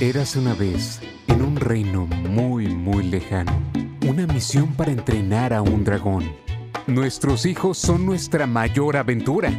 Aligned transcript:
Érase 0.00 0.40
una 0.40 0.54
vez, 0.54 1.00
en 1.28 1.40
un 1.40 1.54
reino 1.54 2.06
muy, 2.06 2.66
muy 2.66 3.04
lejano, 3.04 3.52
una 4.08 4.26
misión 4.26 4.74
para 4.74 4.90
entrenar 4.90 5.52
a 5.52 5.62
un 5.62 5.84
dragón. 5.84 6.32
Nuestros 6.88 7.46
hijos 7.46 7.78
son 7.78 8.04
nuestra 8.04 8.48
mayor 8.48 8.96
aventura. 8.96 9.52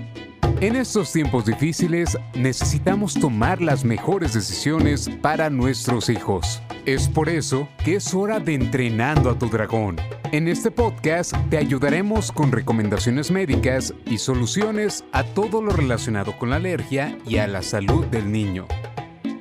En 0.60 0.76
estos 0.76 1.14
tiempos 1.14 1.46
difíciles 1.46 2.18
necesitamos 2.34 3.14
tomar 3.14 3.62
las 3.62 3.86
mejores 3.86 4.34
decisiones 4.34 5.10
para 5.22 5.50
nuestros 5.50 6.10
hijos. 6.10 6.62
Es 6.86 7.08
por 7.08 7.30
eso 7.30 7.70
que 7.86 7.96
es 7.96 8.14
hora 8.14 8.42
de 8.42 8.56
entrenando 8.56 9.30
a 9.30 9.40
tu 9.40 9.48
dragón. 9.48 9.96
En 10.34 10.50
este 10.50 10.70
podcast 10.70 11.34
te 11.50 11.58
ayudaremos 11.58 12.34
con 12.34 12.52
recomendaciones 12.52 13.32
médicas 13.32 13.94
y 14.06 14.18
soluciones 14.18 15.06
a 15.14 15.24
todo 15.24 15.62
lo 15.62 15.72
relacionado 15.72 16.38
con 16.38 16.50
la 16.50 16.58
alergia 16.58 17.18
y 17.26 17.38
a 17.38 17.48
la 17.48 17.62
salud 17.62 18.06
del 18.08 18.30
niño. 18.34 18.68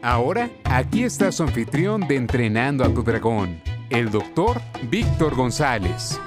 Ahora, 0.05 0.51
aquí 0.65 1.03
está 1.03 1.33
su 1.33 1.45
anfitrión 1.45 2.07
de 2.07 2.17
Entrenando 2.17 2.85
a 2.85 2.93
tu 2.93 3.03
Dragón, 3.03 3.63
el 3.89 4.11
doctor 4.11 4.61
Víctor 4.91 5.35
González. 5.35 6.21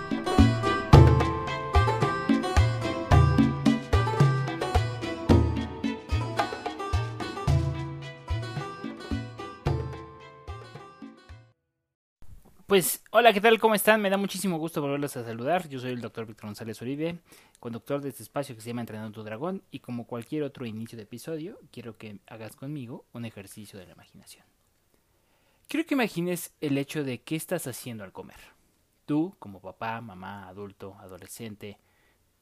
Pues, 12.68 13.02
hola, 13.12 13.32
¿qué 13.32 13.40
tal? 13.40 13.60
¿Cómo 13.60 13.76
están? 13.76 14.02
Me 14.02 14.10
da 14.10 14.18
muchísimo 14.18 14.58
gusto 14.58 14.82
volverlos 14.82 15.16
a 15.16 15.24
saludar. 15.24 15.70
Yo 15.70 15.80
soy 15.80 15.92
el 15.92 16.02
doctor 16.02 16.26
Víctor 16.26 16.48
González 16.48 16.82
Uribe, 16.82 17.18
conductor 17.62 18.02
de 18.02 18.10
este 18.10 18.24
espacio 18.24 18.56
que 18.56 18.62
se 18.62 18.68
llama 18.68 18.82
Entrenando 18.82 19.14
tu 19.14 19.24
Dragón. 19.24 19.64
Y 19.72 19.80
como 19.80 20.06
cualquier 20.06 20.44
otro 20.44 20.66
inicio 20.66 20.98
de 20.98 21.04
episodio, 21.04 21.62
quiero 21.72 21.98
que 21.98 22.20
hagas 22.28 22.58
conmigo 22.58 23.06
un 23.14 23.24
ejercicio 23.24 23.80
de 23.80 23.86
la 23.86 23.94
imaginación. 23.94 24.46
Quiero 25.70 25.86
que 25.86 25.94
imagines 25.94 26.52
el 26.60 26.78
hecho 26.78 27.06
de 27.06 27.22
qué 27.22 27.38
estás 27.38 27.68
haciendo 27.68 28.04
al 28.04 28.12
comer. 28.12 28.42
Tú, 29.06 29.34
como 29.40 29.62
papá, 29.62 30.02
mamá, 30.02 30.50
adulto, 30.50 30.98
adolescente, 31.00 31.80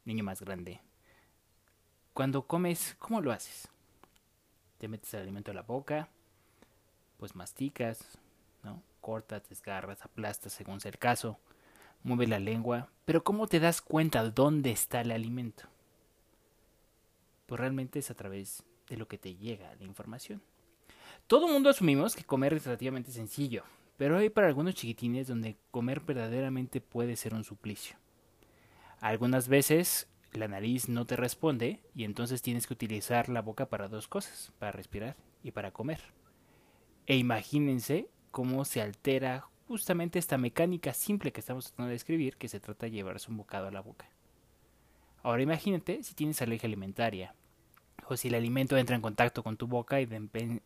niño 0.06 0.24
más 0.24 0.42
grande. 0.42 0.82
Cuando 2.16 2.48
comes, 2.48 2.96
¿cómo 2.98 3.22
lo 3.22 3.32
haces? 3.32 3.68
¿Te 4.80 4.88
metes 4.88 5.14
el 5.14 5.22
alimento 5.22 5.52
a 5.52 5.54
la 5.54 5.62
boca? 5.62 6.10
Pues 7.18 7.36
masticas. 7.36 8.18
Cortas, 9.06 9.48
desgarras, 9.48 10.04
aplastas 10.04 10.52
según 10.52 10.82
sea 10.82 10.90
el 10.90 10.98
caso, 10.98 11.38
mueve 12.02 12.26
la 12.26 12.40
lengua, 12.40 12.90
pero 13.06 13.24
¿cómo 13.24 13.46
te 13.46 13.60
das 13.60 13.80
cuenta 13.80 14.24
de 14.24 14.32
dónde 14.32 14.72
está 14.72 15.02
el 15.02 15.12
alimento? 15.12 15.66
Pues 17.46 17.62
realmente 17.62 18.00
es 18.00 18.10
a 18.10 18.16
través 18.16 18.64
de 18.90 18.98
lo 18.98 19.08
que 19.08 19.20
te 19.20 19.36
llega 19.36 19.76
la 19.76 19.84
información. 19.84 20.42
Todo 21.28 21.48
mundo 21.48 21.70
asumimos 21.70 22.16
que 22.16 22.24
comer 22.24 22.56
es 22.56 22.66
relativamente 22.66 23.12
sencillo, 23.12 23.64
pero 23.96 24.18
hay 24.18 24.32
para 24.32 24.48
algunos 24.48 24.74
chiquitines 24.74 25.28
donde 25.28 25.56
comer 25.70 26.00
verdaderamente 26.00 26.82
puede 26.82 27.16
ser 27.16 27.36
un 27.36 27.44
suplicio. 27.44 27.98
Algunas 29.02 29.48
veces 29.48 30.08
la 30.34 30.48
nariz 30.48 30.90
no 30.90 31.06
te 31.06 31.16
responde 31.16 31.80
y 31.94 32.06
entonces 32.06 32.42
tienes 32.42 32.66
que 32.66 32.74
utilizar 32.74 33.30
la 33.30 33.44
boca 33.44 33.70
para 33.70 33.88
dos 33.88 34.08
cosas, 34.08 34.52
para 34.58 34.72
respirar 34.72 35.16
y 35.44 35.52
para 35.52 35.70
comer. 35.70 36.02
E 37.06 37.18
imagínense 37.18 38.10
cómo 38.36 38.66
se 38.66 38.82
altera 38.82 39.48
justamente 39.66 40.20
esta 40.20 40.38
mecánica 40.38 40.94
simple 40.94 41.32
que 41.32 41.40
estamos 41.40 41.68
tratando 41.68 41.88
de 41.88 41.94
describir, 41.94 42.36
que 42.36 42.50
se 42.50 42.60
trata 42.60 42.86
de 42.86 42.92
llevarse 42.92 43.32
un 43.32 43.38
bocado 43.38 43.70
a 43.70 43.72
la 43.72 43.80
boca. 43.80 44.10
Ahora 45.24 45.42
imagínate 45.42 46.04
si 46.04 46.16
tienes 46.16 46.42
alergia 46.42 46.68
alimentaria, 46.68 47.34
o 48.10 48.18
si 48.18 48.28
el 48.28 48.36
alimento 48.36 48.76
entra 48.76 48.94
en 48.94 49.02
contacto 49.02 49.42
con 49.42 49.56
tu 49.56 49.68
boca 49.68 50.02
y 50.02 50.06
te, 50.06 50.18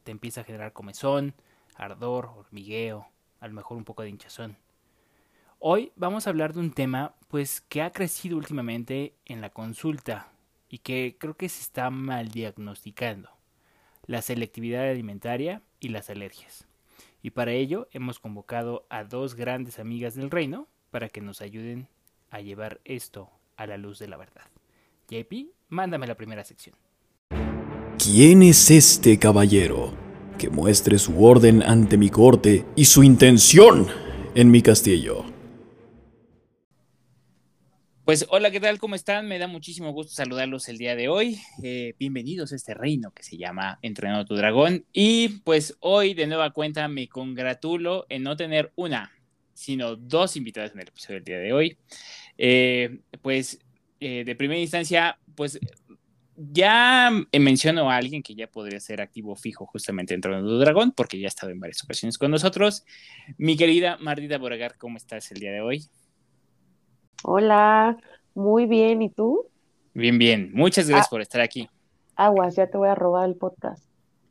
empieza 0.08 0.42
a 0.42 0.46
generar 0.46 0.74
comezón, 0.74 1.36
ardor, 1.76 2.32
hormigueo, 2.36 3.08
a 3.40 3.48
lo 3.48 3.54
mejor 3.54 3.78
un 3.78 3.86
poco 3.86 4.02
de 4.02 4.10
hinchazón. 4.10 4.58
Hoy 5.60 5.92
vamos 5.96 6.26
a 6.26 6.32
hablar 6.32 6.54
de 6.54 6.62
un 6.62 6.72
tema 6.72 7.14
pues 7.28 7.62
que 7.62 7.84
ha 7.84 7.92
crecido 7.92 8.36
últimamente 8.36 9.14
en 9.26 9.42
la 9.42 9.52
consulta 9.52 10.32
y 10.70 10.80
que 10.80 11.18
creo 11.20 11.38
que 11.38 11.50
se 11.50 11.62
está 11.62 11.92
mal 11.92 12.30
diagnosticando, 12.30 13.30
la 14.08 14.24
selectividad 14.24 14.90
alimentaria 14.90 15.62
y 15.80 15.90
las 15.90 16.10
alergias 16.10 16.68
y 17.22 17.32
para 17.32 17.52
ello 17.52 17.88
hemos 17.92 18.20
convocado 18.20 18.86
a 18.90 19.04
dos 19.04 19.36
grandes 19.36 19.80
amigas 19.80 20.16
del 20.16 20.32
reino 20.32 20.68
para 20.92 21.10
que 21.10 21.22
nos 21.22 21.42
ayuden 21.42 21.88
a 22.30 22.42
llevar 22.42 22.80
esto 22.86 23.30
a 23.58 23.68
la 23.68 23.78
luz 23.78 24.00
de 24.00 24.08
la 24.08 24.18
verdad. 24.18 24.44
JP, 25.10 25.52
mándame 25.70 26.08
la 26.08 26.16
primera 26.16 26.44
sección. 26.44 26.76
¿Quién 27.98 28.44
es 28.44 28.72
este 28.72 29.20
caballero 29.20 29.94
que 30.38 30.50
muestre 30.50 30.98
su 31.00 31.24
orden 31.24 31.62
ante 31.64 31.98
mi 31.98 32.10
corte 32.10 32.66
y 32.76 32.86
su 32.86 33.04
intención 33.04 33.88
en 34.36 34.52
mi 34.52 34.62
castillo? 34.62 35.39
Pues 38.10 38.26
hola, 38.32 38.50
¿qué 38.50 38.60
tal? 38.60 38.80
¿Cómo 38.80 38.96
están? 38.96 39.28
Me 39.28 39.38
da 39.38 39.46
muchísimo 39.46 39.92
gusto 39.92 40.12
saludarlos 40.12 40.68
el 40.68 40.80
día 40.80 40.96
de 40.96 41.10
hoy. 41.10 41.40
Eh, 41.62 41.94
bienvenidos 42.00 42.52
a 42.52 42.56
este 42.56 42.74
reino 42.74 43.12
que 43.12 43.22
se 43.22 43.38
llama 43.38 43.78
Entrenando 43.84 44.26
tu 44.26 44.34
Dragón. 44.36 44.84
Y 44.92 45.28
pues 45.44 45.78
hoy 45.80 46.16
de 46.16 46.26
nueva 46.26 46.50
cuenta 46.50 46.88
me 46.88 47.08
congratulo 47.08 48.08
en 48.10 48.24
no 48.24 48.36
tener 48.36 48.74
una, 48.76 49.12
sino 49.54 49.96
dos 49.96 50.36
invitadas 50.38 50.72
en 50.72 50.80
el 50.80 50.88
episodio 50.88 51.18
del 51.18 51.24
día 51.24 51.38
de 51.38 51.54
hoy. 51.54 51.78
Eh, 52.36 52.98
pues 53.22 53.60
eh, 54.00 54.24
de 54.26 54.36
primera 54.36 54.60
instancia, 54.60 55.20
pues 55.36 55.60
ya 56.36 57.12
menciono 57.32 57.92
a 57.92 57.96
alguien 57.96 58.24
que 58.24 58.34
ya 58.34 58.48
podría 58.48 58.80
ser 58.80 59.02
activo 59.02 59.36
fijo 59.36 59.68
justamente 59.68 60.16
Entrenando 60.16 60.50
tu 60.50 60.58
Dragón, 60.58 60.94
porque 60.94 61.20
ya 61.20 61.28
ha 61.28 61.30
estado 61.30 61.52
en 61.52 61.60
varias 61.60 61.84
ocasiones 61.84 62.18
con 62.18 62.32
nosotros. 62.32 62.86
Mi 63.38 63.56
querida 63.56 63.98
Martita 63.98 64.40
Boragar, 64.40 64.80
¿cómo 64.80 64.98
estás 64.98 65.32
el 65.32 65.42
día 65.42 65.52
de 65.52 65.62
hoy? 65.62 65.92
Hola, 67.24 67.98
muy 68.34 68.66
bien, 68.66 69.02
¿y 69.02 69.10
tú? 69.10 69.46
Bien, 69.94 70.18
bien. 70.18 70.52
Muchas 70.54 70.88
gracias 70.88 71.08
ah. 71.08 71.10
por 71.10 71.22
estar 71.22 71.42
aquí. 71.42 71.68
Aguas, 72.16 72.56
ya 72.56 72.68
te 72.68 72.78
voy 72.78 72.88
a 72.88 72.96
robar 72.96 73.28
el 73.28 73.36
podcast. 73.36 73.84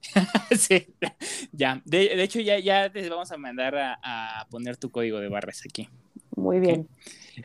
sí, 0.57 0.87
ya. 1.53 1.83
De, 1.85 2.23
hecho, 2.23 2.41
ya, 2.41 2.59
ya 2.59 2.91
te 2.91 3.09
vamos 3.11 3.31
a 3.31 3.37
mandar 3.37 3.77
a, 3.77 4.47
poner 4.51 4.77
tu 4.77 4.91
código 4.91 5.21
de 5.21 5.29
barras 5.29 5.63
aquí. 5.65 5.89
Muy 6.35 6.61
bien. 6.61 6.89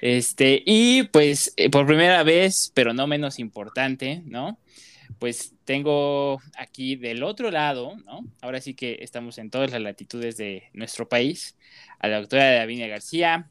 Este, 0.01 0.63
y 0.65 1.03
pues 1.03 1.53
eh, 1.57 1.69
por 1.69 1.85
primera 1.85 2.23
vez, 2.23 2.71
pero 2.73 2.93
no 2.93 3.05
menos 3.05 3.39
importante, 3.39 4.21
¿no? 4.25 4.57
Pues 5.19 5.53
tengo 5.65 6.39
aquí 6.57 6.95
del 6.95 7.23
otro 7.23 7.51
lado, 7.51 7.97
¿no? 8.05 8.25
Ahora 8.41 8.61
sí 8.61 8.73
que 8.73 8.99
estamos 9.01 9.37
en 9.37 9.49
todas 9.49 9.71
las 9.71 9.81
latitudes 9.81 10.37
de 10.37 10.63
nuestro 10.73 11.07
país, 11.07 11.57
a 11.99 12.07
la 12.07 12.19
doctora 12.19 12.51
Davinia 12.53 12.87
García, 12.87 13.49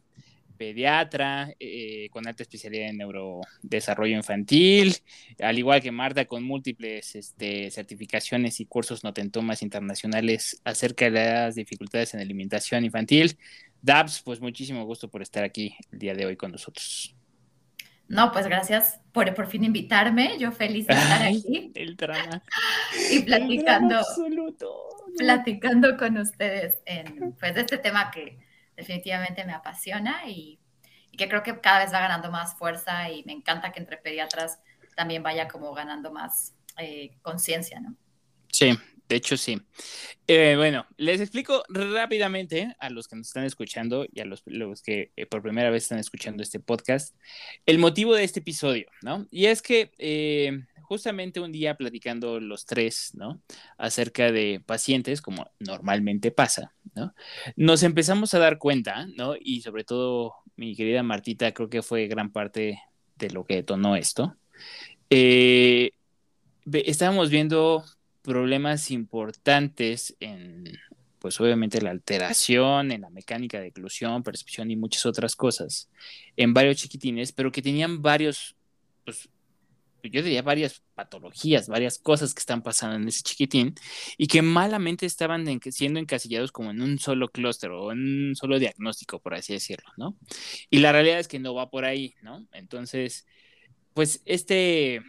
pediatra 0.52 1.54
eh, 1.58 2.08
con 2.10 2.26
alta 2.26 2.42
especialidad 2.42 2.88
en 2.88 2.98
neurodesarrollo 2.98 4.16
infantil, 4.16 4.96
al 5.40 5.58
igual 5.58 5.80
que 5.80 5.90
Marta 5.90 6.24
con 6.24 6.44
múltiples 6.44 7.14
este, 7.16 7.70
certificaciones 7.70 8.60
y 8.60 8.66
cursos 8.66 9.04
notentomas 9.04 9.62
internacionales 9.62 10.60
acerca 10.64 11.06
de 11.06 11.10
las 11.10 11.54
dificultades 11.54 12.14
en 12.14 12.20
alimentación 12.20 12.84
infantil. 12.84 13.36
Dabs, 13.80 14.22
pues 14.22 14.40
muchísimo 14.40 14.84
gusto 14.84 15.08
por 15.08 15.22
estar 15.22 15.42
aquí 15.42 15.74
el 15.90 15.98
día 15.98 16.14
de 16.14 16.26
hoy 16.26 16.36
con 16.36 16.52
nosotros. 16.52 17.14
No, 18.08 18.30
pues 18.30 18.46
gracias 18.46 19.00
por 19.12 19.32
por 19.34 19.46
fin 19.46 19.64
invitarme. 19.64 20.36
Yo 20.38 20.52
feliz 20.52 20.86
de 20.86 20.94
estar 20.94 21.22
aquí. 21.22 21.72
El 21.74 21.96
drama. 21.96 22.42
y 23.10 23.20
platicando. 23.20 24.02
Platicando 25.16 25.96
con 25.96 26.19
ustedes 26.19 26.74
en 26.84 27.32
pues 27.40 27.56
este 27.56 27.78
tema 27.78 28.10
que 28.10 28.38
definitivamente 28.76 29.44
me 29.44 29.52
apasiona 29.52 30.28
y, 30.28 30.58
que 31.16 31.28
creo 31.28 31.42
que 31.42 31.60
cada 31.60 31.80
vez 31.80 31.92
va 31.92 32.00
ganando 32.00 32.30
más 32.30 32.56
fuerza 32.56 33.10
y 33.10 33.22
me 33.24 33.32
encanta 33.32 33.70
que 33.70 33.80
entre 33.80 33.98
pediatras 33.98 34.60
también 34.96 35.22
vaya 35.22 35.46
como 35.46 35.74
ganando 35.74 36.10
más 36.10 36.54
eh, 36.78 37.18
conciencia, 37.20 37.80
¿no? 37.80 37.94
Sí, 38.50 38.78
de 39.08 39.16
hecho 39.16 39.36
sí. 39.36 39.60
Eh, 40.26 40.54
bueno, 40.56 40.86
les 40.96 41.20
explico 41.20 41.64
rápidamente 41.69 42.74
a 42.78 42.88
los 42.88 43.08
que 43.08 43.16
nos 43.16 43.26
están 43.26 43.44
escuchando 43.44 44.06
y 44.10 44.20
a 44.20 44.24
los, 44.24 44.42
que 44.82 45.12
eh, 45.16 45.26
por 45.26 45.42
primera 45.42 45.68
vez 45.68 45.82
están 45.82 45.98
escuchando 45.98 46.42
este 46.42 46.60
podcast 46.60 47.14
el 47.66 47.78
motivo 47.78 48.14
de 48.14 48.25
este 48.25 48.40
episodio, 48.40 48.86
¿no? 49.02 49.28
Y 49.30 49.46
es 49.46 49.60
que 49.60 49.92
justamente 50.92 51.40
un 51.40 51.52
día 51.52 51.74
platicando 51.74 52.38
los 52.38 52.66
tres, 52.66 53.12
¿no? 53.14 53.40
Acerca 53.78 54.30
de 54.30 54.60
pacientes, 54.66 55.22
como 55.22 55.50
normalmente 55.58 56.30
pasa, 56.30 56.74
¿no? 56.94 57.14
Nos 57.56 57.82
empezamos 57.82 58.34
a 58.34 58.38
dar 58.38 58.58
cuenta, 58.58 59.06
¿no? 59.16 59.34
Y 59.40 59.62
sobre 59.62 59.84
todo 59.84 60.34
mi 60.54 60.76
querida 60.76 61.02
Martita, 61.02 61.52
creo 61.54 61.70
que 61.70 61.80
fue 61.80 62.08
gran 62.08 62.30
parte 62.30 62.82
de 63.16 63.30
lo 63.30 63.46
que 63.46 63.54
detonó 63.54 63.96
esto. 63.96 64.36
Eh, 65.08 65.92
estábamos 66.70 67.30
viendo 67.30 67.86
problemas 68.20 68.90
importantes 68.90 70.14
en, 70.20 70.78
pues 71.20 71.40
obviamente 71.40 71.80
la 71.80 71.88
alteración 71.88 72.92
en 72.92 73.00
la 73.00 73.08
mecánica 73.08 73.60
de 73.60 73.68
eclusión, 73.68 74.22
percepción 74.22 74.70
y 74.70 74.76
muchas 74.76 75.06
otras 75.06 75.36
cosas 75.36 75.88
en 76.36 76.52
varios 76.52 76.76
chiquitines, 76.76 77.32
pero 77.32 77.50
que 77.50 77.62
tenían 77.62 78.02
varios 78.02 78.56
yo 80.10 80.22
diría 80.22 80.43
varias 80.43 80.82
patologías, 80.94 81.69
varias 81.69 81.99
cosas 81.99 82.34
que 82.34 82.40
están 82.40 82.62
pasando 82.62 82.96
en 82.96 83.08
ese 83.08 83.22
chiquitín 83.22 83.75
y 84.16 84.26
que 84.26 84.43
malamente 84.43 85.06
estaban 85.06 85.46
siendo 85.70 86.00
encasillados 86.00 86.52
como 86.52 86.70
en 86.70 86.82
un 86.82 86.99
solo 86.99 87.28
clúster 87.28 87.70
o 87.70 87.93
en 87.93 88.28
un 88.28 88.37
solo 88.37 88.58
diagnóstico, 88.58 89.20
por 89.20 89.34
así 89.34 89.52
decirlo, 89.52 89.90
¿no? 89.96 90.16
Y 90.70 90.78
la 90.78 90.93
realidad 90.93 91.19
es 91.19 91.28
que 91.28 91.38
no 91.38 91.54
va 91.54 91.70
por 91.70 91.84
ahí, 91.84 92.14
¿no? 92.22 92.46
Entonces, 92.52 93.26
pues 93.94 94.22
este 94.25 95.02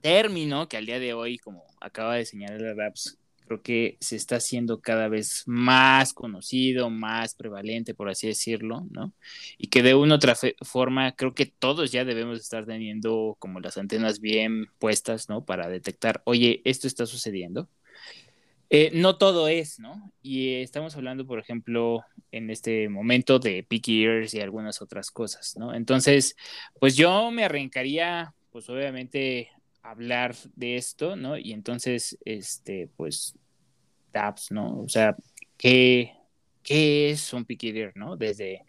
término 0.00 0.68
que 0.68 0.76
al 0.76 0.86
día 0.86 0.98
de 0.98 1.14
hoy, 1.14 1.38
como 1.38 1.64
acaba 1.80 2.16
de 2.16 2.26
señalar 2.26 2.76
Raps, 2.76 3.18
creo 3.52 3.62
que 3.62 3.98
se 4.00 4.16
está 4.16 4.36
haciendo 4.36 4.80
cada 4.80 5.08
vez 5.08 5.42
más 5.46 6.14
conocido, 6.14 6.88
más 6.88 7.34
prevalente, 7.34 7.94
por 7.94 8.08
así 8.08 8.26
decirlo, 8.26 8.86
¿no? 8.90 9.12
Y 9.58 9.68
que 9.68 9.82
de 9.82 9.94
una 9.94 10.14
u 10.14 10.16
otra 10.16 10.34
forma 10.62 11.12
creo 11.12 11.34
que 11.34 11.46
todos 11.46 11.92
ya 11.92 12.04
debemos 12.04 12.40
estar 12.40 12.64
teniendo 12.64 13.36
como 13.38 13.60
las 13.60 13.76
antenas 13.76 14.20
bien 14.20 14.66
puestas, 14.78 15.28
¿no? 15.28 15.44
Para 15.44 15.68
detectar, 15.68 16.22
oye, 16.24 16.62
esto 16.64 16.86
está 16.86 17.04
sucediendo. 17.04 17.68
Eh, 18.70 18.90
no 18.94 19.18
todo 19.18 19.48
es, 19.48 19.78
¿no? 19.78 20.10
Y 20.22 20.54
estamos 20.54 20.96
hablando, 20.96 21.26
por 21.26 21.38
ejemplo, 21.38 22.04
en 22.30 22.48
este 22.48 22.88
momento 22.88 23.38
de 23.38 23.62
picky 23.64 24.04
ears 24.04 24.32
y 24.32 24.40
algunas 24.40 24.80
otras 24.80 25.10
cosas, 25.10 25.56
¿no? 25.58 25.74
Entonces, 25.74 26.36
pues 26.80 26.96
yo 26.96 27.30
me 27.30 27.44
arrancaría, 27.44 28.34
pues 28.50 28.70
obviamente, 28.70 29.50
hablar 29.82 30.34
de 30.54 30.76
esto, 30.76 31.16
¿no? 31.16 31.36
Y 31.36 31.52
entonces, 31.52 32.16
este, 32.24 32.88
pues, 32.96 33.34
tabs, 34.12 34.50
¿no? 34.50 34.80
O 34.80 34.88
sea, 34.88 35.16
¿qué, 35.56 36.14
qué 36.62 37.10
es 37.10 37.32
un 37.32 37.44
picky 37.44 37.70
ear, 37.70 37.92
¿no? 37.96 38.16
Desde 38.16 38.64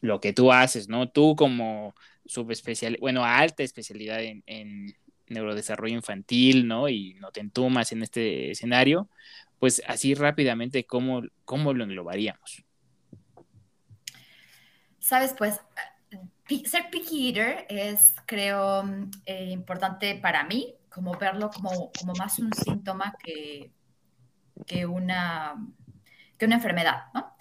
lo 0.00 0.20
que 0.20 0.32
tú 0.32 0.52
haces, 0.52 0.88
¿no? 0.88 1.08
Tú 1.08 1.34
como 1.36 1.94
subespecial, 2.26 2.96
bueno, 3.00 3.24
alta 3.24 3.62
especialidad 3.62 4.22
en, 4.22 4.42
en 4.46 4.94
neurodesarrollo 5.28 5.94
infantil, 5.94 6.66
¿no? 6.66 6.88
Y 6.88 7.14
no 7.14 7.30
te 7.32 7.40
entumas 7.40 7.92
en 7.92 8.02
este 8.02 8.50
escenario, 8.50 9.08
pues 9.58 9.82
así 9.86 10.14
rápidamente, 10.14 10.84
¿cómo, 10.84 11.22
cómo 11.44 11.72
lo 11.72 11.84
englobaríamos? 11.84 12.64
Sabes, 14.98 15.34
pues 15.36 15.60
ser 16.66 16.90
picky 16.90 17.28
eater 17.28 17.66
es, 17.68 18.14
creo, 18.26 18.84
eh, 19.26 19.50
importante 19.50 20.16
para 20.16 20.44
mí, 20.44 20.74
como 20.88 21.16
verlo 21.18 21.50
como, 21.50 21.90
como 21.98 22.12
más 22.14 22.38
un 22.38 22.52
síntoma 22.52 23.14
que, 23.22 23.72
que, 24.66 24.86
una, 24.86 25.54
que 26.38 26.46
una 26.46 26.56
enfermedad, 26.56 27.04
¿no? 27.14 27.34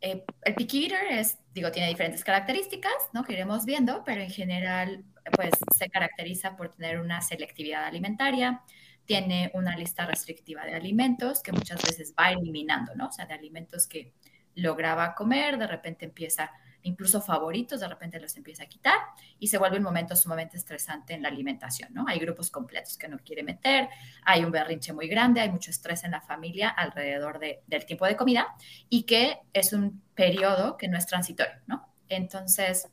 Eh, 0.00 0.24
el 0.42 0.54
picky 0.54 0.84
eater 0.84 1.06
es, 1.10 1.38
digo, 1.52 1.72
tiene 1.72 1.88
diferentes 1.88 2.22
características, 2.22 2.92
¿no? 3.12 3.24
Que 3.24 3.32
iremos 3.32 3.64
viendo, 3.64 4.04
pero 4.04 4.22
en 4.22 4.30
general, 4.30 5.04
pues 5.34 5.50
se 5.76 5.88
caracteriza 5.90 6.56
por 6.56 6.70
tener 6.70 7.00
una 7.00 7.20
selectividad 7.20 7.84
alimentaria, 7.84 8.62
tiene 9.04 9.50
una 9.54 9.76
lista 9.76 10.06
restrictiva 10.06 10.64
de 10.64 10.74
alimentos 10.74 11.42
que 11.42 11.52
muchas 11.52 11.82
veces 11.82 12.14
va 12.18 12.30
eliminando, 12.30 12.94
¿no? 12.94 13.08
O 13.08 13.12
sea, 13.12 13.26
de 13.26 13.34
alimentos 13.34 13.86
que 13.86 14.12
lograba 14.54 15.14
comer, 15.14 15.58
de 15.58 15.66
repente 15.66 16.04
empieza, 16.04 16.52
incluso 16.82 17.20
favoritos, 17.20 17.80
de 17.80 17.88
repente 17.88 18.20
los 18.20 18.36
empieza 18.36 18.64
a 18.64 18.66
quitar 18.66 18.98
y 19.38 19.48
se 19.48 19.58
vuelve 19.58 19.78
un 19.78 19.82
momento 19.82 20.14
sumamente 20.16 20.56
estresante 20.56 21.14
en 21.14 21.22
la 21.22 21.28
alimentación, 21.28 21.92
¿no? 21.92 22.04
Hay 22.08 22.18
grupos 22.18 22.50
completos 22.50 22.96
que 22.96 23.08
no 23.08 23.18
quiere 23.18 23.42
meter, 23.42 23.88
hay 24.24 24.44
un 24.44 24.50
berrinche 24.50 24.92
muy 24.92 25.08
grande, 25.08 25.40
hay 25.40 25.50
mucho 25.50 25.70
estrés 25.70 26.04
en 26.04 26.12
la 26.12 26.20
familia 26.20 26.68
alrededor 26.68 27.38
del 27.40 27.86
tiempo 27.86 28.06
de 28.06 28.16
comida 28.16 28.54
y 28.88 29.04
que 29.04 29.38
es 29.52 29.72
un 29.72 30.02
periodo 30.14 30.76
que 30.76 30.88
no 30.88 30.96
es 30.96 31.06
transitorio, 31.06 31.54
¿no? 31.66 31.92
Entonces, 32.08 32.88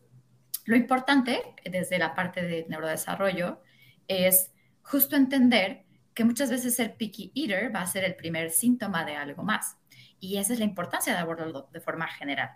lo 0.65 0.75
importante 0.75 1.41
desde 1.63 1.99
la 1.99 2.15
parte 2.15 2.41
de 2.41 2.65
neurodesarrollo 2.67 3.61
es 4.07 4.51
justo 4.81 5.15
entender 5.15 5.85
que 6.13 6.23
muchas 6.23 6.49
veces 6.49 6.75
ser 6.75 6.95
picky 6.95 7.31
eater 7.35 7.75
va 7.75 7.81
a 7.81 7.87
ser 7.87 8.03
el 8.03 8.15
primer 8.15 8.49
síntoma 8.49 9.03
de 9.05 9.15
algo 9.15 9.43
más. 9.43 9.77
Y 10.19 10.37
esa 10.37 10.53
es 10.53 10.59
la 10.59 10.65
importancia 10.65 11.13
de 11.13 11.19
abordarlo 11.19 11.69
de 11.71 11.81
forma 11.81 12.07
general, 12.07 12.51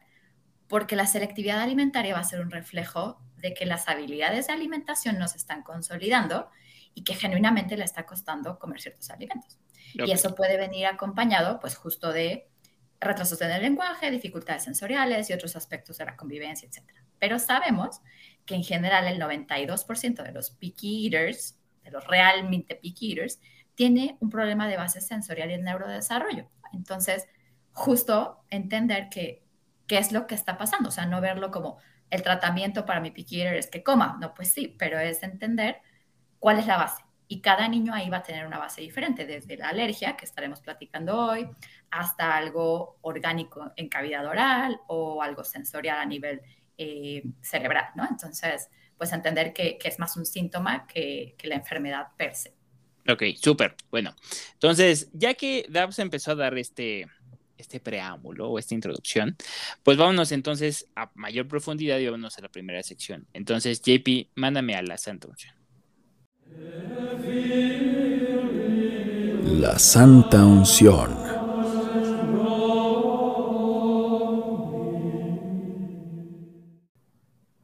porque 0.69 0.95
la 0.95 1.05
selectividad 1.05 1.59
alimentaria 1.59 2.13
va 2.13 2.21
a 2.21 2.23
ser 2.23 2.39
un 2.39 2.51
reflejo 2.51 3.19
de 3.35 3.53
que 3.53 3.65
las 3.65 3.89
habilidades 3.89 4.47
de 4.47 4.53
alimentación 4.53 5.19
no 5.19 5.27
se 5.27 5.37
están 5.37 5.63
consolidando 5.63 6.49
y 6.93 7.03
que 7.03 7.15
genuinamente 7.15 7.75
le 7.75 7.83
está 7.83 8.05
costando 8.05 8.57
comer 8.57 8.79
ciertos 8.79 9.09
alimentos. 9.09 9.59
Y 9.93 10.11
eso 10.11 10.35
puede 10.35 10.57
venir 10.57 10.85
acompañado, 10.85 11.59
pues, 11.59 11.75
justo 11.75 12.13
de 12.13 12.47
retrasos 13.01 13.41
en 13.41 13.51
el 13.51 13.61
lenguaje, 13.61 14.11
dificultades 14.11 14.63
sensoriales 14.63 15.29
y 15.29 15.33
otros 15.33 15.57
aspectos 15.57 15.97
de 15.97 16.05
la 16.05 16.15
convivencia, 16.15 16.69
etc. 16.69 16.83
Pero 17.17 17.39
sabemos 17.39 18.01
que 18.45 18.55
en 18.55 18.63
general 18.63 19.07
el 19.07 19.19
92% 19.19 20.23
de 20.23 20.31
los 20.31 20.51
picky 20.51 21.05
eaters 21.05 21.59
los 21.91 22.07
realmente 22.07 22.75
picky 22.75 23.11
eaters, 23.11 23.39
tiene 23.75 24.17
un 24.19 24.29
problema 24.29 24.67
de 24.67 24.77
base 24.77 25.01
sensorial 25.01 25.51
y 25.51 25.53
el 25.53 25.63
neurodesarrollo. 25.63 26.49
Entonces, 26.73 27.27
justo 27.71 28.43
entender 28.49 29.09
que, 29.09 29.43
qué 29.89 29.97
es 29.97 30.11
lo 30.13 30.27
que 30.27 30.35
está 30.35 30.57
pasando, 30.57 30.89
o 30.89 30.91
sea, 30.91 31.07
no 31.07 31.19
verlo 31.19 31.49
como 31.49 31.79
el 32.11 32.21
tratamiento 32.21 32.85
para 32.85 33.01
mi 33.01 33.09
picky 33.11 33.41
es 33.41 33.67
que 33.67 33.83
coma, 33.83 34.17
no, 34.21 34.33
pues 34.35 34.53
sí, 34.53 34.75
pero 34.77 34.99
es 34.99 35.23
entender 35.23 35.81
cuál 36.37 36.59
es 36.59 36.67
la 36.67 36.77
base. 36.77 37.03
Y 37.27 37.41
cada 37.41 37.67
niño 37.67 37.93
ahí 37.93 38.09
va 38.09 38.17
a 38.17 38.23
tener 38.23 38.45
una 38.45 38.59
base 38.59 38.81
diferente, 38.81 39.25
desde 39.25 39.57
la 39.57 39.69
alergia, 39.69 40.15
que 40.15 40.25
estaremos 40.25 40.61
platicando 40.61 41.17
hoy, 41.17 41.49
hasta 41.89 42.37
algo 42.37 42.99
orgánico 43.01 43.71
en 43.75 43.89
cavidad 43.89 44.25
oral 44.25 44.79
o 44.87 45.21
algo 45.23 45.43
sensorial 45.43 45.97
a 45.97 46.05
nivel 46.05 46.41
eh, 46.77 47.23
cerebral, 47.41 47.87
¿no? 47.95 48.07
Entonces, 48.09 48.69
pues 48.95 49.11
entender 49.11 49.53
que, 49.53 49.79
es 49.83 49.97
más 49.97 50.17
un 50.17 50.25
síntoma 50.25 50.85
que, 50.85 51.35
la 51.43 51.55
enfermedad 51.55 52.09
per 52.15 52.35
se. 52.35 52.53
Ok, 53.07 53.23
súper. 53.35 53.75
Bueno, 53.89 54.15
entonces, 54.53 55.09
ya 55.13 55.33
que 55.33 55.65
Dabs 55.67 55.97
empezó 55.97 56.31
a 56.31 56.35
dar 56.35 56.57
este, 56.57 57.07
este 57.59 57.79
preámbulo 57.79 58.49
o 58.49 58.59
esta 58.59 58.73
introducción, 58.73 59.35
pues 59.83 59.97
vámonos 59.97 60.31
entonces 60.31 60.87
a 60.95 61.11
mayor 61.15 61.47
profundidad 61.47 61.99
y 61.99 62.05
vámonos 62.05 62.37
a 62.37 62.41
la 62.41 62.49
primera 62.49 62.81
sección. 62.83 63.27
Entonces, 63.33 63.81
JP, 63.81 64.29
mándame 64.35 64.75
a 64.75 64.81
la 64.81 64.97
Santa 64.97 65.27
Unción. 65.27 65.55
La 69.59 69.77
Santa 69.77 70.45
Unción. 70.45 71.39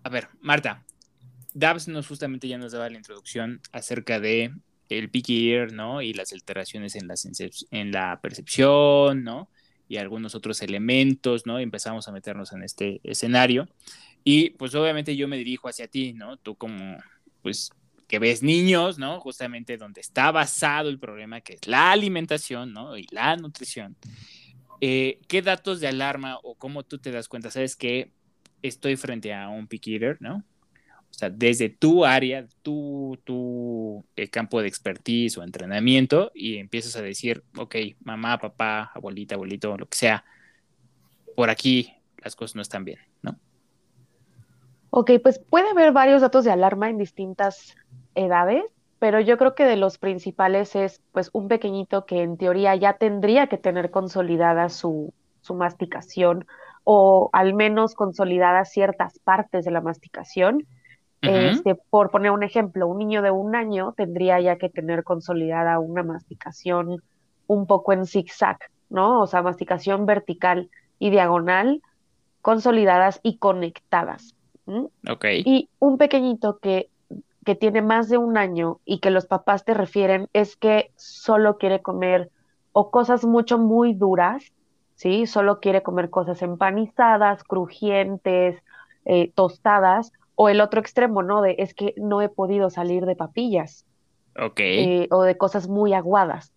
A 0.03 0.09
ver, 0.09 0.29
Marta, 0.41 0.85
Dabs 1.53 1.87
nos 1.87 2.07
justamente 2.07 2.47
ya 2.47 2.57
nos 2.57 2.73
daba 2.73 2.89
la 2.89 2.97
introducción 2.97 3.61
acerca 3.71 4.19
de 4.19 4.53
el 4.89 5.09
picky 5.09 5.51
ear, 5.51 5.71
¿no? 5.71 6.01
Y 6.01 6.13
las 6.13 6.31
alteraciones 6.33 6.95
en 6.95 7.07
en 7.71 7.91
la 7.91 8.19
percepción, 8.21 9.23
¿no? 9.23 9.49
Y 9.87 9.97
algunos 9.97 10.35
otros 10.35 10.61
elementos, 10.61 11.45
¿no? 11.45 11.59
Empezamos 11.59 12.07
a 12.07 12.11
meternos 12.11 12.51
en 12.53 12.63
este 12.63 13.01
escenario. 13.03 13.67
Y 14.23 14.51
pues 14.51 14.73
obviamente 14.73 15.15
yo 15.15 15.27
me 15.27 15.37
dirijo 15.37 15.67
hacia 15.67 15.87
ti, 15.87 16.13
¿no? 16.13 16.37
Tú 16.37 16.55
como, 16.55 16.97
pues, 17.43 17.71
que 18.07 18.19
ves 18.19 18.43
niños, 18.43 18.97
¿no? 18.97 19.19
Justamente 19.19 19.77
donde 19.77 20.01
está 20.01 20.31
basado 20.31 20.89
el 20.89 20.99
problema, 20.99 21.41
que 21.41 21.53
es 21.53 21.67
la 21.67 21.91
alimentación, 21.91 22.73
¿no? 22.73 22.97
Y 22.97 23.07
la 23.11 23.35
nutrición. 23.35 23.95
Eh, 24.81 25.19
¿Qué 25.27 25.41
datos 25.41 25.79
de 25.79 25.87
alarma 25.87 26.39
o 26.43 26.55
cómo 26.55 26.83
tú 26.83 26.97
te 26.97 27.11
das 27.11 27.27
cuenta? 27.27 27.51
¿Sabes 27.51 27.75
que 27.75 28.11
estoy 28.61 28.95
frente 28.95 29.33
a 29.33 29.49
un 29.49 29.67
picky 29.67 29.93
eater, 29.93 30.17
¿no? 30.19 30.43
O 31.15 31.17
sea, 31.17 31.29
desde 31.29 31.69
tu 31.69 32.03
área, 32.03 32.45
tu, 32.61 33.17
tu 33.23 34.03
eh, 34.17 34.29
campo 34.29 34.61
de 34.61 34.67
expertise 34.67 35.37
o 35.37 35.43
entrenamiento 35.43 36.29
y 36.35 36.57
empiezas 36.57 36.97
a 36.97 37.01
decir, 37.01 37.41
ok, 37.57 37.75
mamá, 38.03 38.37
papá, 38.37 38.91
abuelita, 38.93 39.35
abuelito, 39.35 39.77
lo 39.77 39.87
que 39.87 39.97
sea, 39.97 40.25
por 41.33 41.49
aquí 41.49 41.93
las 42.21 42.35
cosas 42.35 42.57
no 42.57 42.61
están 42.61 42.83
bien, 42.83 42.99
¿no? 43.21 43.37
Ok, 44.89 45.11
pues 45.23 45.39
puede 45.39 45.69
haber 45.69 45.93
varios 45.93 46.21
datos 46.21 46.43
de 46.43 46.51
alarma 46.51 46.89
en 46.89 46.97
distintas 46.97 47.77
edades, 48.13 48.65
pero 48.99 49.21
yo 49.21 49.37
creo 49.37 49.55
que 49.55 49.63
de 49.63 49.77
los 49.77 49.97
principales 49.97 50.75
es 50.75 51.01
pues 51.13 51.29
un 51.31 51.47
pequeñito 51.47 52.05
que 52.05 52.23
en 52.23 52.35
teoría 52.35 52.75
ya 52.75 52.97
tendría 52.97 53.47
que 53.47 53.57
tener 53.57 53.89
consolidada 53.89 54.67
su, 54.67 55.13
su 55.39 55.55
masticación 55.55 56.45
o 56.83 57.29
al 57.31 57.53
menos 57.53 57.95
consolidadas 57.95 58.69
ciertas 58.69 59.17
partes 59.19 59.63
de 59.63 59.71
la 59.71 59.79
masticación 59.79 60.67
este, 61.27 61.75
por 61.75 62.11
poner 62.11 62.31
un 62.31 62.43
ejemplo, 62.43 62.87
un 62.87 62.97
niño 62.97 63.21
de 63.21 63.31
un 63.31 63.55
año 63.55 63.93
tendría 63.95 64.39
ya 64.39 64.57
que 64.57 64.69
tener 64.69 65.03
consolidada 65.03 65.79
una 65.79 66.03
masticación 66.03 67.01
un 67.47 67.67
poco 67.67 67.93
en 67.93 68.05
zigzag, 68.05 68.57
¿no? 68.89 69.21
O 69.21 69.27
sea, 69.27 69.41
masticación 69.41 70.05
vertical 70.05 70.69
y 70.99 71.09
diagonal 71.09 71.81
consolidadas 72.41 73.19
y 73.23 73.37
conectadas. 73.37 74.35
Ok. 74.67 75.25
Y 75.45 75.69
un 75.79 75.97
pequeñito 75.97 76.59
que, 76.59 76.89
que 77.43 77.55
tiene 77.55 77.81
más 77.81 78.09
de 78.09 78.17
un 78.17 78.37
año 78.37 78.79
y 78.85 78.99
que 78.99 79.11
los 79.11 79.25
papás 79.25 79.65
te 79.65 79.73
refieren 79.73 80.27
es 80.33 80.55
que 80.55 80.91
solo 80.95 81.57
quiere 81.57 81.81
comer 81.81 82.29
o 82.71 82.91
cosas 82.91 83.25
mucho, 83.25 83.57
muy 83.57 83.93
duras, 83.93 84.51
¿sí? 84.95 85.27
Solo 85.27 85.59
quiere 85.59 85.81
comer 85.81 86.09
cosas 86.09 86.41
empanizadas, 86.41 87.43
crujientes, 87.43 88.61
eh, 89.05 89.31
tostadas, 89.35 90.11
O 90.35 90.49
el 90.49 90.61
otro 90.61 90.79
extremo, 90.79 91.23
¿no? 91.23 91.41
De 91.41 91.55
es 91.59 91.73
que 91.73 91.93
no 91.97 92.21
he 92.21 92.29
podido 92.29 92.69
salir 92.69 93.05
de 93.05 93.15
papillas. 93.15 93.85
Ok. 94.37 94.59
Eh, 94.59 95.07
o 95.11 95.23
de 95.23 95.37
cosas 95.37 95.67
muy 95.67 95.93
aguadas. 95.93 96.51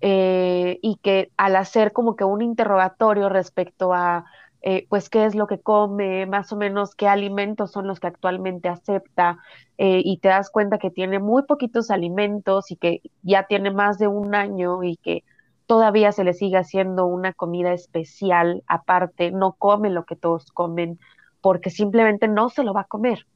Eh, 0.00 0.78
y 0.82 0.96
que 0.96 1.30
al 1.36 1.56
hacer 1.56 1.92
como 1.92 2.16
que 2.16 2.24
un 2.24 2.42
interrogatorio 2.42 3.28
respecto 3.28 3.94
a, 3.94 4.24
eh, 4.62 4.86
pues, 4.88 5.08
qué 5.08 5.24
es 5.24 5.34
lo 5.34 5.46
que 5.46 5.60
come, 5.60 6.26
más 6.26 6.52
o 6.52 6.56
menos 6.56 6.94
qué 6.94 7.06
alimentos 7.06 7.70
son 7.70 7.86
los 7.86 8.00
que 8.00 8.08
actualmente 8.08 8.68
acepta, 8.68 9.38
y 9.76 10.18
te 10.18 10.28
das 10.28 10.50
cuenta 10.50 10.78
que 10.78 10.90
tiene 10.90 11.18
muy 11.18 11.42
poquitos 11.42 11.90
alimentos 11.90 12.70
y 12.70 12.76
que 12.76 13.02
ya 13.22 13.48
tiene 13.48 13.72
más 13.72 13.98
de 13.98 14.06
un 14.06 14.34
año 14.36 14.84
y 14.84 14.96
que 14.98 15.24
todavía 15.66 16.12
se 16.12 16.24
le 16.24 16.34
sigue 16.34 16.58
haciendo 16.58 17.06
una 17.06 17.32
comida 17.32 17.72
especial 17.72 18.62
aparte, 18.66 19.30
no 19.30 19.52
come 19.52 19.90
lo 19.90 20.04
que 20.04 20.16
todos 20.16 20.50
comen, 20.52 20.98
porque 21.44 21.68
simplemente 21.68 22.26
no 22.26 22.48
se 22.48 22.64
lo 22.64 22.72
va 22.72 22.80
a 22.80 22.86
comer. 22.86 23.26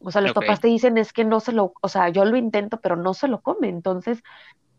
O 0.00 0.12
sea, 0.12 0.20
los 0.20 0.34
papás 0.34 0.60
te 0.60 0.68
dicen 0.68 0.98
es 0.98 1.12
que 1.12 1.24
no 1.24 1.40
se 1.40 1.50
lo, 1.50 1.72
o 1.82 1.88
sea, 1.88 2.08
yo 2.08 2.24
lo 2.24 2.36
intento, 2.36 2.78
pero 2.80 2.94
no 2.94 3.12
se 3.12 3.26
lo 3.26 3.40
come. 3.40 3.68
Entonces, 3.68 4.22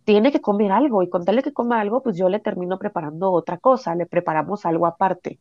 tiene 0.05 0.31
que 0.31 0.39
comer 0.39 0.71
algo 0.71 1.03
y 1.03 1.09
con 1.09 1.25
tal 1.25 1.43
que 1.43 1.51
coma 1.51 1.81
algo, 1.81 2.01
pues 2.01 2.15
yo 2.15 2.29
le 2.29 2.39
termino 2.39 2.79
preparando 2.79 3.29
otra 3.33 3.57
cosa, 3.57 3.93
le 3.93 4.05
preparamos 4.05 4.65
algo 4.65 4.88
aparte. 4.88 5.38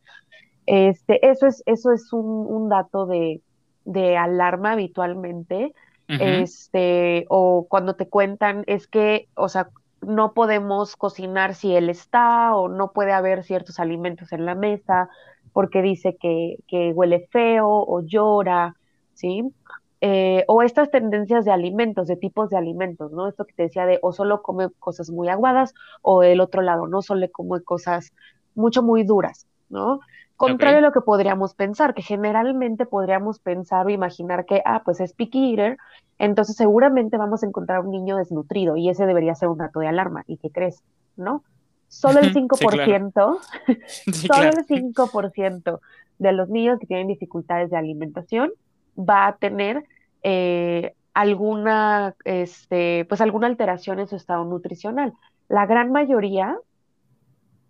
Este, 0.65 1.25
eso 1.25 1.47
es, 1.47 1.63
eso 1.65 1.93
es 1.93 2.11
un, 2.11 2.67
dato 2.67 3.05
de, 3.05 3.39
de, 3.85 4.17
alarma 4.17 4.73
habitualmente. 4.73 5.73
Este, 6.09 7.25
o 7.29 7.65
cuando 7.69 7.95
te 7.95 8.09
cuentan, 8.09 8.65
es 8.67 8.87
que, 8.87 9.29
o 9.35 9.47
sea, 9.47 9.69
no 10.01 10.33
podemos 10.33 10.97
cocinar 10.97 11.55
si 11.55 11.77
él 11.77 11.89
está, 11.89 12.53
o 12.55 12.67
no 12.67 12.91
puede 12.91 13.13
haber 13.13 13.45
ciertos 13.45 13.79
alimentos 13.79 14.33
en 14.33 14.45
la 14.45 14.53
mesa, 14.53 15.09
porque 15.55 15.81
dice 15.81 16.17
que, 16.17 16.57
que 16.67 16.91
huele 16.91 17.29
feo 17.31 17.69
o 17.69 18.01
llora, 18.01 18.75
¿sí? 19.13 19.53
Eh, 20.01 20.43
o 20.49 20.61
estas 20.61 20.91
tendencias 20.91 21.45
de 21.45 21.51
alimentos, 21.53 22.07
de 22.07 22.17
tipos 22.17 22.49
de 22.49 22.57
alimentos, 22.57 23.13
¿no? 23.13 23.29
Esto 23.29 23.45
que 23.45 23.53
te 23.53 23.63
decía 23.63 23.85
de 23.85 23.97
o 24.01 24.11
solo 24.11 24.41
come 24.41 24.67
cosas 24.79 25.09
muy 25.09 25.29
aguadas 25.29 25.73
o 26.01 26.23
el 26.23 26.41
otro 26.41 26.61
lado, 26.61 26.87
no 26.87 27.01
solo 27.01 27.25
come 27.31 27.61
cosas 27.61 28.11
mucho, 28.53 28.83
muy 28.83 29.05
duras, 29.05 29.47
¿no? 29.69 30.01
Contrario 30.35 30.79
a 30.79 30.81
lo 30.81 30.91
que 30.91 30.99
podríamos 30.99 31.53
pensar, 31.53 31.93
que 31.93 32.01
generalmente 32.01 32.85
podríamos 32.85 33.39
pensar 33.39 33.85
o 33.85 33.89
imaginar 33.89 34.43
que, 34.43 34.61
ah, 34.65 34.81
pues 34.83 34.99
es 34.99 35.13
picky 35.13 35.51
eater, 35.51 35.77
entonces 36.19 36.57
seguramente 36.57 37.15
vamos 37.15 37.43
a 37.43 37.47
encontrar 37.47 37.79
un 37.79 37.91
niño 37.91 38.17
desnutrido 38.17 38.75
y 38.75 38.89
ese 38.89 39.05
debería 39.05 39.35
ser 39.35 39.47
un 39.47 39.59
dato 39.59 39.79
de 39.79 39.87
alarma. 39.87 40.25
¿Y 40.27 40.35
qué 40.35 40.49
crees? 40.49 40.83
¿No? 41.15 41.45
Solo 41.87 42.19
el 42.19 42.33
5%, 42.33 43.39
solo 44.13 44.49
el 44.49 44.65
5% 44.67 45.79
de 46.19 46.31
los 46.31 46.49
niños 46.49 46.79
que 46.79 46.87
tienen 46.87 47.07
dificultades 47.07 47.69
de 47.69 47.77
alimentación 47.77 48.51
va 48.97 49.27
a 49.27 49.37
tener 49.37 49.83
eh, 50.23 50.93
alguna, 51.13 52.15
este, 52.23 53.05
pues 53.05 53.21
alguna 53.21 53.47
alteración 53.47 53.99
en 53.99 54.07
su 54.07 54.15
estado 54.15 54.43
nutricional. 54.45 55.13
La 55.47 55.65
gran 55.65 55.91
mayoría 55.91 56.57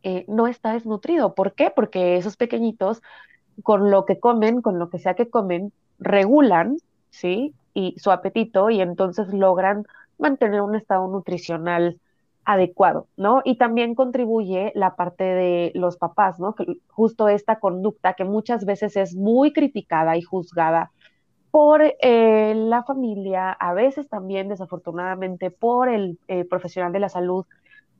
eh, 0.03 0.25
no 0.27 0.47
está 0.47 0.73
desnutrido. 0.73 1.33
¿Por 1.35 1.53
qué? 1.53 1.71
Porque 1.75 2.17
esos 2.17 2.37
pequeñitos, 2.37 3.01
con 3.63 3.91
lo 3.91 4.05
que 4.05 4.19
comen, 4.19 4.61
con 4.61 4.79
lo 4.79 4.89
que 4.89 4.99
sea 4.99 5.15
que 5.15 5.29
comen, 5.29 5.71
regulan, 5.99 6.77
¿sí? 7.09 7.53
Y 7.73 7.95
su 7.97 8.11
apetito 8.11 8.69
y 8.69 8.81
entonces 8.81 9.33
logran 9.33 9.85
mantener 10.17 10.61
un 10.61 10.75
estado 10.75 11.07
nutricional 11.07 11.99
adecuado, 12.45 13.07
¿no? 13.17 13.41
Y 13.43 13.57
también 13.57 13.95
contribuye 13.95 14.71
la 14.75 14.95
parte 14.95 15.23
de 15.23 15.71
los 15.73 15.97
papás, 15.97 16.39
¿no? 16.39 16.53
Que 16.53 16.77
justo 16.87 17.27
esta 17.27 17.59
conducta 17.59 18.13
que 18.13 18.23
muchas 18.23 18.65
veces 18.65 18.95
es 18.95 19.15
muy 19.15 19.51
criticada 19.51 20.15
y 20.15 20.21
juzgada 20.21 20.91
por 21.49 21.81
eh, 21.81 22.53
la 22.55 22.83
familia, 22.83 23.51
a 23.51 23.73
veces 23.73 24.09
también 24.09 24.49
desafortunadamente 24.49 25.51
por 25.51 25.89
el 25.89 26.19
eh, 26.27 26.43
profesional 26.43 26.91
de 26.91 26.99
la 26.99 27.09
salud, 27.09 27.45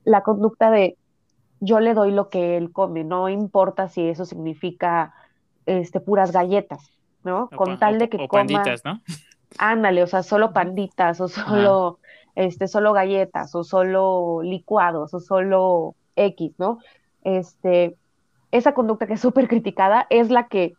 la 0.03 0.23
conducta 0.23 0.69
de 0.71 0.97
yo 1.61 1.79
le 1.79 1.93
doy 1.93 2.11
lo 2.11 2.29
que 2.29 2.57
él 2.57 2.71
come, 2.71 3.03
no 3.03 3.29
importa 3.29 3.87
si 3.87 4.07
eso 4.07 4.25
significa 4.25 5.13
este, 5.65 5.99
puras 5.99 6.31
galletas, 6.31 6.91
¿no? 7.23 7.49
Con 7.49 7.79
tal 7.79 7.97
de 7.97 8.09
que 8.09 8.17
o 8.17 8.27
coma. 8.27 8.41
Panditas, 8.41 8.83
¿no? 8.83 9.01
Ándale, 9.57 10.03
o 10.03 10.07
sea, 10.07 10.21
solo 10.21 10.51
panditas, 10.51 11.21
o 11.21 11.27
solo, 11.29 11.99
este, 12.35 12.67
solo 12.67 12.93
galletas, 12.93 13.55
o 13.55 13.63
solo 13.63 14.41
licuados, 14.43 15.13
o 15.13 15.19
solo 15.19 15.95
X, 16.15 16.53
¿no? 16.57 16.79
Este, 17.23 17.95
esa 18.51 18.73
conducta 18.73 19.07
que 19.07 19.13
es 19.13 19.21
súper 19.21 19.47
criticada 19.47 20.07
es 20.09 20.29
la 20.29 20.47
que 20.47 20.73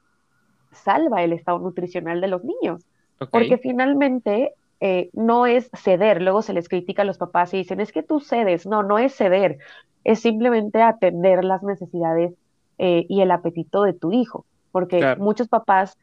salva 0.72 1.22
el 1.22 1.32
estado 1.32 1.58
nutricional 1.58 2.20
de 2.20 2.28
los 2.28 2.44
niños. 2.44 2.82
Porque 3.30 3.56
finalmente 3.56 4.52
eh, 4.80 5.08
no 5.14 5.46
es 5.46 5.70
ceder, 5.72 6.20
luego 6.20 6.42
se 6.42 6.52
les 6.52 6.68
critica 6.68 7.02
a 7.02 7.06
los 7.06 7.16
papás 7.16 7.54
y 7.54 7.58
dicen, 7.58 7.80
es 7.80 7.92
que 7.92 8.02
tú 8.02 8.20
cedes, 8.20 8.66
no, 8.66 8.82
no 8.82 8.98
es 8.98 9.14
ceder, 9.14 9.58
es 10.04 10.20
simplemente 10.20 10.82
atender 10.82 11.44
las 11.44 11.62
necesidades 11.62 12.34
eh, 12.78 13.06
y 13.08 13.22
el 13.22 13.30
apetito 13.30 13.84
de 13.84 13.94
tu 13.94 14.12
hijo, 14.12 14.44
porque 14.72 15.16
muchos 15.16 15.48
papás 15.48 15.96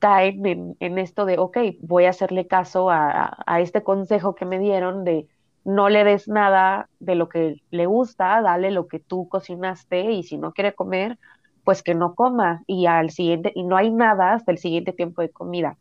caen 0.00 0.76
en, 0.80 0.98
esto 0.98 1.24
de, 1.26 1.38
ok, 1.38 1.58
voy 1.80 2.06
a 2.06 2.10
hacerle 2.10 2.46
caso 2.48 2.90
a, 2.90 3.36
a, 3.46 3.60
este 3.60 3.82
consejo 3.84 4.34
que 4.34 4.46
me 4.46 4.58
dieron 4.58 5.04
de 5.04 5.28
no 5.64 5.88
le 5.88 6.04
des 6.04 6.26
nada 6.26 6.88
de 6.98 7.14
lo 7.14 7.28
que 7.28 7.62
le 7.70 7.86
gusta, 7.86 8.40
dale 8.42 8.70
lo 8.70 8.88
que 8.88 8.98
tú 8.98 9.28
cocinaste 9.28 10.10
y 10.10 10.22
si 10.24 10.38
no 10.38 10.52
quiere 10.52 10.74
comer, 10.74 11.18
pues 11.64 11.82
que 11.82 11.94
no 11.94 12.14
coma 12.14 12.62
y 12.66 12.86
al 12.86 13.10
siguiente, 13.10 13.52
y 13.54 13.62
no 13.62 13.76
hay 13.76 13.90
nada 13.90 14.32
hasta 14.32 14.52
el 14.52 14.58
siguiente 14.58 14.92
tiempo 14.92 15.22
de 15.22 15.30
comida. 15.30 15.76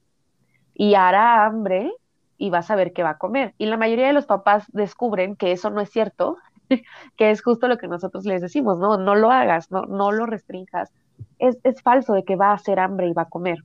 Y 0.73 0.95
hará 0.95 1.45
hambre 1.45 1.91
y 2.37 2.49
va 2.49 2.59
a 2.59 2.63
saber 2.63 2.93
qué 2.93 3.03
va 3.03 3.11
a 3.11 3.17
comer. 3.17 3.53
Y 3.57 3.65
la 3.67 3.77
mayoría 3.77 4.07
de 4.07 4.13
los 4.13 4.25
papás 4.25 4.65
descubren 4.73 5.35
que 5.35 5.51
eso 5.51 5.69
no 5.69 5.81
es 5.81 5.89
cierto, 5.89 6.37
que 7.17 7.31
es 7.31 7.41
justo 7.41 7.67
lo 7.67 7.77
que 7.77 7.87
nosotros 7.87 8.25
les 8.25 8.41
decimos, 8.41 8.77
no, 8.77 8.97
no 8.97 9.15
lo 9.15 9.31
hagas, 9.31 9.71
no, 9.71 9.83
no 9.83 10.11
lo 10.11 10.25
restringas. 10.25 10.91
Es, 11.37 11.57
es 11.63 11.81
falso 11.81 12.13
de 12.13 12.23
que 12.23 12.35
va 12.35 12.51
a 12.51 12.53
hacer 12.53 12.79
hambre 12.79 13.07
y 13.07 13.13
va 13.13 13.23
a 13.23 13.29
comer. 13.29 13.59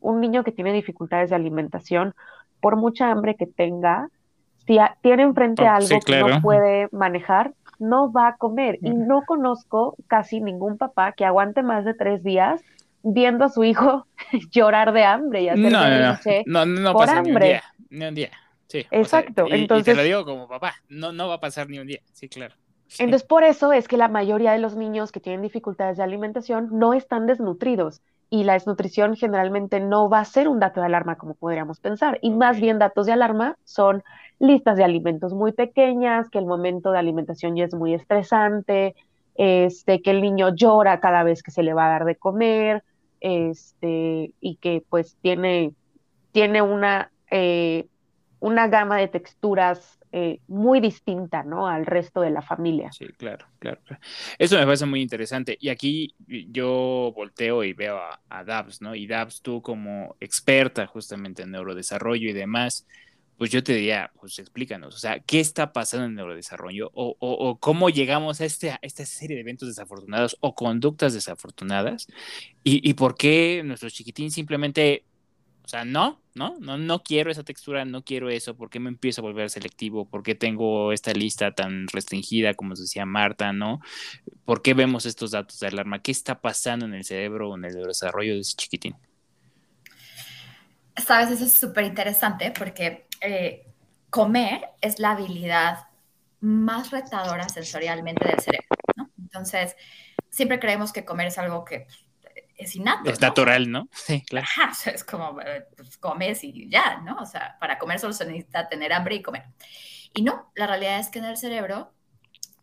Un 0.00 0.20
niño 0.20 0.44
que 0.44 0.52
tiene 0.52 0.72
dificultades 0.72 1.30
de 1.30 1.36
alimentación, 1.36 2.14
por 2.60 2.76
mucha 2.76 3.10
hambre 3.10 3.36
que 3.36 3.46
tenga, 3.46 4.08
si 4.66 4.78
tiene 5.00 5.22
enfrente 5.22 5.62
oh, 5.62 5.70
algo 5.70 6.00
que 6.04 6.20
no 6.20 6.40
puede 6.42 6.88
manejar, 6.92 7.52
no 7.78 8.12
va 8.12 8.28
a 8.28 8.36
comer. 8.36 8.78
Y 8.82 8.90
no 8.90 9.22
conozco 9.26 9.96
casi 10.06 10.40
ningún 10.40 10.76
papá 10.78 11.12
que 11.12 11.24
aguante 11.24 11.62
más 11.62 11.84
de 11.84 11.94
tres 11.94 12.22
días 12.22 12.60
viendo 13.02 13.44
a 13.44 13.48
su 13.48 13.64
hijo 13.64 14.06
llorar 14.50 14.92
de 14.92 15.04
hambre 15.04 15.42
y 15.42 15.48
hacer 15.48 15.72
no, 15.72 15.80
no, 15.88 15.98
no, 16.46 16.66
no, 16.66 16.80
no, 16.80 16.94
pasa 16.94 17.22
Ni 17.22 17.32
un 17.32 17.40
día, 17.40 17.62
ni 17.90 18.04
un 18.04 18.14
día. 18.14 18.30
Sí, 18.66 18.86
Exacto. 18.90 19.46
Entonces, 19.48 19.86
te 19.86 19.94
lo 19.94 20.02
digo 20.02 20.24
como 20.24 20.46
papá, 20.46 20.74
no, 20.88 21.12
no 21.12 21.28
va 21.28 21.34
a 21.34 21.40
pasar 21.40 21.70
ni 21.70 21.78
un 21.78 21.86
día, 21.86 22.00
sí, 22.12 22.28
claro. 22.28 22.54
Entonces, 22.98 23.26
por 23.26 23.44
eso 23.44 23.72
es 23.72 23.88
que 23.88 23.96
la 23.96 24.08
mayoría 24.08 24.52
de 24.52 24.58
los 24.58 24.76
niños 24.76 25.12
que 25.12 25.20
tienen 25.20 25.42
dificultades 25.42 25.98
de 25.98 26.02
alimentación 26.02 26.68
no 26.72 26.94
están 26.94 27.26
desnutridos 27.26 28.02
y 28.30 28.44
la 28.44 28.52
desnutrición 28.54 29.16
generalmente 29.16 29.80
no 29.80 30.08
va 30.08 30.20
a 30.20 30.24
ser 30.24 30.48
un 30.48 30.60
dato 30.60 30.80
de 30.80 30.86
alarma 30.86 31.16
como 31.16 31.34
podríamos 31.34 31.80
pensar. 31.80 32.18
Y 32.20 32.30
más 32.30 32.60
bien 32.60 32.78
datos 32.78 33.06
de 33.06 33.12
alarma 33.12 33.56
son 33.64 34.02
listas 34.38 34.76
de 34.76 34.84
alimentos 34.84 35.32
muy 35.32 35.52
pequeñas, 35.52 36.28
que 36.28 36.38
el 36.38 36.46
momento 36.46 36.90
de 36.90 36.98
alimentación 36.98 37.56
ya 37.56 37.64
es 37.64 37.74
muy 37.74 37.94
estresante, 37.94 38.94
este, 39.34 40.02
que 40.02 40.10
el 40.10 40.20
niño 40.20 40.54
llora 40.54 41.00
cada 41.00 41.22
vez 41.22 41.42
que 41.42 41.50
se 41.50 41.62
le 41.62 41.72
va 41.72 41.86
a 41.86 41.90
dar 41.90 42.04
de 42.04 42.16
comer, 42.16 42.84
este, 43.20 44.32
y 44.40 44.56
que 44.56 44.82
pues 44.88 45.16
tiene, 45.22 45.72
tiene 46.32 46.60
una, 46.60 47.10
eh, 47.30 47.86
una 48.40 48.68
gama 48.68 48.98
de 48.98 49.08
texturas 49.08 49.97
eh, 50.10 50.40
muy 50.48 50.80
distinta, 50.80 51.42
¿no? 51.42 51.68
Al 51.68 51.84
resto 51.84 52.20
de 52.20 52.30
la 52.30 52.40
familia. 52.40 52.90
Sí, 52.92 53.06
claro, 53.16 53.46
claro, 53.58 53.80
Eso 54.38 54.56
me 54.56 54.64
parece 54.64 54.86
muy 54.86 55.02
interesante. 55.02 55.56
Y 55.60 55.68
aquí 55.68 56.14
yo 56.26 57.12
volteo 57.14 57.62
y 57.64 57.74
veo 57.74 57.98
a, 57.98 58.44
Dabs, 58.44 58.80
¿no? 58.80 58.94
Y 58.94 59.06
Dabs, 59.06 59.42
tú 59.42 59.60
como 59.60 60.16
experta 60.20 60.86
justamente 60.86 61.42
en 61.42 61.50
neurodesarrollo 61.50 62.30
y 62.30 62.32
demás, 62.32 62.86
pues 63.36 63.50
yo 63.50 63.62
te 63.62 63.74
diría, 63.74 64.10
pues 64.18 64.38
explícanos, 64.38 64.96
o 64.96 64.98
sea, 64.98 65.20
¿qué 65.20 65.40
está 65.40 65.72
pasando 65.72 66.06
en 66.06 66.14
neurodesarrollo? 66.14 66.90
O, 66.94 67.16
o, 67.20 67.58
cómo 67.58 67.90
llegamos 67.90 68.40
a, 68.40 68.44
este, 68.44 68.70
a 68.70 68.78
esta 68.82 69.04
serie 69.06 69.36
de 69.36 69.42
eventos 69.42 69.68
desafortunados 69.68 70.36
o 70.40 70.54
conductas 70.54 71.14
desafortunadas? 71.14 72.08
Y, 72.64 72.88
y 72.88 72.94
por 72.94 73.14
qué 73.14 73.62
nuestro 73.64 73.90
chiquitín 73.90 74.30
simplemente, 74.30 75.04
o 75.68 75.70
sea, 75.70 75.84
no, 75.84 76.18
no, 76.34 76.56
no, 76.60 76.78
no 76.78 77.02
quiero 77.02 77.30
esa 77.30 77.42
textura, 77.42 77.84
no 77.84 78.02
quiero 78.02 78.30
eso, 78.30 78.56
¿por 78.56 78.70
qué 78.70 78.80
me 78.80 78.88
empiezo 78.88 79.20
a 79.20 79.24
volver 79.24 79.50
selectivo? 79.50 80.08
¿Por 80.08 80.22
qué 80.22 80.34
tengo 80.34 80.92
esta 80.92 81.12
lista 81.12 81.52
tan 81.52 81.86
restringida, 81.88 82.54
como 82.54 82.74
decía 82.74 83.04
Marta, 83.04 83.52
no? 83.52 83.82
¿Por 84.46 84.62
qué 84.62 84.72
vemos 84.72 85.04
estos 85.04 85.32
datos 85.32 85.60
de 85.60 85.66
alarma? 85.66 86.00
¿Qué 86.00 86.10
está 86.10 86.40
pasando 86.40 86.86
en 86.86 86.94
el 86.94 87.04
cerebro 87.04 87.50
o 87.50 87.58
en 87.58 87.66
el 87.66 87.82
desarrollo 87.82 88.32
de 88.32 88.40
ese 88.40 88.56
chiquitín? 88.56 88.96
Sabes, 90.96 91.32
eso 91.32 91.44
es 91.44 91.52
súper 91.52 91.84
interesante 91.84 92.50
porque 92.58 93.06
eh, 93.20 93.66
comer 94.08 94.70
es 94.80 94.98
la 94.98 95.10
habilidad 95.10 95.80
más 96.40 96.92
retadora 96.92 97.46
sensorialmente 97.50 98.26
del 98.26 98.40
cerebro, 98.40 98.68
¿no? 98.96 99.10
Entonces, 99.18 99.76
siempre 100.30 100.60
creemos 100.60 100.94
que 100.94 101.04
comer 101.04 101.26
es 101.26 101.36
algo 101.36 101.66
que 101.66 101.86
es 102.58 102.74
innato. 102.74 103.08
Es 103.08 103.20
natural, 103.20 103.70
¿no? 103.70 103.88
Sí, 103.92 104.22
claro. 104.22 104.46
es 104.86 105.04
como, 105.04 105.40
eh, 105.40 105.64
pues, 105.76 105.96
comes 105.96 106.42
y 106.44 106.68
ya, 106.68 107.00
¿no? 107.00 107.16
O 107.18 107.26
sea, 107.26 107.56
para 107.58 107.78
comer 107.78 108.00
solo 108.00 108.12
se 108.12 108.26
necesita 108.26 108.68
tener 108.68 108.92
hambre 108.92 109.14
y 109.14 109.22
comer. 109.22 109.44
Y 110.12 110.22
no, 110.22 110.50
la 110.54 110.66
realidad 110.66 110.98
es 110.98 111.08
que 111.08 111.20
en 111.20 111.26
el 111.26 111.36
cerebro 111.36 111.94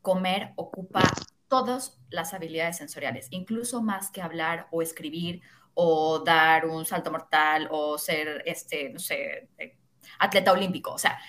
comer 0.02 0.52
ocupa 0.58 1.02
todas 1.48 2.00
las 2.10 2.34
habilidades 2.34 2.78
sensoriales, 2.78 3.28
incluso 3.32 3.82
más 3.82 4.12
que 4.12 4.22
hablar 4.22 4.68
o 4.72 4.82
escribir 4.82 5.42
o 5.74 6.20
dar 6.20 6.66
un 6.66 6.86
salto 6.86 7.12
mortal 7.12 7.68
o 7.72 7.98
ser, 7.98 8.44
este, 8.46 8.90
no 8.90 9.00
sé, 9.00 9.50
eh, 9.58 9.78
atleta 10.20 10.52
olímpico. 10.52 10.92
O 10.92 10.98
sea, 10.98 11.20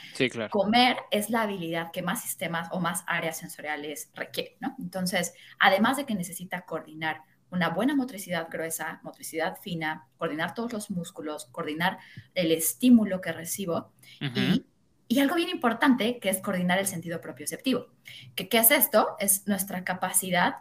comer 0.51 0.97
es 1.11 1.31
la 1.31 1.43
habilidad 1.43 1.91
que 1.93 2.03
más 2.03 2.23
sistemas 2.23 2.69
o 2.73 2.81
más 2.81 3.05
áreas 3.07 3.39
sensoriales 3.39 4.11
requiere, 4.15 4.57
¿no? 4.61 4.75
Entonces, 4.79 5.35
además 5.59 5.97
de 5.97 6.07
que 6.07 6.15
necesita 6.15 6.63
coordinar 6.63 7.23
una 7.51 7.71
buena 7.71 7.95
motricidad 7.95 8.49
gruesa, 8.51 9.01
motricidad 9.03 9.57
fina, 9.61 10.09
coordinar 10.19 10.55
todos 10.55 10.73
los 10.73 10.91
músculos, 10.91 11.47
coordinar 11.47 11.99
el 12.35 12.53
estímulo 12.53 13.21
que 13.21 13.33
recibo 13.33 13.93
y, 14.21 14.65
y, 15.09 15.21
algo 15.21 15.37
bien 15.37 15.49
importante 15.49 16.19
que 16.19 16.29
es 16.29 16.41
coordinar 16.41 16.79
el 16.79 16.87
sentido 16.87 17.21
propioceptivo. 17.21 17.87
¿Qué, 18.35 18.49
¿Qué 18.49 18.59
es 18.59 18.71
esto? 18.71 19.17
Es 19.19 19.47
nuestra 19.47 19.85
capacidad 19.85 20.57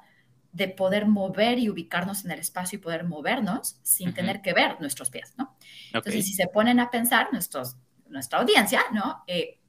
de 0.55 0.69
poder 0.69 1.05
mover 1.05 1.59
y 1.59 1.69
ubicarnos 1.69 2.23
en 2.23 2.31
el 2.31 2.39
espacio 2.39 2.77
y 2.77 2.81
poder 2.81 3.03
movernos 3.03 3.77
sin 3.83 4.13
tener 4.13 4.41
que 4.41 4.53
ver 4.53 4.79
nuestros 4.79 5.09
pies, 5.09 5.33
¿no? 5.37 5.57
Entonces, 5.91 6.25
si 6.25 6.33
se 6.33 6.47
ponen 6.47 6.79
a 6.79 6.89
pensar 6.89 7.27
nuestros, 7.33 7.75
nuestra 8.07 8.39
audiencia, 8.39 8.81
¿no? 8.93 9.23
Eh, 9.27 9.59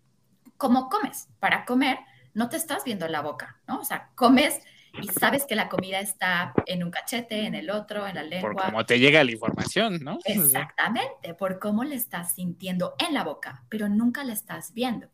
¿Cómo 0.56 0.88
comes? 0.88 1.28
Para 1.40 1.64
comer 1.64 1.99
no 2.35 2.49
te 2.50 2.56
estás 2.56 2.85
viendo 2.85 3.08
la 3.08 3.23
boca, 3.23 3.61
¿no? 3.66 3.80
O 3.80 3.85
sea, 3.85 4.11
comes 4.14 4.61
y 5.00 5.08
sabes 5.08 5.44
que 5.44 5.54
la 5.54 5.68
comida 5.68 6.00
está 6.00 6.52
en 6.66 6.84
un 6.84 6.90
cachete, 6.90 7.46
en 7.46 7.54
el 7.54 7.70
otro, 7.70 8.06
en 8.06 8.14
la 8.14 8.22
lengua. 8.22 8.52
Por 8.52 8.64
cómo 8.64 8.86
te 8.86 8.98
llega 8.98 9.22
la 9.24 9.32
información, 9.32 9.98
¿no? 10.02 10.18
Exactamente, 10.24 11.34
por 11.34 11.58
cómo 11.58 11.84
le 11.84 11.94
estás 11.94 12.34
sintiendo 12.34 12.94
en 12.98 13.14
la 13.14 13.24
boca, 13.24 13.64
pero 13.68 13.88
nunca 13.88 14.24
la 14.24 14.32
estás 14.32 14.72
viendo. 14.72 15.08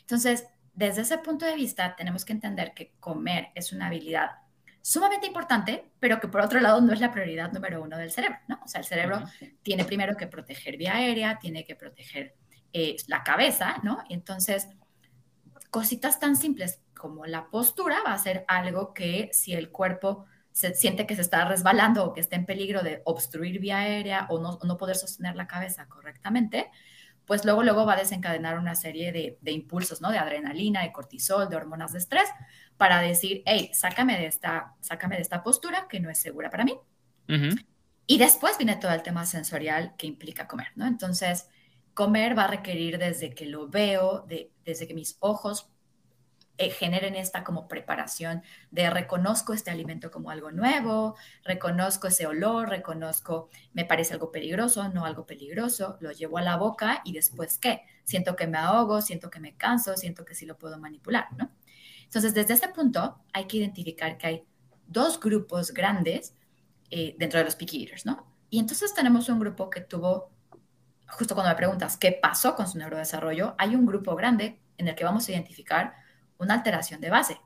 Entonces, 0.00 0.46
desde 0.74 1.02
ese 1.02 1.18
punto 1.18 1.46
de 1.46 1.54
vista, 1.54 1.96
tenemos 1.96 2.24
que 2.24 2.32
entender 2.32 2.72
que 2.74 2.92
comer 3.00 3.48
es 3.54 3.72
una 3.72 3.86
habilidad 3.86 4.30
sumamente 4.82 5.26
importante, 5.26 5.90
pero 5.98 6.20
que 6.20 6.28
por 6.28 6.42
otro 6.42 6.60
lado 6.60 6.80
no 6.80 6.92
es 6.92 7.00
la 7.00 7.10
prioridad 7.10 7.50
número 7.50 7.82
uno 7.82 7.98
del 7.98 8.12
cerebro, 8.12 8.38
¿no? 8.46 8.60
O 8.64 8.68
sea, 8.68 8.80
el 8.80 8.86
cerebro 8.86 9.20
tiene 9.62 9.84
primero 9.84 10.16
que 10.16 10.28
proteger 10.28 10.76
vía 10.76 10.94
aérea, 10.94 11.38
tiene 11.40 11.64
que 11.64 11.74
proteger 11.74 12.36
eh, 12.72 12.94
la 13.08 13.24
cabeza, 13.24 13.78
¿no? 13.82 13.98
Y 14.08 14.14
entonces, 14.14 14.68
cositas 15.70 16.20
tan 16.20 16.36
simples 16.36 16.80
como 16.96 17.26
la 17.26 17.48
postura 17.50 17.98
va 18.04 18.12
a 18.12 18.18
ser 18.18 18.44
algo 18.48 18.92
que 18.92 19.30
si 19.32 19.52
el 19.52 19.70
cuerpo 19.70 20.24
se 20.50 20.74
siente 20.74 21.06
que 21.06 21.14
se 21.14 21.20
está 21.20 21.44
resbalando 21.44 22.04
o 22.04 22.12
que 22.14 22.20
está 22.20 22.34
en 22.34 22.46
peligro 22.46 22.82
de 22.82 23.02
obstruir 23.04 23.60
vía 23.60 23.80
aérea 23.80 24.26
o 24.30 24.40
no, 24.40 24.76
poder 24.78 24.96
sostener 24.96 25.36
la 25.36 25.46
cabeza 25.46 25.86
correctamente, 25.86 26.70
pues 27.26 27.44
luego, 27.44 27.62
luego 27.62 27.84
va 27.84 27.92
a 27.92 27.98
desencadenar 27.98 28.58
una 28.58 28.74
serie 28.74 29.12
de, 29.12 29.52
impulsos, 29.52 30.00
¿no? 30.00 30.10
De 30.10 30.18
adrenalina, 30.18 30.82
de 30.82 30.92
cortisol, 30.92 31.50
de 31.50 31.56
hormonas 31.56 31.92
de 31.92 31.98
estrés, 31.98 32.28
para 32.78 33.02
decir, 33.02 33.42
hey, 33.44 33.70
sácame 33.74 34.16
de 34.16 34.26
esta, 34.26 34.74
sácame 34.80 35.16
de 35.16 35.22
esta 35.22 35.42
postura 35.42 35.88
que 35.88 36.00
no 36.00 36.08
es 36.08 36.18
segura 36.18 36.48
para 36.48 36.64
mí. 36.64 36.78
Y 38.06 38.18
después 38.18 38.56
viene 38.56 38.76
todo 38.76 38.92
el 38.92 39.02
tema 39.02 39.26
sensorial 39.26 39.94
que 39.98 40.06
implica 40.06 40.46
comer, 40.46 40.68
¿no? 40.76 40.86
Entonces, 40.86 41.48
comer 41.92 42.38
va 42.38 42.44
a 42.44 42.48
requerir 42.48 42.96
desde 42.98 43.34
que 43.34 43.46
lo 43.46 43.68
veo, 43.68 44.24
de, 44.28 44.52
desde 44.64 44.86
que 44.86 44.94
mis 44.94 45.16
ojos 45.20 45.70
eh, 46.58 46.70
generen 46.70 47.16
esta 47.16 47.44
como 47.44 47.68
preparación 47.68 48.42
de 48.70 48.88
reconozco 48.88 49.52
este 49.52 49.70
alimento 49.70 50.10
como 50.10 50.30
algo 50.30 50.50
nuevo, 50.50 51.14
reconozco 51.44 52.06
ese 52.06 52.26
olor, 52.26 52.70
reconozco, 52.70 53.50
me 53.74 53.84
parece 53.84 54.14
algo 54.14 54.32
peligroso, 54.32 54.88
no 54.88 55.04
algo 55.04 55.26
peligroso, 55.26 55.98
lo 56.00 56.12
llevo 56.12 56.38
a 56.38 56.42
la 56.42 56.56
boca 56.56 57.02
y 57.04 57.12
después 57.12 57.58
qué? 57.58 57.82
Siento 58.04 58.36
que 58.36 58.46
me 58.46 58.56
ahogo, 58.56 59.02
siento 59.02 59.28
que 59.28 59.38
me 59.38 59.54
canso, 59.56 59.96
siento 59.96 60.24
que 60.24 60.34
sí 60.34 60.46
lo 60.46 60.56
puedo 60.56 60.78
manipular, 60.78 61.26
¿no? 61.36 61.52
Entonces, 62.04 62.32
desde 62.32 62.54
este 62.54 62.68
punto 62.68 63.18
hay 63.34 63.46
que 63.46 63.58
identificar 63.58 64.16
que 64.16 64.26
hay 64.26 64.44
dos 64.86 65.20
grupos 65.20 65.72
grandes 65.72 66.34
eh, 66.90 67.16
dentro 67.18 67.38
de 67.38 67.44
los 67.44 67.56
picky 67.56 67.82
eaters, 67.82 68.06
¿no? 68.06 68.32
Y 68.48 68.60
entonces 68.60 68.94
tenemos 68.94 69.28
un 69.28 69.40
grupo 69.40 69.68
que 69.68 69.82
tuvo, 69.82 70.30
justo 71.08 71.34
cuando 71.34 71.50
me 71.50 71.56
preguntas 71.56 71.98
qué 71.98 72.12
pasó 72.12 72.54
con 72.54 72.66
su 72.66 72.78
neurodesarrollo, 72.78 73.56
hay 73.58 73.74
un 73.74 73.84
grupo 73.84 74.14
grande 74.16 74.60
en 74.78 74.88
el 74.88 74.94
que 74.94 75.04
vamos 75.04 75.28
a 75.28 75.32
identificar 75.32 76.05
una 76.38 76.54
alteración 76.54 77.00
de 77.00 77.10
base. 77.10 77.40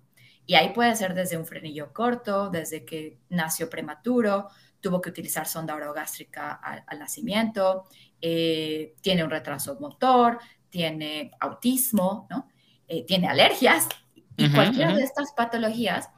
Y 0.46 0.54
ahí 0.54 0.72
puede 0.72 0.96
ser 0.96 1.14
desde 1.14 1.36
un 1.36 1.46
frenillo 1.46 1.92
corto, 1.92 2.50
desde 2.50 2.84
que 2.84 3.18
nació 3.28 3.70
prematuro, 3.70 4.48
tuvo 4.80 5.00
que 5.00 5.10
utilizar 5.10 5.46
sonda 5.46 5.74
orogástrica 5.74 6.52
al, 6.52 6.98
nacimiento, 6.98 7.84
eh, 8.20 8.94
tiene 9.00 9.22
un 9.22 9.30
retraso 9.30 9.78
motor, 9.78 10.38
tiene 10.70 11.30
autismo, 11.40 12.26
¿no? 12.30 12.48
Eh, 12.88 13.04
tiene 13.06 13.28
alergias. 13.28 13.88
Y 14.36 14.50
cualquiera 14.50 14.94
de 14.94 15.02
estas 15.02 15.32
patologías 15.32 16.08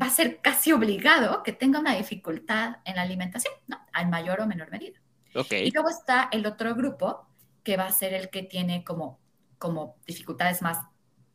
va 0.00 0.06
a 0.06 0.10
ser 0.10 0.40
casi 0.40 0.72
obligado 0.72 1.42
que 1.42 1.52
tenga 1.52 1.80
una 1.80 1.94
dificultad 1.94 2.76
en 2.84 2.96
la 2.96 3.02
alimentación, 3.02 3.52
¿no? 3.66 3.78
En 3.94 4.08
mayor 4.08 4.40
o 4.40 4.46
menor 4.46 4.70
medida. 4.70 4.98
Okay. 5.34 5.68
Y 5.68 5.70
luego 5.70 5.90
está 5.90 6.28
el 6.32 6.46
otro 6.46 6.74
grupo, 6.74 7.26
que 7.62 7.76
va 7.76 7.86
a 7.86 7.92
ser 7.92 8.14
el 8.14 8.30
que 8.30 8.42
tiene 8.42 8.84
como, 8.84 9.20
como 9.58 9.96
dificultades 10.06 10.62
más 10.62 10.78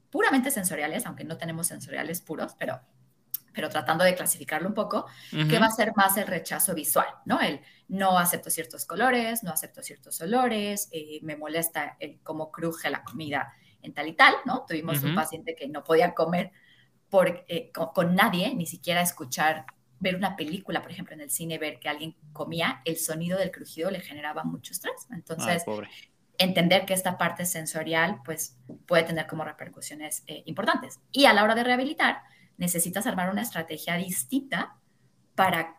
puramente 0.09 0.51
sensoriales, 0.51 1.05
aunque 1.05 1.23
no 1.23 1.37
tenemos 1.37 1.67
sensoriales 1.67 2.21
puros, 2.21 2.55
pero, 2.57 2.81
pero 3.53 3.69
tratando 3.69 4.03
de 4.03 4.15
clasificarlo 4.15 4.67
un 4.67 4.73
poco, 4.73 5.05
que 5.31 5.59
va 5.59 5.67
a 5.67 5.71
ser 5.71 5.93
más 5.95 6.17
el 6.17 6.27
rechazo 6.27 6.73
visual, 6.73 7.07
¿no? 7.25 7.39
El 7.41 7.61
no 7.87 8.17
acepto 8.17 8.49
ciertos 8.49 8.85
colores, 8.85 9.43
no 9.43 9.51
acepto 9.51 9.81
ciertos 9.81 10.19
olores, 10.21 10.89
eh, 10.91 11.19
me 11.23 11.35
molesta 11.35 11.97
el 11.99 12.19
cómo 12.21 12.51
cruje 12.51 12.89
la 12.89 13.03
comida 13.03 13.53
en 13.81 13.93
tal 13.93 14.07
y 14.07 14.13
tal, 14.13 14.33
¿no? 14.45 14.65
Tuvimos 14.67 15.03
un 15.03 15.15
paciente 15.15 15.55
que 15.55 15.67
no 15.67 15.83
podía 15.83 16.13
comer 16.13 16.51
por, 17.09 17.45
eh, 17.47 17.71
con, 17.71 18.15
nadie, 18.15 18.53
ni 18.53 18.65
siquiera 18.65 19.01
escuchar, 19.01 19.65
ver 19.99 20.15
una 20.15 20.35
película, 20.35 20.81
por 20.81 20.91
ejemplo, 20.91 21.15
en 21.15 21.21
el 21.21 21.29
cine, 21.29 21.57
ver 21.57 21.79
que 21.79 21.89
alguien 21.89 22.15
comía, 22.33 22.81
el 22.85 22.97
sonido 22.97 23.37
del 23.37 23.51
crujido 23.51 23.89
le 23.89 24.01
generaba 24.01 24.43
mucho 24.43 24.73
estrés. 24.73 25.07
Entonces, 25.11 25.63
entender 26.37 26.85
que 26.85 26.93
esta 26.93 27.17
parte 27.17 27.45
sensorial 27.45 28.21
pues 28.23 28.57
puede 28.85 29.03
tener 29.03 29.27
como 29.27 29.43
repercusiones 29.43 30.23
eh, 30.27 30.43
importantes. 30.45 30.99
Y 31.11 31.25
a 31.25 31.33
la 31.33 31.43
hora 31.43 31.55
de 31.55 31.63
rehabilitar, 31.63 32.21
necesitas 32.57 33.07
armar 33.07 33.29
una 33.29 33.41
estrategia 33.41 33.95
distinta 33.95 34.77
para, 35.35 35.77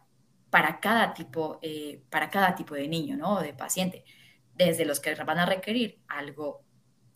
para, 0.50 0.80
cada, 0.80 1.14
tipo, 1.14 1.58
eh, 1.62 2.02
para 2.10 2.30
cada 2.30 2.54
tipo 2.54 2.74
de 2.74 2.88
niño, 2.88 3.16
¿no? 3.16 3.40
De 3.40 3.54
paciente. 3.54 4.04
Desde 4.54 4.84
los 4.84 5.00
que 5.00 5.14
van 5.14 5.38
a 5.38 5.46
requerir 5.46 6.00
algo, 6.08 6.64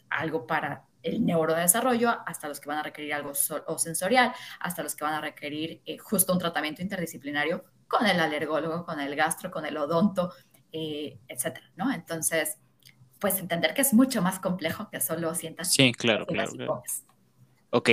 algo 0.08 0.46
para 0.46 0.84
el 1.02 1.24
neurodesarrollo, 1.24 2.20
hasta 2.26 2.46
los 2.46 2.60
que 2.60 2.68
van 2.68 2.78
a 2.78 2.82
requerir 2.84 3.14
algo 3.14 3.32
o 3.66 3.78
sensorial, 3.78 4.32
hasta 4.60 4.84
los 4.84 4.94
que 4.94 5.04
van 5.04 5.14
a 5.14 5.20
requerir 5.20 5.82
eh, 5.84 5.98
justo 5.98 6.32
un 6.32 6.38
tratamiento 6.38 6.80
interdisciplinario 6.80 7.64
con 7.88 8.06
el 8.06 8.20
alergólogo, 8.20 8.84
con 8.84 9.00
el 9.00 9.16
gastro, 9.16 9.50
con 9.50 9.66
el 9.66 9.76
odonto, 9.76 10.32
etcétera, 10.72 11.70
¿no? 11.76 11.92
Entonces, 11.92 12.56
pues 13.22 13.38
entender 13.38 13.72
que 13.72 13.82
es 13.82 13.94
mucho 13.94 14.20
más 14.20 14.40
complejo 14.40 14.90
que 14.90 15.00
solo 15.00 15.32
sientas. 15.36 15.72
Sí, 15.72 15.92
claro, 15.92 16.26
claro, 16.26 16.82
Ok. 17.70 17.90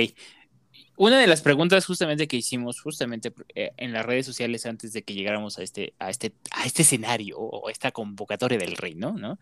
Una 0.96 1.18
de 1.18 1.28
las 1.28 1.40
preguntas 1.40 1.86
justamente 1.86 2.26
que 2.26 2.36
hicimos 2.36 2.80
justamente 2.80 3.32
eh, 3.54 3.70
en 3.76 3.92
las 3.92 4.04
redes 4.04 4.26
sociales 4.26 4.66
antes 4.66 4.92
de 4.92 5.02
que 5.02 5.14
llegáramos 5.14 5.58
a 5.58 5.62
este, 5.62 5.94
a 6.00 6.10
este, 6.10 6.34
a 6.50 6.66
este 6.66 6.82
escenario 6.82 7.38
o 7.38 7.70
esta 7.70 7.92
convocatoria 7.92 8.58
del 8.58 8.76
reino, 8.76 9.12
¿no? 9.12 9.38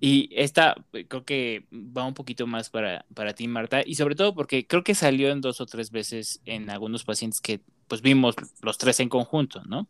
Y 0.00 0.28
esta 0.32 0.74
eh, 0.92 1.06
creo 1.06 1.24
que 1.24 1.66
va 1.72 2.04
un 2.04 2.14
poquito 2.14 2.46
más 2.48 2.68
para, 2.68 3.06
para 3.14 3.32
ti, 3.32 3.46
Marta, 3.46 3.80
y 3.86 3.94
sobre 3.94 4.16
todo 4.16 4.34
porque 4.34 4.66
creo 4.66 4.82
que 4.82 4.96
salió 4.96 5.30
en 5.30 5.40
dos 5.40 5.60
o 5.60 5.66
tres 5.66 5.92
veces 5.92 6.42
en 6.46 6.68
algunos 6.68 7.04
pacientes 7.04 7.40
que 7.40 7.60
pues 7.86 8.02
vimos 8.02 8.34
los 8.60 8.76
tres 8.76 9.00
en 9.00 9.08
conjunto, 9.08 9.62
¿no? 9.64 9.88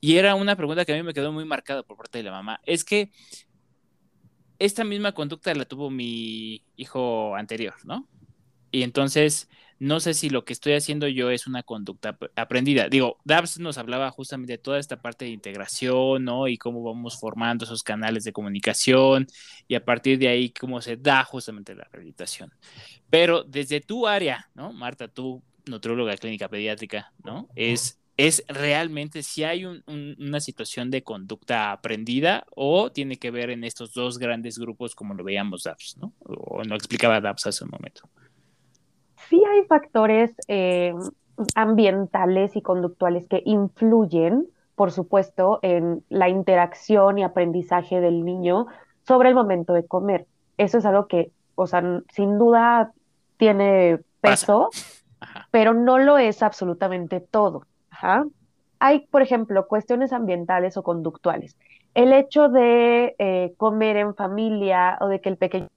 Y 0.00 0.16
era 0.16 0.34
una 0.34 0.56
pregunta 0.56 0.84
que 0.84 0.94
a 0.94 0.96
mí 0.96 1.02
me 1.02 1.14
quedó 1.14 1.32
muy 1.32 1.44
marcada 1.44 1.82
por 1.84 1.96
parte 1.96 2.18
de 2.18 2.24
la 2.24 2.32
mamá. 2.32 2.60
Es 2.64 2.82
que 2.82 3.12
esta 4.58 4.84
misma 4.84 5.12
conducta 5.12 5.54
la 5.54 5.64
tuvo 5.64 5.90
mi 5.90 6.62
hijo 6.76 7.34
anterior, 7.36 7.74
¿no? 7.84 8.08
Y 8.70 8.82
entonces, 8.82 9.48
no 9.78 10.00
sé 10.00 10.14
si 10.14 10.30
lo 10.30 10.44
que 10.44 10.52
estoy 10.52 10.74
haciendo 10.74 11.08
yo 11.08 11.30
es 11.30 11.46
una 11.46 11.62
conducta 11.62 12.18
aprendida. 12.34 12.88
Digo, 12.88 13.18
Dabs 13.24 13.58
nos 13.58 13.78
hablaba 13.78 14.10
justamente 14.10 14.54
de 14.54 14.58
toda 14.58 14.78
esta 14.78 15.00
parte 15.00 15.26
de 15.26 15.32
integración, 15.32 16.24
¿no? 16.24 16.48
Y 16.48 16.58
cómo 16.58 16.82
vamos 16.82 17.18
formando 17.18 17.64
esos 17.64 17.82
canales 17.82 18.24
de 18.24 18.32
comunicación 18.32 19.26
y 19.68 19.74
a 19.74 19.84
partir 19.84 20.18
de 20.18 20.28
ahí 20.28 20.50
cómo 20.50 20.80
se 20.80 20.96
da 20.96 21.24
justamente 21.24 21.74
la 21.74 21.88
rehabilitación. 21.92 22.52
Pero 23.10 23.44
desde 23.44 23.80
tu 23.80 24.06
área, 24.06 24.50
¿no? 24.54 24.72
Marta, 24.72 25.08
tú, 25.08 25.42
nutrióloga 25.66 26.16
clínica 26.16 26.48
pediátrica, 26.48 27.12
¿no? 27.24 27.48
Es 27.54 27.98
es 28.16 28.44
realmente 28.48 29.22
si 29.22 29.44
hay 29.44 29.64
una 29.64 30.40
situación 30.40 30.90
de 30.90 31.02
conducta 31.02 31.72
aprendida 31.72 32.44
o 32.54 32.90
tiene 32.90 33.18
que 33.18 33.30
ver 33.30 33.50
en 33.50 33.64
estos 33.64 33.92
dos 33.92 34.18
grandes 34.18 34.58
grupos 34.58 34.94
como 34.94 35.14
lo 35.14 35.22
veíamos 35.22 35.64
DAPS, 35.64 35.98
¿no? 36.00 36.12
O 36.24 36.62
lo 36.62 36.74
explicaba 36.76 37.20
DAPS 37.20 37.48
hace 37.48 37.64
un 37.64 37.70
momento. 37.70 38.08
Sí 39.28 39.42
hay 39.44 39.66
factores 39.66 40.32
eh, 40.48 40.94
ambientales 41.54 42.56
y 42.56 42.62
conductuales 42.62 43.26
que 43.28 43.42
influyen 43.44 44.48
por 44.76 44.92
supuesto, 44.92 45.58
en 45.62 46.04
la 46.10 46.28
interacción 46.28 47.18
y 47.18 47.24
aprendizaje 47.24 48.00
del 48.00 48.24
niño 48.24 48.66
sobre 49.08 49.30
el 49.30 49.34
momento 49.34 49.72
de 49.72 49.86
comer. 49.86 50.26
Eso 50.58 50.78
es 50.78 50.84
algo 50.84 51.08
que, 51.08 51.32
o 51.54 51.66
sea, 51.66 51.82
sin 52.12 52.38
duda 52.38 52.92
tiene 53.38 54.00
peso, 54.20 54.68
pero 55.50 55.72
no 55.72 55.98
lo 55.98 56.18
es 56.18 56.42
absolutamente 56.42 57.20
todo. 57.20 57.64
Hay, 58.78 59.06
por 59.06 59.22
ejemplo, 59.22 59.66
cuestiones 59.66 60.12
ambientales 60.12 60.76
o 60.76 60.82
conductuales. 60.82 61.56
El 61.94 62.12
hecho 62.12 62.48
de 62.48 63.14
eh, 63.18 63.54
comer 63.56 63.96
en 63.96 64.14
familia 64.14 64.98
o 65.00 65.08
de 65.08 65.20
que 65.20 65.30
el 65.30 65.38
pequeño 65.38 65.68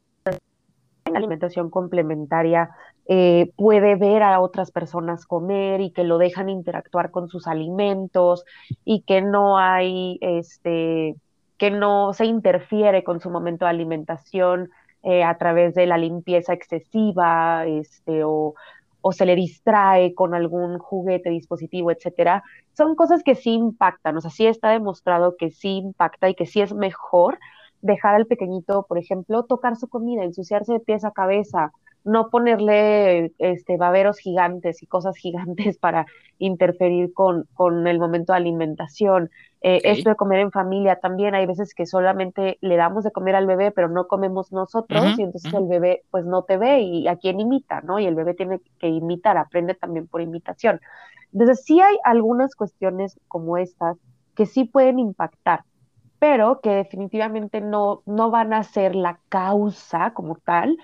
en 1.06 1.18
alimentación 1.18 1.70
complementaria 1.70 2.70
eh, 3.08 3.52
puede 3.56 3.96
ver 3.96 4.22
a 4.22 4.40
otras 4.40 4.72
personas 4.72 5.26
comer 5.26 5.82
y 5.82 5.92
que 5.92 6.04
lo 6.04 6.18
dejan 6.18 6.50
interactuar 6.50 7.10
con 7.10 7.28
sus 7.30 7.48
alimentos 7.48 8.46
y 8.86 9.02
que 9.02 9.22
no 9.22 9.58
hay, 9.58 10.20
este, 10.22 11.16
que 11.58 11.72
no 11.72 12.14
se 12.14 12.26
interfiere 12.26 13.04
con 13.04 13.20
su 13.20 13.30
momento 13.30 13.66
de 13.66 13.72
alimentación 13.72 14.70
eh, 15.02 15.24
a 15.24 15.38
través 15.38 15.74
de 15.74 15.88
la 15.88 15.98
limpieza 15.98 16.54
excesiva, 16.54 17.66
este, 17.66 18.24
o, 18.24 18.54
o 19.02 19.12
se 19.12 19.26
le 19.26 19.36
distrae 19.36 20.14
con 20.14 20.34
algún 20.34 20.78
juguete, 20.80 21.30
dispositivo, 21.30 21.92
etcétera, 21.92 22.44
son 22.74 22.96
cosas 22.96 23.24
que 23.24 23.36
sí 23.36 23.54
impactan, 23.54 24.18
o 24.18 24.22
sea, 24.22 24.32
sí 24.32 24.46
está 24.48 24.70
demostrado 24.70 25.36
que 25.38 25.52
sí 25.52 25.78
impacta 25.78 26.30
y 26.30 26.36
que 26.36 26.46
sí 26.46 26.62
es 26.62 26.74
mejor 26.74 27.40
dejar 27.82 28.16
al 28.16 28.28
pequeñito, 28.28 28.86
por 28.88 28.98
ejemplo, 28.98 29.44
tocar 29.44 29.76
su 29.78 29.88
comida, 29.88 30.24
ensuciarse 30.24 30.74
de 30.74 30.80
pies 30.80 31.06
a 31.06 31.12
cabeza, 31.12 31.72
no 32.04 32.30
ponerle 32.30 33.34
este, 33.38 33.78
baberos 33.78 34.18
gigantes 34.20 34.82
y 34.82 34.88
cosas 34.88 35.16
gigantes 35.18 35.78
para 35.78 36.06
interferir 36.38 37.14
con, 37.14 37.48
con 37.54 37.88
el 37.88 38.00
momento 38.00 38.34
de 38.34 38.38
alimentación. 38.38 39.30
Eh, 39.62 39.82
esto 39.84 40.10
de 40.10 40.16
comer 40.16 40.40
en 40.40 40.52
familia 40.52 41.00
también, 41.02 41.36
hay 41.36 41.46
veces 41.46 41.74
que 41.74 41.86
solamente 41.86 42.58
le 42.62 42.78
damos 42.78 43.04
de 43.04 43.12
comer 43.12 43.36
al 43.36 43.46
bebé, 43.46 43.72
pero 43.72 43.90
no 43.90 44.08
comemos 44.08 44.54
nosotros 44.54 45.20
y 45.20 45.24
entonces 45.24 45.54
el 45.54 45.68
bebé 45.68 46.04
pues 46.12 46.26
no 46.26 46.44
te 46.44 46.58
ve 46.58 46.80
y 46.80 47.08
a 47.10 47.18
quién 47.18 47.42
imita, 47.42 47.82
¿no? 47.82 48.00
Y 48.00 48.06
el 48.06 48.16
bebé 48.16 48.34
tiene 48.34 48.62
que 48.80 48.88
imitar, 48.88 49.38
aprende 49.38 49.74
también 49.74 50.08
por 50.08 50.22
imitación. 50.22 50.80
Entonces 51.34 51.64
sí 51.66 51.80
hay 51.82 51.98
algunas 52.06 52.56
cuestiones 52.56 53.20
como 53.28 53.58
estas 53.58 53.98
que 54.34 54.46
sí 54.46 54.64
pueden 54.64 55.00
impactar, 55.00 55.66
pero 56.20 56.62
que 56.62 56.70
definitivamente 56.70 57.60
no, 57.60 58.02
no 58.06 58.32
van 58.32 58.54
a 58.54 58.64
ser 58.64 58.96
la 58.96 59.20
causa 59.30 60.14
como 60.14 60.36
tal, 60.36 60.78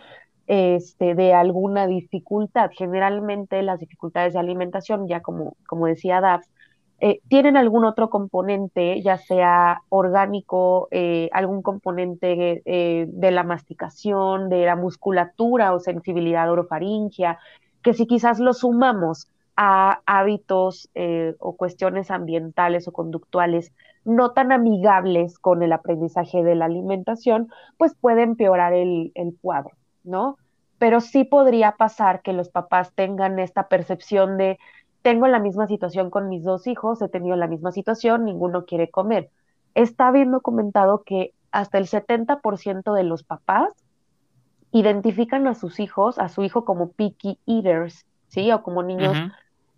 este, 0.47 1.15
de 1.15 1.34
alguna 1.34 1.88
dificultad. 1.88 2.69
Generalmente 2.73 3.62
las 3.63 3.79
dificultades 3.79 4.34
de 4.34 4.39
alimentación, 4.39 5.08
ya 5.08 5.21
como, 5.21 5.55
como 5.67 5.88
decía 5.88 6.21
Dabs, 6.21 6.49
eh, 7.01 7.19
tienen 7.27 7.58
algún 7.58 7.84
otro 7.84 8.10
componente, 8.10 9.01
ya 9.01 9.17
sea 9.17 9.81
orgánico, 9.89 10.88
eh, 10.91 11.29
algún 11.34 11.62
componente 11.62 12.62
eh, 12.65 13.05
de 13.10 13.31
la 13.31 13.43
masticación, 13.43 14.49
de 14.49 14.65
la 14.65 14.77
musculatura 14.77 15.73
o 15.73 15.79
sensibilidad 15.79 16.49
orofaringia, 16.49 17.38
que 17.84 17.93
si 17.93 18.08
quizás 18.08 18.39
lo 18.39 18.53
sumamos 18.53 19.27
a 19.58 20.01
hábitos 20.05 20.89
o 21.39 21.55
cuestiones 21.55 22.12
ambientales 22.12 22.88
o 22.89 22.91
conductuales 22.91 23.71
no 24.03 24.31
tan 24.31 24.51
amigables 24.51 25.39
con 25.39 25.63
el 25.63 25.71
aprendizaje 25.71 26.43
de 26.43 26.55
la 26.55 26.65
alimentación, 26.65 27.49
pues 27.77 27.95
puede 27.95 28.23
empeorar 28.23 28.73
el, 28.73 29.12
el 29.15 29.36
cuadro. 29.41 29.71
¿No? 30.05 30.37
Pero 30.77 31.01
sí 31.01 31.23
podría 31.23 31.73
pasar 31.73 32.21
que 32.21 32.33
los 32.33 32.49
papás 32.49 32.93
tengan 32.93 33.39
esta 33.39 33.67
percepción 33.67 34.37
de, 34.37 34.59
tengo 35.01 35.27
la 35.27 35.39
misma 35.39 35.67
situación 35.67 36.09
con 36.09 36.29
mis 36.29 36.43
dos 36.43 36.67
hijos, 36.67 37.01
he 37.01 37.09
tenido 37.09 37.35
la 37.35 37.47
misma 37.47 37.71
situación, 37.71 38.25
ninguno 38.25 38.65
quiere 38.65 38.89
comer. 38.89 39.29
Está 39.73 40.11
bien 40.11 40.31
documentado 40.31 41.03
que 41.03 41.33
hasta 41.51 41.77
el 41.77 41.87
70% 41.87 42.93
de 42.93 43.03
los 43.03 43.23
papás 43.23 43.73
identifican 44.71 45.47
a 45.47 45.53
sus 45.53 45.79
hijos, 45.79 46.19
a 46.19 46.27
su 46.27 46.43
hijo 46.43 46.65
como 46.65 46.89
picky 46.89 47.39
eaters, 47.45 48.05
¿sí? 48.27 48.51
O 48.51 48.61
como 48.61 48.83
niños 48.83 49.15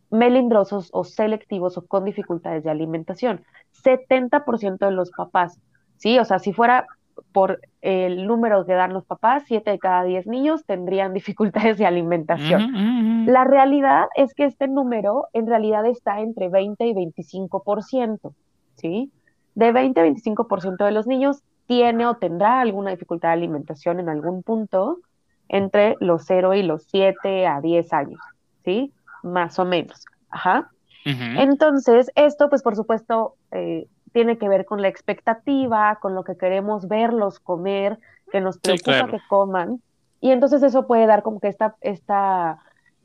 melindrosos 0.10 0.90
o 0.92 1.04
selectivos 1.04 1.78
o 1.78 1.86
con 1.86 2.06
dificultades 2.06 2.64
de 2.64 2.72
alimentación. 2.72 3.44
70% 3.84 4.78
de 4.80 4.92
los 4.92 5.12
papás, 5.12 5.60
¿sí? 5.98 6.18
O 6.18 6.26
sea, 6.26 6.40
si 6.40 6.54
fuera 6.54 6.88
por 7.32 7.60
el 7.88 8.28
número 8.28 8.66
que 8.66 8.74
dan 8.74 8.92
los 8.92 9.06
papás, 9.06 9.44
siete 9.48 9.72
de 9.72 9.80
cada 9.80 10.04
diez 10.04 10.28
niños 10.28 10.66
tendrían 10.66 11.14
dificultades 11.14 11.78
de 11.78 11.86
alimentación. 11.86 13.26
La 13.26 13.46
realidad 13.46 14.08
es 14.16 14.34
que 14.34 14.44
este 14.44 14.68
número 14.68 15.28
en 15.32 15.48
realidad 15.48 15.86
está 15.86 16.20
entre 16.20 16.50
20 16.50 16.86
y 16.86 16.94
25%, 16.94 18.34
¿sí? 18.76 19.10
De 19.56 19.72
20 19.72 20.02
a 20.02 20.06
25% 20.06 20.84
de 20.84 20.92
los 20.92 21.08
niños 21.08 21.44
tiene 21.66 22.06
o 22.06 22.16
tendrá 22.16 22.60
alguna 22.60 22.92
dificultad 22.92 23.30
de 23.30 23.34
alimentación 23.36 24.02
en 24.02 24.10
algún 24.10 24.44
punto 24.44 25.00
entre 25.48 25.96
los 26.02 26.24
0 26.26 26.56
y 26.56 26.64
los 26.64 26.84
7 26.92 27.48
a 27.48 27.62
10 27.62 27.94
años, 27.94 28.20
¿sí? 28.66 28.92
Más 29.24 29.60
o 29.60 29.66
menos. 29.66 30.06
Ajá. 30.30 30.72
Entonces, 31.06 32.12
esto, 32.16 32.50
pues 32.50 32.62
por 32.62 32.76
supuesto, 32.76 33.36
eh, 33.52 33.88
tiene 34.18 34.40
que 34.40 34.50
ver 34.50 34.66
con 34.66 34.82
la 34.82 34.88
expectativa, 34.88 36.00
con 36.02 36.16
lo 36.16 36.24
que 36.24 36.36
queremos 36.36 36.88
verlos 36.88 37.40
comer, 37.40 38.00
que 38.32 38.42
nos 38.42 38.58
preocupa 38.58 39.06
que 39.12 39.20
coman. 39.30 39.80
Y 40.22 40.32
entonces 40.32 40.64
eso 40.64 40.88
puede 40.88 41.06
dar 41.06 41.22
como 41.22 41.40
que 41.40 41.50
esta, 41.50 41.76
esta, 41.82 42.58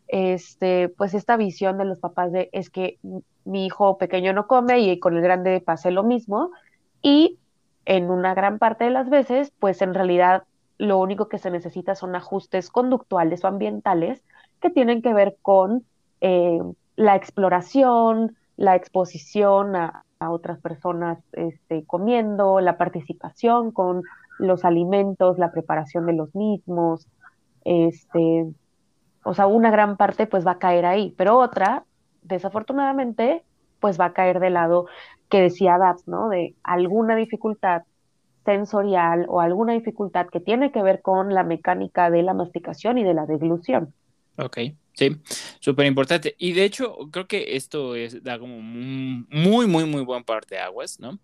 este, 0.09 0.89
pues 0.89 1.13
esta 1.13 1.37
visión 1.37 1.77
de 1.77 1.85
los 1.85 1.99
papás 1.99 2.33
de 2.33 2.49
es 2.53 2.71
que 2.71 2.99
mi 3.45 3.67
hijo 3.67 3.99
pequeño 3.99 4.33
no 4.33 4.47
come 4.47 4.81
y 4.81 4.99
con 5.01 5.15
el 5.15 5.21
grande 5.21 5.61
pase 5.61 5.91
lo 5.91 6.03
mismo. 6.03 6.51
Y 7.03 7.39
en 7.85 8.11
una 8.11 8.33
gran 8.33 8.59
parte 8.59 8.85
de 8.85 8.91
las 8.91 9.11
veces, 9.11 9.53
pues 9.61 9.83
en 9.83 9.93
realidad 9.93 10.45
lo 10.79 10.97
único 10.97 11.29
que 11.29 11.37
se 11.37 11.51
necesita 11.51 11.95
son 11.95 12.17
ajustes 12.17 12.71
conductuales 12.71 13.45
o 13.45 13.49
ambientales 13.49 14.25
que 14.63 14.71
tienen 14.71 15.03
que 15.03 15.13
ver 15.13 15.37
con 15.43 15.85
eh, 16.23 16.59
la 16.97 17.17
exploración, 17.17 18.35
la 18.57 18.77
exposición 18.77 19.77
a, 19.77 20.05
a 20.25 20.31
otras 20.31 20.59
personas 20.61 21.19
este, 21.33 21.85
comiendo, 21.85 22.61
la 22.61 22.77
participación 22.79 23.71
con 23.71 24.03
los 24.39 24.65
alimentos, 24.65 25.39
la 25.39 25.53
preparación 25.53 26.07
de 26.07 26.15
los 26.15 26.35
mismos, 26.35 27.07
este, 27.65 28.47
o 29.25 29.35
sea, 29.35 29.47
una 29.47 29.71
gran 29.71 29.97
parte 29.97 30.27
pues 30.27 30.47
va 30.47 30.53
a 30.53 30.59
caer 30.59 30.87
ahí, 30.87 31.15
pero 31.17 31.39
otra, 31.39 31.85
desafortunadamente, 32.23 33.45
pues 33.81 34.01
va 34.01 34.07
a 34.07 34.13
caer 34.13 34.41
del 34.41 34.55
lado 34.55 34.87
que 35.29 35.41
decía 35.41 35.79
Dabs, 35.79 36.07
¿no? 36.07 36.29
De 36.29 36.55
alguna 36.63 37.17
dificultad 37.17 37.83
sensorial 38.45 39.27
o 39.29 39.41
alguna 39.41 39.73
dificultad 39.73 40.27
que 40.27 40.41
tiene 40.41 40.73
que 40.73 40.83
ver 40.83 41.01
con 41.03 41.33
la 41.33 41.45
mecánica 41.45 42.11
de 42.11 42.23
la 42.23 42.35
masticación 42.35 42.99
y 42.99 43.05
de 43.05 43.15
la 43.15 43.27
deglución. 43.27 43.95
Ok. 44.37 44.59
Sí, 44.95 45.17
súper 45.59 45.87
importante. 45.87 46.35
Y 46.39 46.53
de 46.53 46.65
hecho, 46.65 46.97
creo 47.11 47.27
que 47.27 47.57
esto 47.57 47.95
es, 47.97 48.23
da 48.23 48.39
como 48.39 48.61
muy, 48.61 49.67
muy, 49.67 49.87
muy 49.87 50.03
buen 50.03 50.23
parte 50.23 50.57
de 50.57 50.61
aguas, 50.61 51.01
¿no? 51.01 51.19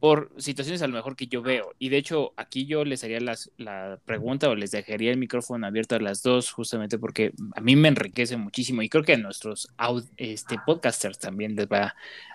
Por 0.00 0.32
situaciones 0.38 0.82
a 0.82 0.88
lo 0.88 0.94
mejor 0.94 1.14
que 1.14 1.28
yo 1.28 1.40
veo. 1.40 1.72
Y 1.78 1.88
de 1.90 1.98
hecho, 1.98 2.32
aquí 2.36 2.66
yo 2.66 2.84
les 2.84 3.04
haría 3.04 3.20
las, 3.20 3.52
la 3.58 4.00
pregunta 4.04 4.48
o 4.48 4.56
les 4.56 4.72
dejaría 4.72 5.12
el 5.12 5.18
micrófono 5.18 5.66
abierto 5.66 5.94
a 5.94 6.00
las 6.00 6.22
dos, 6.22 6.50
justamente 6.50 6.98
porque 6.98 7.32
a 7.54 7.60
mí 7.60 7.76
me 7.76 7.88
enriquece 7.88 8.36
muchísimo 8.36 8.82
y 8.82 8.88
creo 8.88 9.04
que 9.04 9.14
a 9.14 9.18
nuestros 9.18 9.68
este, 10.16 10.58
podcasters 10.66 11.18
también 11.20 11.54
les 11.54 11.68
va 11.68 11.94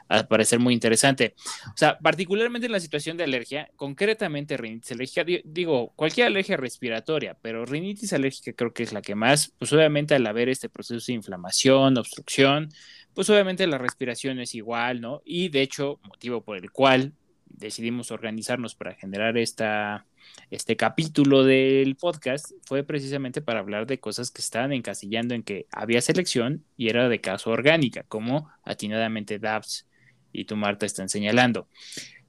a 0.09 0.27
parecer 0.27 0.59
muy 0.59 0.73
interesante. 0.73 1.35
O 1.67 1.77
sea, 1.77 1.97
particularmente 1.99 2.67
en 2.67 2.71
la 2.71 2.79
situación 2.79 3.17
de 3.17 3.23
alergia, 3.23 3.69
concretamente 3.75 4.57
rinitis 4.57 4.91
alérgica, 4.91 5.25
digo, 5.43 5.93
cualquier 5.95 6.27
alergia 6.27 6.57
respiratoria, 6.57 7.37
pero 7.41 7.65
rinitis 7.65 8.13
alérgica 8.13 8.53
creo 8.53 8.73
que 8.73 8.83
es 8.83 8.93
la 8.93 9.01
que 9.01 9.15
más, 9.15 9.53
pues 9.57 9.73
obviamente 9.73 10.15
al 10.15 10.27
haber 10.27 10.49
este 10.49 10.69
proceso 10.69 11.05
de 11.07 11.13
inflamación, 11.13 11.97
obstrucción, 11.97 12.69
pues 13.13 13.29
obviamente 13.29 13.65
la 13.67 13.77
respiración 13.77 14.39
es 14.39 14.53
igual, 14.55 15.01
¿no? 15.01 15.21
Y 15.25 15.49
de 15.49 15.61
hecho, 15.61 15.99
motivo 16.03 16.41
por 16.41 16.57
el 16.57 16.71
cual 16.71 17.13
decidimos 17.49 18.11
organizarnos 18.11 18.75
para 18.75 18.93
generar 18.93 19.37
esta, 19.37 20.05
este 20.51 20.75
capítulo 20.75 21.43
del 21.43 21.95
podcast 21.95 22.51
fue 22.65 22.83
precisamente 22.83 23.41
para 23.41 23.59
hablar 23.59 23.87
de 23.87 23.99
cosas 23.99 24.31
que 24.31 24.41
estaban 24.41 24.71
encasillando 24.71 25.33
en 25.33 25.43
que 25.43 25.65
había 25.71 26.01
selección 26.01 26.63
y 26.77 26.89
era 26.89 27.09
de 27.09 27.19
caso 27.19 27.49
orgánica, 27.49 28.03
como 28.03 28.49
atinadamente 28.63 29.39
DAPS 29.39 29.87
y 30.31 30.45
tú, 30.45 30.55
Marta, 30.55 30.85
están 30.85 31.09
señalando. 31.09 31.67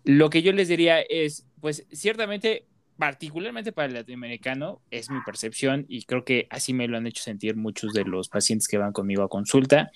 Lo 0.04 0.30
que 0.30 0.42
yo 0.42 0.52
les 0.52 0.68
diría 0.68 1.00
es, 1.00 1.46
pues 1.60 1.86
ciertamente 1.92 2.66
particularmente 2.98 3.70
para 3.70 3.86
el 3.86 3.94
latinoamericano, 3.94 4.82
es 4.90 5.08
mi 5.08 5.20
percepción 5.24 5.86
y 5.88 6.02
creo 6.02 6.24
que 6.24 6.48
así 6.50 6.74
me 6.74 6.88
lo 6.88 6.96
han 6.96 7.06
hecho 7.06 7.22
sentir 7.22 7.54
muchos 7.54 7.92
de 7.92 8.04
los 8.04 8.28
pacientes 8.28 8.66
que 8.66 8.76
van 8.76 8.92
conmigo 8.92 9.22
a 9.22 9.28
consulta. 9.28 9.92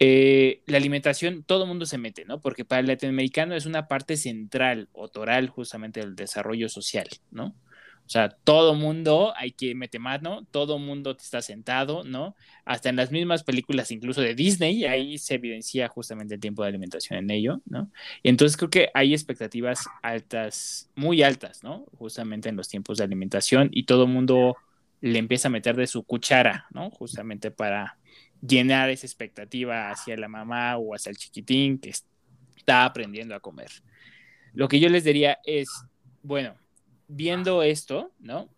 Eh, 0.00 0.60
la 0.66 0.78
alimentación, 0.78 1.44
todo 1.44 1.66
mundo 1.66 1.86
se 1.86 1.98
mete, 1.98 2.24
¿no? 2.24 2.40
Porque 2.40 2.64
para 2.64 2.80
el 2.80 2.88
latinoamericano 2.88 3.54
es 3.54 3.64
una 3.64 3.86
parte 3.86 4.16
central, 4.16 4.88
otoral, 4.92 5.48
justamente 5.50 6.00
del 6.00 6.16
desarrollo 6.16 6.68
social, 6.68 7.06
¿no? 7.30 7.54
O 8.12 8.18
sea, 8.20 8.28
todo 8.28 8.74
mundo 8.74 9.32
hay 9.38 9.52
que 9.52 9.74
meter 9.74 9.98
mano, 9.98 10.46
todo 10.50 10.78
mundo 10.78 11.16
está 11.18 11.40
sentado, 11.40 12.04
¿no? 12.04 12.36
Hasta 12.66 12.90
en 12.90 12.96
las 12.96 13.10
mismas 13.10 13.42
películas, 13.42 13.90
incluso 13.90 14.20
de 14.20 14.34
Disney, 14.34 14.84
ahí 14.84 15.16
se 15.16 15.36
evidencia 15.36 15.88
justamente 15.88 16.34
el 16.34 16.40
tiempo 16.40 16.62
de 16.62 16.68
alimentación 16.68 17.18
en 17.18 17.30
ello, 17.30 17.62
¿no? 17.64 17.90
Y 18.22 18.28
entonces 18.28 18.58
creo 18.58 18.68
que 18.68 18.90
hay 18.92 19.14
expectativas 19.14 19.86
altas, 20.02 20.90
muy 20.94 21.22
altas, 21.22 21.64
¿no? 21.64 21.86
Justamente 21.96 22.50
en 22.50 22.56
los 22.56 22.68
tiempos 22.68 22.98
de 22.98 23.04
alimentación 23.04 23.70
y 23.72 23.84
todo 23.84 24.06
mundo 24.06 24.58
le 25.00 25.18
empieza 25.18 25.48
a 25.48 25.50
meter 25.50 25.74
de 25.74 25.86
su 25.86 26.02
cuchara, 26.02 26.66
¿no? 26.70 26.90
Justamente 26.90 27.50
para 27.50 27.96
llenar 28.46 28.90
esa 28.90 29.06
expectativa 29.06 29.90
hacia 29.90 30.18
la 30.18 30.28
mamá 30.28 30.76
o 30.76 30.94
hacia 30.94 31.08
el 31.08 31.16
chiquitín 31.16 31.78
que 31.78 31.94
está 32.58 32.84
aprendiendo 32.84 33.34
a 33.34 33.40
comer. 33.40 33.70
Lo 34.52 34.68
que 34.68 34.80
yo 34.80 34.90
les 34.90 35.02
diría 35.02 35.38
es, 35.46 35.70
bueno, 36.22 36.56
viendo 37.08 37.62
esto, 37.62 38.12
¿no? 38.18 38.48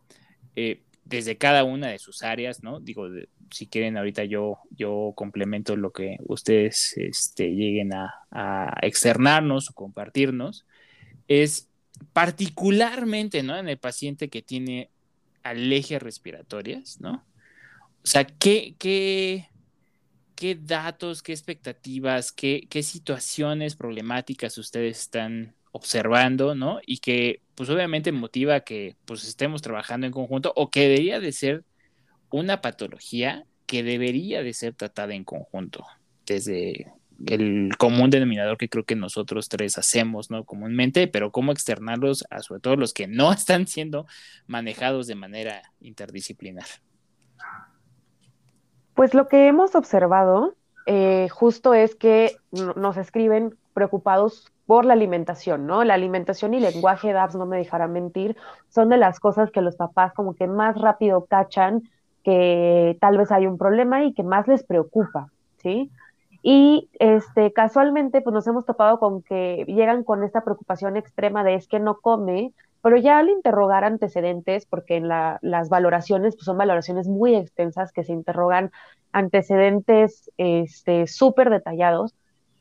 Eh, 0.56 0.82
desde 1.04 1.36
cada 1.36 1.64
una 1.64 1.88
de 1.88 1.98
sus 1.98 2.22
áreas, 2.22 2.62
¿no? 2.62 2.80
Digo, 2.80 3.08
si 3.50 3.66
quieren 3.66 3.96
ahorita 3.96 4.24
yo, 4.24 4.58
yo 4.70 5.12
complemento 5.14 5.76
lo 5.76 5.92
que 5.92 6.16
ustedes 6.26 6.94
este, 6.96 7.50
lleguen 7.50 7.94
a, 7.94 8.14
a, 8.30 8.78
externarnos 8.82 9.70
o 9.70 9.74
compartirnos, 9.74 10.64
es 11.28 11.68
particularmente, 12.12 13.42
¿no? 13.42 13.56
En 13.58 13.68
el 13.68 13.78
paciente 13.78 14.28
que 14.28 14.42
tiene 14.42 14.90
alergias 15.42 16.02
respiratorias, 16.02 17.00
¿no? 17.00 17.24
O 18.02 18.06
sea, 18.06 18.24
¿qué, 18.24 18.74
qué, 18.78 19.48
qué 20.34 20.54
datos, 20.54 21.22
qué 21.22 21.32
expectativas, 21.32 22.32
qué, 22.32 22.66
qué 22.68 22.82
situaciones 22.82 23.76
problemáticas 23.76 24.58
ustedes 24.58 25.00
están 25.00 25.54
observando, 25.74 26.54
¿no? 26.54 26.78
Y 26.86 26.98
que 26.98 27.42
pues 27.56 27.68
obviamente 27.68 28.12
motiva 28.12 28.60
que 28.60 28.94
pues 29.06 29.24
estemos 29.24 29.60
trabajando 29.60 30.06
en 30.06 30.12
conjunto 30.12 30.52
o 30.54 30.70
que 30.70 30.82
debería 30.82 31.18
de 31.18 31.32
ser 31.32 31.64
una 32.30 32.60
patología 32.60 33.44
que 33.66 33.82
debería 33.82 34.44
de 34.44 34.54
ser 34.54 34.74
tratada 34.74 35.14
en 35.14 35.24
conjunto 35.24 35.84
desde 36.26 36.92
el 37.26 37.70
común 37.76 38.08
denominador 38.10 38.56
que 38.56 38.68
creo 38.68 38.84
que 38.84 38.94
nosotros 38.94 39.48
tres 39.48 39.76
hacemos, 39.76 40.30
¿no? 40.30 40.44
Comúnmente, 40.44 41.08
pero 41.08 41.32
cómo 41.32 41.50
externarlos 41.50 42.24
a 42.30 42.40
sobre 42.40 42.60
todo 42.60 42.76
los 42.76 42.92
que 42.92 43.08
no 43.08 43.32
están 43.32 43.66
siendo 43.66 44.06
manejados 44.46 45.08
de 45.08 45.16
manera 45.16 45.72
interdisciplinar. 45.80 46.66
Pues 48.94 49.12
lo 49.12 49.26
que 49.26 49.48
hemos 49.48 49.74
observado 49.74 50.54
eh, 50.86 51.28
justo 51.30 51.74
es 51.74 51.96
que 51.96 52.36
nos 52.52 52.96
escriben 52.96 53.58
preocupados 53.72 54.52
por 54.66 54.84
la 54.84 54.94
alimentación, 54.94 55.66
¿no? 55.66 55.84
La 55.84 55.94
alimentación 55.94 56.54
y 56.54 56.60
lenguaje, 56.60 57.12
DAPS, 57.12 57.36
no 57.36 57.46
me 57.46 57.58
dejará 57.58 57.88
mentir, 57.88 58.36
son 58.68 58.88
de 58.88 58.96
las 58.96 59.20
cosas 59.20 59.50
que 59.50 59.60
los 59.60 59.76
papás 59.76 60.12
como 60.14 60.34
que 60.34 60.46
más 60.46 60.80
rápido 60.80 61.26
cachan 61.26 61.82
que 62.22 62.96
tal 63.00 63.18
vez 63.18 63.30
hay 63.30 63.46
un 63.46 63.58
problema 63.58 64.04
y 64.04 64.14
que 64.14 64.22
más 64.22 64.48
les 64.48 64.64
preocupa, 64.64 65.30
¿sí? 65.58 65.90
Y 66.42 66.90
este, 66.98 67.52
casualmente, 67.52 68.20
pues 68.20 68.34
nos 68.34 68.46
hemos 68.46 68.66
topado 68.66 68.98
con 68.98 69.22
que 69.22 69.64
llegan 69.66 70.04
con 70.04 70.22
esta 70.24 70.42
preocupación 70.42 70.96
extrema 70.96 71.44
de 71.44 71.54
es 71.54 71.68
que 71.68 71.80
no 71.80 71.98
come, 72.00 72.52
pero 72.82 72.98
ya 72.98 73.18
al 73.18 73.30
interrogar 73.30 73.84
antecedentes, 73.84 74.66
porque 74.66 74.96
en 74.96 75.08
la, 75.08 75.38
las 75.40 75.70
valoraciones 75.70 76.34
pues 76.36 76.44
son 76.44 76.58
valoraciones 76.58 77.08
muy 77.08 77.34
extensas 77.34 77.92
que 77.92 78.04
se 78.04 78.12
interrogan 78.12 78.72
antecedentes 79.12 80.30
este, 80.36 81.06
súper 81.06 81.48
detallados, 81.48 82.14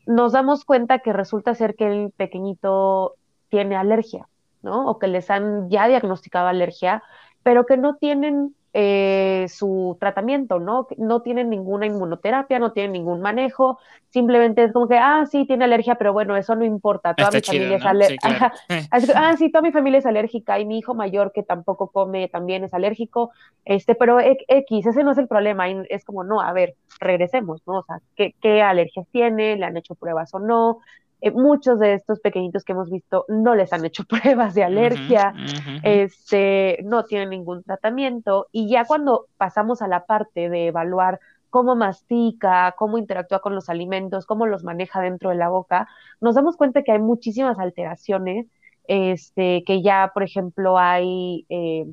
nos 0.06 0.34
damos 0.34 0.66
cuenta 0.66 1.00
que 1.00 1.13
resulta 1.13 1.56
ser 1.56 1.76
que 1.76 1.88
el 1.88 2.12
pequeñito 2.12 3.16
tiene 3.50 3.76
alergia, 3.76 4.28
¿no? 4.62 4.89
O 4.89 5.00
que 5.00 5.08
les 5.08 5.30
han 5.30 5.70
ya 5.70 5.88
diagnosticado 5.88 6.48
alergia, 6.48 7.04
pero 7.44 7.66
que 7.66 7.78
no 7.78 7.96
tienen 7.96 8.56
eh, 8.76 9.46
su 9.50 9.98
tratamiento, 10.00 10.60
¿no? 10.60 10.88
No 10.98 11.22
tienen 11.22 11.52
ninguna 11.52 11.86
inmunoterapia, 11.86 12.58
no 12.58 12.72
tienen 12.72 12.94
ningún 12.94 13.22
manejo, 13.22 13.78
simplemente 14.10 14.64
es 14.64 14.74
como 14.74 14.88
que, 14.88 14.98
ah, 14.98 15.26
sí, 15.30 15.46
tiene 15.46 15.66
alergia, 15.66 15.94
pero 15.94 16.12
bueno, 16.12 16.36
eso 16.36 16.56
no 16.56 16.66
importa, 16.66 17.14
toda 17.14 17.30
mi 17.30 17.42
familia 17.42 17.78
es 17.78 17.86
alérgica. 17.86 18.54
ah, 19.16 19.38
sí, 19.38 19.52
toda 19.52 19.62
mi 19.62 19.72
familia 19.72 20.00
es 20.00 20.08
alérgica 20.08 20.60
y 20.60 20.66
mi 20.66 20.80
hijo 20.80 20.96
mayor 20.96 21.32
que 21.34 21.44
tampoco 21.44 21.90
come 21.90 22.28
también 22.30 22.64
es 22.64 22.74
alérgico, 22.74 23.30
este, 23.64 23.94
pero 23.94 24.18
X, 24.20 24.88
ese 24.88 25.04
no 25.04 25.12
es 25.12 25.20
el 25.20 25.28
problema, 25.28 25.70
es 25.70 26.04
como, 26.04 26.24
no, 26.24 26.42
a 26.42 26.52
ver, 26.52 26.74
regresemos, 27.00 27.62
¿no? 27.68 27.80
O 27.80 27.84
sea, 27.84 28.00
¿qué, 28.16 28.34
qué 28.42 28.64
alergias 28.64 29.08
tiene? 29.12 29.56
¿Le 29.56 29.66
han 29.66 29.78
hecho 29.78 29.94
pruebas 29.94 30.34
o 30.34 30.40
no? 30.40 30.80
Eh, 31.26 31.32
muchos 31.32 31.80
de 31.80 31.94
estos 31.94 32.20
pequeñitos 32.20 32.66
que 32.66 32.74
hemos 32.74 32.90
visto 32.90 33.24
no 33.30 33.56
les 33.56 33.72
han 33.72 33.86
hecho 33.86 34.04
pruebas 34.10 34.54
de 34.54 34.64
alergia, 34.66 35.34
Este, 35.82 36.80
no 36.84 37.06
tienen 37.06 37.30
ningún 37.30 37.64
tratamiento 37.64 38.48
y 38.52 38.70
ya 38.70 38.84
cuando 38.84 39.28
pasamos 39.38 39.82
a 39.82 39.88
la 39.88 40.06
parte 40.06 40.50
de 40.50 40.68
evaluar 40.68 41.22
cómo 41.50 41.78
mastica, 41.78 42.76
cómo 42.78 42.98
interactúa 42.98 43.40
con 43.40 43.56
los 43.56 43.70
alimentos, 43.70 44.26
cómo 44.26 44.48
los 44.48 44.66
maneja 44.66 45.00
dentro 45.00 45.30
de 45.30 45.38
la 45.38 45.48
boca, 45.48 45.88
nos 46.20 46.36
damos 46.36 46.58
cuenta 46.58 46.84
que 46.84 46.92
hay 46.92 47.00
muchísimas 47.00 47.58
alteraciones, 47.58 48.48
este, 48.88 49.64
que 49.66 49.82
ya, 49.82 50.12
por 50.14 50.24
ejemplo, 50.24 50.78
hay 50.78 51.46
eh, 51.48 51.86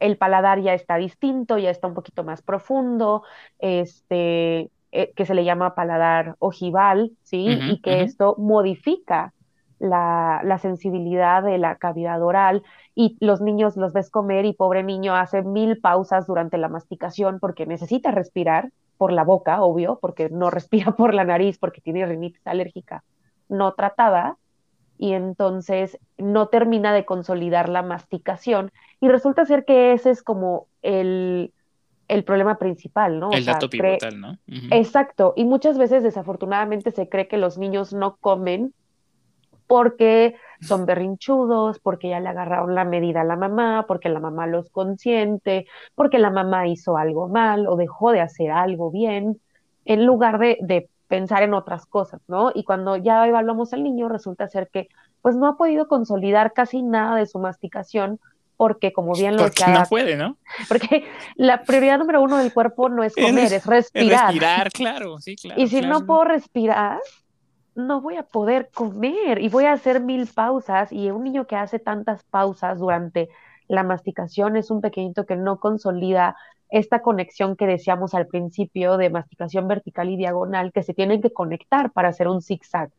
el 0.00 0.18
paladar 0.18 0.60
ya 0.60 0.74
está 0.74 0.96
distinto, 0.96 1.56
ya 1.56 1.70
está 1.70 1.86
un 1.86 1.94
poquito 1.94 2.24
más 2.24 2.42
profundo, 2.42 3.22
este, 3.58 4.70
eh, 4.96 5.12
que 5.16 5.26
se 5.26 5.34
le 5.34 5.44
llama 5.44 5.74
paladar 5.74 6.36
ojival, 6.38 7.10
¿sí? 7.24 7.46
y 7.48 7.80
que 7.80 8.02
esto 8.02 8.36
modifica 8.38 9.32
la, 9.80 10.40
la, 10.44 10.58
sensibilidad 10.58 11.42
de 11.42 11.58
la 11.58 11.74
cavidad 11.74 12.22
oral. 12.22 12.62
Y 12.94 13.16
los 13.18 13.40
niños 13.40 13.76
los 13.76 13.92
ves 13.92 14.08
comer 14.08 14.44
y 14.44 14.52
pobre 14.52 14.84
niño 14.84 15.16
hace 15.16 15.42
mil 15.42 15.80
pausas 15.80 16.28
durante 16.28 16.58
la 16.58 16.68
masticación 16.68 17.40
porque 17.40 17.66
necesita 17.66 18.12
respirar 18.12 18.70
por 18.96 19.12
la 19.12 19.24
boca, 19.24 19.60
obvio, 19.62 19.98
porque 20.00 20.30
no 20.30 20.48
respira 20.52 20.92
por 20.92 21.12
la 21.12 21.24
nariz 21.24 21.58
porque 21.58 21.80
tiene 21.80 22.06
rinitis 22.06 22.46
alérgica 22.46 23.02
no 23.48 23.72
tratada. 23.74 24.36
Y 24.96 25.14
entonces 25.14 25.98
no 26.18 26.46
termina 26.46 26.94
de 26.94 27.04
consolidar 27.04 27.68
la 27.68 27.82
masticación. 27.82 28.70
Y 29.00 29.08
resulta 29.08 29.44
ser 29.44 29.64
que 29.64 29.92
ese 29.92 30.10
es 30.10 30.22
como 30.22 30.68
el 30.82 31.52
el 32.08 32.24
problema 32.24 32.58
principal, 32.58 33.18
¿no? 33.18 33.30
El 33.32 33.44
dato 33.44 33.68
pivotal, 33.68 34.20
¿no? 34.20 34.38
Exacto, 34.70 35.32
y 35.36 35.44
muchas 35.44 35.78
veces 35.78 36.02
desafortunadamente 36.02 36.90
se 36.90 37.08
cree 37.08 37.28
que 37.28 37.38
los 37.38 37.58
niños 37.58 37.92
no 37.92 38.16
comen 38.16 38.72
porque 39.66 40.36
son 40.60 40.84
berrinchudos, 40.84 41.78
porque 41.78 42.10
ya 42.10 42.20
le 42.20 42.28
agarraron 42.28 42.74
la 42.74 42.84
medida 42.84 43.22
a 43.22 43.24
la 43.24 43.36
mamá, 43.36 43.86
porque 43.88 44.08
la 44.08 44.20
mamá 44.20 44.46
los 44.46 44.70
consiente, 44.70 45.66
porque 45.94 46.18
la 46.18 46.30
mamá 46.30 46.68
hizo 46.68 46.96
algo 46.96 47.28
mal 47.28 47.66
o 47.66 47.76
dejó 47.76 48.12
de 48.12 48.20
hacer 48.20 48.50
algo 48.50 48.90
bien, 48.90 49.40
en 49.86 50.04
lugar 50.04 50.38
de, 50.38 50.58
de 50.60 50.88
pensar 51.08 51.42
en 51.42 51.54
otras 51.54 51.86
cosas, 51.86 52.20
¿no? 52.28 52.50
Y 52.54 52.64
cuando 52.64 52.96
ya 52.96 53.26
evaluamos 53.26 53.72
al 53.72 53.82
niño, 53.82 54.08
resulta 54.08 54.48
ser 54.48 54.68
que 54.68 54.88
pues 55.22 55.36
no 55.36 55.46
ha 55.46 55.56
podido 55.56 55.88
consolidar 55.88 56.52
casi 56.52 56.82
nada 56.82 57.16
de 57.16 57.26
su 57.26 57.38
masticación 57.38 58.20
porque 58.56 58.92
como 58.92 59.14
bien 59.14 59.36
lo 59.36 59.44
porque 59.44 59.64
no 59.66 59.84
puede, 59.84 60.16
¿no? 60.16 60.36
Porque 60.68 61.04
la 61.36 61.62
prioridad 61.62 61.98
número 61.98 62.22
uno 62.22 62.38
del 62.38 62.52
cuerpo 62.52 62.88
no 62.88 63.02
es 63.02 63.14
comer, 63.16 63.52
es, 63.52 63.66
respirar. 63.66 64.26
respirar, 64.26 64.70
claro, 64.72 65.18
sí, 65.18 65.36
claro. 65.36 65.60
Y 65.60 65.68
si 65.68 65.80
no 65.80 66.06
puedo 66.06 66.24
respirar, 66.24 67.00
no 67.74 68.00
voy 68.00 68.16
a 68.16 68.22
poder 68.22 68.70
comer 68.72 69.40
y 69.40 69.48
voy 69.48 69.64
a 69.64 69.72
hacer 69.72 70.00
mil 70.00 70.26
pausas 70.26 70.92
y 70.92 71.10
un 71.10 71.24
niño 71.24 71.46
que 71.46 71.56
hace 71.56 71.78
tantas 71.78 72.22
pausas 72.24 72.78
durante 72.78 73.28
la 73.66 73.82
masticación 73.82 74.56
es 74.56 74.70
un 74.70 74.80
pequeñito 74.80 75.26
que 75.26 75.36
no 75.36 75.58
consolida 75.58 76.36
esta 76.70 77.02
conexión 77.02 77.56
que 77.56 77.66
decíamos 77.66 78.14
al 78.14 78.26
principio 78.26 78.96
de 78.96 79.10
masticación 79.10 79.68
vertical 79.68 80.10
y 80.10 80.16
diagonal 80.16 80.72
que 80.72 80.82
se 80.82 80.94
tienen 80.94 81.22
que 81.22 81.32
conectar 81.32 81.92
para 81.92 82.08
hacer 82.08 82.28
un 82.28 82.42
zigzag. 82.42 82.90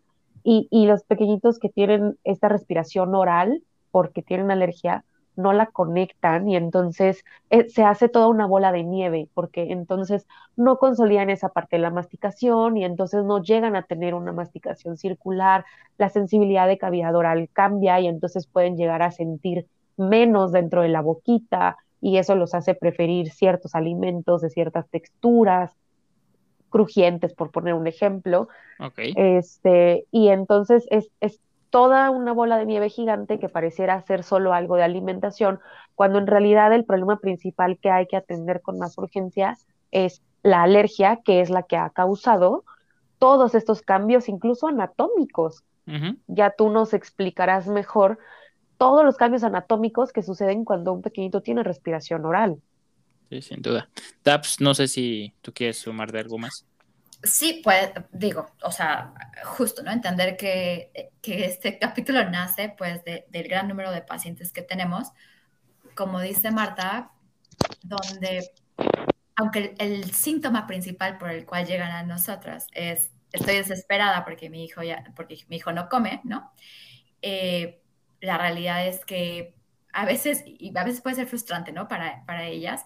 Y, 0.44 0.68
y 0.70 0.86
los 0.86 1.04
pequeñitos 1.04 1.60
que 1.60 1.70
tienen 1.70 2.18
esta 2.24 2.48
respiración 2.48 3.16
oral 3.16 3.64
porque 3.92 4.22
tienen 4.22 4.52
alergia, 4.52 5.04
no 5.36 5.54
la 5.54 5.68
conectan 5.68 6.48
y 6.48 6.56
entonces 6.56 7.24
eh, 7.50 7.70
se 7.70 7.84
hace 7.84 8.10
toda 8.10 8.28
una 8.28 8.46
bola 8.46 8.72
de 8.72 8.84
nieve, 8.84 9.30
porque 9.34 9.72
entonces 9.72 10.28
no 10.56 10.78
consolidan 10.78 11.30
esa 11.30 11.50
parte 11.50 11.76
de 11.76 11.82
la 11.82 11.92
masticación 11.92 12.78
y 12.78 12.86
entonces 12.86 13.24
no 13.24 13.42
llegan 13.42 13.76
a 13.76 13.84
tener 13.84 14.14
una 14.14 14.32
masticación 14.32 14.98
circular, 14.98 15.66
la 15.98 16.10
sensibilidad 16.10 16.68
de 16.68 16.78
cavidad 16.78 17.16
oral 17.16 17.50
cambia 17.52 18.00
y 18.00 18.08
entonces 18.08 18.48
pueden 18.48 18.78
llegar 18.78 19.02
a 19.02 19.12
sentir 19.12 19.68
menos 19.98 20.52
dentro 20.52 20.82
de 20.82 20.90
la 20.90 21.02
boquita 21.02 21.78
y 22.02 22.18
eso 22.18 22.36
los 22.36 22.54
hace 22.54 22.76
preferir 22.76 23.32
ciertos 23.32 23.76
alimentos 23.76 24.42
de 24.42 24.50
ciertas 24.50 24.88
texturas 24.90 25.76
crujientes, 26.70 27.34
por 27.34 27.52
poner 27.52 27.74
un 27.74 27.88
ejemplo. 27.88 28.50
Este, 29.16 30.06
y 30.12 30.28
entonces 30.28 30.86
es, 30.92 31.10
es 31.22 31.40
toda 31.76 32.10
una 32.10 32.32
bola 32.32 32.58
de 32.58 32.66
nieve 32.66 32.88
gigante 32.88 33.38
que 33.38 33.50
pareciera 33.50 34.02
ser 34.04 34.24
solo 34.24 34.54
algo 34.54 34.78
de 34.78 34.84
alimentación, 34.84 35.60
cuando 35.94 36.20
en 36.20 36.26
realidad 36.26 36.74
el 36.74 36.86
problema 36.86 37.20
principal 37.20 37.78
que 37.82 37.90
hay 37.90 38.08
que 38.08 38.16
atender 38.16 38.62
con 38.62 38.80
más 38.80 38.98
urgencia 38.98 39.58
es 39.92 40.22
la 40.42 40.64
alergia, 40.64 41.20
que 41.26 41.42
es 41.42 41.50
la 41.50 41.64
que 41.64 41.76
ha 41.76 41.90
causado 41.90 42.64
todos 43.20 43.56
estos 43.56 43.82
cambios, 43.82 44.30
incluso 44.30 44.70
anatómicos. 44.70 45.66
Ya 46.28 46.54
tú 46.58 46.70
nos 46.70 46.94
explicarás 46.94 47.68
mejor 47.68 48.20
todos 48.78 49.04
los 49.04 49.18
cambios 49.18 49.44
anatómicos 49.44 50.14
que 50.14 50.24
suceden 50.24 50.64
cuando 50.64 50.94
un 50.94 51.02
pequeñito 51.02 51.42
tiene 51.42 51.62
respiración 51.62 52.24
oral. 52.24 52.56
Sí, 53.30 53.42
sin 53.42 53.62
duda. 53.62 53.90
Taps, 54.24 54.62
no 54.62 54.74
sé 54.76 54.88
si 54.88 55.34
tú 55.42 55.52
quieres 55.52 55.78
sumar 55.80 56.10
de 56.14 56.20
algo 56.20 56.38
más. 56.38 56.66
Sí, 57.26 57.62
pues 57.64 57.92
digo, 58.12 58.48
o 58.62 58.72
sea, 58.72 59.14
justo, 59.44 59.82
¿no? 59.84 59.92
Entender 59.92 60.38
que, 60.38 61.12
que 61.22 61.46
este 61.46 61.80
capítulo 61.80 62.24
nace 62.30 62.74
pues 62.78 63.04
del 63.04 63.48
gran 63.48 63.68
número 63.68 63.92
de 63.92 64.02
pacientes 64.02 64.52
que 64.52 64.62
tenemos, 64.62 65.12
como 65.96 66.22
dice 66.22 66.52
Marta, 66.52 67.12
donde 67.82 68.52
aunque 69.36 69.76
el, 69.80 70.12
síntoma 70.14 70.68
principal 70.68 71.18
por 71.18 71.30
el 71.30 71.46
cual 71.46 71.66
llegan 71.66 71.92
a 71.92 72.04
nosotras 72.04 72.68
es 72.74 73.12
estoy 73.32 73.56
desesperada 73.56 74.24
porque 74.24 74.50
mi 74.50 74.64
hijo 74.64 74.82
ya, 74.84 75.04
porque 75.16 75.38
mi 75.50 75.58
hijo 75.58 75.74
no 75.74 75.90
come, 75.90 76.22
¿no? 76.24 76.54
Eh, 77.22 77.82
la 78.22 78.38
realidad 78.38 78.88
es 78.88 79.04
que 79.06 79.56
a 79.92 80.06
veces, 80.06 80.44
y 80.46 80.78
a 80.78 80.84
veces 80.84 81.02
puede 81.02 81.18
ser 81.18 81.28
frustrante, 81.28 81.72
¿no? 81.72 81.88
Para, 81.88 82.26
para 82.26 82.46
ellas, 82.46 82.86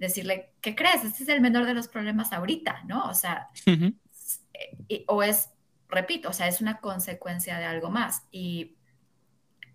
decirle, 0.00 0.54
¿qué 0.62 0.74
crees? 0.74 1.04
Este 1.04 1.22
es 1.22 1.28
el 1.28 1.42
menor 1.42 1.66
de 1.66 1.74
los 1.74 1.86
problemas 1.86 2.32
ahorita, 2.32 2.82
¿no? 2.86 3.04
O 3.04 3.14
sea, 3.14 3.50
eh, 3.66 5.04
o 5.06 5.22
es, 5.22 5.50
repito, 5.88 6.30
o 6.30 6.32
sea, 6.32 6.48
es 6.48 6.60
una 6.60 6.80
consecuencia 6.80 7.58
de 7.58 7.66
algo 7.66 7.90
más. 7.90 8.22
Y, 8.32 8.76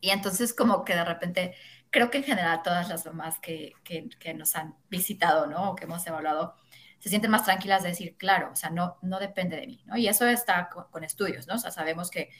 y 0.01 0.09
entonces 0.09 0.53
como 0.53 0.83
que 0.83 0.95
de 0.95 1.05
repente, 1.05 1.55
creo 1.91 2.09
que 2.09 2.17
en 2.17 2.23
general 2.23 2.63
todas 2.63 2.89
las 2.89 3.05
mamás 3.05 3.39
que, 3.39 3.73
que, 3.83 4.09
que 4.19 4.33
nos 4.33 4.55
han 4.55 4.75
visitado, 4.89 5.45
¿no? 5.45 5.71
O 5.71 5.75
que 5.75 5.85
hemos 5.85 6.05
evaluado, 6.07 6.55
se 6.99 7.09
sienten 7.09 7.29
más 7.29 7.45
tranquilas 7.45 7.83
de 7.83 7.89
decir, 7.89 8.17
claro, 8.17 8.49
o 8.51 8.55
sea, 8.55 8.71
no, 8.71 8.97
no 9.03 9.19
depende 9.19 9.57
de 9.57 9.67
mí, 9.67 9.83
¿no? 9.85 9.95
Y 9.95 10.07
eso 10.07 10.27
está 10.27 10.69
con, 10.69 11.03
estudios, 11.03 11.45
¿no? 11.45 11.53
O 11.53 11.59
sea, 11.59 11.69
sabemos 11.69 12.09
que 12.09 12.31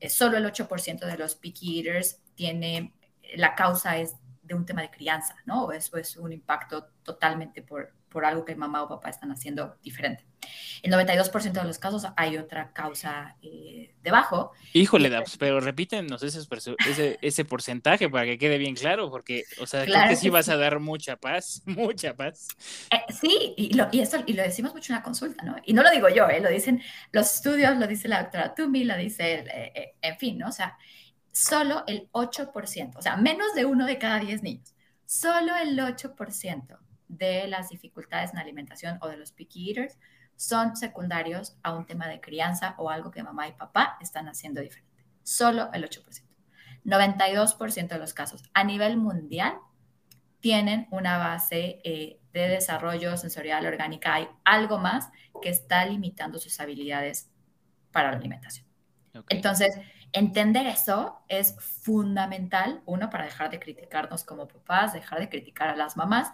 eh, 0.00 0.10
solo 0.10 0.36
el 0.38 0.44
8% 0.44 1.06
de 1.06 1.16
los 1.16 1.36
picky 1.36 1.78
eaters 1.78 2.20
tiene, 2.34 2.94
la 3.36 3.54
causa 3.54 3.96
es 3.98 4.16
de 4.48 4.54
un 4.54 4.64
tema 4.64 4.82
de 4.82 4.90
crianza, 4.90 5.36
¿no? 5.44 5.70
Eso 5.70 5.98
es 5.98 6.16
un 6.16 6.32
impacto 6.32 6.86
totalmente 7.02 7.62
por, 7.62 7.92
por 8.08 8.24
algo 8.24 8.44
que 8.44 8.56
mamá 8.56 8.82
o 8.82 8.88
papá 8.88 9.10
están 9.10 9.30
haciendo 9.30 9.76
diferente. 9.82 10.24
En 10.82 10.92
92% 10.92 11.52
de 11.52 11.64
los 11.64 11.78
casos 11.78 12.06
hay 12.16 12.38
otra 12.38 12.72
causa 12.72 13.36
eh, 13.42 13.94
debajo. 14.02 14.52
Híjole, 14.72 15.10
pues, 15.10 15.36
pero 15.36 15.60
repítenos 15.60 16.22
ese, 16.22 16.40
ese, 16.88 17.18
ese, 17.20 17.44
porcentaje 17.44 18.08
para 18.08 18.24
que 18.24 18.38
quede 18.38 18.56
bien 18.56 18.74
claro, 18.74 19.10
porque, 19.10 19.44
o 19.60 19.66
sea, 19.66 19.84
creo 19.84 20.08
que 20.08 20.16
sí 20.16 20.30
vas 20.30 20.48
a 20.48 20.56
dar 20.56 20.80
mucha 20.80 21.16
paz, 21.16 21.62
mucha 21.66 22.14
paz. 22.14 22.48
Eh, 22.90 23.12
sí, 23.12 23.54
y 23.56 23.74
lo, 23.74 23.88
y, 23.92 24.02
y 24.26 24.32
lo 24.32 24.42
decimos 24.42 24.72
mucho 24.72 24.92
en 24.92 24.98
la 24.98 25.02
consulta, 25.02 25.44
¿no? 25.44 25.56
Y 25.64 25.74
no 25.74 25.82
lo 25.82 25.90
digo 25.90 26.08
yo, 26.08 26.28
¿eh? 26.28 26.40
lo 26.40 26.48
dicen 26.48 26.80
los 27.12 27.34
estudios, 27.34 27.76
lo 27.76 27.86
dice 27.86 28.08
la 28.08 28.22
doctora 28.22 28.54
Tumi, 28.54 28.84
lo 28.84 28.96
dice, 28.96 29.44
eh, 29.52 29.96
en 30.00 30.16
fin, 30.16 30.38
¿no? 30.38 30.48
O 30.48 30.52
sea, 30.52 30.78
solo 31.38 31.84
el 31.86 32.10
8%, 32.10 32.96
o 32.96 33.02
sea, 33.02 33.16
menos 33.16 33.54
de 33.54 33.64
uno 33.64 33.86
de 33.86 33.98
cada 33.98 34.18
10 34.18 34.42
niños, 34.42 34.74
solo 35.06 35.54
el 35.54 35.78
8% 35.78 36.78
de 37.06 37.46
las 37.46 37.68
dificultades 37.68 38.32
en 38.32 38.38
alimentación 38.38 38.98
o 39.00 39.08
de 39.08 39.16
los 39.16 39.30
picky 39.30 39.70
eaters 39.70 39.98
son 40.34 40.76
secundarios 40.76 41.56
a 41.62 41.74
un 41.74 41.86
tema 41.86 42.08
de 42.08 42.20
crianza 42.20 42.74
o 42.78 42.90
algo 42.90 43.12
que 43.12 43.22
mamá 43.22 43.46
y 43.46 43.52
papá 43.52 43.98
están 44.00 44.28
haciendo 44.28 44.60
diferente. 44.60 45.04
Solo 45.22 45.70
el 45.72 45.88
8%. 45.88 46.22
92% 46.84 47.88
de 47.88 47.98
los 47.98 48.14
casos 48.14 48.42
a 48.52 48.64
nivel 48.64 48.96
mundial 48.96 49.58
tienen 50.40 50.88
una 50.90 51.18
base 51.18 51.80
eh, 51.84 52.20
de 52.32 52.48
desarrollo 52.48 53.16
sensorial 53.16 53.64
orgánica. 53.64 54.14
Hay 54.14 54.28
algo 54.44 54.78
más 54.78 55.10
que 55.40 55.50
está 55.50 55.84
limitando 55.84 56.38
sus 56.38 56.58
habilidades 56.58 57.30
para 57.92 58.10
la 58.10 58.16
alimentación. 58.16 58.66
Entonces, 59.28 59.78
Entender 60.12 60.66
eso 60.66 61.20
es 61.28 61.54
fundamental, 61.60 62.82
uno, 62.86 63.10
para 63.10 63.24
dejar 63.24 63.50
de 63.50 63.58
criticarnos 63.58 64.24
como 64.24 64.48
papás, 64.48 64.92
dejar 64.92 65.20
de 65.20 65.28
criticar 65.28 65.68
a 65.68 65.76
las 65.76 65.96
mamás, 65.96 66.28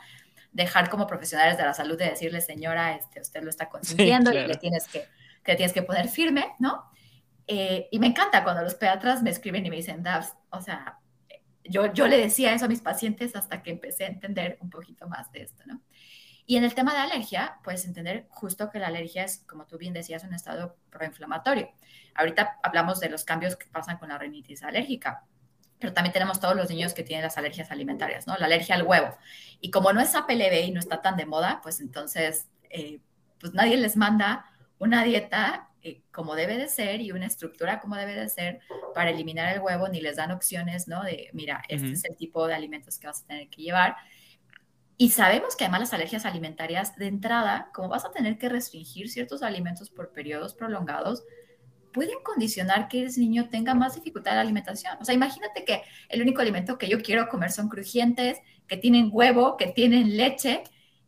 dejar 0.53 0.89
como 0.89 1.07
profesionales 1.07 1.59
de 1.59 1.65
la 1.65 1.75
salud 1.75 1.99
de 1.99 2.11
decirle, 2.11 2.41
señora, 2.41 2.95
este, 2.95 3.21
usted 3.21 3.43
lo 3.43 3.51
está 3.51 3.69
consintiendo 3.69 4.33
y 4.33 4.47
le 4.47 4.55
tienes 4.57 4.87
que, 4.87 5.05
que 5.43 5.57
tienes 5.57 5.73
que 5.73 5.83
poner 5.83 6.09
firme, 6.09 6.55
¿no? 6.61 6.85
Eh, 7.47 7.89
y 7.91 7.99
me 7.99 8.07
encanta 8.07 8.43
cuando 8.43 8.63
los 8.63 8.75
pediatras 8.75 9.23
me 9.23 9.31
escriben 9.31 9.67
y 9.67 9.71
me 9.71 9.77
dicen, 9.77 10.03
Davs, 10.03 10.35
o 10.51 10.61
sea, 10.61 10.99
yo, 11.65 11.93
yo 11.93 12.07
le 12.07 12.19
decía 12.19 12.55
eso 12.55 12.67
a 12.67 12.69
mis 12.69 12.81
pacientes 12.81 13.35
hasta 13.37 13.63
que 13.63 13.71
empecé 13.71 14.05
a 14.05 14.09
entender 14.09 14.59
un 14.61 14.71
poquito 14.71 15.09
más 15.09 15.31
de 15.33 15.43
esto, 15.43 15.63
¿no? 15.67 15.81
Y 16.47 16.57
en 16.57 16.65
el 16.65 16.75
tema 16.75 16.93
de 16.93 17.01
alergia, 17.01 17.59
puedes 17.65 17.87
entender 17.87 18.27
justo 18.29 18.71
que 18.71 18.79
la 18.79 18.89
alergia 18.89 19.25
es, 19.25 19.45
como 19.49 19.65
tú 19.65 19.79
bien 19.79 19.95
decías, 19.95 20.25
un 20.25 20.35
estado 20.35 20.77
proinflamatorio. 20.91 21.71
Ahorita 22.15 22.59
hablamos 22.63 23.01
de 23.01 23.09
los 23.09 23.25
cambios 23.25 23.57
que 23.57 23.67
pasan 23.67 23.99
con 23.99 24.11
la 24.11 24.19
rinitis 24.19 24.63
alérgica, 24.63 25.25
pero 25.79 25.93
también 25.93 26.13
tenemos 26.13 26.41
todos 26.41 26.55
los 26.55 26.69
niños 26.69 26.95
que 26.95 27.03
tienen 27.03 27.25
las 27.25 27.39
alergias 27.39 27.71
alimentarias, 27.71 28.27
¿no? 28.27 28.37
La 28.37 28.47
alergia 28.47 28.75
al 28.75 28.83
huevo. 28.83 29.17
Y 29.61 29.71
como 29.71 29.93
no 29.93 30.01
es 30.01 30.15
APLB 30.15 30.67
y 30.67 30.71
no 30.71 30.81
está 30.81 31.01
tan 31.01 31.17
de 31.17 31.27
moda, 31.27 31.61
pues 31.63 31.81
entonces, 31.81 32.47
eh, 32.71 33.01
pues 33.41 33.55
nadie 33.55 33.77
les 33.77 33.97
manda 33.97 34.47
una 34.79 35.03
dieta 35.03 35.71
eh, 35.83 36.03
como 36.11 36.35
debe 36.35 36.57
de 36.57 36.69
ser 36.69 37.03
y 37.03 37.13
una 37.13 37.27
estructura 37.27 37.81
como 37.81 37.97
debe 37.97 38.15
de 38.15 38.29
ser 38.29 38.61
para 38.95 39.11
eliminar 39.11 39.55
el 39.55 39.61
huevo, 39.61 39.89
ni 39.89 40.01
les 40.01 40.17
dan 40.17 40.31
opciones, 40.31 40.89
¿no? 40.89 41.03
De, 41.03 41.29
mira, 41.33 41.63
este 41.69 41.93
es 41.93 42.05
el 42.05 42.17
tipo 42.17 42.47
de 42.47 42.55
alimentos 42.55 42.99
que 42.99 43.07
vas 43.07 43.23
a 43.23 43.27
tener 43.27 43.49
que 43.49 43.63
llevar. 43.63 43.97
Y 44.97 45.11
sabemos 45.11 45.57
que 45.57 45.65
además 45.65 45.81
las 45.81 45.93
alergias 45.95 46.25
alimentarias 46.25 46.97
de 46.97 47.07
entrada, 47.07 47.71
como 47.75 47.89
vas 47.89 48.05
a 48.05 48.13
tener 48.13 48.39
que 48.39 48.49
restringir 48.49 49.11
ciertos 49.11 49.43
alimentos 49.43 49.91
por 49.91 50.13
periodos 50.13 50.55
prolongados, 50.55 51.25
pueden 51.93 52.17
condicionar 52.23 52.89
que 52.89 53.05
ese 53.05 53.21
niño 53.21 53.49
tenga 53.49 53.75
más 53.75 53.95
dificultad 53.95 54.33
de 54.33 54.41
alimentación. 54.41 54.97
O 55.01 55.05
sea, 55.05 55.15
imagínate 55.15 55.65
que 55.65 55.83
el 56.09 56.23
único 56.23 56.41
alimento 56.41 56.79
que 56.79 56.89
yo 56.89 57.01
quiero 57.03 57.29
comer 57.29 57.51
son 57.51 57.69
crujientes, 57.69 58.39
que 58.67 58.77
tienen 58.77 59.11
huevo, 59.13 59.57
que 59.57 59.67
tienen 59.69 60.17
leche, 60.17 60.63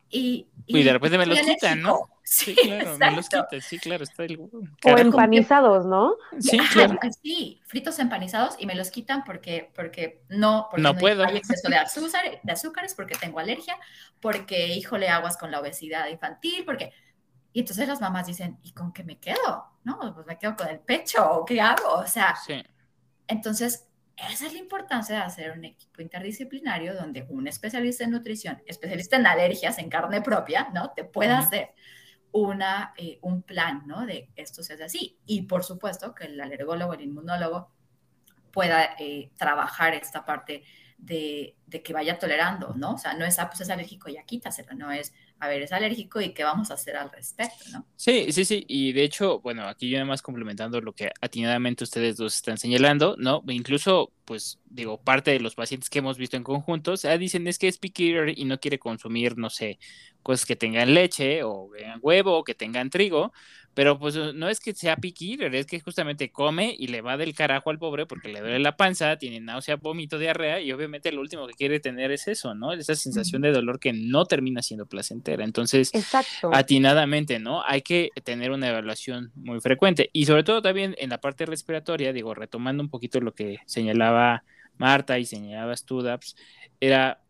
y, 0.08 0.48
y, 0.66 0.82
de 0.82 0.92
repente 0.92 1.18
me 1.18 1.26
quitan, 1.26 1.82
¿no? 1.82 2.08
Sí, 2.28 2.56
claro, 2.56 2.98
me 2.98 3.12
los 3.12 3.28
quitan, 3.28 3.60
sí, 3.60 3.78
claro, 3.78 4.02
está 4.02 4.24
el... 4.24 4.40
O 4.40 4.98
empanizados, 4.98 5.86
¿no? 5.86 6.16
Sí, 6.40 6.58
claro. 6.72 6.98
sí, 7.22 7.62
fritos 7.66 8.00
empanizados 8.00 8.56
y 8.58 8.66
me 8.66 8.74
los 8.74 8.90
quitan 8.90 9.22
porque, 9.22 9.70
porque 9.76 10.24
no, 10.28 10.66
porque 10.68 10.82
no, 10.82 10.96
puedo. 10.96 11.24
hay 11.24 11.36
exceso 11.36 11.68
de, 11.68 11.76
azúcar, 11.76 12.40
de 12.42 12.52
azúcares, 12.52 12.94
porque 12.94 13.14
tengo 13.14 13.38
alergia, 13.38 13.78
porque, 14.20 14.74
híjole, 14.74 15.08
aguas 15.08 15.36
con 15.36 15.52
la 15.52 15.60
obesidad 15.60 16.08
infantil, 16.08 16.64
porque... 16.64 16.92
Y 17.52 17.60
entonces 17.60 17.86
las 17.86 18.00
mamás 18.00 18.26
dicen, 18.26 18.58
¿y 18.64 18.72
con 18.72 18.92
qué 18.92 19.04
me 19.04 19.20
quedo? 19.20 19.64
¿No? 19.84 20.12
Pues 20.12 20.26
me 20.26 20.36
quedo 20.36 20.56
con 20.56 20.66
el 20.66 20.80
pecho, 20.80 21.24
¿o 21.30 21.44
qué 21.44 21.60
hago? 21.60 21.94
O 21.94 22.06
sea, 22.08 22.34
sí. 22.44 22.60
entonces 23.28 23.86
esa 24.16 24.46
es 24.46 24.52
la 24.52 24.58
importancia 24.58 25.14
de 25.14 25.22
hacer 25.22 25.52
un 25.52 25.64
equipo 25.64 26.02
interdisciplinario 26.02 26.94
donde 26.94 27.24
un 27.28 27.46
especialista 27.46 28.02
en 28.02 28.10
nutrición, 28.10 28.60
especialista 28.66 29.14
en 29.14 29.28
alergias 29.28 29.78
en 29.78 29.88
carne 29.88 30.22
propia, 30.22 30.70
¿no? 30.74 30.90
Te 30.90 31.04
pueda 31.04 31.38
hacer 31.38 31.72
una, 32.36 32.92
eh, 32.96 33.18
un 33.22 33.42
plan, 33.42 33.82
¿no? 33.86 34.06
De 34.06 34.30
esto 34.36 34.62
se 34.62 34.74
hace 34.74 34.84
así. 34.84 35.18
Y 35.26 35.42
por 35.42 35.64
supuesto 35.64 36.14
que 36.14 36.24
el 36.24 36.40
alergólogo, 36.40 36.94
el 36.94 37.02
inmunólogo 37.02 37.70
pueda 38.52 38.96
eh, 38.98 39.30
trabajar 39.36 39.94
esta 39.94 40.24
parte 40.24 40.62
de, 40.98 41.56
de, 41.66 41.82
que 41.82 41.92
vaya 41.92 42.18
tolerando, 42.18 42.74
¿no? 42.74 42.94
O 42.94 42.98
sea, 42.98 43.14
no 43.14 43.24
es, 43.24 43.38
ah, 43.38 43.48
pues 43.48 43.60
es 43.60 43.70
alérgico, 43.70 44.08
ya 44.08 44.24
quítaselo, 44.24 44.72
no 44.74 44.90
es, 44.90 45.12
a 45.38 45.48
ver, 45.48 45.60
es 45.60 45.72
alérgico 45.72 46.20
y 46.22 46.32
qué 46.32 46.42
vamos 46.42 46.70
a 46.70 46.74
hacer 46.74 46.96
al 46.96 47.10
respecto, 47.12 47.64
¿no? 47.72 47.86
Sí, 47.96 48.32
sí, 48.32 48.46
sí, 48.46 48.64
y 48.66 48.92
de 48.92 49.04
hecho, 49.04 49.40
bueno, 49.40 49.68
aquí 49.68 49.90
yo 49.90 49.98
además 49.98 50.22
complementando 50.22 50.80
lo 50.80 50.94
que 50.94 51.10
atinadamente 51.20 51.84
ustedes 51.84 52.16
dos 52.16 52.36
están 52.36 52.56
señalando, 52.56 53.14
¿no? 53.18 53.42
Incluso, 53.48 54.10
pues, 54.24 54.58
digo, 54.64 54.98
parte 54.98 55.32
de 55.32 55.40
los 55.40 55.54
pacientes 55.54 55.90
que 55.90 55.98
hemos 55.98 56.16
visto 56.16 56.38
en 56.38 56.44
conjunto, 56.44 56.92
o 56.92 56.96
sea, 56.96 57.18
dicen 57.18 57.46
es 57.46 57.58
que 57.58 57.68
es 57.68 57.76
picky 57.76 58.14
y 58.34 58.44
no 58.46 58.58
quiere 58.58 58.78
consumir, 58.78 59.36
no 59.36 59.50
sé, 59.50 59.78
cosas 60.26 60.44
que 60.44 60.56
tengan 60.56 60.92
leche 60.92 61.44
o 61.44 61.70
huevo 62.02 62.38
o 62.38 62.42
que 62.42 62.56
tengan 62.56 62.90
trigo, 62.90 63.32
pero 63.74 63.96
pues 63.96 64.16
no 64.16 64.48
es 64.48 64.58
que 64.58 64.74
sea 64.74 64.96
picky 64.96 65.38
es 65.40 65.66
que 65.66 65.78
justamente 65.78 66.32
come 66.32 66.74
y 66.76 66.88
le 66.88 67.00
va 67.00 67.16
del 67.16 67.32
carajo 67.32 67.70
al 67.70 67.78
pobre 67.78 68.06
porque 68.06 68.28
le 68.28 68.40
duele 68.40 68.58
la 68.58 68.76
panza, 68.76 69.18
tiene 69.18 69.38
náusea, 69.38 69.76
vómito, 69.76 70.18
diarrea 70.18 70.60
y 70.60 70.72
obviamente 70.72 71.12
lo 71.12 71.20
último 71.20 71.46
que 71.46 71.52
quiere 71.52 71.78
tener 71.78 72.10
es 72.10 72.26
eso, 72.26 72.56
¿no? 72.56 72.72
Esa 72.72 72.96
sensación 72.96 73.42
de 73.42 73.52
dolor 73.52 73.78
que 73.78 73.92
no 73.92 74.24
termina 74.24 74.62
siendo 74.62 74.86
placentera. 74.86 75.44
Entonces, 75.44 75.92
atinadamente, 76.52 77.38
¿no? 77.38 77.62
Hay 77.64 77.82
que 77.82 78.10
tener 78.24 78.50
una 78.50 78.68
evaluación 78.68 79.30
muy 79.36 79.60
frecuente 79.60 80.10
y 80.12 80.26
sobre 80.26 80.42
todo 80.42 80.60
también 80.60 80.96
en 80.98 81.10
la 81.10 81.20
parte 81.20 81.46
respiratoria, 81.46 82.12
digo, 82.12 82.34
retomando 82.34 82.82
un 82.82 82.90
poquito 82.90 83.20
lo 83.20 83.32
que 83.32 83.58
señalaba 83.66 84.42
Marta 84.76 85.20
y 85.20 85.24
señalaba 85.24 85.76
Studaps, 85.76 86.34
era 86.80 87.20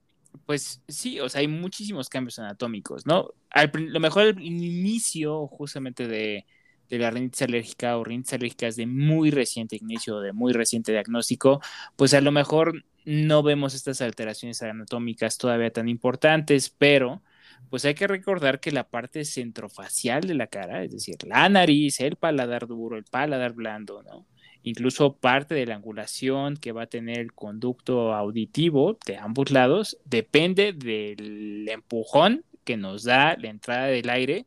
pues 0.45 0.83
sí, 0.89 1.21
o 1.21 1.29
sea, 1.29 1.41
hay 1.41 1.49
muchísimos 1.49 2.09
cambios 2.09 2.39
anatómicos, 2.39 3.07
¿no? 3.07 3.31
Al, 3.51 3.71
lo 3.75 4.01
mejor 4.01 4.27
el 4.27 4.43
inicio 4.43 5.47
justamente 5.47 6.07
de, 6.09 6.47
de 6.89 6.99
la 6.99 7.11
rinitis 7.11 7.43
alérgica 7.43 7.97
o 7.99 8.05
rinitis 8.05 8.35
alérgicas 8.35 8.77
de 8.77 8.87
muy 8.87 9.31
reciente 9.31 9.77
inicio, 9.77 10.21
de 10.21 10.33
muy 10.33 10.53
reciente 10.53 10.93
diagnóstico, 10.93 11.61
pues 11.97 12.15
a 12.15 12.21
lo 12.21 12.33
mejor 12.33 12.85
no 13.05 13.43
vemos 13.43 13.75
estas 13.75 14.01
alteraciones 14.03 14.63
anatómicas 14.63 15.39
todavía 15.39 15.71
tan 15.73 15.89
importantes, 15.89 16.71
pero 16.71 17.23
pues 17.71 17.85
hay 17.85 17.95
que 17.95 18.07
recordar 18.07 18.61
que 18.61 18.73
la 18.73 18.89
parte 18.89 19.25
centrofacial 19.25 20.23
de 20.23 20.35
la 20.35 20.47
cara, 20.49 20.85
es 20.85 20.93
decir, 20.93 21.17
la 21.25 21.49
nariz, 21.49 22.01
el 22.01 22.17
paladar 22.17 22.67
duro, 22.67 22.97
el 22.97 23.05
paladar 23.05 23.53
blando, 23.53 24.03
¿no? 24.03 24.27
Incluso 24.67 25.15
parte 25.15 25.55
de 25.55 25.65
la 25.65 25.77
angulación 25.77 26.57
que 26.57 26.73
va 26.73 26.83
a 26.83 26.87
tener 26.89 27.21
el 27.21 27.33
conducto 27.33 28.13
auditivo 28.13 28.99
de 29.07 29.17
ambos 29.17 29.53
lados 29.53 29.97
depende 30.05 30.73
del 30.73 31.69
empujón 31.69 32.45
que 32.65 32.77
nos 32.77 33.05
da 33.05 33.37
la 33.37 33.49
entrada 33.49 33.87
del 33.87 34.11
aire 34.11 34.45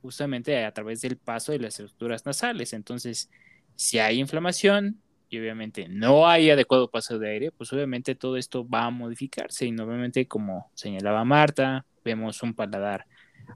justamente 0.00 0.64
a 0.64 0.72
través 0.72 1.02
del 1.02 1.18
paso 1.18 1.52
de 1.52 1.58
las 1.58 1.78
estructuras 1.78 2.24
nasales. 2.24 2.72
Entonces, 2.72 3.28
si 3.76 3.98
hay 3.98 4.18
inflamación 4.18 4.98
y 5.28 5.38
obviamente 5.38 5.88
no 5.90 6.26
hay 6.26 6.48
adecuado 6.48 6.90
paso 6.90 7.18
de 7.18 7.30
aire, 7.30 7.52
pues 7.52 7.70
obviamente 7.74 8.14
todo 8.14 8.38
esto 8.38 8.66
va 8.66 8.86
a 8.86 8.90
modificarse 8.90 9.66
y 9.66 9.72
nuevamente 9.72 10.26
como 10.26 10.70
señalaba 10.72 11.22
Marta, 11.26 11.84
vemos 12.02 12.42
un 12.42 12.54
paladar 12.54 13.06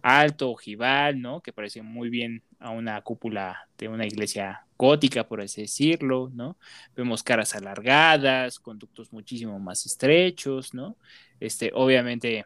alto, 0.02 0.50
ojival, 0.50 1.20
¿no? 1.20 1.40
Que 1.40 1.52
parece 1.52 1.82
muy 1.82 2.10
bien 2.10 2.42
a 2.58 2.70
una 2.70 3.00
cúpula 3.02 3.68
de 3.78 3.88
una 3.88 4.06
iglesia 4.06 4.66
gótica, 4.76 5.26
por 5.26 5.40
así 5.40 5.62
decirlo, 5.62 6.30
¿no? 6.34 6.56
Vemos 6.96 7.22
caras 7.22 7.54
alargadas, 7.54 8.58
conductos 8.58 9.12
muchísimo 9.12 9.58
más 9.58 9.86
estrechos, 9.86 10.74
¿no? 10.74 10.96
Este, 11.40 11.70
obviamente 11.74 12.44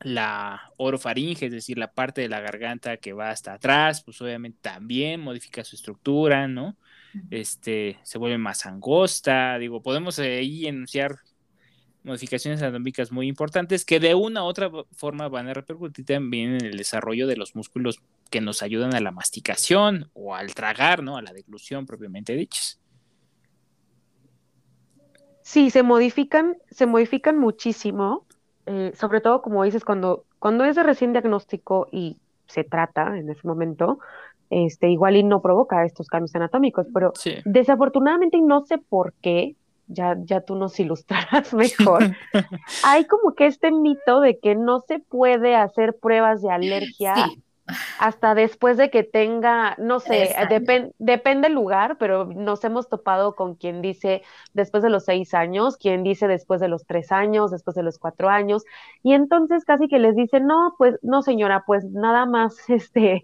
la 0.00 0.72
orofaringe, 0.76 1.46
es 1.46 1.52
decir, 1.52 1.78
la 1.78 1.92
parte 1.92 2.20
de 2.20 2.28
la 2.28 2.40
garganta 2.40 2.98
que 2.98 3.12
va 3.12 3.30
hasta 3.30 3.54
atrás, 3.54 4.02
pues 4.02 4.20
obviamente 4.20 4.58
también 4.60 5.20
modifica 5.20 5.64
su 5.64 5.76
estructura, 5.76 6.46
¿no? 6.46 6.76
Este, 7.30 7.98
se 8.02 8.18
vuelve 8.18 8.38
más 8.38 8.66
angosta, 8.66 9.58
digo, 9.58 9.82
podemos 9.82 10.18
ahí 10.18 10.66
enunciar 10.66 11.16
modificaciones 12.04 12.62
anatómicas 12.62 13.12
muy 13.12 13.28
importantes 13.28 13.84
que 13.84 14.00
de 14.00 14.14
una 14.14 14.44
u 14.44 14.46
otra 14.46 14.70
forma 14.92 15.28
van 15.28 15.48
a 15.48 15.54
repercutir 15.54 16.04
también 16.06 16.54
en 16.54 16.64
el 16.64 16.76
desarrollo 16.76 17.26
de 17.26 17.36
los 17.36 17.54
músculos 17.54 18.00
que 18.30 18.40
nos 18.40 18.62
ayudan 18.62 18.94
a 18.94 19.00
la 19.00 19.10
masticación 19.10 20.10
o 20.14 20.34
al 20.34 20.54
tragar, 20.54 21.02
¿no? 21.02 21.16
A 21.16 21.22
la 21.22 21.32
deglución 21.32 21.86
propiamente 21.86 22.34
dichas. 22.34 22.80
Sí, 25.42 25.70
se 25.70 25.82
modifican, 25.82 26.58
se 26.70 26.86
modifican 26.86 27.38
muchísimo, 27.38 28.26
eh, 28.66 28.92
sobre 28.94 29.20
todo 29.20 29.40
como 29.40 29.64
dices, 29.64 29.84
cuando, 29.84 30.26
cuando 30.38 30.64
es 30.64 30.76
de 30.76 30.82
recién 30.82 31.12
diagnóstico 31.12 31.88
y 31.90 32.18
se 32.46 32.64
trata 32.64 33.16
en 33.16 33.30
ese 33.30 33.46
momento, 33.46 33.98
este, 34.50 34.90
igual 34.90 35.16
y 35.16 35.22
no 35.22 35.40
provoca 35.40 35.84
estos 35.84 36.06
cambios 36.08 36.34
anatómicos, 36.34 36.86
pero 36.92 37.12
desafortunadamente 37.44 38.38
no 38.40 38.64
sé 38.64 38.78
por 38.78 39.12
qué, 39.22 39.56
ya, 39.88 40.16
ya 40.24 40.40
tú 40.40 40.54
nos 40.54 40.78
ilustrarás 40.78 41.52
mejor, 41.54 42.16
hay 42.84 43.06
como 43.06 43.34
que 43.34 43.46
este 43.46 43.72
mito 43.72 44.20
de 44.20 44.38
que 44.38 44.54
no 44.54 44.80
se 44.80 45.00
puede 45.00 45.56
hacer 45.56 45.96
pruebas 45.98 46.42
de 46.42 46.50
alergia 46.50 47.14
hasta 47.98 48.34
después 48.34 48.76
de 48.76 48.90
que 48.90 49.02
tenga, 49.02 49.74
no 49.78 50.00
sé, 50.00 50.34
depende 50.98 51.48
del 51.48 51.54
lugar, 51.54 51.96
pero 51.98 52.24
nos 52.26 52.64
hemos 52.64 52.88
topado 52.88 53.34
con 53.34 53.54
quien 53.54 53.82
dice 53.82 54.22
después 54.52 54.82
de 54.82 54.90
los 54.90 55.04
seis 55.04 55.34
años, 55.34 55.76
quien 55.76 56.02
dice 56.02 56.28
después 56.28 56.60
de 56.60 56.68
los 56.68 56.86
tres 56.86 57.12
años, 57.12 57.50
después 57.50 57.74
de 57.76 57.82
los 57.82 57.98
cuatro 57.98 58.28
años, 58.28 58.64
y 59.02 59.12
entonces 59.12 59.64
casi 59.64 59.88
que 59.88 59.98
les 59.98 60.16
dice, 60.16 60.40
no, 60.40 60.74
pues, 60.78 60.96
no 61.02 61.22
señora, 61.22 61.64
pues 61.66 61.84
nada 61.84 62.26
más, 62.26 62.56
este, 62.68 63.22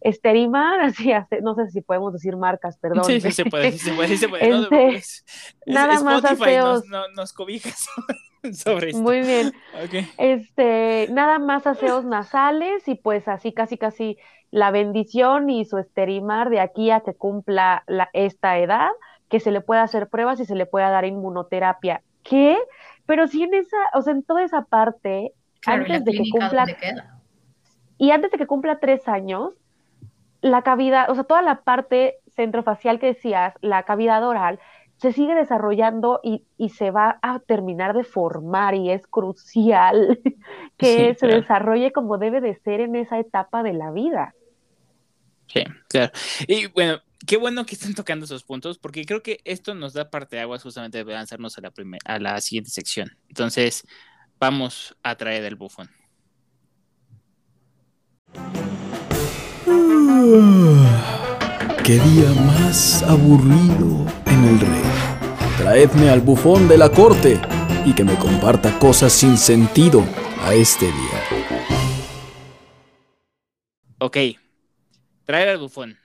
esterimar, 0.00 0.80
así, 0.80 1.12
no 1.42 1.54
sé 1.54 1.68
si 1.70 1.80
podemos 1.80 2.12
decir 2.12 2.36
marcas, 2.36 2.76
perdón. 2.78 3.04
Sí, 3.04 3.20
sí 3.20 3.32
se 3.32 3.44
puede, 3.44 3.72
sí 3.72 3.78
se 3.78 3.92
puede, 3.94 4.08
sí 4.08 4.16
se 4.16 4.28
puede. 4.28 4.42
Este, 4.92 5.22
nada 5.66 6.00
más 6.02 6.24
aseos. 6.24 6.84
Nos, 7.14 7.32
cobijas 7.32 7.88
sobre 8.52 8.90
esto. 8.90 9.02
Muy 9.02 9.20
bien. 9.20 9.52
Este, 10.18 11.08
nada 11.10 11.38
más 11.38 11.66
aseos 11.66 12.04
nasales 12.04 12.86
y 12.88 12.94
pues 12.94 13.28
así 13.28 13.52
casi 13.52 13.78
casi 13.78 14.18
la 14.50 14.70
bendición 14.70 15.48
y 15.48 15.64
su 15.64 15.78
esterimar 15.78 16.50
de 16.50 16.60
aquí 16.60 16.90
a 16.90 17.00
que 17.00 17.14
cumpla 17.14 17.84
la, 17.86 18.10
esta 18.12 18.58
edad, 18.58 18.90
que 19.28 19.40
se 19.40 19.50
le 19.50 19.62
pueda 19.62 19.82
hacer 19.82 20.08
pruebas 20.08 20.40
y 20.40 20.44
se 20.44 20.54
le 20.54 20.66
pueda 20.66 20.90
dar 20.90 21.04
inmunoterapia. 21.04 22.02
¿Qué? 22.22 22.58
Pero 23.06 23.26
si 23.26 23.42
en 23.42 23.54
esa, 23.54 23.76
o 23.94 24.02
sea, 24.02 24.12
en 24.12 24.22
toda 24.22 24.44
esa 24.44 24.64
parte, 24.64 25.32
antes 25.66 26.04
de 26.04 26.12
que 26.12 26.24
cumpla 26.30 26.66
y 27.98 28.10
antes 28.10 28.30
de 28.30 28.38
que 28.38 28.46
cumpla 28.46 28.78
tres 28.78 29.08
años, 29.08 29.54
la 30.42 30.62
cavidad, 30.62 31.08
o 31.08 31.14
sea, 31.14 31.24
toda 31.24 31.40
la 31.40 31.62
parte 31.62 32.16
centrofacial 32.34 32.98
que 32.98 33.06
decías, 33.06 33.54
la 33.60 33.84
cavidad 33.84 34.26
oral, 34.26 34.58
se 35.02 35.12
sigue 35.12 35.34
desarrollando 35.34 36.20
y, 36.22 36.44
se 36.68 36.92
va 36.92 37.18
a 37.22 37.40
terminar 37.40 37.92
de 37.92 38.04
formar 38.04 38.76
y 38.76 38.90
es 38.90 39.04
crucial 39.08 40.20
que 40.76 41.16
se 41.18 41.26
desarrolle 41.26 41.90
como 41.90 42.18
debe 42.18 42.40
de 42.40 42.54
ser 42.60 42.80
en 42.80 42.94
esa 42.94 43.18
etapa 43.18 43.64
de 43.64 43.72
la 43.72 43.90
vida. 43.90 44.32
Sí, 45.48 45.64
claro. 45.88 46.12
Y 46.46 46.68
bueno, 46.68 47.00
qué 47.26 47.36
bueno 47.36 47.66
que 47.66 47.74
estén 47.74 47.94
tocando 47.94 48.26
esos 48.26 48.44
puntos 48.44 48.78
porque 48.78 49.04
creo 49.04 49.24
que 49.24 49.40
esto 49.44 49.74
nos 49.74 49.92
da 49.92 50.08
parte 50.08 50.36
de 50.36 50.42
aguas 50.42 50.62
justamente 50.62 51.02
de 51.02 51.12
lanzarnos 51.12 51.58
a 51.58 51.62
la, 51.62 51.72
a 52.04 52.18
la 52.20 52.40
siguiente 52.40 52.70
sección. 52.70 53.10
Entonces, 53.28 53.84
vamos 54.38 54.96
a 55.02 55.16
traer 55.16 55.42
el 55.42 55.56
bufón. 55.56 55.90
Qué 61.82 61.98
día 61.98 62.30
más 62.46 63.02
aburrido 63.02 64.21
el 64.44 64.60
rey. 64.60 64.82
Traedme 65.58 66.10
al 66.10 66.20
bufón 66.20 66.68
de 66.68 66.78
la 66.78 66.90
corte 66.90 67.40
y 67.84 67.94
que 67.94 68.04
me 68.04 68.14
comparta 68.16 68.78
cosas 68.78 69.12
sin 69.12 69.36
sentido 69.36 70.04
a 70.40 70.54
este 70.54 70.86
día. 70.86 71.22
Ok, 73.98 74.16
traer 75.24 75.48
al 75.48 75.58
bufón. 75.58 75.96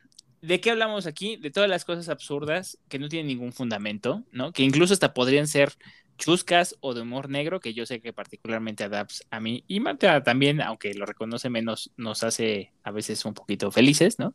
¿De 0.42 0.62
qué 0.62 0.72
hablamos 0.72 1.08
aquí? 1.08 1.36
De 1.38 1.50
todas 1.50 1.70
las 1.70 1.84
cosas 1.84 2.10
absurdas 2.10 2.78
que 2.90 3.00
no 3.00 3.10
tienen 3.10 3.28
ningún 3.28 3.54
fundamento, 3.54 4.24
¿no? 4.32 4.52
Que 4.52 4.64
incluso 4.64 4.94
hasta 4.94 5.14
podrían 5.14 5.48
ser 5.48 5.74
chuscas 6.18 6.76
o 6.82 6.94
de 6.94 7.02
humor 7.02 7.30
negro, 7.30 7.60
que 7.60 7.74
yo 7.74 7.86
sé 7.86 8.02
que 8.02 8.14
particularmente 8.14 8.84
a 8.84 8.90
Dabs 8.90 9.26
a 9.30 9.40
mí 9.40 9.64
y 9.68 9.80
Marta 9.80 10.24
también, 10.24 10.62
aunque 10.62 10.94
lo 10.94 11.06
reconoce 11.06 11.50
menos, 11.50 11.92
nos 11.96 12.24
hace 12.24 12.74
a 12.84 12.92
veces 12.92 13.24
un 13.26 13.34
poquito 13.34 13.72
felices, 13.72 14.20
¿no? 14.20 14.34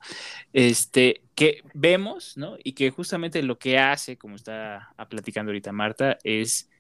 Este, 0.53 1.23
que 1.35 1.63
vemos, 1.75 2.37
¿no? 2.37 2.57
Y 2.63 2.73
que 2.73 2.91
justamente 2.91 3.43
lo 3.43 3.59
que 3.59 3.79
hace, 3.79 4.17
como 4.17 4.37
está 4.37 4.95
platicando 5.09 5.51
ahorita 5.51 5.73
Marta, 5.73 6.19
es 6.23 6.71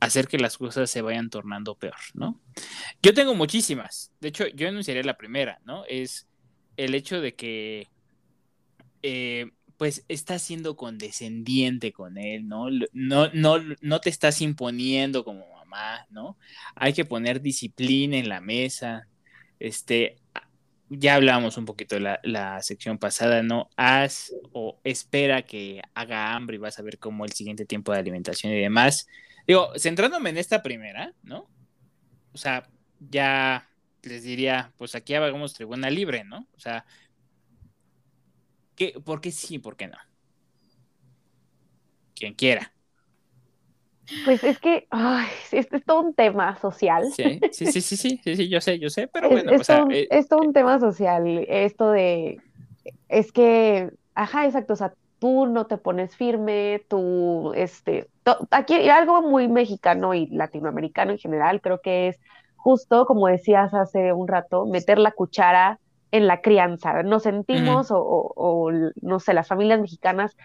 hacer 0.00 0.28
que 0.28 0.38
las 0.38 0.58
cosas 0.58 0.90
se 0.90 1.02
vayan 1.02 1.30
tornando 1.30 1.76
peor, 1.76 1.94
¿no? 2.14 2.40
Yo 3.02 3.14
tengo 3.14 3.34
muchísimas, 3.34 4.12
de 4.20 4.28
hecho, 4.28 4.46
yo 4.48 4.68
enunciaría 4.68 5.02
la 5.02 5.16
primera, 5.16 5.60
¿no? 5.64 5.84
Es 5.88 6.28
el 6.76 6.94
hecho 6.94 7.20
de 7.20 7.34
que 7.34 7.88
eh, 9.02 9.50
pues 9.76 10.04
estás 10.08 10.42
siendo 10.42 10.76
condescendiente 10.76 11.92
con 11.92 12.18
él, 12.18 12.48
¿no? 12.48 12.66
No, 12.92 13.28
no, 13.32 13.58
no 13.80 14.00
te 14.00 14.10
estás 14.10 14.40
imponiendo 14.40 15.24
como 15.24 15.46
mamá, 15.52 16.06
¿no? 16.10 16.38
Hay 16.76 16.92
que 16.92 17.04
poner 17.04 17.40
disciplina 17.40 18.16
en 18.16 18.28
la 18.28 18.40
mesa. 18.40 19.08
Este, 19.58 20.16
ya 20.88 21.14
hablábamos 21.16 21.56
un 21.56 21.64
poquito 21.64 21.98
la, 21.98 22.20
la 22.22 22.62
sección 22.62 22.98
pasada, 22.98 23.42
¿no? 23.42 23.68
Haz 23.76 24.32
o 24.52 24.80
espera 24.84 25.42
que 25.42 25.82
haga 25.94 26.34
hambre 26.34 26.56
y 26.56 26.60
vas 26.60 26.78
a 26.78 26.82
ver 26.82 26.98
cómo 26.98 27.24
el 27.24 27.32
siguiente 27.32 27.64
tiempo 27.64 27.92
de 27.92 27.98
alimentación 27.98 28.52
y 28.52 28.60
demás. 28.60 29.08
Digo, 29.46 29.72
centrándome 29.76 30.30
en 30.30 30.38
esta 30.38 30.62
primera, 30.62 31.12
¿no? 31.22 31.48
O 32.32 32.38
sea, 32.38 32.68
ya 32.98 33.68
les 34.02 34.22
diría, 34.22 34.72
pues 34.76 34.94
aquí 34.94 35.14
hagamos 35.14 35.54
tribuna 35.54 35.90
libre, 35.90 36.24
¿no? 36.24 36.46
O 36.56 36.60
sea, 36.60 36.84
¿Por 39.04 39.20
qué 39.20 39.30
sí, 39.30 39.58
por 39.58 39.76
qué 39.76 39.88
no? 39.88 39.98
Quien 42.14 42.34
quiera. 42.34 42.72
Pues 44.24 44.44
es 44.44 44.58
que 44.58 44.86
ay, 44.90 45.26
este 45.50 45.78
es 45.78 45.84
todo 45.84 46.00
un 46.00 46.14
tema 46.14 46.58
social. 46.58 47.06
Sí, 47.12 47.40
sí, 47.52 47.66
sí, 47.66 47.80
sí, 47.80 48.20
sí, 48.22 48.48
yo 48.48 48.60
sé, 48.60 48.78
yo 48.78 48.90
sé, 48.90 49.08
pero 49.08 49.30
bueno. 49.30 49.50
Es, 49.50 49.66
todo, 49.66 49.90
eh, 49.90 50.06
es 50.10 50.28
todo 50.28 50.40
un 50.40 50.52
tema 50.52 50.78
social, 50.78 51.44
esto 51.48 51.90
de, 51.90 52.38
es 53.08 53.32
que, 53.32 53.90
ajá, 54.14 54.44
exacto, 54.46 54.74
o 54.74 54.76
sea, 54.76 54.92
tú 55.18 55.46
no 55.46 55.66
te 55.66 55.78
pones 55.78 56.16
firme, 56.16 56.84
tú, 56.88 57.52
este, 57.54 58.08
aquí 58.50 58.74
hay 58.74 58.88
algo 58.90 59.22
muy 59.22 59.48
mexicano 59.48 60.12
y 60.12 60.26
latinoamericano 60.26 61.12
en 61.12 61.18
general, 61.18 61.60
creo 61.60 61.80
que 61.80 62.08
es 62.08 62.20
justo, 62.56 63.06
como 63.06 63.28
decías 63.28 63.72
hace 63.74 64.12
un 64.12 64.28
rato, 64.28 64.66
meter 64.66 64.98
la 64.98 65.12
cuchara 65.12 65.80
en 66.14 66.28
la 66.28 66.40
crianza. 66.42 67.02
Nos 67.02 67.24
sentimos, 67.24 67.88
o, 67.90 68.70
no 69.02 69.18
sé, 69.18 69.34
las 69.34 69.48
familias 69.48 69.80
mexicanas, 69.80 70.36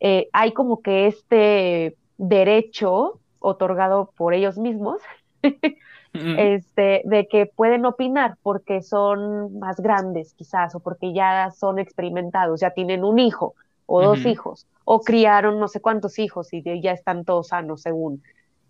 eh, 0.00 0.30
hay 0.32 0.52
como 0.52 0.80
que 0.80 1.08
este 1.08 1.94
derecho 2.16 3.20
otorgado 3.38 4.14
por 4.16 4.32
ellos 4.32 4.56
mismos, 4.56 5.02
este, 6.14 7.02
de 7.04 7.28
que 7.30 7.44
pueden 7.44 7.84
opinar 7.84 8.38
porque 8.42 8.80
son 8.80 9.58
más 9.58 9.78
grandes 9.78 10.32
quizás, 10.32 10.74
o 10.74 10.80
porque 10.80 11.12
ya 11.12 11.50
son 11.50 11.78
experimentados, 11.78 12.60
ya 12.60 12.70
tienen 12.70 13.04
un 13.04 13.18
hijo 13.18 13.54
o 13.84 14.02
dos 14.02 14.24
hijos, 14.24 14.66
o 14.86 15.00
criaron 15.00 15.60
no 15.60 15.68
sé 15.68 15.82
cuántos 15.82 16.18
hijos 16.18 16.50
y 16.54 16.62
ya 16.80 16.92
están 16.92 17.26
todos 17.26 17.48
sanos 17.48 17.82
según. 17.82 18.22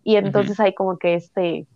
Y 0.03 0.17
entonces 0.17 0.59
hay 0.59 0.75
como 0.75 0.99
que 0.99 1.15
este, 1.15 1.67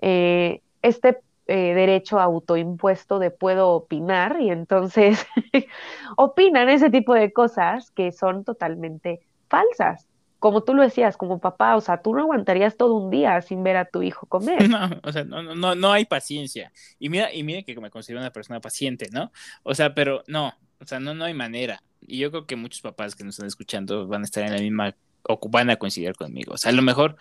eh, 0.00 0.62
este 0.80 1.18
eh, 1.48 1.74
derecho 1.74 2.18
autoimpuesto 2.18 3.18
de 3.18 3.30
puedo 3.30 3.70
opinar 3.70 4.38
y 4.40 4.50
entonces 4.50 5.26
opinan 6.16 6.68
ese 6.68 6.90
tipo 6.90 7.14
de 7.14 7.32
cosas 7.32 7.90
que 7.92 8.12
son 8.12 8.44
totalmente 8.44 9.20
falsas. 9.48 10.08
Como 10.38 10.64
tú 10.64 10.74
lo 10.74 10.82
decías, 10.82 11.16
como 11.16 11.38
papá, 11.38 11.76
o 11.76 11.80
sea, 11.80 12.02
tú 12.02 12.14
no 12.14 12.20
aguantarías 12.20 12.76
todo 12.76 12.94
un 12.94 13.10
día 13.10 13.40
sin 13.42 13.62
ver 13.62 13.76
a 13.76 13.84
tu 13.84 14.02
hijo 14.02 14.26
comer. 14.26 14.58
No, 14.68 14.90
o 15.02 15.12
sea, 15.12 15.24
no, 15.24 15.54
no, 15.54 15.74
no 15.74 15.92
hay 15.92 16.04
paciencia. 16.04 16.72
Y 16.98 17.08
mira, 17.08 17.32
y 17.32 17.42
mira 17.42 17.62
que 17.62 17.78
me 17.80 17.90
considero 17.90 18.20
una 18.20 18.32
persona 18.32 18.60
paciente, 18.60 19.08
¿no? 19.12 19.30
O 19.62 19.74
sea, 19.74 19.94
pero 19.94 20.24
no, 20.26 20.52
o 20.80 20.84
sea, 20.84 21.00
no, 21.00 21.14
no 21.14 21.24
hay 21.24 21.34
manera. 21.34 21.82
Y 22.00 22.18
yo 22.18 22.30
creo 22.30 22.46
que 22.46 22.56
muchos 22.56 22.82
papás 22.82 23.14
que 23.14 23.24
nos 23.24 23.36
están 23.36 23.46
escuchando 23.46 24.06
van 24.06 24.22
a 24.22 24.24
estar 24.24 24.44
en 24.44 24.52
la 24.52 24.60
misma, 24.60 24.94
o 25.22 25.38
van 25.48 25.70
a 25.70 25.76
coincidir 25.76 26.14
conmigo. 26.14 26.54
O 26.54 26.58
sea, 26.58 26.70
a 26.70 26.74
lo 26.74 26.82
mejor 26.82 27.16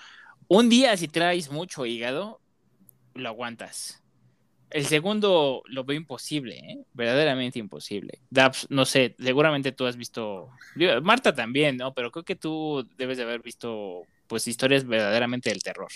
un 0.48 0.70
día 0.70 0.96
si 0.98 1.08
traes 1.08 1.52
mucho 1.52 1.86
hígado, 1.86 2.42
lo 3.14 3.30
aguantas. 3.30 4.05
El 4.76 4.86
segundo 4.86 5.64
lo 5.68 5.86
veo 5.86 5.96
imposible, 5.96 6.58
¿eh? 6.58 6.80
verdaderamente 6.92 7.60
imposible. 7.60 8.20
Dabs, 8.30 8.68
no 8.70 8.84
sé, 8.84 9.16
seguramente 9.18 9.72
tú 9.72 9.86
has 9.86 9.96
visto, 9.96 10.50
Marta 11.02 11.34
también, 11.34 11.78
¿no? 11.78 11.94
Pero 11.94 12.12
creo 12.12 12.26
que 12.26 12.36
tú 12.36 12.86
debes 12.98 13.16
de 13.16 13.24
haber 13.24 13.42
visto, 13.42 14.02
pues, 14.28 14.50
historias 14.50 14.86
verdaderamente 14.86 15.50
del 15.50 15.64
terror. 15.64 15.88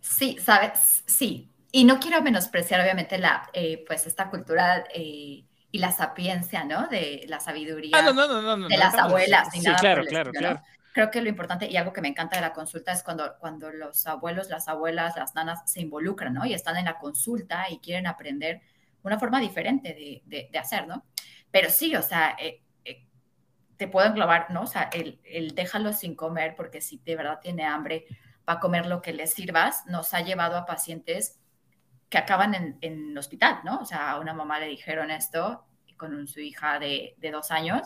Sí, 0.00 0.38
sabes, 0.40 1.02
sí. 1.06 1.50
Y 1.72 1.82
no 1.82 1.98
quiero 1.98 2.22
menospreciar, 2.22 2.82
obviamente, 2.82 3.18
la, 3.18 3.50
eh, 3.52 3.82
pues, 3.84 4.06
esta 4.06 4.30
cultura 4.30 4.84
eh, 4.94 5.42
y 5.72 5.78
la 5.80 5.90
sapiencia, 5.90 6.62
¿no? 6.62 6.86
De 6.86 7.24
la 7.26 7.40
sabiduría 7.40 7.96
ah, 7.96 8.12
de 8.12 8.78
las 8.78 8.94
abuelas. 8.94 9.48
Sí, 9.52 9.60
claro, 9.80 10.04
claro, 10.04 10.30
claro 10.30 10.62
creo 10.92 11.10
que 11.10 11.22
lo 11.22 11.28
importante 11.28 11.70
y 11.70 11.76
algo 11.76 11.92
que 11.92 12.00
me 12.00 12.08
encanta 12.08 12.36
de 12.36 12.42
la 12.42 12.52
consulta 12.52 12.92
es 12.92 13.02
cuando, 13.02 13.36
cuando 13.38 13.70
los 13.70 14.06
abuelos, 14.06 14.48
las 14.48 14.68
abuelas, 14.68 15.16
las 15.16 15.34
nanas 15.34 15.70
se 15.70 15.80
involucran, 15.80 16.34
¿no? 16.34 16.44
Y 16.44 16.54
están 16.54 16.76
en 16.76 16.86
la 16.86 16.98
consulta 16.98 17.70
y 17.70 17.78
quieren 17.78 18.06
aprender 18.06 18.60
una 19.02 19.18
forma 19.18 19.40
diferente 19.40 19.94
de, 19.94 20.48
de, 20.50 20.58
hacer, 20.58 20.86
¿no? 20.86 21.04
Pero 21.50 21.70
sí, 21.70 21.94
o 21.96 22.02
sea, 22.02 22.36
eh, 22.38 22.62
eh, 22.84 23.06
te 23.76 23.88
puedo 23.88 24.06
englobar, 24.08 24.50
¿no? 24.50 24.62
O 24.62 24.66
sea, 24.66 24.90
el, 24.92 25.20
el, 25.24 25.54
déjalo 25.54 25.92
sin 25.92 26.14
comer 26.14 26.54
porque 26.56 26.80
si 26.80 26.98
de 26.98 27.16
verdad 27.16 27.40
tiene 27.40 27.64
hambre 27.64 28.06
va 28.48 28.54
a 28.54 28.60
comer 28.60 28.86
lo 28.86 29.00
que 29.00 29.12
le 29.12 29.26
sirvas, 29.26 29.86
nos 29.86 30.12
ha 30.12 30.20
llevado 30.20 30.56
a 30.56 30.66
pacientes 30.66 31.40
que 32.08 32.18
acaban 32.18 32.54
en, 32.54 32.78
en 32.80 33.16
hospital, 33.16 33.60
¿no? 33.64 33.78
O 33.78 33.84
sea, 33.84 34.10
a 34.10 34.18
una 34.18 34.34
mamá 34.34 34.58
le 34.58 34.66
dijeron 34.66 35.10
esto 35.10 35.64
con 35.96 36.26
su 36.26 36.40
hija 36.40 36.78
de, 36.78 37.14
de 37.18 37.30
dos 37.30 37.50
años 37.50 37.82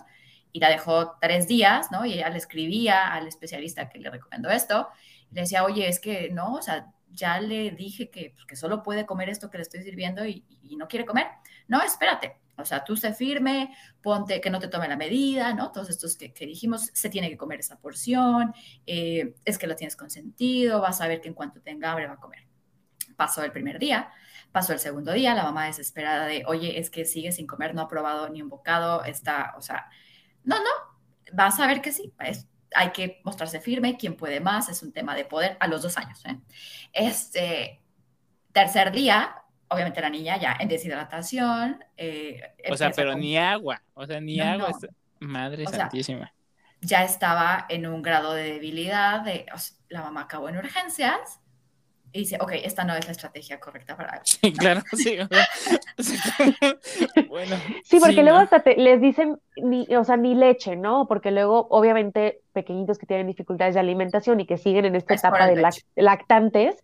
y 0.55 0.61
la 0.61 0.71
dejó 0.71 1.17
tres 1.21 1.49
días, 1.49 1.91
¿no? 1.91 2.07
Y 2.07 2.13
ella 2.13 2.29
le 2.29 2.39
escribía 2.39 3.13
al 3.13 3.27
especialista 3.27 3.89
que 3.89 3.99
le 3.99 4.09
recomendó 4.09 4.51
esto, 4.51 4.89
y 5.33 5.35
le 5.35 5.41
decía, 5.41 5.65
oye, 5.65 5.89
es 5.89 5.99
que 5.99 6.31
no, 6.31 6.55
o 6.55 6.63
sea, 6.63 6.93
ya 7.11 7.41
le 7.41 7.73
dije 7.73 8.09
que, 8.09 8.31
pues, 8.35 8.47
que 8.47 8.55
solo 8.55 8.85
puede 8.85 9.05
comer 9.05 9.29
esto 9.29 9.51
que 9.51 9.59
le 9.59 9.63
estoy 9.63 9.83
sirviendo 9.83 10.25
y, 10.25 10.47
no 10.79 10.87
quiere 10.89 11.05
comer. 11.05 11.27
No, 11.67 11.83
espérate, 11.83 12.37
o 12.57 12.65
sea, 12.65 12.85
tú 12.85 12.97
se 12.97 13.13
firme, 13.13 13.75
ponte 14.01 14.41
que 14.41 14.51
no 14.51 14.61
te 14.61 14.69
tome 14.69 14.87
la 14.89 14.97
medida, 14.97 15.55
¿no? 15.55 15.73
Todos 15.73 15.91
estos 15.91 16.17
que, 16.17 16.47
dijimos, 16.47 16.91
se 16.93 17.11
tiene 17.11 17.29
que 17.29 17.37
comer 17.37 17.59
esa 17.59 17.79
porción, 17.79 18.55
eh, 18.87 19.35
es 19.45 19.59
que 19.59 19.67
lo 19.67 19.75
tienes 19.75 19.97
consentido, 19.97 20.81
vas 20.81 21.01
a 21.01 21.09
ver 21.09 21.21
que 21.21 21.29
en 21.29 21.35
cuanto 21.35 21.61
tenga 21.61 21.91
hambre 21.91 22.07
va 22.07 22.15
a 22.15 22.21
comer. 22.21 22.47
Pasó 23.17 23.43
el 23.43 23.51
primer 23.51 23.81
día, 23.81 24.11
pasó 24.53 24.73
el 24.73 24.79
segundo 24.79 25.13
día, 25.13 25.35
la 25.35 25.43
mamá 25.43 25.67
desesperada 25.67 26.27
de, 26.27 26.45
oye, 26.47 26.79
es 26.79 26.91
que 26.91 27.05
sigue 27.05 27.33
sin 27.33 27.47
comer, 27.47 27.75
no 27.75 27.83
ha 27.83 27.89
probado 27.89 28.29
ni 28.29 28.41
un 28.41 28.49
bocado, 28.49 29.05
está, 29.05 29.55
o 29.57 29.63
sea, 29.63 29.89
no, 30.45 30.57
no, 30.59 30.71
vas 31.33 31.59
a 31.61 31.67
ver 31.67 31.81
que 31.81 31.93
sí. 31.93 32.13
hay 32.75 32.91
que 32.93 33.21
mostrarse 33.25 33.61
firme, 33.61 33.97
quién 33.97 34.17
puede 34.17 34.41
más, 34.41 34.69
es 34.69 34.83
un 34.83 34.93
tema 34.93 35.15
de 35.15 35.25
poder 35.25 35.57
a 35.61 35.67
los 35.67 35.83
dos 35.83 35.97
años. 35.99 36.25
¿eh? 36.27 36.39
Este 36.93 37.81
tercer 38.53 38.93
día, 38.93 39.43
obviamente 39.69 40.01
la 40.01 40.11
niña 40.11 40.37
ya 40.39 40.57
en 40.59 40.69
deshidratación. 40.69 41.85
Eh, 41.97 42.41
o 42.71 42.77
sea, 42.77 42.91
pero 42.91 43.15
ni 43.15 43.37
agua, 43.37 43.83
o 43.95 44.07
sea, 44.07 44.21
ni 44.21 44.41
agua. 44.41 44.71
Madre 45.21 45.67
santísima. 45.67 46.33
ya 46.81 47.03
estaba 47.03 47.67
en 47.69 47.87
un 47.87 48.03
grado 48.03 48.35
de 48.35 48.45
debilidad, 48.45 49.23
de, 49.23 49.47
la 49.89 50.03
mamá 50.03 50.23
acabó 50.23 50.49
en 50.49 50.59
urgencias, 50.59 51.41
y 52.15 52.21
dice, 52.21 52.39
ok, 52.41 52.53
esta 52.63 52.85
no 52.85 52.95
es 52.95 53.05
la 53.07 53.11
estrategia 53.11 53.59
correcta 53.59 53.97
para... 53.97 54.21
Sí, 54.25 54.53
claro, 54.53 54.83
sí. 54.93 55.19
bueno, 57.29 57.57
sí, 57.83 57.99
porque 57.99 58.23
luego 58.23 58.39
hasta 58.39 58.63
les 58.77 59.01
dicen, 59.01 59.41
ni, 59.57 59.85
o 59.97 60.05
sea, 60.05 60.17
ni 60.17 60.37
leche, 60.37 60.77
¿no? 60.77 61.09
Porque 61.09 61.33
luego, 61.33 61.67
obviamente, 61.71 62.41
pequeñitos 62.53 62.99
que 62.99 63.07
tienen 63.07 63.27
dificultades 63.27 63.75
de 63.75 63.81
alimentación 63.81 64.39
y 64.39 64.47
que 64.47 64.59
siguen 64.59 64.85
en 64.85 64.95
esta 64.95 65.15
etapa 65.15 65.49
de 65.49 65.61
lactantes, 65.97 66.77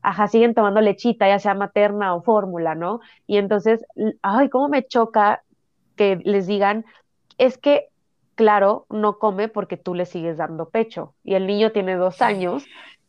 ajá, 0.00 0.26
siguen 0.26 0.54
tomando 0.54 0.80
lechita, 0.80 1.28
ya 1.28 1.38
sea 1.38 1.52
materna 1.52 2.14
o 2.14 2.22
fórmula, 2.22 2.74
¿no? 2.74 3.00
Y 3.26 3.36
entonces, 3.36 3.84
ay, 4.22 4.48
cómo 4.48 4.70
me 4.70 4.84
choca 4.84 5.42
que 5.96 6.18
les 6.24 6.46
digan, 6.46 6.86
es 7.36 7.58
que 7.58 7.88
claro, 8.36 8.86
no 8.88 9.18
come 9.18 9.48
porque 9.48 9.76
tú 9.76 9.96
le 9.96 10.06
sigues 10.06 10.36
dando 10.36 10.70
pecho 10.70 11.12
y 11.24 11.34
el 11.34 11.48
niño 11.48 11.72
tiene 11.72 11.96
dos 11.96 12.22
años 12.22 12.64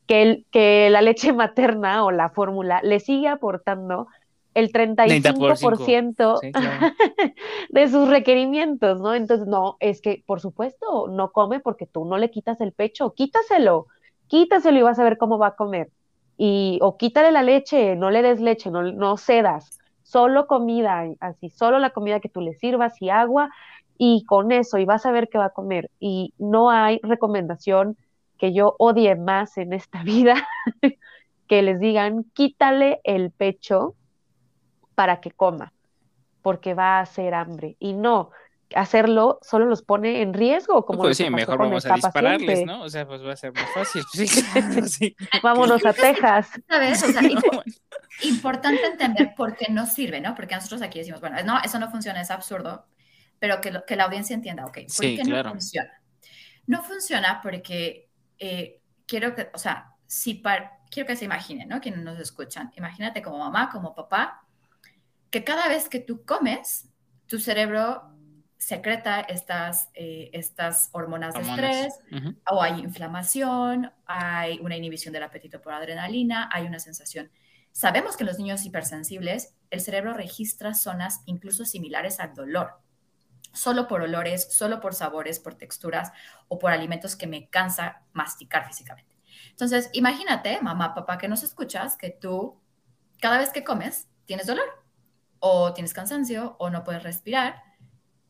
que, 0.09 0.43
que 0.49 0.89
la 0.89 1.03
leche 1.03 1.31
materna 1.33 2.03
o 2.03 2.09
la 2.11 2.29
fórmula 2.29 2.81
le 2.83 2.99
sigue 2.99 3.27
aportando 3.27 4.07
el 4.55 4.71
35% 4.73 6.39
de 7.69 7.87
sus 7.87 8.09
requerimientos, 8.09 8.99
¿no? 8.99 9.13
Entonces, 9.13 9.47
no, 9.47 9.77
es 9.79 10.01
que, 10.01 10.23
por 10.25 10.41
supuesto, 10.41 11.07
no 11.07 11.31
come 11.31 11.59
porque 11.59 11.85
tú 11.85 12.05
no 12.05 12.17
le 12.17 12.31
quitas 12.31 12.59
el 12.59 12.71
pecho, 12.71 13.13
quítaselo, 13.13 13.85
quítaselo 14.27 14.79
y 14.79 14.81
vas 14.81 14.97
a 14.97 15.03
ver 15.03 15.19
cómo 15.19 15.37
va 15.37 15.49
a 15.49 15.55
comer. 15.55 15.91
Y, 16.37 16.79
o 16.81 16.97
quítale 16.97 17.31
la 17.31 17.43
leche, 17.43 17.95
no 17.95 18.09
le 18.09 18.23
des 18.23 18.41
leche, 18.41 18.71
no, 18.71 18.81
no 18.81 19.15
cedas, 19.17 19.77
solo 20.01 20.47
comida, 20.47 21.03
así, 21.19 21.51
solo 21.51 21.77
la 21.77 21.91
comida 21.91 22.19
que 22.19 22.29
tú 22.29 22.41
le 22.41 22.55
sirvas 22.55 22.99
y 22.99 23.11
agua, 23.11 23.51
y 23.99 24.25
con 24.25 24.51
eso, 24.51 24.79
y 24.79 24.85
vas 24.85 25.05
a 25.05 25.11
ver 25.11 25.29
qué 25.29 25.37
va 25.37 25.45
a 25.45 25.49
comer. 25.51 25.91
Y 25.99 26.33
no 26.39 26.71
hay 26.71 26.99
recomendación 27.03 27.95
que 28.39 28.53
yo 28.53 28.75
odie 28.79 29.15
más 29.15 29.57
en 29.57 29.73
esta 29.73 30.01
vida, 30.03 30.47
que 31.47 31.61
les 31.61 31.79
digan, 31.79 32.25
quítale 32.33 33.01
el 33.03 33.31
pecho 33.31 33.95
para 34.95 35.21
que 35.21 35.31
coma, 35.31 35.73
porque 36.41 36.73
va 36.73 36.97
a 36.97 37.01
hacer 37.01 37.33
hambre. 37.33 37.75
Y 37.79 37.93
no, 37.93 38.31
hacerlo 38.75 39.39
solo 39.41 39.65
los 39.65 39.81
pone 39.81 40.21
en 40.21 40.33
riesgo. 40.33 40.85
Como 40.85 40.99
pues 40.99 41.17
sí, 41.17 41.29
mejor 41.29 41.57
vamos 41.57 41.85
a 41.85 41.95
dispararles, 41.95 42.65
¿no? 42.65 42.83
O 42.83 42.89
sea, 42.89 43.07
pues 43.07 43.25
va 43.25 43.33
a 43.33 43.35
ser 43.35 43.53
más 43.53 43.69
fácil. 43.73 44.03
Sí, 44.13 45.15
Vámonos 45.43 45.85
a 45.85 45.93
Texas. 45.93 46.49
¿Sabes? 46.69 47.03
O 47.03 47.11
sea, 47.11 47.21
importante 48.23 48.85
entender 48.85 49.33
por 49.35 49.55
qué 49.55 49.71
no 49.71 49.85
sirve, 49.85 50.21
¿no? 50.21 50.35
Porque 50.35 50.55
nosotros 50.55 50.81
aquí 50.81 50.99
decimos, 50.99 51.19
bueno, 51.19 51.37
no, 51.43 51.59
eso 51.63 51.79
no 51.79 51.89
funciona, 51.89 52.21
es 52.21 52.31
absurdo, 52.31 52.85
pero 53.39 53.59
que, 53.61 53.81
que 53.87 53.95
la 53.95 54.05
audiencia 54.05 54.33
entienda, 54.33 54.65
ok, 54.65 54.79
¿por 54.95 55.05
qué 55.05 55.23
no 55.25 55.43
funciona? 55.49 55.91
No 56.67 56.83
funciona 56.83 57.39
porque 57.41 58.08
eh, 58.39 58.81
quiero 59.05 59.35
que, 59.35 59.49
o 59.53 59.57
sea, 59.57 59.95
si 60.07 60.41
quiero 60.89 61.07
que 61.07 61.15
se 61.15 61.25
imaginen, 61.25 61.69
¿no? 61.69 61.81
Quienes 61.81 62.01
nos 62.01 62.19
escuchan, 62.19 62.71
imagínate 62.75 63.21
como 63.21 63.37
mamá, 63.37 63.69
como 63.69 63.93
papá, 63.93 64.45
que 65.29 65.43
cada 65.43 65.67
vez 65.67 65.89
que 65.89 65.99
tú 65.99 66.25
comes, 66.25 66.89
tu 67.27 67.39
cerebro 67.39 68.15
secreta 68.57 69.21
estas, 69.21 69.89
eh, 69.93 70.29
estas 70.33 70.89
hormonas, 70.91 71.33
de 71.33 71.41
estrés, 71.41 71.93
o 72.49 72.61
hay 72.61 72.79
inflamación, 72.81 73.91
hay 74.05 74.59
una 74.59 74.75
inhibición 74.75 75.13
del 75.13 75.23
apetito 75.23 75.61
por 75.61 75.73
adrenalina, 75.73 76.49
hay 76.51 76.65
una 76.65 76.79
sensación. 76.79 77.31
Sabemos 77.71 78.17
que 78.17 78.23
en 78.23 78.27
los 78.27 78.37
niños 78.37 78.65
hipersensibles, 78.65 79.55
el 79.69 79.79
cerebro 79.79 80.13
registra 80.13 80.73
zonas 80.73 81.21
incluso 81.25 81.65
similares 81.65 82.19
al 82.19 82.33
dolor 82.33 82.81
solo 83.51 83.87
por 83.87 84.01
olores, 84.01 84.53
solo 84.53 84.79
por 84.79 84.93
sabores, 84.93 85.39
por 85.39 85.55
texturas 85.55 86.11
o 86.47 86.59
por 86.59 86.71
alimentos 86.71 87.15
que 87.15 87.27
me 87.27 87.49
cansa 87.49 88.03
masticar 88.13 88.67
físicamente. 88.67 89.17
Entonces, 89.51 89.89
imagínate, 89.93 90.61
mamá, 90.61 90.93
papá, 90.93 91.17
que 91.17 91.27
nos 91.27 91.43
escuchas, 91.43 91.97
que 91.97 92.09
tú 92.09 92.59
cada 93.19 93.37
vez 93.37 93.51
que 93.51 93.63
comes 93.63 94.07
tienes 94.25 94.47
dolor 94.47 94.67
o 95.39 95.73
tienes 95.73 95.93
cansancio 95.93 96.55
o 96.59 96.69
no 96.69 96.83
puedes 96.83 97.03
respirar. 97.03 97.63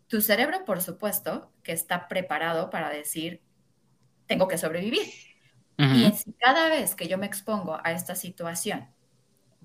Tu 0.07 0.21
cerebro, 0.21 0.65
por 0.65 0.81
supuesto, 0.81 1.51
que 1.61 1.71
está 1.71 2.07
preparado 2.07 2.69
para 2.69 2.89
decir, 2.89 3.43
tengo 4.25 4.47
que 4.47 4.57
sobrevivir. 4.57 5.07
Y 5.77 6.11
cada 6.39 6.67
vez 6.67 6.93
que 6.93 7.07
yo 7.07 7.17
me 7.17 7.25
expongo 7.25 7.79
a 7.81 7.93
esta 7.93 8.13
situación 8.13 8.89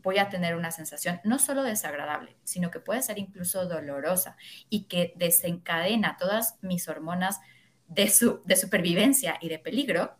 voy 0.05 0.19
a 0.19 0.29
tener 0.29 0.55
una 0.55 0.71
sensación 0.71 1.21
no 1.25 1.39
solo 1.39 1.63
desagradable, 1.63 2.37
sino 2.45 2.71
que 2.71 2.79
puede 2.79 3.03
ser 3.03 3.19
incluso 3.19 3.67
dolorosa 3.67 4.37
y 4.69 4.85
que 4.85 5.15
desencadena 5.17 6.17
todas 6.19 6.59
mis 6.61 6.87
hormonas 6.89 7.41
de, 7.89 8.09
su, 8.11 8.43
de 8.45 8.55
supervivencia 8.55 9.39
y 9.41 9.49
de 9.49 9.59
peligro, 9.59 10.17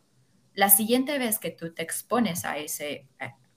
la 0.55 0.69
siguiente 0.69 1.17
vez 1.19 1.37
que 1.37 1.51
tú 1.51 1.73
te 1.73 1.83
expones 1.83 2.45
a 2.45 2.57
ese, 2.57 3.07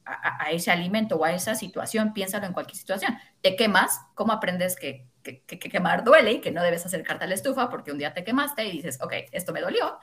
a, 0.04 0.50
ese 0.50 0.70
alimento 0.70 1.16
o 1.16 1.24
a 1.24 1.32
esa 1.32 1.54
situación, 1.54 2.12
piénsalo 2.12 2.46
en 2.46 2.52
cualquier 2.52 2.76
situación, 2.76 3.16
te 3.40 3.56
quemas, 3.56 3.98
¿cómo 4.14 4.32
aprendes 4.32 4.76
que, 4.76 5.08
que, 5.22 5.40
quemar 5.58 6.04
duele 6.04 6.32
y 6.32 6.40
que 6.40 6.50
no 6.50 6.62
debes 6.62 6.84
acercarte 6.84 7.24
a 7.24 7.28
la 7.28 7.34
estufa 7.34 7.70
porque 7.70 7.90
un 7.90 7.98
día 7.98 8.12
te 8.12 8.24
quemaste 8.24 8.66
y 8.66 8.72
dices, 8.72 8.98
ok, 9.00 9.14
esto 9.32 9.52
me 9.52 9.60
dolió, 9.60 9.98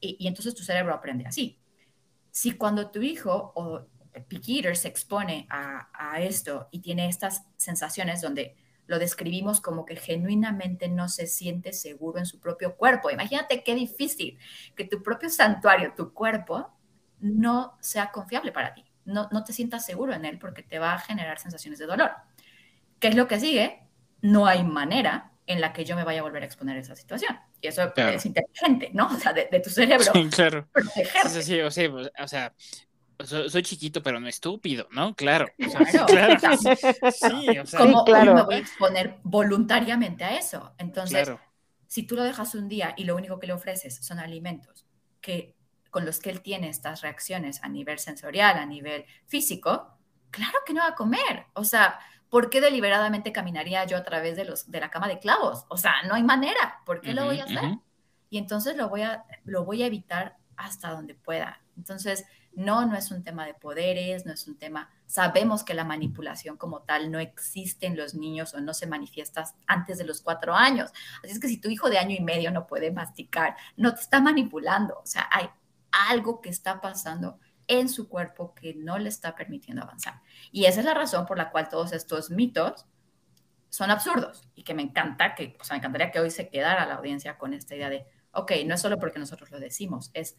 y, 0.00 0.16
y 0.18 0.26
entonces 0.26 0.54
tu 0.54 0.62
cerebro 0.62 0.94
aprende 0.94 1.26
así. 1.26 1.60
Si 2.30 2.52
cuando 2.52 2.90
tu 2.90 3.02
hijo 3.02 3.52
o 3.54 3.86
Picky 4.20 4.58
Eater 4.58 4.76
se 4.76 4.88
expone 4.88 5.46
a, 5.50 5.88
esto 6.18 6.68
y 6.70 6.80
tiene 6.80 7.08
estas 7.08 7.44
sensaciones 7.56 8.20
donde 8.22 8.56
lo 8.86 8.98
describimos 8.98 9.60
como 9.60 9.84
que 9.84 9.96
genuinamente 9.96 10.88
no 10.88 11.08
se 11.08 11.26
siente 11.26 11.72
seguro 11.72 12.18
en 12.18 12.26
su 12.26 12.40
propio 12.40 12.76
cuerpo. 12.76 13.10
Imagínate 13.10 13.62
qué 13.62 13.74
difícil 13.74 14.38
que 14.74 14.84
tu 14.84 15.02
propio 15.02 15.28
santuario, 15.28 15.92
tu 15.96 16.14
cuerpo, 16.14 16.72
no 17.20 17.76
sea 17.80 18.12
confiable 18.12 18.52
para 18.52 18.72
ti. 18.74 18.84
No, 19.04 19.28
no 19.30 19.44
te 19.44 19.52
sientas 19.52 19.84
seguro 19.84 20.14
en 20.14 20.24
él 20.24 20.38
porque 20.38 20.62
te 20.62 20.78
va 20.78 20.94
a 20.94 20.98
generar 20.98 21.38
sensaciones 21.38 21.78
de 21.78 21.86
dolor. 21.86 22.12
¿Qué 22.98 23.08
es 23.08 23.14
lo 23.14 23.28
que 23.28 23.40
sigue? 23.40 23.82
No 24.22 24.46
hay 24.46 24.64
manera 24.64 25.32
en 25.46 25.60
la 25.60 25.72
que 25.72 25.84
yo 25.84 25.96
me 25.96 26.04
vaya 26.04 26.20
a 26.20 26.22
volver 26.22 26.42
a 26.42 26.46
exponer 26.46 26.76
a 26.76 26.80
esa 26.80 26.96
situación. 26.96 27.38
Y 27.60 27.68
eso 27.68 27.92
es 27.96 28.26
inteligente, 28.26 28.90
¿no? 28.92 29.06
O 29.06 29.16
sea, 29.16 29.32
de, 29.32 29.46
tu 29.60 29.70
cerebro. 29.70 30.12
Sí, 30.14 30.28
claro. 30.30 31.28
Sí, 31.28 31.42
sí, 31.42 31.60
o 31.60 31.70
sea, 31.70 31.90
o 32.22 32.28
sea 32.28 32.52
soy, 33.24 33.62
chiquito, 33.62 34.02
pero 34.02 34.20
no 34.20 34.28
estúpido, 34.28 34.88
¿no? 34.90 35.14
Claro. 35.14 35.46
claro. 36.06 36.38
Sí, 36.62 37.58
o 37.58 37.66
sea, 37.66 37.80
¿Cómo 37.80 38.04
claro. 38.04 38.34
me 38.34 38.42
voy 38.42 38.54
a 38.56 38.58
exponer 38.58 39.18
voluntariamente 39.22 40.24
a 40.24 40.36
eso? 40.36 40.74
Entonces, 40.78 41.30
si 41.86 42.02
tú 42.02 42.16
lo 42.16 42.22
dejas 42.22 42.54
un 42.54 42.68
día 42.68 42.94
y 42.96 43.04
lo 43.04 43.16
único 43.16 43.38
que 43.38 43.46
le 43.46 43.52
ofreces 43.52 44.04
son 44.04 44.18
alimentos 44.18 44.86
que, 45.20 45.56
con 45.90 46.04
los 46.04 46.20
que 46.20 46.30
él 46.30 46.40
tiene 46.42 46.68
estas 46.68 47.00
reacciones 47.00 47.62
a 47.62 47.68
nivel 47.68 47.98
sensorial, 47.98 48.58
a 48.58 48.66
nivel 48.66 49.04
físico, 49.26 49.98
claro 50.30 50.58
que 50.66 50.74
no 50.74 50.82
va 50.82 50.88
a 50.88 50.94
comer. 50.94 51.46
O 51.54 51.64
sea, 51.64 51.98
¿por 52.28 52.50
qué 52.50 52.60
deliberadamente 52.60 53.32
caminaría 53.32 53.84
yo 53.84 53.96
a 53.96 54.02
través 54.02 54.36
de, 54.36 54.44
los, 54.44 54.70
de 54.70 54.80
la 54.80 54.90
cama 54.90 55.08
de 55.08 55.18
clavos? 55.18 55.64
O 55.68 55.76
sea, 55.76 56.02
no 56.06 56.14
hay 56.14 56.22
manera. 56.22 56.80
¿Por 56.84 57.00
qué 57.00 57.14
lo 57.14 57.24
voy 57.24 57.40
a 57.40 57.44
hacer? 57.44 57.78
Y 58.28 58.38
entonces 58.38 58.76
lo 58.76 58.88
voy, 58.88 59.02
a, 59.02 59.24
lo 59.44 59.64
voy 59.64 59.82
a 59.82 59.86
evitar 59.86 60.36
hasta 60.56 60.90
donde 60.90 61.14
pueda. 61.14 61.60
Entonces, 61.76 62.24
no, 62.56 62.86
no 62.86 62.96
es 62.96 63.10
un 63.10 63.22
tema 63.22 63.44
de 63.44 63.54
poderes, 63.54 64.24
no 64.24 64.32
es 64.32 64.48
un 64.48 64.58
tema, 64.58 64.90
sabemos 65.06 65.62
que 65.62 65.74
la 65.74 65.84
manipulación 65.84 66.56
como 66.56 66.80
tal 66.80 67.10
no 67.10 67.18
existe 67.18 67.86
en 67.86 67.96
los 67.96 68.14
niños 68.14 68.54
o 68.54 68.60
no 68.60 68.72
se 68.72 68.86
manifiesta 68.86 69.44
antes 69.66 69.98
de 69.98 70.04
los 70.04 70.22
cuatro 70.22 70.54
años. 70.54 70.90
Así 71.22 71.32
es 71.32 71.38
que 71.38 71.48
si 71.48 71.60
tu 71.60 71.68
hijo 71.68 71.90
de 71.90 71.98
año 71.98 72.16
y 72.16 72.22
medio 72.22 72.50
no 72.50 72.66
puede 72.66 72.90
masticar, 72.90 73.56
no 73.76 73.94
te 73.94 74.00
está 74.00 74.20
manipulando. 74.20 74.98
O 74.98 75.06
sea, 75.06 75.28
hay 75.30 75.50
algo 76.10 76.40
que 76.40 76.48
está 76.48 76.80
pasando 76.80 77.38
en 77.68 77.88
su 77.88 78.08
cuerpo 78.08 78.54
que 78.54 78.74
no 78.74 78.98
le 78.98 79.10
está 79.10 79.34
permitiendo 79.34 79.82
avanzar. 79.82 80.22
Y 80.50 80.64
esa 80.64 80.80
es 80.80 80.86
la 80.86 80.94
razón 80.94 81.26
por 81.26 81.36
la 81.36 81.50
cual 81.50 81.68
todos 81.68 81.92
estos 81.92 82.30
mitos 82.30 82.86
son 83.68 83.90
absurdos 83.90 84.48
y 84.54 84.62
que 84.62 84.72
me 84.72 84.82
encanta, 84.82 85.34
que, 85.34 85.56
o 85.60 85.64
sea, 85.64 85.74
me 85.74 85.78
encantaría 85.78 86.10
que 86.10 86.20
hoy 86.20 86.30
se 86.30 86.48
quedara 86.48 86.86
la 86.86 86.94
audiencia 86.94 87.36
con 87.36 87.52
esta 87.52 87.74
idea 87.74 87.90
de, 87.90 88.06
ok, 88.36 88.52
no 88.66 88.74
es 88.74 88.80
solo 88.80 88.98
porque 88.98 89.18
nosotros 89.18 89.50
lo 89.50 89.58
decimos, 89.58 90.10
es 90.14 90.36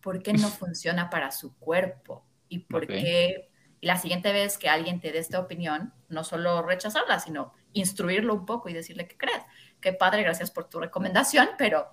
por 0.00 0.22
qué 0.22 0.32
no 0.32 0.48
funciona 0.48 1.10
para 1.10 1.30
su 1.30 1.56
cuerpo 1.56 2.24
y 2.48 2.60
por 2.60 2.86
qué 2.86 3.48
la 3.80 3.96
siguiente 3.96 4.32
vez 4.32 4.58
que 4.58 4.68
alguien 4.68 5.00
te 5.00 5.12
dé 5.12 5.18
esta 5.18 5.38
opinión, 5.38 5.92
no 6.08 6.24
solo 6.24 6.62
rechazarla, 6.62 7.18
sino 7.20 7.52
instruirlo 7.72 8.34
un 8.34 8.46
poco 8.46 8.68
y 8.68 8.72
decirle 8.72 9.06
qué 9.06 9.16
crees. 9.16 9.42
Qué 9.80 9.92
padre, 9.92 10.22
gracias 10.22 10.50
por 10.50 10.68
tu 10.68 10.80
recomendación, 10.80 11.48
pero, 11.58 11.86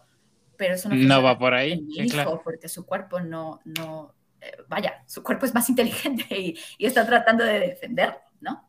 pero 0.58 0.76
eso 0.76 0.90
no, 0.90 0.96
no 0.96 1.22
va 1.22 1.38
por 1.38 1.54
ahí. 1.54 1.86
Hijo, 1.90 2.42
Porque 2.44 2.70
su 2.70 2.86
cuerpo 2.86 3.20
no, 3.20 3.60
no, 3.66 4.16
eh, 4.42 4.58
vaya, 4.68 5.04
su 5.06 5.22
cuerpo 5.24 5.46
es 5.46 5.54
más 5.54 5.70
inteligente 5.70 6.26
y, 6.30 6.58
y 6.78 6.86
está 6.86 7.06
tratando 7.06 7.44
de 7.44 7.60
defenderlo, 7.60 8.20
¿no? 8.42 8.68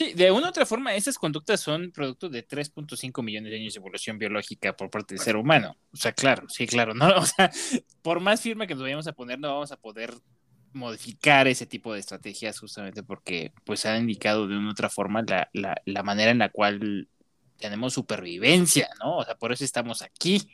Sí, 0.00 0.14
de 0.14 0.30
una 0.30 0.46
u 0.46 0.48
otra 0.48 0.64
forma, 0.64 0.94
esas 0.94 1.18
conductas 1.18 1.60
son 1.60 1.92
producto 1.92 2.30
de 2.30 2.48
3.5 2.48 3.22
millones 3.22 3.50
de 3.50 3.58
años 3.58 3.74
de 3.74 3.80
evolución 3.80 4.16
biológica 4.18 4.74
por 4.74 4.88
parte 4.88 5.12
del 5.12 5.22
ser 5.22 5.36
humano. 5.36 5.76
O 5.92 5.96
sea, 5.98 6.12
claro, 6.12 6.48
sí, 6.48 6.66
claro. 6.66 6.94
¿no? 6.94 7.06
O 7.18 7.26
sea, 7.26 7.50
por 8.00 8.18
más 8.18 8.40
firme 8.40 8.66
que 8.66 8.72
nos 8.72 8.82
vayamos 8.82 9.06
a 9.08 9.12
poner, 9.12 9.38
no 9.38 9.48
vamos 9.52 9.72
a 9.72 9.76
poder 9.76 10.14
modificar 10.72 11.48
ese 11.48 11.66
tipo 11.66 11.92
de 11.92 12.00
estrategias 12.00 12.58
justamente 12.58 13.02
porque 13.02 13.52
pues 13.64 13.84
han 13.84 14.00
indicado 14.00 14.48
de 14.48 14.56
una 14.56 14.68
u 14.68 14.70
otra 14.70 14.88
forma 14.88 15.20
la, 15.20 15.50
la, 15.52 15.76
la 15.84 16.02
manera 16.02 16.30
en 16.30 16.38
la 16.38 16.48
cual 16.48 17.06
tenemos 17.58 17.92
supervivencia, 17.92 18.88
¿no? 19.04 19.18
O 19.18 19.24
sea, 19.26 19.34
por 19.34 19.52
eso 19.52 19.64
estamos 19.64 20.00
aquí, 20.00 20.48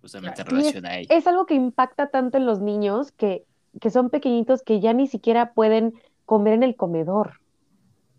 justamente 0.00 0.40
en 0.40 0.46
relación 0.48 0.86
a 0.86 0.98
ello. 0.98 1.08
Es 1.10 1.24
algo 1.28 1.46
que 1.46 1.54
impacta 1.54 2.10
tanto 2.10 2.36
en 2.36 2.46
los 2.46 2.58
niños 2.58 3.12
que, 3.12 3.44
que 3.80 3.90
son 3.90 4.10
pequeñitos 4.10 4.64
que 4.64 4.80
ya 4.80 4.92
ni 4.92 5.06
siquiera 5.06 5.52
pueden 5.52 5.94
comer 6.24 6.54
en 6.54 6.64
el 6.64 6.74
comedor. 6.74 7.38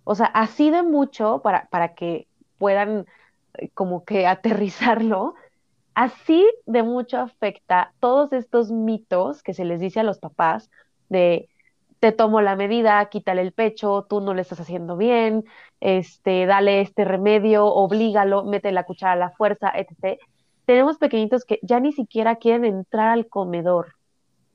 O 0.10 0.16
sea, 0.16 0.26
así 0.26 0.72
de 0.72 0.82
mucho 0.82 1.39
para, 1.43 1.68
para 1.70 1.93
que 1.93 2.28
puedan 2.57 3.05
eh, 3.53 3.70
como 3.76 4.05
que 4.05 4.26
aterrizarlo, 4.36 5.36
así 5.93 6.51
de 6.66 6.82
mucho 6.82 7.20
afecta 7.20 7.93
todos 7.99 8.34
estos 8.34 8.72
mitos 8.72 9.43
que 9.43 9.53
se 9.53 9.66
les 9.66 9.80
dice 9.80 9.99
a 9.99 10.03
los 10.03 10.18
papás 10.18 10.72
de 11.10 11.47
te 11.99 12.12
tomo 12.12 12.41
la 12.41 12.55
medida, 12.55 13.05
quítale 13.10 13.43
el 13.43 13.51
pecho, 13.51 14.07
tú 14.10 14.20
no 14.20 14.34
le 14.34 14.41
estás 14.41 14.60
haciendo 14.60 14.97
bien, 14.97 15.45
este, 15.80 16.47
dale 16.47 16.82
este 16.82 17.05
remedio, 17.05 17.68
oblígalo, 17.68 18.45
mete 18.45 18.72
la 18.72 18.86
cuchara 18.86 19.14
a 19.14 19.16
la 19.16 19.30
fuerza, 19.30 19.72
etc. 19.76 20.20
Tenemos 20.66 20.97
pequeñitos 20.97 21.45
que 21.45 21.60
ya 21.62 21.80
ni 21.80 21.93
siquiera 21.93 22.38
quieren 22.38 22.66
entrar 22.66 23.10
al 23.10 23.28
comedor. 23.28 23.93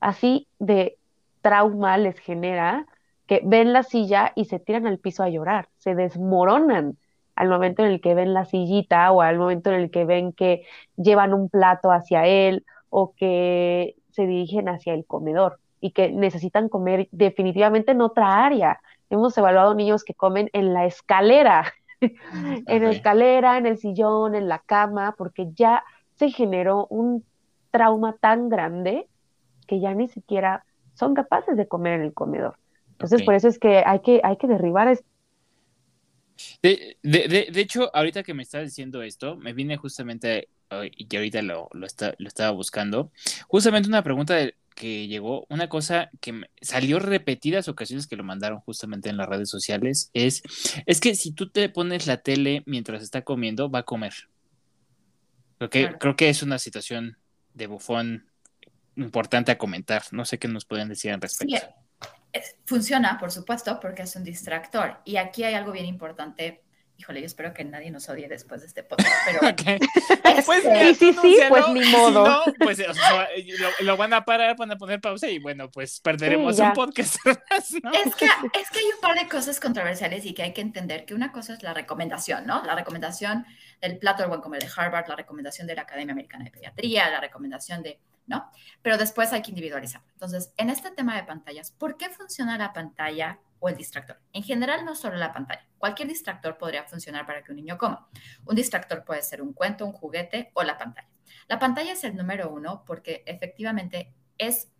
Así 0.01 0.49
de 0.59 0.97
trauma 1.41 1.97
les 1.97 2.19
genera 2.19 2.85
que 3.27 3.41
ven 3.43 3.73
la 3.73 3.83
silla 3.83 4.31
y 4.35 4.45
se 4.45 4.59
tiran 4.59 4.87
al 4.87 4.99
piso 4.99 5.23
a 5.23 5.29
llorar, 5.29 5.69
se 5.77 5.95
desmoronan 5.95 6.97
al 7.35 7.49
momento 7.49 7.83
en 7.83 7.91
el 7.91 8.01
que 8.01 8.13
ven 8.13 8.33
la 8.33 8.45
sillita 8.45 9.11
o 9.11 9.21
al 9.21 9.37
momento 9.37 9.71
en 9.71 9.81
el 9.81 9.91
que 9.91 10.05
ven 10.05 10.31
que 10.31 10.63
llevan 10.95 11.33
un 11.33 11.49
plato 11.49 11.91
hacia 11.91 12.25
él 12.25 12.65
o 12.89 13.13
que 13.15 13.95
se 14.11 14.25
dirigen 14.25 14.69
hacia 14.69 14.93
el 14.93 15.05
comedor 15.05 15.59
y 15.81 15.91
que 15.91 16.09
necesitan 16.09 16.69
comer 16.69 17.09
definitivamente 17.11 17.91
en 17.91 18.01
otra 18.01 18.45
área. 18.45 18.79
Hemos 19.09 19.37
evaluado 19.37 19.75
niños 19.75 20.03
que 20.03 20.13
comen 20.13 20.49
en 20.53 20.73
la 20.73 20.85
escalera, 20.85 21.73
en 22.01 22.83
la 22.83 22.89
escalera, 22.89 23.57
en 23.57 23.65
el 23.65 23.77
sillón, 23.77 24.35
en 24.35 24.47
la 24.47 24.59
cama, 24.59 25.13
porque 25.17 25.51
ya 25.53 25.83
se 26.15 26.29
generó 26.29 26.87
un 26.89 27.25
trauma 27.71 28.15
tan 28.19 28.47
grande 28.47 29.09
que 29.67 29.79
ya 29.79 29.93
ni 29.93 30.07
siquiera 30.07 30.65
son 30.93 31.13
capaces 31.13 31.57
de 31.57 31.67
comer 31.67 31.93
en 31.93 32.01
el 32.03 32.13
comedor. 32.13 32.55
Entonces, 32.95 33.23
por 33.23 33.33
eso 33.33 33.49
es 33.49 33.59
que 33.59 33.83
hay 33.85 33.99
que, 33.99 34.21
hay 34.23 34.37
que 34.37 34.47
derribar 34.47 34.87
esto. 34.87 35.05
De, 36.61 36.97
de, 37.03 37.49
de, 37.51 37.61
hecho, 37.61 37.95
ahorita 37.95 38.23
que 38.23 38.33
me 38.33 38.43
estás 38.43 38.63
diciendo 38.63 39.01
esto, 39.01 39.35
me 39.35 39.53
viene 39.53 39.77
justamente, 39.77 40.49
y 40.91 41.05
que 41.05 41.17
ahorita 41.17 41.41
lo, 41.41 41.69
lo, 41.73 41.87
lo 42.17 42.27
estaba 42.27 42.51
buscando, 42.51 43.11
justamente 43.47 43.87
una 43.87 44.03
pregunta 44.03 44.49
que 44.75 45.07
llegó, 45.07 45.45
una 45.49 45.69
cosa 45.69 46.09
que 46.19 46.41
salió 46.61 46.99
repetidas 46.99 47.69
ocasiones 47.69 48.07
que 48.07 48.17
lo 48.17 48.23
mandaron 48.23 48.59
justamente 48.59 49.09
en 49.09 49.17
las 49.17 49.29
redes 49.29 49.49
sociales, 49.49 50.09
es, 50.13 50.43
es 50.85 50.99
que 50.99 51.15
si 51.15 51.31
tú 51.31 51.49
te 51.49 51.69
pones 51.69 52.07
la 52.07 52.17
tele 52.17 52.63
mientras 52.65 53.01
está 53.01 53.21
comiendo, 53.21 53.69
va 53.69 53.79
a 53.79 53.83
comer. 53.83 54.13
Creo 55.57 55.69
que, 55.69 55.97
creo 55.97 56.15
que 56.17 56.29
es 56.29 56.43
una 56.43 56.59
situación 56.59 57.17
de 57.53 57.67
bufón 57.67 58.29
importante 58.97 59.51
a 59.51 59.57
comentar. 59.57 60.03
No 60.11 60.25
sé 60.25 60.37
qué 60.39 60.49
nos 60.49 60.65
pueden 60.65 60.89
decir 60.89 61.11
al 61.11 61.21
respecto 61.21 61.84
funciona, 62.65 63.17
por 63.17 63.31
supuesto, 63.31 63.79
porque 63.79 64.03
es 64.03 64.15
un 64.15 64.23
distractor. 64.23 64.99
Y 65.05 65.17
aquí 65.17 65.43
hay 65.43 65.53
algo 65.53 65.71
bien 65.71 65.85
importante. 65.85 66.61
Híjole, 66.97 67.19
yo 67.19 67.25
espero 67.25 67.53
que 67.53 67.65
nadie 67.65 67.91
nos 67.91 68.07
odie 68.07 68.29
después 68.29 68.61
de 68.61 68.67
este 68.67 68.81
podcast, 68.81 69.13
pero... 69.25 69.39
pues, 70.45 70.63
sí, 70.63 70.95
sí, 70.95 71.13
sí, 71.21 71.37
pues 71.49 71.67
ni 71.67 71.83
modo. 71.91 72.41
pues 72.57 72.81
lo, 73.81 73.97
van 73.97 74.13
a 74.13 74.23
parar, 74.23 74.55
van 74.55 74.71
a 74.71 74.77
poner 74.77 75.01
pausa 75.01 75.27
y 75.27 75.39
bueno, 75.39 75.69
pues 75.69 75.99
perderemos 75.99 76.57
un 76.57 76.71
podcast 76.71 77.17
Es, 77.25 78.15
que, 78.15 78.25
es 78.25 78.69
que 78.69 78.79
hay 78.79 78.85
un 78.95 79.01
par 79.01 79.19
de 79.19 79.27
cosas 79.27 79.59
controversiales 79.59 80.25
y 80.25 80.33
que 80.33 80.43
hay 80.43 80.53
que 80.53 80.61
entender 80.61 81.03
que 81.03 81.13
una 81.13 81.33
cosa 81.33 81.53
es 81.53 81.63
la 81.63 81.73
recomendación, 81.73 82.47
¿no? 82.47 82.63
La 82.63 82.75
recomendación 82.75 83.45
del 83.81 83.97
plato 83.97 84.21
del 84.21 84.29
buen 84.29 84.39
comer 84.39 84.63
de 84.63 84.69
Harvard, 84.73 85.09
la 85.09 85.17
recomendación 85.17 85.67
de 85.67 85.75
la 85.75 85.81
Academia 85.81 86.13
Americana 86.13 86.45
de 86.45 86.51
Pediatría, 86.51 87.09
la 87.09 87.19
recomendación 87.19 87.83
de 87.83 87.99
¿no? 88.27 88.49
Pero 88.81 88.97
después 88.97 89.31
hay 89.33 89.41
que 89.41 89.51
individualizar. 89.51 90.01
Entonces, 90.13 90.53
en 90.57 90.69
este 90.69 90.91
tema 90.91 91.15
de 91.15 91.23
pantallas, 91.23 91.71
¿por 91.71 91.97
qué 91.97 92.09
funciona 92.09 92.57
la 92.57 92.73
pantalla 92.73 93.39
o 93.59 93.69
el 93.69 93.75
distractor? 93.75 94.19
En 94.33 94.43
general, 94.43 94.85
no 94.85 94.95
solo 94.95 95.15
la 95.17 95.31
pantalla. 95.31 95.65
Cualquier 95.77 96.07
distractor 96.07 96.57
podría 96.57 96.83
funcionar 96.83 97.25
para 97.25 97.43
que 97.43 97.51
un 97.51 97.57
niño 97.57 97.77
coma. 97.77 98.07
Un 98.45 98.55
distractor 98.55 99.03
puede 99.03 99.21
ser 99.21 99.41
un 99.41 99.53
cuento, 99.53 99.85
un 99.85 99.93
juguete 99.93 100.51
o 100.53 100.63
la 100.63 100.77
pantalla. 100.77 101.09
La 101.47 101.59
pantalla 101.59 101.93
es 101.93 102.03
el 102.03 102.15
número 102.15 102.49
uno 102.49 102.83
porque 102.85 103.23
efectivamente 103.25 104.13
es, 104.37 104.71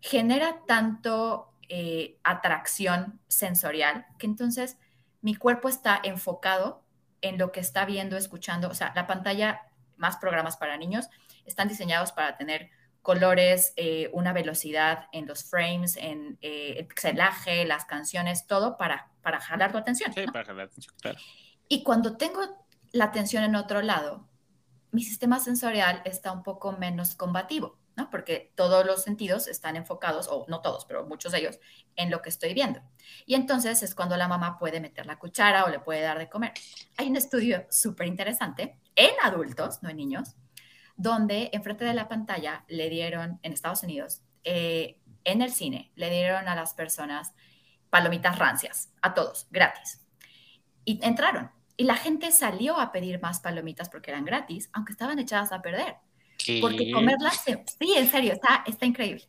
genera 0.00 0.62
tanto 0.66 1.52
eh, 1.68 2.18
atracción 2.22 3.20
sensorial 3.26 4.06
que 4.18 4.26
entonces 4.26 4.78
mi 5.20 5.34
cuerpo 5.34 5.68
está 5.68 6.00
enfocado 6.04 6.84
en 7.22 7.38
lo 7.38 7.50
que 7.50 7.60
está 7.60 7.84
viendo, 7.84 8.16
escuchando. 8.16 8.68
O 8.68 8.74
sea, 8.74 8.92
la 8.94 9.06
pantalla, 9.06 9.62
más 9.96 10.16
programas 10.18 10.56
para 10.56 10.76
niños, 10.76 11.08
están 11.46 11.68
diseñados 11.68 12.12
para 12.12 12.36
tener 12.36 12.70
colores, 13.02 13.72
eh, 13.76 14.10
una 14.12 14.32
velocidad 14.32 15.06
en 15.12 15.26
los 15.26 15.44
frames, 15.44 15.96
en 15.96 16.38
eh, 16.40 16.74
el 16.78 16.86
pixelaje, 16.86 17.64
las 17.64 17.84
canciones, 17.84 18.46
todo 18.46 18.76
para, 18.76 19.12
para 19.22 19.40
jalar 19.40 19.70
tu 19.70 19.78
atención. 19.78 20.12
Sí, 20.12 20.26
para 20.26 20.44
jalar 20.44 20.66
atención, 20.66 20.94
claro. 21.00 21.18
Y 21.68 21.82
cuando 21.82 22.16
tengo 22.16 22.40
la 22.92 23.04
atención 23.04 23.44
en 23.44 23.54
otro 23.54 23.80
lado, 23.82 24.28
mi 24.90 25.02
sistema 25.02 25.38
sensorial 25.38 26.02
está 26.04 26.32
un 26.32 26.42
poco 26.42 26.72
menos 26.72 27.14
combativo. 27.14 27.78
¿no? 27.96 28.10
Porque 28.10 28.52
todos 28.54 28.84
los 28.84 29.02
sentidos 29.02 29.48
están 29.48 29.74
enfocados, 29.74 30.28
o 30.28 30.44
no 30.48 30.60
todos, 30.60 30.84
pero 30.84 31.06
muchos 31.06 31.32
de 31.32 31.38
ellos, 31.38 31.58
en 31.96 32.10
lo 32.10 32.20
que 32.20 32.28
estoy 32.28 32.52
viendo. 32.52 32.80
Y 33.24 33.34
entonces 33.34 33.82
es 33.82 33.94
cuando 33.94 34.16
la 34.16 34.28
mamá 34.28 34.58
puede 34.58 34.80
meter 34.80 35.06
la 35.06 35.18
cuchara 35.18 35.64
o 35.64 35.70
le 35.70 35.80
puede 35.80 36.02
dar 36.02 36.18
de 36.18 36.28
comer. 36.28 36.52
Hay 36.98 37.08
un 37.08 37.16
estudio 37.16 37.66
súper 37.70 38.06
interesante 38.06 38.78
en 38.94 39.12
adultos, 39.22 39.82
no 39.82 39.88
en 39.88 39.96
niños, 39.96 40.36
donde 40.96 41.50
enfrente 41.52 41.84
de 41.84 41.94
la 41.94 42.08
pantalla 42.08 42.64
le 42.68 42.88
dieron, 42.88 43.38
en 43.42 43.52
Estados 43.52 43.82
Unidos, 43.82 44.22
eh, 44.44 44.98
en 45.24 45.42
el 45.42 45.52
cine, 45.52 45.92
le 45.94 46.10
dieron 46.10 46.48
a 46.48 46.54
las 46.54 46.74
personas 46.74 47.32
palomitas 47.90 48.38
rancias, 48.38 48.92
a 49.02 49.14
todos, 49.14 49.46
gratis. 49.50 50.00
Y 50.84 51.00
entraron. 51.02 51.50
Y 51.76 51.84
la 51.84 51.96
gente 51.96 52.30
salió 52.32 52.78
a 52.78 52.92
pedir 52.92 53.20
más 53.20 53.40
palomitas 53.40 53.88
porque 53.88 54.10
eran 54.10 54.24
gratis, 54.24 54.70
aunque 54.72 54.92
estaban 54.92 55.18
echadas 55.18 55.52
a 55.52 55.62
perder. 55.62 55.96
Porque 56.60 56.90
comerlas, 56.92 57.42
sí, 57.44 57.94
en 57.96 58.08
serio, 58.08 58.32
está, 58.32 58.62
está 58.66 58.86
increíble. 58.86 59.28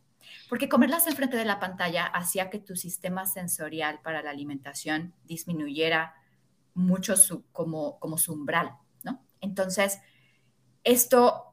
Porque 0.50 0.70
comerlas 0.70 1.08
enfrente 1.08 1.36
de 1.36 1.46
la 1.46 1.60
pantalla 1.60 2.06
hacía 2.06 2.50
que 2.50 2.60
tu 2.60 2.76
sistema 2.76 3.26
sensorial 3.26 4.00
para 4.02 4.22
la 4.22 4.30
alimentación 4.30 5.14
disminuyera 5.24 6.14
mucho 6.74 7.18
su, 7.18 7.46
como, 7.52 8.00
como 8.00 8.18
su 8.18 8.34
umbral, 8.34 8.72
¿no? 9.04 9.26
Entonces, 9.42 10.00
esto, 10.84 11.47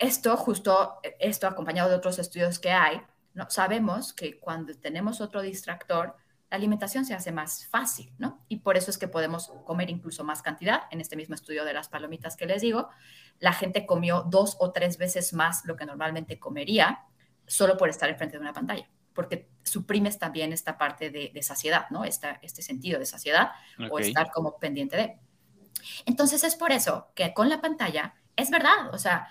esto 0.00 0.36
justo, 0.36 0.98
esto 1.20 1.46
acompañado 1.46 1.90
de 1.90 1.94
otros 1.94 2.18
estudios 2.18 2.58
que 2.58 2.72
hay, 2.72 3.00
¿no? 3.34 3.48
sabemos 3.50 4.12
que 4.12 4.40
cuando 4.40 4.74
tenemos 4.74 5.20
otro 5.20 5.42
distractor, 5.42 6.16
la 6.50 6.56
alimentación 6.56 7.04
se 7.04 7.14
hace 7.14 7.30
más 7.30 7.66
fácil, 7.66 8.12
¿no? 8.18 8.44
Y 8.48 8.56
por 8.56 8.76
eso 8.76 8.90
es 8.90 8.98
que 8.98 9.06
podemos 9.06 9.52
comer 9.64 9.88
incluso 9.88 10.24
más 10.24 10.42
cantidad. 10.42 10.82
En 10.90 11.00
este 11.00 11.14
mismo 11.14 11.36
estudio 11.36 11.64
de 11.64 11.72
las 11.72 11.88
palomitas 11.88 12.36
que 12.36 12.46
les 12.46 12.60
digo, 12.60 12.88
la 13.38 13.52
gente 13.52 13.86
comió 13.86 14.22
dos 14.22 14.56
o 14.58 14.72
tres 14.72 14.98
veces 14.98 15.32
más 15.32 15.64
lo 15.64 15.76
que 15.76 15.86
normalmente 15.86 16.40
comería 16.40 17.04
solo 17.46 17.76
por 17.76 17.88
estar 17.88 18.08
enfrente 18.08 18.36
de 18.36 18.40
una 18.40 18.52
pantalla, 18.52 18.88
porque 19.12 19.48
suprimes 19.62 20.18
también 20.18 20.52
esta 20.52 20.76
parte 20.76 21.10
de, 21.10 21.40
saciedad, 21.42 21.88
¿no? 21.90 22.04
Esta, 22.04 22.40
este 22.42 22.62
sentido 22.62 22.98
de 22.98 23.06
saciedad 23.06 23.52
o 23.90 24.00
estar 24.00 24.32
como 24.32 24.58
pendiente 24.58 24.96
de. 24.96 25.18
Entonces 26.04 26.42
es 26.42 26.56
por 26.56 26.72
eso 26.72 27.12
que 27.14 27.32
con 27.32 27.48
la 27.48 27.60
pantalla 27.60 28.14
es 28.34 28.50
verdad, 28.50 28.92
o 28.92 28.98
sea, 28.98 29.28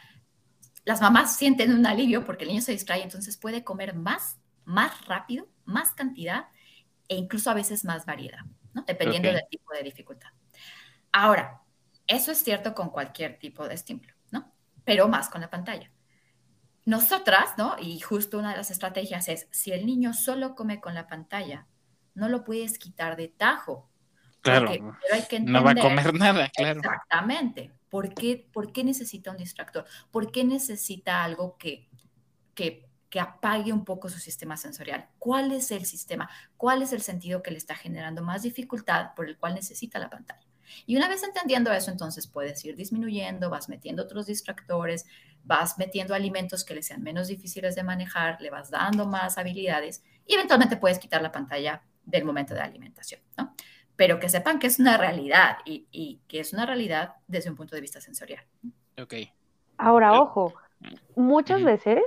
las 0.90 1.02
mamás 1.02 1.36
sienten 1.36 1.72
un 1.72 1.86
alivio 1.86 2.26
porque 2.26 2.46
el 2.46 2.50
niño 2.50 2.62
se 2.64 2.72
distrae, 2.72 3.04
entonces 3.04 3.38
puede 3.38 3.64
comer 3.64 3.94
más, 3.94 4.40
más 4.66 5.06
rápido, 5.06 5.48
más 5.64 5.92
cantidad 5.92 6.48
e 7.08 7.16
incluso 7.16 7.52
a 7.52 7.54
veces 7.54 7.86
más 7.86 8.08
variedad, 8.08 8.40
¿no? 8.74 8.82
Dependiendo 8.88 9.30
del 9.32 9.48
tipo 9.52 9.72
de 9.72 9.84
dificultad. 9.84 10.30
Ahora, 11.12 11.62
eso 12.08 12.32
es 12.32 12.44
cierto 12.44 12.74
con 12.74 12.90
cualquier 12.90 13.38
tipo 13.38 13.68
de 13.68 13.76
estímulo, 13.76 14.16
¿no? 14.32 14.52
Pero 14.84 15.08
más 15.08 15.30
con 15.30 15.42
la 15.42 15.52
pantalla. 15.52 15.92
Nosotras, 16.86 17.54
¿no? 17.56 17.76
Y 17.80 18.00
justo 18.00 18.40
una 18.40 18.50
de 18.50 18.58
las 18.58 18.72
estrategias 18.72 19.28
es, 19.28 19.48
si 19.52 19.72
el 19.72 19.86
niño 19.86 20.16
solo 20.16 20.56
come 20.56 20.82
con 20.82 20.96
la 20.96 21.06
pantalla, 21.06 21.68
no 22.16 22.30
lo 22.30 22.44
puedes 22.44 22.80
quitar 22.80 23.16
de 23.16 23.28
tajo. 23.28 23.89
Claro, 24.50 24.98
no 25.42 25.64
va 25.64 25.72
a 25.72 25.76
comer 25.76 26.14
nada, 26.14 26.50
claro. 26.56 26.80
Exactamente. 26.80 27.72
¿Por 27.90 28.14
qué, 28.14 28.48
¿Por 28.52 28.72
qué 28.72 28.84
necesita 28.84 29.32
un 29.32 29.38
distractor? 29.38 29.86
¿Por 30.12 30.32
qué 30.32 30.44
necesita 30.44 31.24
algo 31.24 31.58
que, 31.58 31.90
que 32.54 32.90
que 33.10 33.20
apague 33.20 33.74
un 33.74 33.86
poco 33.86 34.10
su 34.10 34.20
sistema 34.20 34.56
sensorial. 34.56 35.10
¿Cuál 35.18 35.52
es 35.52 35.72
el 35.72 35.86
sistema? 35.86 36.30
¿Cuál 36.58 36.84
es 36.84 36.94
el 36.94 37.02
sentido 37.02 37.42
que 37.42 37.52
le 37.52 37.58
está 37.58 37.76
generando 37.76 38.22
más 38.22 38.44
dificultad 38.44 39.14
por 39.16 39.28
el 39.28 39.38
cual 39.38 39.56
necesita 39.56 40.00
la 40.00 40.10
pantalla? 40.10 40.46
Y 40.86 40.96
una 40.96 41.10
vez 41.10 41.24
entendiendo 41.24 41.72
eso, 41.72 41.90
entonces 41.90 42.28
puedes 42.28 42.64
ir 42.64 42.76
disminuyendo, 42.76 43.50
vas 43.50 43.70
metiendo 43.70 44.04
otros 44.04 44.28
distractores, 44.28 45.08
vas 45.44 45.80
metiendo 45.80 46.14
alimentos 46.14 46.64
que 46.64 46.76
le 46.76 46.84
sean 46.84 47.02
menos 47.02 47.28
difíciles 47.28 47.74
de 47.74 47.82
manejar, 47.82 48.40
le 48.40 48.52
vas 48.52 48.70
dando 48.70 49.08
más 49.08 49.40
habilidades 49.40 50.04
y 50.28 50.36
eventualmente 50.36 50.78
puedes 50.78 51.00
quitar 51.00 51.24
la 51.24 51.32
pantalla 51.32 51.82
del 52.06 52.24
momento 52.24 52.54
de 52.54 52.62
alimentación, 52.62 53.22
¿no? 53.36 53.56
Pero 54.00 54.18
que 54.18 54.30
sepan 54.30 54.60
que 54.60 54.68
es 54.68 54.80
una 54.80 54.96
realidad 54.96 55.58
y, 55.66 56.22
que 56.30 56.40
es 56.40 56.54
una 56.54 56.66
realidad 56.66 57.16
desde 57.28 57.50
un 57.50 57.58
punto 57.58 57.76
de 57.76 57.82
vista 57.82 58.00
sensorial. 58.00 58.46
Ok. 58.98 59.14
Ahora, 59.78 60.14
ojo, 60.22 60.54
muchas 61.18 61.62
veces 61.66 62.00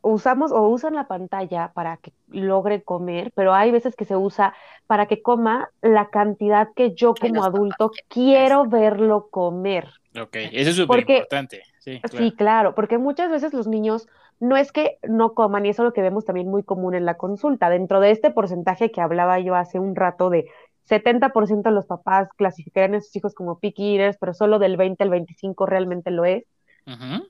usamos 0.00 0.52
o 0.52 0.62
usan 0.68 0.94
la 0.94 1.06
pantalla 1.06 1.70
para 1.74 1.98
que 1.98 2.14
logre 2.28 2.82
comer, 2.82 3.30
pero 3.34 3.52
hay 3.52 3.72
veces 3.72 3.94
que 3.94 4.06
se 4.06 4.16
usa 4.16 4.54
para 4.86 5.04
que 5.04 5.20
coma 5.20 5.68
la 5.82 6.08
cantidad 6.08 6.68
que 6.74 6.94
yo 6.94 7.12
como 7.14 7.44
adulto 7.44 7.90
quiero 8.08 8.64
verlo 8.64 9.28
comer. 9.28 9.90
Ok, 10.18 10.36
eso 10.52 10.70
es 10.70 10.76
súper 10.76 11.00
importante. 11.00 11.62
Sí 11.78 12.00
claro. 12.00 12.24
sí, 12.24 12.32
claro, 12.32 12.74
porque 12.74 12.96
muchas 12.96 13.30
veces 13.30 13.52
los 13.52 13.66
niños 13.66 14.08
no 14.40 14.56
es 14.56 14.72
que 14.72 14.98
no 15.02 15.34
coman, 15.34 15.64
y 15.64 15.70
eso 15.70 15.82
es 15.82 15.86
lo 15.86 15.92
que 15.92 16.02
vemos 16.02 16.24
también 16.24 16.48
muy 16.48 16.62
común 16.62 16.94
en 16.94 17.04
la 17.04 17.16
consulta. 17.16 17.70
Dentro 17.70 18.00
de 18.00 18.10
este 18.10 18.30
porcentaje 18.30 18.90
que 18.90 19.00
hablaba 19.00 19.38
yo 19.40 19.54
hace 19.54 19.78
un 19.78 19.96
rato 19.96 20.30
de 20.30 20.46
70% 20.88 21.62
de 21.62 21.70
los 21.70 21.86
papás 21.86 22.28
clasificarían 22.36 22.94
a 22.94 23.00
sus 23.00 23.14
hijos 23.16 23.34
como 23.34 23.58
picky 23.58 23.94
eaters, 23.94 24.16
pero 24.18 24.34
solo 24.34 24.58
del 24.58 24.76
20 24.76 25.02
al 25.02 25.10
25 25.10 25.66
realmente 25.66 26.10
lo 26.10 26.24
es. 26.24 26.44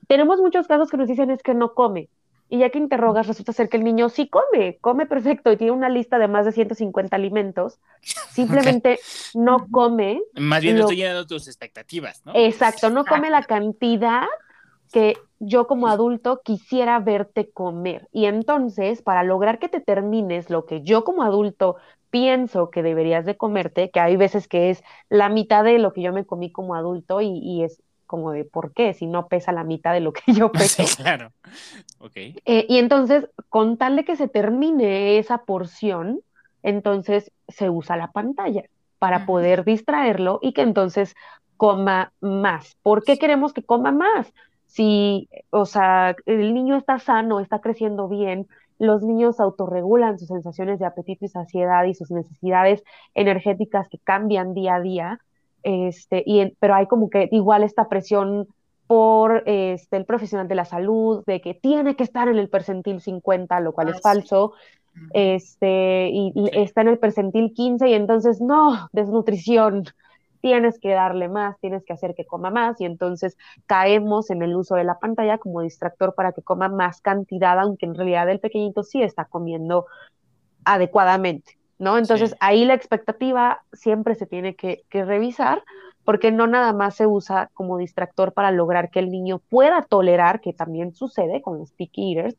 Tenemos 0.07 0.39
muchos 0.41 0.67
casos 0.67 0.91
que 0.91 0.99
nos 0.99 1.09
dicen 1.09 1.31
es 1.31 1.43
que 1.43 1.55
no 1.55 1.73
come. 1.73 2.11
Y 2.49 2.59
ya 2.59 2.71
que 2.71 2.79
interrogas, 2.79 3.27
resulta 3.27 3.53
ser 3.53 3.69
que 3.69 3.77
el 3.77 3.83
niño 3.83 4.09
sí 4.09 4.29
come, 4.29 4.79
come 4.81 5.07
perfecto 5.07 5.51
y 5.51 5.57
tiene 5.57 5.73
una 5.73 5.89
lista 5.89 6.19
de 6.19 6.29
más 6.29 6.45
de 6.45 6.53
150 6.53 7.17
alimentos, 7.17 7.81
simplemente 8.31 9.01
no 9.35 9.67
come. 9.71 10.21
Más 10.35 10.63
bien 10.63 10.77
no 10.77 10.83
estoy 10.83 10.97
llenando 10.97 11.27
tus 11.27 11.49
expectativas, 11.49 12.25
¿no? 12.25 12.33
Exacto, 12.37 12.91
no 12.91 13.05
come 13.05 13.31
la 13.31 13.43
cantidad 13.43 14.27
que 14.93 15.17
yo 15.41 15.67
como 15.67 15.89
adulto 15.89 16.41
quisiera 16.45 16.99
verte 17.01 17.51
comer. 17.51 18.09
Y 18.13 18.27
entonces, 18.27 19.03
para 19.03 19.25
lograr 19.25 19.59
que 19.59 19.69
te 19.69 19.81
termines 19.81 20.49
lo 20.49 20.67
que 20.67 20.83
yo 20.83 21.05
como 21.05 21.23
adulto 21.23 21.77
pienso 22.17 22.71
que 22.71 22.83
deberías 22.83 23.27
de 23.27 23.37
comerte, 23.37 23.91
que 23.91 24.01
hay 24.01 24.17
veces 24.17 24.49
que 24.49 24.71
es 24.71 24.83
la 25.11 25.29
mitad 25.29 25.65
de 25.65 25.79
lo 25.79 25.93
que 25.93 26.01
yo 26.01 26.15
me 26.15 26.25
comí 26.25 26.51
como 26.51 26.75
adulto 26.75 27.21
y, 27.21 27.29
y 27.29 27.63
es 27.63 27.83
como 28.07 28.31
de 28.31 28.47
por 28.47 28.73
qué, 28.73 28.95
si 28.95 29.07
no 29.07 29.29
pesa 29.29 29.53
la 29.53 29.65
mitad 29.65 29.93
de 29.93 30.01
lo 30.01 30.15
que 30.15 30.33
yo 30.33 30.51
peso. 30.53 30.87
Sí, 30.87 30.97
claro. 30.97 31.31
Ok. 31.99 32.17
Eh, 32.17 32.67
y 32.71 32.79
entonces, 32.79 33.29
con 33.51 33.77
tal 33.77 33.97
de 33.97 34.07
que 34.07 34.17
se 34.17 34.29
termine 34.29 35.19
esa 35.19 35.45
porción, 35.45 36.21
entonces 36.63 37.33
se 37.49 37.69
usa 37.69 37.99
la 37.99 38.13
pantalla 38.13 38.65
para 38.99 39.27
poder 39.27 39.65
distraerlo 39.65 40.39
y 40.41 40.55
que 40.55 40.63
entonces 40.63 41.15
coma 41.59 42.13
más. 42.23 42.79
¿Por 42.83 43.05
qué 43.05 43.19
queremos 43.19 43.53
que 43.53 43.63
coma 43.63 43.93
más? 43.93 44.33
Si, 44.65 45.29
o 45.51 45.67
sea, 45.67 46.17
el 46.25 46.55
niño 46.55 46.77
está 46.77 46.99
sano, 46.99 47.41
está 47.41 47.61
creciendo 47.61 48.09
bien, 48.09 48.49
los 48.79 49.03
niños 49.03 49.41
autorregulan 49.41 50.19
sus 50.19 50.29
sensaciones 50.29 50.79
de 50.79 50.87
apetito 50.87 51.25
y 51.25 51.29
saciedad 51.29 51.85
y 51.85 51.95
sus 51.95 52.11
necesidades 52.11 52.83
energéticas 53.15 53.89
que 53.89 53.99
cambian 53.99 54.55
día 54.55 54.77
a 54.77 54.81
día, 54.81 55.21
este, 55.63 56.23
y, 56.27 56.55
pero 56.61 56.75
hay 56.75 56.87
como 56.87 57.11
que 57.11 57.29
igual 57.33 57.63
esta 57.63 57.89
presión 57.89 58.47
por 58.87 59.43
este, 59.47 59.97
el 59.97 60.05
profesional 60.05 60.47
de 60.49 60.55
la 60.55 60.65
salud, 60.65 61.25
de 61.27 61.41
que 61.41 61.55
tiene 61.55 61.97
que 61.97 62.05
estar 62.05 62.29
en 62.29 62.37
el 62.37 62.49
percentil 62.49 63.01
50, 63.01 63.59
lo 63.61 63.73
cual 63.73 63.89
es 63.89 64.01
falso, 64.01 64.53
este, 65.13 66.09
y 66.11 66.33
está 66.53 66.83
en 66.83 66.89
el 66.89 66.99
percentil 66.99 67.53
15 67.53 67.89
y 67.89 67.95
entonces 67.95 68.41
no, 68.41 68.89
desnutrición, 68.93 69.85
tienes 70.47 70.79
que 70.79 70.91
darle 70.91 71.29
más, 71.29 71.59
tienes 71.59 71.85
que 71.85 71.93
hacer 71.93 72.15
que 72.15 72.25
coma 72.25 72.51
más 72.51 72.81
y 72.81 72.85
entonces 72.85 73.37
caemos 73.67 74.31
en 74.31 74.43
el 74.43 74.55
uso 74.55 74.77
de 74.77 74.85
la 74.85 75.01
pantalla 75.01 75.39
como 75.39 75.61
distractor 75.61 76.15
para 76.15 76.31
que 76.31 76.41
coma 76.41 76.69
más 76.69 77.01
cantidad, 77.01 77.59
aunque 77.59 77.85
en 77.85 77.97
realidad 77.97 78.31
el 78.31 78.39
pequeñito 78.39 78.85
sí 78.85 79.03
está 79.03 79.25
comiendo 79.25 79.87
adecuadamente. 80.65 81.59
¿no? 81.81 81.99
Entonces 81.99 82.37
ahí 82.39 82.65
la 82.65 82.75
expectativa 82.75 83.65
siempre 83.73 84.15
se 84.15 84.27
tiene 84.27 84.55
que, 84.55 84.85
revisar 84.93 85.65
porque 86.05 86.31
no 86.31 86.47
nada 86.47 86.73
más 86.73 86.95
se 86.95 87.09
usa 87.09 87.51
como 87.53 87.79
distractor 87.79 88.33
para 88.33 88.53
lograr 88.53 88.91
que 88.91 89.01
el 89.01 89.11
niño 89.11 89.41
pueda 89.51 89.83
tolerar, 89.83 90.41
que 90.41 90.53
también 90.53 90.95
sucede 90.95 91.43
con 91.43 91.59
los 91.59 91.73
picky 91.73 92.13
eaters, 92.13 92.37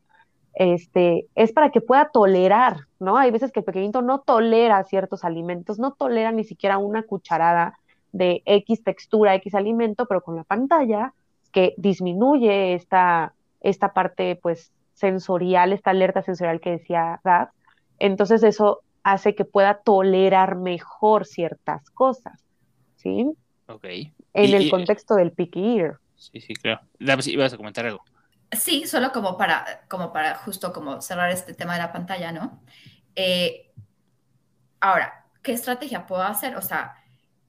este, 0.54 1.28
es 1.36 1.52
para 1.52 1.72
que 1.72 1.82
pueda 1.82 2.10
tolerar, 2.14 2.78
¿no? 3.02 3.18
Hay 3.18 3.32
veces 3.32 3.52
que 3.52 3.60
el 3.60 3.66
pequeñito 3.66 4.02
no 4.02 4.20
tolera 4.20 4.82
ciertos 4.86 5.26
alimentos, 5.26 5.78
no 5.78 5.92
tolera 5.92 6.32
ni 6.32 6.46
siquiera 6.46 6.78
una 6.78 7.04
cucharada 7.04 7.78
de 8.12 8.42
X 8.46 8.84
textura, 8.84 9.36
X 9.36 9.56
alimento, 9.56 10.06
pero 10.06 10.22
con 10.22 10.36
la 10.36 10.44
pantalla 10.44 11.14
que 11.52 11.74
disminuye 11.78 12.74
esta, 12.74 13.34
esta 13.62 13.94
parte, 13.94 14.36
pues, 14.36 14.72
sensorial, 14.94 15.74
esta 15.74 15.92
alerta 15.92 16.22
sensorial 16.22 16.60
que 16.60 16.72
decía 16.72 17.20
Rad, 17.24 17.50
entonces 18.00 18.44
eso 18.44 18.82
hace 19.04 19.36
que 19.36 19.46
pueda 19.46 19.80
tolerar 19.82 20.56
mejor 20.56 21.26
ciertas 21.26 21.90
cosas, 21.92 22.44
¿sí? 22.96 23.32
Ok. 23.68 23.86
En 24.34 24.54
el 24.54 24.70
contexto 24.70 25.16
del 25.16 25.32
picky 25.32 25.78
eater. 25.78 25.98
Sí, 26.16 26.42
sí, 26.42 26.54
claro. 26.56 26.82
Ibas 27.00 27.54
a 27.54 27.58
comentar 27.58 27.86
algo. 27.86 28.04
Sí, 28.52 28.86
solo 28.88 29.12
como 29.12 29.38
para, 29.38 29.86
como 29.90 30.12
para 30.12 30.36
justo 30.36 30.74
como 30.74 31.02
cerrar 31.02 31.30
este 31.30 31.54
tema 31.54 31.74
de 31.74 31.80
la 31.80 31.92
pantalla, 31.92 32.32
¿no? 32.32 32.62
Eh, 33.16 33.72
ahora, 34.80 35.26
¿qué 35.42 35.54
estrategia 35.54 36.06
puedo 36.06 36.24
hacer? 36.24 36.56
O 36.56 36.62
sea, 36.62 36.96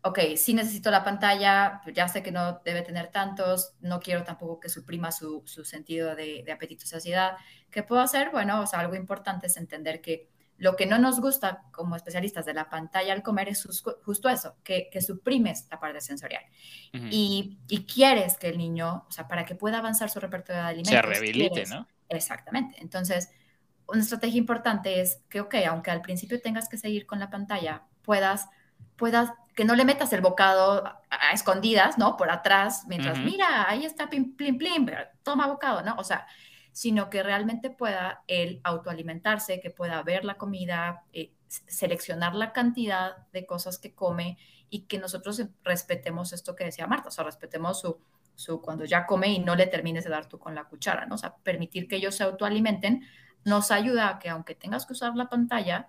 ok, 0.08 0.18
sí 0.36 0.54
necesito 0.54 0.90
la 0.90 1.04
pantalla, 1.04 1.80
ya 1.94 2.08
sé 2.08 2.22
que 2.22 2.32
no 2.32 2.60
debe 2.64 2.82
tener 2.82 3.08
tantos, 3.08 3.74
no 3.80 4.00
quiero 4.00 4.24
tampoco 4.24 4.60
que 4.60 4.68
suprima 4.68 5.12
su, 5.12 5.42
su 5.46 5.64
sentido 5.64 6.14
de, 6.14 6.42
de 6.44 6.52
apetito 6.52 6.84
y 6.84 6.88
saciedad. 6.88 7.36
¿Qué 7.70 7.82
puedo 7.82 8.02
hacer? 8.02 8.30
Bueno, 8.30 8.60
o 8.60 8.66
sea, 8.66 8.80
algo 8.80 8.94
importante 8.94 9.46
es 9.46 9.56
entender 9.56 10.00
que 10.00 10.28
lo 10.58 10.74
que 10.74 10.86
no 10.86 10.98
nos 10.98 11.20
gusta 11.20 11.62
como 11.70 11.94
especialistas 11.94 12.44
de 12.44 12.52
la 12.52 12.68
pantalla 12.68 13.12
al 13.12 13.22
comer 13.22 13.48
es 13.48 13.66
justo 14.04 14.28
eso, 14.28 14.56
que, 14.64 14.88
que 14.90 15.00
suprimes 15.00 15.68
la 15.70 15.78
parte 15.78 16.00
sensorial. 16.00 16.42
y, 16.92 17.58
y, 17.68 17.86
quieres 17.86 18.36
que 18.36 18.48
el 18.48 18.58
niño, 18.58 19.06
o 19.08 19.10
sea, 19.10 19.28
para 19.28 19.46
que 19.46 19.54
pueda 19.54 19.78
avanzar 19.78 20.10
su 20.10 20.18
repertorio 20.18 20.62
de 20.62 20.68
alimentos. 20.68 20.92
Se 20.92 21.02
rehabilite, 21.02 21.64
¿no? 21.66 21.86
Exactamente. 22.08 22.76
Entonces, 22.80 23.30
una 23.86 24.02
estrategia 24.02 24.38
importante 24.38 25.00
es 25.00 25.22
que, 25.28 25.40
ok, 25.40 25.54
aunque 25.68 25.92
al 25.92 26.02
principio 26.02 26.40
tengas 26.40 26.68
que 26.68 26.76
seguir 26.76 27.06
con 27.06 27.20
la 27.20 27.30
pantalla, 27.30 27.84
puedas, 28.02 28.48
puedas, 28.96 29.30
que 29.58 29.64
no 29.64 29.74
le 29.74 29.84
metas 29.84 30.12
el 30.12 30.20
bocado 30.20 30.84
a, 31.10 31.32
escondidas, 31.32 31.98
¿no? 31.98 32.16
Por 32.16 32.30
atrás, 32.30 32.84
mientras, 32.86 33.18
mira, 33.18 33.68
ahí 33.68 33.84
está, 33.84 34.08
plim, 34.08 34.36
plim, 34.36 34.56
plim, 34.56 34.86
toma 35.24 35.48
bocado, 35.48 35.82
¿no? 35.82 35.96
O 35.98 36.04
sea, 36.04 36.28
sino 36.70 37.10
que 37.10 37.24
realmente 37.24 37.68
pueda 37.68 38.22
él 38.28 38.60
autoalimentarse, 38.62 39.60
que 39.60 39.70
pueda 39.70 40.00
ver 40.04 40.24
la 40.24 40.36
comida, 40.36 41.02
eh, 41.12 41.32
seleccionar 41.48 42.36
la 42.36 42.52
cantidad 42.52 43.26
de 43.32 43.46
cosas 43.46 43.78
que 43.78 43.96
come 43.96 44.38
y 44.70 44.82
que 44.82 45.00
nosotros 45.00 45.42
respetemos 45.64 46.32
esto 46.32 46.54
que 46.54 46.62
decía 46.62 46.86
Marta, 46.86 47.08
o 47.08 47.10
sea, 47.10 47.24
respetemos 47.24 47.80
su, 47.80 48.00
su 48.36 48.62
cuando 48.62 48.84
ya 48.84 49.06
come 49.06 49.26
y 49.26 49.40
no 49.40 49.56
le 49.56 49.66
termines 49.66 50.04
de 50.04 50.10
dar 50.10 50.28
tú 50.28 50.38
con 50.38 50.54
la 50.54 50.66
cuchara, 50.66 51.04
¿no? 51.06 51.16
O 51.16 51.18
sea, 51.18 51.34
permitir 51.34 51.88
que 51.88 51.96
ellos 51.96 52.14
se 52.14 52.22
autoalimenten 52.22 53.02
nos 53.44 53.72
ayuda 53.72 54.08
a 54.08 54.18
que 54.20 54.28
aunque 54.28 54.54
tengas 54.54 54.86
que 54.86 54.92
usar 54.92 55.16
la 55.16 55.28
pantalla, 55.28 55.88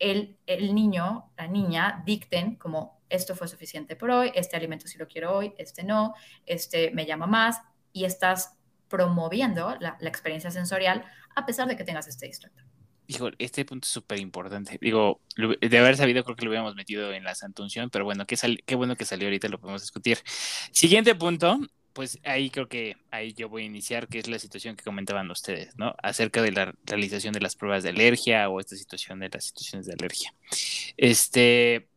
el, 0.00 0.36
el 0.46 0.74
niño, 0.74 1.30
la 1.36 1.46
niña 1.46 2.02
dicten 2.04 2.56
como 2.56 2.93
esto 3.08 3.34
fue 3.34 3.48
suficiente 3.48 3.96
por 3.96 4.10
hoy, 4.10 4.32
este 4.34 4.56
alimento 4.56 4.86
sí 4.88 4.98
lo 4.98 5.06
quiero 5.06 5.36
hoy, 5.36 5.52
este 5.58 5.84
no, 5.84 6.14
este 6.46 6.90
me 6.92 7.06
llama 7.06 7.26
más 7.26 7.60
y 7.92 8.04
estás 8.04 8.56
promoviendo 8.88 9.76
la, 9.80 9.96
experiencia 10.02 10.50
sensorial 10.50 11.04
a 11.34 11.46
pesar 11.46 11.68
de 11.68 11.76
que 11.76 11.84
tengas 11.84 12.06
este 12.06 12.26
distractor. 12.26 12.64
Dijo, 13.06 13.28
este 13.38 13.64
punto 13.64 13.84
es 13.84 13.92
súper 13.92 14.18
importante. 14.18 14.78
Digo, 14.80 15.20
de 15.36 15.78
haber 15.78 15.96
sabido, 15.96 16.24
creo 16.24 16.36
que 16.36 16.44
lo 16.44 16.50
hubiéramos 16.50 16.74
metido 16.74 17.12
en 17.12 17.22
la 17.22 17.34
santunción, 17.34 17.90
pero 17.90 18.04
bueno, 18.04 18.24
qué, 18.26 18.36
qué 18.64 18.74
bueno 18.76 18.96
que 18.96 19.04
salió 19.04 19.26
ahorita, 19.26 19.48
lo 19.48 19.60
podemos 19.60 19.82
discutir. 19.82 20.18
Siguiente 20.72 21.14
punto, 21.14 21.58
pues 21.94 22.18
ahí 22.24 22.50
creo 22.50 22.68
que 22.68 22.96
ahí 23.10 23.32
yo 23.34 23.48
voy 23.48 23.62
a 23.62 23.66
iniciar, 23.66 24.08
que 24.08 24.18
es 24.18 24.28
la 24.28 24.38
situación 24.38 24.76
que 24.76 24.84
comentaban 24.84 25.30
ustedes, 25.30 25.76
¿no? 25.76 25.94
Acerca 26.02 26.42
de 26.42 26.52
la 26.52 26.74
realización 26.84 27.32
de 27.32 27.40
las 27.40 27.56
pruebas 27.56 27.82
de 27.82 27.90
alergia 27.90 28.48
o 28.48 28.58
esta 28.58 28.76
situación 28.76 29.20
de 29.20 29.30
las 29.30 29.44
situaciones 29.44 29.86
de 29.86 29.92
alergia. 29.92 30.34
Este, 30.96 31.88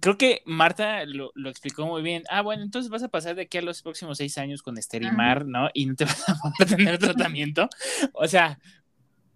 creo 0.00 0.18
que 0.18 0.42
Marta 0.44 1.04
lo, 1.04 1.32
explicó 1.48 1.86
muy 1.86 2.02
bien. 2.02 2.24
Ah, 2.30 2.42
bueno, 2.42 2.62
entonces 2.62 2.90
vas 2.90 3.02
a 3.02 3.08
pasar 3.08 3.34
de 3.36 3.42
aquí 3.42 3.58
a 3.58 3.62
los 3.62 3.82
próximos 3.82 4.18
seis 4.18 4.38
años 4.38 4.62
con 4.62 4.78
Esterimar, 4.78 5.46
¿no? 5.46 5.68
Y 5.74 5.86
no 5.86 5.94
te 5.94 6.04
vas 6.04 6.28
a 6.28 6.34
poder 6.34 6.68
tener 6.68 6.98
tratamiento. 6.98 7.68
O 8.12 8.26
sea, 8.26 8.58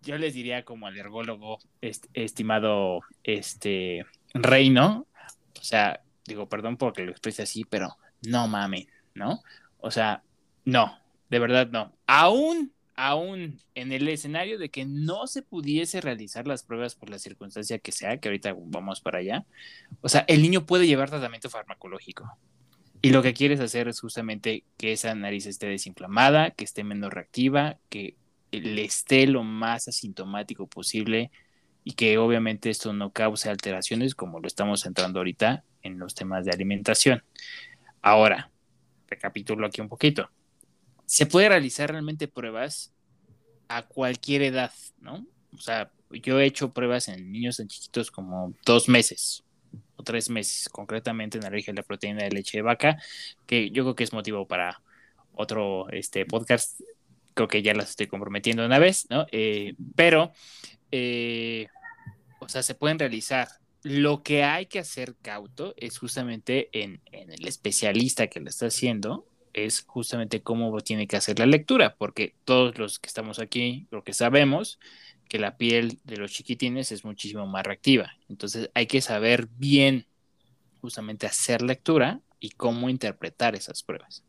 yo 0.02 0.18
les 0.18 0.34
diría 0.34 0.64
como 0.64 0.86
alergólogo, 0.86 1.58
estimado 2.14 3.00
este 3.24 4.06
Reino, 4.34 5.06
o 5.58 5.64
sea, 5.64 6.00
digo, 6.26 6.48
perdón 6.48 6.76
porque 6.76 7.04
lo 7.04 7.10
exprese 7.10 7.42
así, 7.42 7.64
pero 7.64 7.96
no 8.26 8.46
mamen, 8.48 8.86
¿no? 9.14 9.42
O 9.78 9.90
sea, 9.90 10.22
no, 10.64 10.98
de 11.28 11.38
verdad 11.38 11.68
no. 11.70 11.96
Aún 12.06 12.72
aún 12.96 13.60
en 13.74 13.92
el 13.92 14.08
escenario 14.08 14.58
de 14.58 14.70
que 14.70 14.86
no 14.86 15.26
se 15.26 15.42
pudiese 15.42 16.00
realizar 16.00 16.46
las 16.46 16.62
pruebas 16.62 16.94
por 16.94 17.10
la 17.10 17.18
circunstancia 17.18 17.78
que 17.78 17.92
sea, 17.92 18.18
que 18.18 18.28
ahorita 18.28 18.56
vamos 18.58 19.00
para 19.00 19.18
allá, 19.18 19.44
o 20.00 20.08
sea, 20.08 20.24
el 20.28 20.42
niño 20.42 20.64
puede 20.64 20.86
llevar 20.86 21.10
tratamiento 21.10 21.50
farmacológico. 21.50 22.38
Y 23.02 23.10
lo 23.10 23.22
que 23.22 23.34
quieres 23.34 23.60
hacer 23.60 23.86
es 23.88 24.00
justamente 24.00 24.64
que 24.78 24.92
esa 24.92 25.14
nariz 25.14 25.46
esté 25.46 25.66
desinflamada, 25.66 26.50
que 26.50 26.64
esté 26.64 26.82
menos 26.82 27.12
reactiva, 27.12 27.78
que 27.90 28.16
le 28.50 28.84
esté 28.84 29.26
lo 29.26 29.44
más 29.44 29.86
asintomático 29.86 30.66
posible 30.66 31.30
y 31.84 31.92
que 31.92 32.16
obviamente 32.16 32.70
esto 32.70 32.94
no 32.94 33.12
cause 33.12 33.50
alteraciones 33.50 34.14
como 34.14 34.40
lo 34.40 34.46
estamos 34.46 34.80
centrando 34.80 35.20
ahorita 35.20 35.62
en 35.82 35.98
los 35.98 36.14
temas 36.14 36.46
de 36.46 36.52
alimentación. 36.52 37.22
Ahora, 38.00 38.50
recapitulo 39.08 39.66
aquí 39.66 39.82
un 39.82 39.88
poquito 39.88 40.30
se 41.06 41.26
puede 41.26 41.48
realizar 41.48 41.90
realmente 41.90 42.28
pruebas 42.28 42.92
a 43.68 43.82
cualquier 43.82 44.42
edad, 44.42 44.72
¿no? 45.00 45.24
O 45.52 45.60
sea, 45.60 45.90
yo 46.10 46.38
he 46.38 46.46
hecho 46.46 46.72
pruebas 46.72 47.08
en 47.08 47.32
niños 47.32 47.56
tan 47.56 47.68
chiquitos 47.68 48.10
como 48.10 48.52
dos 48.64 48.88
meses 48.88 49.44
o 49.96 50.02
tres 50.02 50.28
meses, 50.28 50.68
concretamente 50.68 51.38
en 51.38 51.44
alergia 51.44 51.72
a 51.72 51.76
la 51.76 51.82
proteína 51.82 52.24
de 52.24 52.30
leche 52.30 52.58
de 52.58 52.62
vaca, 52.62 53.00
que 53.46 53.70
yo 53.70 53.84
creo 53.84 53.94
que 53.94 54.04
es 54.04 54.12
motivo 54.12 54.46
para 54.46 54.82
otro 55.32 55.88
este, 55.90 56.26
podcast. 56.26 56.80
Creo 57.34 57.48
que 57.48 57.62
ya 57.62 57.74
las 57.74 57.90
estoy 57.90 58.06
comprometiendo 58.06 58.64
una 58.64 58.78
vez, 58.78 59.06
¿no? 59.10 59.26
Eh, 59.30 59.74
pero, 59.94 60.32
eh, 60.90 61.68
o 62.40 62.48
sea, 62.48 62.62
se 62.62 62.74
pueden 62.74 62.98
realizar. 62.98 63.48
Lo 63.82 64.22
que 64.22 64.42
hay 64.42 64.66
que 64.66 64.80
hacer 64.80 65.14
cauto 65.22 65.74
es 65.76 65.98
justamente 65.98 66.70
en, 66.72 67.00
en 67.12 67.30
el 67.30 67.46
especialista 67.46 68.26
que 68.26 68.40
lo 68.40 68.48
está 68.48 68.66
haciendo, 68.66 69.26
es 69.56 69.84
justamente 69.86 70.42
cómo 70.42 70.78
tiene 70.82 71.06
que 71.06 71.16
hacer 71.16 71.38
la 71.38 71.46
lectura, 71.46 71.96
porque 71.96 72.34
todos 72.44 72.78
los 72.78 72.98
que 72.98 73.08
estamos 73.08 73.38
aquí, 73.38 73.86
lo 73.90 74.04
que 74.04 74.12
sabemos, 74.12 74.78
que 75.28 75.38
la 75.38 75.56
piel 75.56 75.98
de 76.04 76.18
los 76.18 76.30
chiquitines 76.30 76.92
es 76.92 77.04
muchísimo 77.04 77.46
más 77.46 77.64
reactiva. 77.64 78.12
Entonces 78.28 78.70
hay 78.74 78.86
que 78.86 79.00
saber 79.00 79.48
bien 79.56 80.06
justamente 80.82 81.26
hacer 81.26 81.62
lectura 81.62 82.20
y 82.38 82.50
cómo 82.50 82.90
interpretar 82.90 83.54
esas 83.54 83.82
pruebas. 83.82 84.22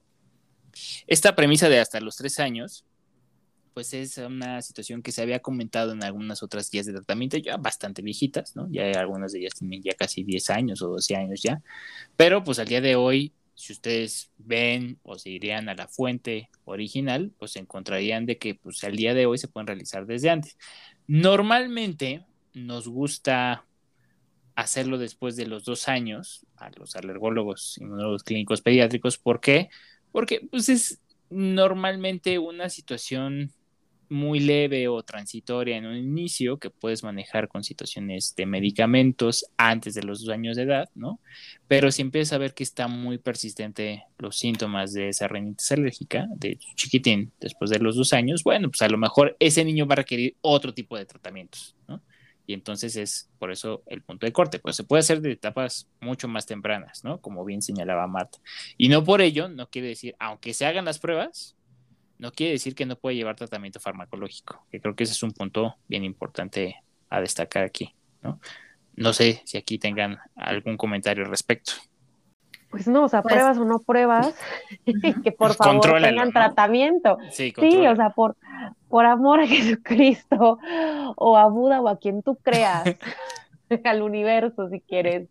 Esta 1.07 1.35
premisa 1.35 1.67
de 1.67 1.79
hasta 1.79 1.99
los 1.99 2.15
tres 2.15 2.39
años, 2.39 2.85
pues 3.73 3.93
es 3.93 4.17
una 4.17 4.61
situación 4.61 5.03
que 5.03 5.11
se 5.11 5.21
había 5.21 5.39
comentado 5.39 5.91
en 5.91 6.03
algunas 6.03 6.41
otras 6.41 6.71
guías 6.71 6.85
de 6.85 6.93
tratamiento, 6.93 7.37
ya 7.37 7.57
bastante 7.57 8.01
viejitas, 8.01 8.55
¿no? 8.55 8.67
Ya 8.71 8.91
algunas 8.97 9.33
de 9.33 9.39
ellas 9.39 9.53
tienen 9.55 9.83
ya 9.83 9.93
casi 9.93 10.23
10 10.23 10.49
años 10.51 10.81
o 10.81 10.87
12 10.87 11.15
años 11.15 11.41
ya, 11.43 11.61
pero 12.15 12.43
pues 12.43 12.59
al 12.59 12.67
día 12.67 12.81
de 12.81 12.95
hoy 12.95 13.33
si 13.57 13.73
ustedes 13.73 14.31
ven 14.37 14.99
o 15.01 15.17
se 15.17 15.31
irían 15.31 15.67
a 15.67 15.73
la 15.73 15.87
fuente 15.87 16.49
original, 16.63 17.33
pues 17.39 17.55
encontrarían 17.55 18.27
de 18.27 18.37
que 18.37 18.53
pues 18.53 18.83
al 18.83 18.95
día 18.95 19.15
de 19.15 19.25
hoy 19.25 19.39
se 19.39 19.47
pueden 19.47 19.65
realizar 19.65 20.05
desde 20.05 20.29
antes. 20.29 20.57
Normalmente 21.07 22.23
nos 22.53 22.87
gusta 22.87 23.65
hacerlo 24.53 24.99
después 24.99 25.35
de 25.35 25.47
los 25.47 25.65
dos 25.65 25.87
años 25.87 26.45
a 26.55 26.69
los 26.77 26.95
alergólogos 26.95 27.79
inmunólogos 27.79 28.23
clínicos 28.23 28.61
pediátricos. 28.61 29.17
¿Por 29.17 29.39
qué? 29.39 29.69
Porque 30.11 30.47
pues 30.51 30.69
es 30.69 31.01
normalmente 31.31 32.37
una 32.37 32.69
situación 32.69 33.51
muy 34.09 34.39
leve 34.39 34.87
o 34.87 35.03
transitoria 35.03 35.77
en 35.77 35.85
un 35.85 35.95
inicio 35.95 36.57
que 36.57 36.69
puedes 36.69 37.03
manejar 37.03 37.47
con 37.47 37.63
situaciones 37.63 38.35
de 38.35 38.45
medicamentos 38.45 39.45
antes 39.57 39.93
de 39.93 40.03
los 40.03 40.21
dos 40.21 40.29
años 40.33 40.55
de 40.57 40.63
edad, 40.63 40.89
¿no? 40.95 41.19
Pero 41.67 41.91
si 41.91 42.01
empiezas 42.01 42.33
a 42.33 42.37
ver 42.37 42.53
que 42.53 42.63
está 42.63 42.87
muy 42.87 43.17
persistente 43.17 44.03
los 44.17 44.37
síntomas 44.37 44.93
de 44.93 45.09
esa 45.09 45.27
rinitis 45.27 45.71
alérgica 45.71 46.27
de 46.35 46.57
chiquitín 46.75 47.31
después 47.39 47.69
de 47.69 47.79
los 47.79 47.95
dos 47.95 48.13
años, 48.13 48.43
bueno, 48.43 48.69
pues 48.69 48.81
a 48.81 48.89
lo 48.89 48.97
mejor 48.97 49.35
ese 49.39 49.63
niño 49.65 49.85
va 49.85 49.93
a 49.93 49.97
requerir 49.97 50.35
otro 50.41 50.73
tipo 50.73 50.97
de 50.97 51.05
tratamientos, 51.05 51.75
¿no? 51.87 52.01
Y 52.47 52.53
entonces 52.53 52.95
es 52.95 53.29
por 53.39 53.51
eso 53.51 53.83
el 53.87 54.01
punto 54.01 54.25
de 54.25 54.31
corte, 54.31 54.57
pues 54.57 54.77
se 54.77 54.85
puede 54.85 55.01
hacer 55.01 55.19
de 55.19 55.33
etapas 55.33 55.89
mucho 55.99 56.29
más 56.29 56.45
tempranas, 56.45 57.03
¿no? 57.03 57.19
Como 57.19 57.43
bien 57.43 57.61
señalaba 57.61 58.07
Marta. 58.07 58.39
Y 58.77 58.87
no 58.87 59.03
por 59.03 59.19
ello, 59.21 59.49
no 59.49 59.69
quiere 59.69 59.89
decir, 59.89 60.15
aunque 60.17 60.53
se 60.53 60.65
hagan 60.65 60.85
las 60.85 60.97
pruebas, 60.97 61.56
no 62.19 62.31
quiere 62.31 62.53
decir 62.53 62.75
que 62.75 62.85
no 62.85 62.95
puede 62.95 63.15
llevar 63.15 63.35
tratamiento 63.35 63.79
farmacológico, 63.79 64.65
que 64.71 64.79
creo 64.79 64.95
que 64.95 65.03
ese 65.03 65.13
es 65.13 65.23
un 65.23 65.31
punto 65.31 65.75
bien 65.87 66.03
importante 66.03 66.83
a 67.09 67.21
destacar 67.21 67.63
aquí, 67.63 67.93
¿no? 68.21 68.39
No 68.95 69.13
sé 69.13 69.41
si 69.45 69.57
aquí 69.57 69.77
tengan 69.77 70.17
algún 70.35 70.75
comentario 70.75 71.23
al 71.23 71.29
respecto. 71.29 71.73
Pues 72.69 72.87
no, 72.87 73.03
o 73.05 73.07
sea, 73.07 73.21
pues 73.21 73.35
pruebas 73.35 73.57
o 73.57 73.65
no 73.65 73.79
pruebas, 73.79 74.35
que 75.23 75.31
por 75.31 75.53
favor 75.53 76.01
tengan 76.01 76.33
tratamiento. 76.33 77.17
Sí, 77.29 77.53
o 77.55 77.95
sea, 77.95 78.09
por, 78.09 78.35
por 78.89 79.05
amor 79.05 79.41
a 79.41 79.47
Jesucristo, 79.47 80.59
o 81.15 81.37
a 81.37 81.47
Buda, 81.47 81.79
o 81.81 81.87
a 81.87 81.99
quien 81.99 82.23
tú 82.23 82.35
creas, 82.37 82.83
al 83.83 84.01
universo 84.01 84.69
si 84.69 84.81
quieres, 84.81 85.29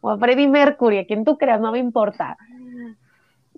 o 0.00 0.10
a 0.10 0.18
Freddie 0.18 0.48
Mercury, 0.48 0.98
a 0.98 1.06
quien 1.06 1.24
tú 1.24 1.38
creas, 1.38 1.60
no 1.60 1.72
me 1.72 1.78
importa 1.78 2.36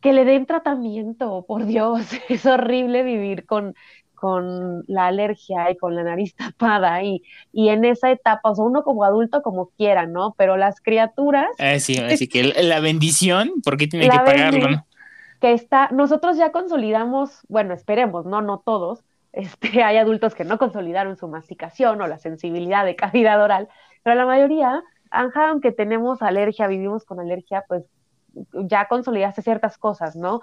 que 0.00 0.12
le 0.12 0.24
den 0.24 0.46
tratamiento, 0.46 1.44
por 1.46 1.66
Dios, 1.66 2.06
es 2.28 2.46
horrible 2.46 3.02
vivir 3.02 3.46
con, 3.46 3.74
con 4.14 4.84
la 4.86 5.06
alergia 5.06 5.70
y 5.70 5.76
con 5.76 5.94
la 5.94 6.02
nariz 6.02 6.34
tapada 6.36 7.02
y, 7.02 7.22
y 7.52 7.68
en 7.68 7.84
esa 7.84 8.10
etapa, 8.10 8.50
o 8.50 8.54
sea, 8.54 8.64
uno 8.64 8.82
como 8.82 9.04
adulto 9.04 9.42
como 9.42 9.70
quiera, 9.76 10.06
¿no? 10.06 10.34
Pero 10.36 10.56
las 10.56 10.80
criaturas... 10.80 11.48
Eh, 11.58 11.80
sí, 11.80 11.98
así 11.98 12.28
que 12.28 12.44
la 12.62 12.80
bendición, 12.80 13.50
¿por 13.62 13.76
qué 13.76 13.86
tiene 13.86 14.08
que 14.08 14.16
pagarlo? 14.16 14.84
Que 15.40 15.52
está, 15.52 15.88
nosotros 15.92 16.36
ya 16.36 16.50
consolidamos, 16.50 17.42
bueno, 17.48 17.72
esperemos, 17.72 18.26
no, 18.26 18.42
no 18.42 18.58
todos, 18.58 19.04
este, 19.32 19.82
hay 19.82 19.98
adultos 19.98 20.34
que 20.34 20.44
no 20.44 20.58
consolidaron 20.58 21.16
su 21.16 21.28
masticación 21.28 22.00
o 22.00 22.06
la 22.06 22.18
sensibilidad 22.18 22.84
de 22.84 22.96
cavidad 22.96 23.42
oral, 23.42 23.68
pero 24.02 24.16
la 24.16 24.26
mayoría 24.26 24.82
Anja, 25.10 25.50
aunque 25.50 25.72
tenemos 25.72 26.22
alergia, 26.22 26.66
vivimos 26.66 27.04
con 27.04 27.20
alergia, 27.20 27.64
pues 27.66 27.84
ya 28.52 28.86
consolidaste 28.88 29.42
ciertas 29.42 29.78
cosas, 29.78 30.16
¿no? 30.16 30.40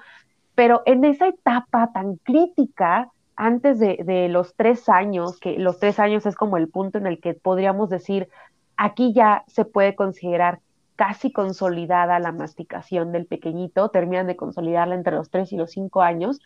Pero 0.56 0.82
en 0.86 1.04
esa 1.06 1.28
etapa 1.28 1.92
tan 1.94 2.16
crítica, 2.18 3.12
antes 3.36 3.80
de, 3.80 4.00
de, 4.06 4.30
los 4.30 4.56
tres 4.56 4.88
años, 4.90 5.40
que 5.40 5.60
los 5.60 5.80
tres 5.80 6.00
años 6.00 6.26
es 6.26 6.36
como 6.36 6.58
el 6.58 6.70
punto 6.70 6.98
en 6.98 7.08
el 7.08 7.20
que 7.20 7.34
podríamos 7.34 7.90
decir, 7.90 8.30
aquí 8.78 9.14
ya 9.14 9.44
se 9.48 9.66
puede 9.66 9.96
considerar 9.96 10.60
casi 10.96 11.32
consolidada 11.32 12.20
la 12.20 12.32
masticación 12.32 13.12
del 13.12 13.26
pequeñito, 13.26 13.90
terminan 13.90 14.28
de 14.28 14.38
consolidarla 14.38 14.96
entre 14.96 15.16
los 15.16 15.30
tres 15.30 15.52
y 15.52 15.58
los 15.58 15.72
cinco 15.72 16.02
años, 16.02 16.40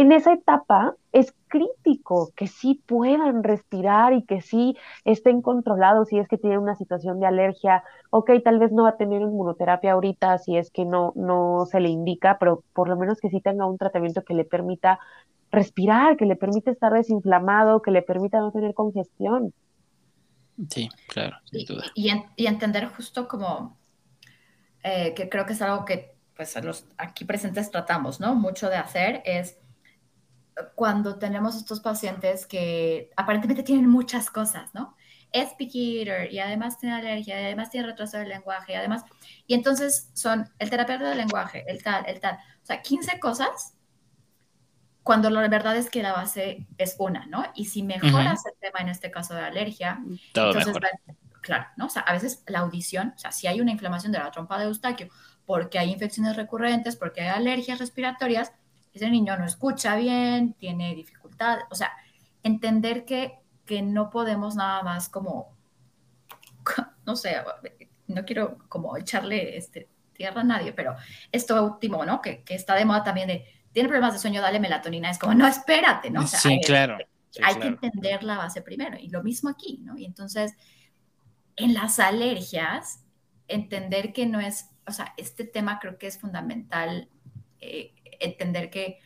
en 0.00 0.12
esa 0.12 0.32
etapa 0.32 0.94
es 1.10 1.34
crítico 1.48 2.30
que 2.36 2.46
sí 2.46 2.80
puedan 2.86 3.42
respirar 3.42 4.12
y 4.12 4.22
que 4.22 4.42
sí 4.42 4.76
estén 5.04 5.42
controlados 5.42 6.08
si 6.08 6.18
es 6.18 6.28
que 6.28 6.38
tienen 6.38 6.60
una 6.60 6.76
situación 6.76 7.18
de 7.18 7.26
alergia. 7.26 7.82
Ok, 8.10 8.30
tal 8.44 8.60
vez 8.60 8.70
no 8.70 8.84
va 8.84 8.90
a 8.90 8.96
tener 8.96 9.22
inmunoterapia 9.22 9.92
ahorita 9.92 10.38
si 10.38 10.56
es 10.56 10.70
que 10.70 10.84
no, 10.84 11.12
no 11.16 11.66
se 11.68 11.80
le 11.80 11.88
indica, 11.88 12.38
pero 12.38 12.62
por 12.74 12.88
lo 12.88 12.96
menos 12.96 13.18
que 13.18 13.28
sí 13.28 13.40
tenga 13.40 13.66
un 13.66 13.76
tratamiento 13.76 14.22
que 14.22 14.34
le 14.34 14.44
permita 14.44 15.00
respirar, 15.50 16.16
que 16.16 16.26
le 16.26 16.36
permita 16.36 16.70
estar 16.70 16.92
desinflamado, 16.92 17.82
que 17.82 17.90
le 17.90 18.02
permita 18.02 18.38
no 18.38 18.52
tener 18.52 18.74
congestión. 18.74 19.52
Sí, 20.70 20.88
claro, 21.08 21.38
sin 21.46 21.66
duda. 21.66 21.86
Y, 21.96 22.12
y, 22.36 22.46
entender 22.46 22.86
justo 22.86 23.26
como 23.26 23.76
eh, 24.84 25.12
que 25.14 25.28
creo 25.28 25.44
que 25.44 25.54
es 25.54 25.62
algo 25.62 25.84
que 25.84 26.16
pues 26.36 26.54
los 26.62 26.84
aquí 26.98 27.24
presentes 27.24 27.72
tratamos, 27.72 28.20
¿no? 28.20 28.36
Mucho 28.36 28.68
de 28.68 28.76
hacer 28.76 29.22
es 29.24 29.58
cuando 30.74 31.18
tenemos 31.18 31.56
estos 31.56 31.80
pacientes 31.80 32.46
que 32.46 33.10
aparentemente 33.16 33.62
tienen 33.62 33.88
muchas 33.88 34.30
cosas, 34.30 34.74
¿no? 34.74 34.96
Es 35.30 35.52
picky 35.54 36.00
eater 36.00 36.32
y 36.32 36.38
además 36.38 36.78
tiene 36.78 36.96
alergia 36.96 37.40
y 37.40 37.44
además 37.44 37.70
tiene 37.70 37.86
retraso 37.86 38.16
del 38.16 38.28
lenguaje 38.28 38.72
y 38.72 38.76
además, 38.76 39.04
y 39.46 39.54
entonces 39.54 40.10
son 40.14 40.48
el 40.58 40.70
terapeuta 40.70 41.08
del 41.08 41.18
lenguaje, 41.18 41.64
el 41.68 41.82
tal, 41.82 42.04
el 42.06 42.20
tal, 42.20 42.36
o 42.62 42.66
sea, 42.66 42.80
15 42.80 43.20
cosas 43.20 43.74
cuando 45.02 45.30
la 45.30 45.48
verdad 45.48 45.76
es 45.76 45.88
que 45.88 46.02
la 46.02 46.12
base 46.12 46.66
es 46.76 46.96
una, 46.98 47.24
¿no? 47.26 47.42
Y 47.54 47.64
si 47.64 47.82
mejoras 47.82 48.44
el 48.44 48.52
tema 48.60 48.80
en 48.80 48.88
este 48.88 49.10
caso 49.10 49.34
de 49.34 49.40
alergia, 49.40 50.02
entonces, 50.34 50.76
claro, 51.40 51.66
¿no? 51.76 51.86
O 51.86 51.88
sea, 51.88 52.02
a 52.02 52.12
veces 52.12 52.42
la 52.46 52.58
audición, 52.58 53.14
o 53.16 53.18
sea, 53.18 53.32
si 53.32 53.46
hay 53.46 53.62
una 53.62 53.70
inflamación 53.70 54.12
de 54.12 54.18
la 54.18 54.30
trompa 54.30 54.58
de 54.58 54.66
Eustaquio 54.66 55.08
porque 55.46 55.78
hay 55.78 55.90
infecciones 55.90 56.36
recurrentes, 56.36 56.96
porque 56.96 57.22
hay 57.22 57.28
alergias 57.28 57.78
respiratorias, 57.78 58.52
ese 58.98 59.10
niño 59.10 59.36
no 59.36 59.44
escucha 59.44 59.96
bien, 59.96 60.54
tiene 60.54 60.94
dificultad, 60.94 61.60
o 61.70 61.74
sea, 61.74 61.92
entender 62.42 63.04
que, 63.04 63.38
que 63.64 63.82
no 63.82 64.10
podemos 64.10 64.56
nada 64.56 64.82
más 64.82 65.08
como, 65.08 65.56
no 67.06 67.16
sé, 67.16 67.36
no 68.08 68.24
quiero 68.24 68.58
como 68.68 68.96
echarle 68.96 69.56
este, 69.56 69.88
tierra 70.12 70.40
a 70.40 70.44
nadie, 70.44 70.72
pero 70.72 70.96
esto 71.30 71.62
último, 71.64 72.04
¿no? 72.04 72.20
Que, 72.20 72.42
que, 72.42 72.54
está 72.54 72.74
de 72.74 72.84
moda 72.84 73.04
también 73.04 73.28
de, 73.28 73.46
tiene 73.72 73.88
problemas 73.88 74.14
de 74.14 74.18
sueño, 74.18 74.42
dale 74.42 74.60
melatonina, 74.60 75.10
es 75.10 75.18
como, 75.18 75.34
no, 75.34 75.46
espérate, 75.46 76.10
¿no? 76.10 76.26
sí, 76.26 76.60
claro. 76.64 76.98
hay 77.42 77.54
que 77.56 77.68
entender 77.68 78.24
la 78.24 78.38
base 78.38 78.62
primero, 78.62 78.98
y 78.98 79.08
lo 79.08 79.22
mismo 79.22 79.50
aquí, 79.50 79.78
¿no? 79.82 79.96
Y 79.96 80.04
entonces, 80.04 80.54
en 81.56 81.74
las 81.74 82.00
alergias, 82.00 83.04
entender 83.46 84.12
que 84.12 84.26
no 84.26 84.40
es, 84.40 84.70
o 84.86 84.92
sea, 84.92 85.14
este 85.16 85.44
tema 85.44 85.78
creo 85.78 85.98
que 85.98 86.06
es 86.06 86.18
fundamental 86.18 87.08
eh, 87.60 87.94
entender 88.20 88.70
que 88.70 88.98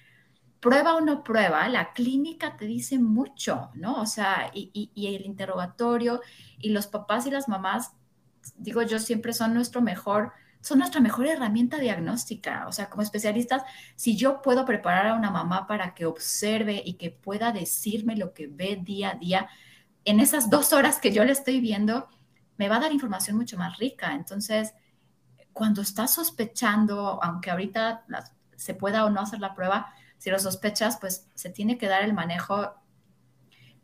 prueba 0.63 0.95
o 0.95 1.01
no 1.01 1.25
prueba, 1.25 1.69
la 1.69 1.93
clínica 1.93 2.57
te 2.57 2.67
dice 2.67 2.99
mucho, 3.01 3.71
¿no? 3.75 4.01
O 4.01 4.07
sea, 4.07 4.53
y, 4.55 4.91
el 4.95 5.27
interrogatorio 5.27 6.21
y 6.61 6.71
los 6.71 6.87
papás 6.87 7.27
y 7.27 7.33
las 7.33 7.49
mamás, 7.49 7.93
digo 8.57 8.81
yo, 8.83 9.01
siempre 9.01 9.33
son 9.33 9.55
nuestro 9.55 9.83
mejor, 9.83 10.33
son 10.61 10.79
nuestra 10.79 11.01
mejor 11.01 11.27
herramienta 11.27 11.79
diagnóstica. 11.79 12.67
O 12.69 12.73
sea, 12.73 12.89
como 12.89 13.03
especialistas, 13.03 13.65
si 13.97 14.17
yo 14.17 14.41
puedo 14.41 14.65
preparar 14.65 15.09
a 15.09 15.15
una 15.15 15.33
mamá 15.33 15.67
para 15.67 15.95
que 15.95 16.07
observe 16.07 16.81
y 16.85 16.95
que 16.95 17.11
pueda 17.11 17.51
decirme 17.51 18.17
lo 18.17 18.33
que 18.33 18.47
ve 18.47 18.79
día 18.81 19.11
a 19.11 19.15
día, 19.17 19.49
en 20.05 20.21
esas 20.21 20.49
dos 20.49 20.73
horas 20.73 21.01
que 21.01 21.13
yo 21.13 21.25
le 21.25 21.33
estoy 21.33 21.61
viendo, 21.61 22.09
me 22.57 22.69
va 22.69 22.77
a 22.77 22.81
dar 22.81 22.93
información 22.93 23.37
mucho 23.37 23.59
más 23.59 23.79
rica. 23.79 24.15
Entonces, 24.15 24.75
cuando 25.53 25.83
estás 25.83 26.15
sospechando, 26.15 27.21
aunque 27.21 27.51
ahorita 27.51 28.05
las 28.07 28.33
se 28.57 28.75
pueda 28.75 29.05
o 29.05 29.11
no 29.11 29.21
hacer 29.21 29.41
la 29.41 29.55
prueba, 29.55 29.93
si 30.19 30.31
lo 30.31 30.39
sospechas, 30.39 30.99
pues 31.01 31.29
se 31.35 31.51
tiene 31.51 31.79
que 31.79 31.89
dar 31.89 32.05
el 32.05 32.13
manejo 32.13 32.75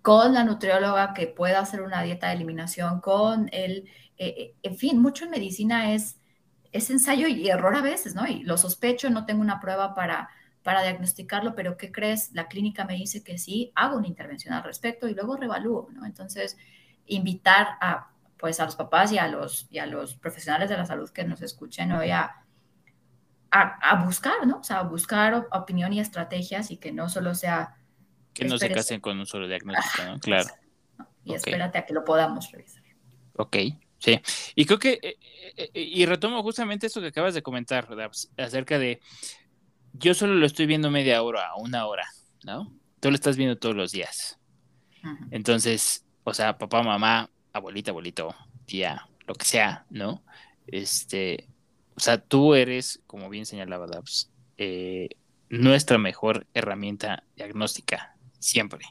con 0.02 0.34
la 0.34 0.44
nutrióloga 0.44 1.12
que 1.12 1.26
pueda 1.26 1.58
hacer 1.58 1.82
una 1.82 2.02
dieta 2.02 2.28
de 2.28 2.34
eliminación, 2.34 3.00
con 3.00 3.48
el, 3.52 3.88
eh, 4.16 4.34
eh, 4.38 4.54
en 4.62 4.76
fin, 4.76 5.02
mucho 5.02 5.24
en 5.24 5.32
medicina 5.32 5.92
es, 5.92 6.20
es 6.70 6.90
ensayo 6.90 7.26
y 7.26 7.48
error 7.48 7.74
a 7.74 7.82
veces, 7.82 8.14
¿no? 8.14 8.26
Y 8.26 8.44
lo 8.44 8.56
sospecho, 8.56 9.10
no 9.10 9.26
tengo 9.26 9.40
una 9.40 9.60
prueba 9.60 9.94
para, 9.94 10.30
para 10.62 10.82
diagnosticarlo, 10.82 11.54
pero 11.54 11.76
¿qué 11.76 11.90
crees? 11.90 12.30
La 12.32 12.46
clínica 12.46 12.84
me 12.84 12.94
dice 12.94 13.24
que 13.24 13.36
sí, 13.36 13.72
hago 13.74 13.96
una 13.96 14.06
intervención 14.06 14.54
al 14.54 14.62
respecto 14.62 15.08
y 15.08 15.14
luego 15.14 15.36
revalúo, 15.36 15.88
¿no? 15.92 16.06
Entonces, 16.06 16.56
invitar 17.06 17.66
a, 17.80 18.12
pues, 18.38 18.60
a 18.60 18.64
los 18.64 18.76
papás 18.76 19.10
y 19.12 19.18
a 19.18 19.26
los, 19.28 19.66
y 19.70 19.78
a 19.78 19.86
los 19.86 20.14
profesionales 20.14 20.68
de 20.70 20.76
la 20.76 20.86
salud 20.86 21.10
que 21.10 21.24
nos 21.24 21.42
escuchen 21.42 21.90
hoy 21.92 22.10
a, 22.12 22.44
a, 23.50 24.04
buscar, 24.04 24.46
¿no? 24.46 24.58
O 24.58 24.64
sea, 24.64 24.80
a 24.80 24.82
buscar 24.82 25.48
opinión 25.52 25.92
y 25.92 26.00
estrategias 26.00 26.70
y 26.70 26.76
que 26.76 26.92
no 26.92 27.08
solo 27.08 27.34
sea... 27.34 27.76
Que 28.34 28.44
no 28.44 28.58
se 28.58 28.70
casen 28.70 29.00
con 29.00 29.18
un 29.18 29.26
solo 29.26 29.48
diagnóstico, 29.48 30.04
¿no? 30.04 30.20
Claro. 30.20 30.48
Y 31.24 31.34
espérate 31.34 31.78
a 31.78 31.86
que 31.86 31.92
lo 31.92 32.04
podamos 32.04 32.50
revisar. 32.52 32.82
Ok, 33.36 33.56
sí. 33.98 34.20
Y 34.54 34.64
creo 34.64 34.78
que, 34.78 34.98
eh, 35.02 35.16
eh, 35.56 35.70
eh, 35.74 35.80
y 35.80 36.06
retomo 36.06 36.42
justamente 36.42 36.86
eso 36.86 37.00
que 37.00 37.08
acabas 37.08 37.34
de 37.34 37.42
comentar, 37.42 37.86
pues, 37.86 38.30
acerca 38.36 38.78
de, 38.78 39.00
yo 39.92 40.14
solo 40.14 40.34
lo 40.34 40.46
estoy 40.46 40.66
viendo 40.66 40.90
media 40.90 41.22
hora, 41.22 41.54
una 41.56 41.86
hora, 41.86 42.06
¿no? 42.44 42.72
Tú 43.00 43.10
lo 43.10 43.14
estás 43.14 43.36
viendo 43.36 43.56
todos 43.58 43.76
los 43.76 43.92
días. 43.92 44.38
Entonces, 45.30 46.04
o 46.24 46.34
sea, 46.34 46.58
papá, 46.58 46.82
mamá, 46.82 47.30
abuelita, 47.52 47.92
abuelito, 47.92 48.34
tía, 48.66 49.08
lo 49.26 49.34
que 49.34 49.44
sea, 49.44 49.86
¿no? 49.90 50.22
Este, 50.66 51.48
o 51.98 52.00
sea, 52.00 52.18
tú 52.18 52.54
eres, 52.54 53.02
como 53.08 53.28
bien 53.28 53.44
señalaba 53.44 53.88
Dabs, 53.88 54.30
eh, 54.56 55.08
nuestra 55.48 55.98
mejor 55.98 56.46
herramienta 56.54 57.24
diagnóstica, 57.34 58.16
siempre, 58.38 58.84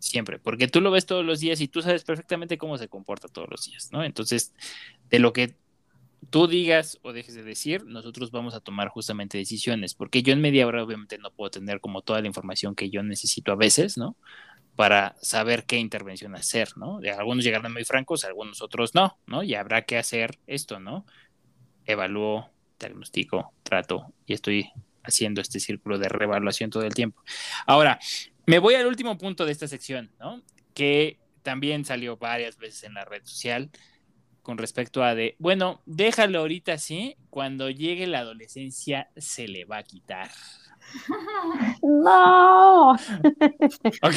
siempre, 0.00 0.40
porque 0.40 0.66
tú 0.66 0.80
lo 0.80 0.90
ves 0.90 1.06
todos 1.06 1.24
los 1.24 1.38
días 1.38 1.60
y 1.60 1.68
tú 1.68 1.82
sabes 1.82 2.02
perfectamente 2.02 2.58
cómo 2.58 2.76
se 2.76 2.88
comporta 2.88 3.28
todos 3.28 3.48
los 3.48 3.64
días, 3.64 3.90
¿no? 3.92 4.02
Entonces, 4.02 4.52
de 5.08 5.20
lo 5.20 5.32
que 5.32 5.54
tú 6.30 6.48
digas 6.48 6.98
o 7.02 7.12
dejes 7.12 7.36
de 7.36 7.44
decir, 7.44 7.84
nosotros 7.84 8.32
vamos 8.32 8.54
a 8.54 8.60
tomar 8.60 8.88
justamente 8.88 9.38
decisiones, 9.38 9.94
porque 9.94 10.24
yo 10.24 10.32
en 10.32 10.40
media 10.40 10.66
hora 10.66 10.82
obviamente 10.82 11.16
no 11.18 11.30
puedo 11.30 11.52
tener 11.52 11.78
como 11.80 12.02
toda 12.02 12.20
la 12.20 12.26
información 12.26 12.74
que 12.74 12.90
yo 12.90 13.04
necesito 13.04 13.52
a 13.52 13.56
veces, 13.56 13.96
¿no? 13.96 14.16
Para 14.74 15.14
saber 15.22 15.64
qué 15.64 15.76
intervención 15.76 16.34
hacer, 16.34 16.76
¿no? 16.76 16.98
De 16.98 17.12
algunos 17.12 17.44
llegarán 17.44 17.72
muy 17.72 17.84
francos, 17.84 18.24
algunos 18.24 18.62
otros 18.62 18.96
no, 18.96 19.16
¿no? 19.28 19.44
Y 19.44 19.54
habrá 19.54 19.82
que 19.82 19.96
hacer 19.96 20.40
esto, 20.48 20.80
¿no? 20.80 21.06
Evalúo, 21.88 22.48
diagnostico, 22.78 23.52
trato 23.64 24.12
y 24.26 24.34
estoy 24.34 24.70
haciendo 25.02 25.40
este 25.40 25.58
círculo 25.58 25.98
de 25.98 26.08
revaluación 26.08 26.70
todo 26.70 26.84
el 26.84 26.94
tiempo. 26.94 27.22
Ahora, 27.66 27.98
me 28.46 28.58
voy 28.58 28.74
al 28.74 28.86
último 28.86 29.18
punto 29.18 29.44
de 29.44 29.52
esta 29.52 29.66
sección, 29.66 30.12
¿no? 30.20 30.42
Que 30.74 31.18
también 31.42 31.84
salió 31.84 32.16
varias 32.18 32.58
veces 32.58 32.84
en 32.84 32.94
la 32.94 33.04
red 33.04 33.22
social 33.24 33.70
con 34.42 34.58
respecto 34.58 35.02
a 35.02 35.14
de, 35.14 35.34
bueno, 35.38 35.82
déjalo 35.84 36.40
ahorita 36.40 36.74
así, 36.74 37.16
cuando 37.30 37.70
llegue 37.70 38.06
la 38.06 38.20
adolescencia 38.20 39.10
se 39.16 39.48
le 39.48 39.64
va 39.64 39.78
a 39.78 39.82
quitar. 39.82 40.30
No. 41.82 42.92
Ok, 42.92 44.16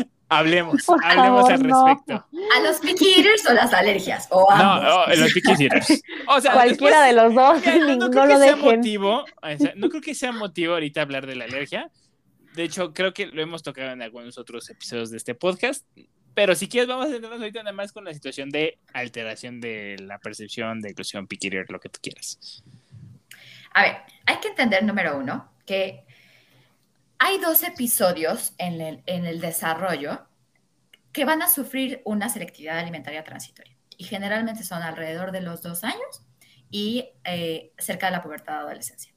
Hablemos, 0.28 0.84
hablemos 1.04 1.48
al 1.48 1.60
respecto. 1.60 2.26
¿A 2.56 2.60
los 2.62 2.80
picky 2.80 3.14
eaters 3.18 3.46
o 3.48 3.54
las 3.54 3.72
alergias? 3.72 4.26
O 4.30 4.46
no, 4.56 4.82
no, 4.82 5.06
los 5.14 5.32
picky 5.32 5.52
eaters. 5.62 6.02
O 6.28 6.40
sea, 6.40 6.52
Cualquiera 6.52 7.04
de 7.04 7.12
los 7.12 7.32
dos, 7.32 7.62
no, 7.96 8.10
creo 8.10 8.26
que 8.26 8.38
sea 8.38 8.56
motivo, 8.56 9.24
no 9.76 9.88
creo 9.88 10.00
que 10.00 10.14
sea 10.14 10.32
motivo 10.32 10.74
ahorita 10.74 11.02
hablar 11.02 11.26
de 11.26 11.36
la 11.36 11.44
alergia. 11.44 11.90
De 12.54 12.64
hecho, 12.64 12.92
creo 12.92 13.14
que 13.14 13.26
lo 13.26 13.40
hemos 13.40 13.62
tocado 13.62 13.92
en 13.92 14.02
algunos 14.02 14.38
otros 14.38 14.68
episodios 14.70 15.10
de 15.10 15.18
este 15.18 15.34
podcast. 15.34 15.86
Pero 16.34 16.54
si 16.54 16.68
quieres, 16.68 16.88
vamos 16.88 17.06
a 17.06 17.10
centrarnos 17.10 17.40
ahorita 17.40 17.62
nada 17.62 17.72
más 17.72 17.92
con 17.92 18.04
la 18.04 18.12
situación 18.12 18.50
de 18.50 18.78
alteración 18.92 19.60
de 19.60 19.96
la 20.00 20.18
percepción 20.18 20.80
de 20.80 20.90
inclusión 20.90 21.26
picky 21.26 21.46
eater, 21.46 21.66
lo 21.70 21.78
que 21.78 21.88
tú 21.88 22.00
quieras. 22.02 22.62
A 23.72 23.82
ver, 23.82 23.96
hay 24.26 24.36
que 24.38 24.48
entender, 24.48 24.82
número 24.84 25.16
uno, 25.16 25.52
que 25.64 26.05
hay 27.18 27.38
dos 27.38 27.62
episodios 27.62 28.54
en 28.58 28.80
el, 29.06 29.40
desarrollo 29.40 30.26
que 31.12 31.24
van 31.24 31.42
a 31.42 31.48
sufrir 31.48 32.02
una 32.04 32.28
selectividad 32.28 32.78
alimentaria 32.78 33.24
transitoria 33.24 33.76
y 33.96 34.04
generalmente 34.04 34.64
son 34.64 34.82
alrededor 34.82 35.32
de 35.32 35.40
los 35.40 35.62
dos 35.62 35.84
años 35.84 36.26
y 36.70 37.10
eh, 37.24 37.72
cerca 37.78 38.06
de 38.06 38.12
la 38.12 38.22
pubertad 38.22 38.54
de 38.54 38.58
adolescencia. 38.60 39.12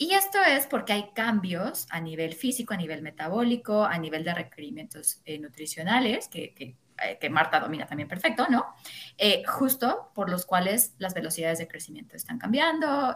Y 0.00 0.14
esto 0.14 0.38
es 0.40 0.66
porque 0.66 0.92
hay 0.92 1.10
cambios 1.12 1.88
a 1.90 2.00
nivel 2.00 2.32
físico, 2.34 2.72
a 2.72 2.76
nivel 2.76 3.02
metabólico, 3.02 3.84
a 3.84 3.98
nivel 3.98 4.22
de 4.22 4.32
requerimientos 4.32 5.20
eh, 5.24 5.40
nutricionales 5.40 6.28
que, 6.28 6.54
eh, 7.02 7.18
que 7.20 7.30
Marta 7.30 7.60
domina 7.60 7.86
también 7.86 8.08
perfecto, 8.08 8.46
¿no? 8.48 8.74
Eh, 9.16 9.42
justo 9.44 10.10
por 10.14 10.30
los 10.30 10.46
cuales 10.46 10.94
las 10.98 11.14
velocidades 11.14 11.58
de 11.58 11.68
crecimiento 11.68 12.16
están 12.16 12.38
cambiando, 12.38 13.14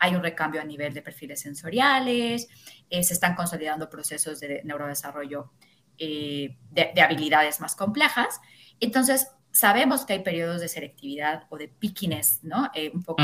hay 0.00 0.16
un 0.16 0.22
recambio 0.22 0.60
a 0.60 0.64
nivel 0.64 0.92
de 0.92 1.02
perfiles 1.02 1.40
sensoriales, 1.40 2.48
se 2.90 2.98
están 2.98 3.36
consolidando 3.36 3.88
procesos 3.88 4.40
de 4.40 4.62
neurodesarrollo 4.64 5.52
de, 5.98 6.56
de, 6.72 7.02
habilidades 7.02 7.60
más 7.60 7.76
complejas. 7.76 8.40
Entonces, 8.80 9.28
sabemos 9.52 10.06
que 10.06 10.14
hay 10.14 10.20
periodos 10.20 10.60
de 10.60 10.68
selectividad 10.68 11.44
o 11.50 11.58
de 11.58 11.68
pickiness, 11.68 12.42
¿no? 12.42 12.70
un 12.92 13.02
poco 13.02 13.22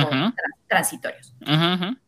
transitorios. 0.69 1.35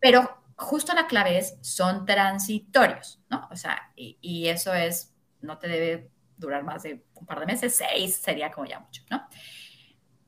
Pero 0.00 0.38
justo 0.56 0.92
la 0.92 1.06
clave 1.06 1.38
es, 1.38 1.56
son 1.62 2.04
transitorios, 2.04 3.20
¿no? 3.30 3.48
O 3.50 3.56
sea, 3.56 3.92
y, 3.96 4.48
eso 4.48 4.74
es, 4.74 5.14
no 5.40 5.58
te 5.58 5.68
debe 5.68 6.10
durar 6.36 6.64
más 6.64 6.82
de 6.82 7.04
un 7.14 7.26
par 7.26 7.40
de 7.40 7.46
meses, 7.46 7.76
seis 7.76 8.16
sería 8.16 8.50
como 8.50 8.66
ya 8.66 8.80
mucho, 8.80 9.02
¿no? 9.10 9.26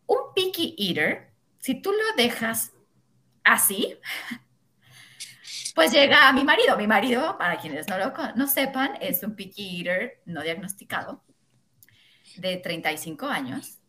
Un 0.07 0.33
picky 0.35 0.75
eater, 0.79 1.33
si 1.59 1.81
tú 1.83 1.93
lo 1.93 2.23
dejas 2.23 2.73
así, 3.45 3.97
pues 5.75 5.93
llega 5.93 6.29
a 6.29 6.33
mi 6.33 6.45
marido. 6.45 6.77
Mi 6.77 6.87
marido, 6.87 7.37
para 7.39 7.59
quienes 7.59 7.89
no 7.89 7.99
lo 7.99 8.13
no 8.37 8.47
sepan, 8.47 8.93
es 9.01 9.23
un 9.23 9.35
picky 9.35 9.79
eater 9.79 10.21
no 10.27 10.43
diagnosticado 10.43 11.23
de 12.37 12.57
35 12.57 13.27
años 13.27 13.81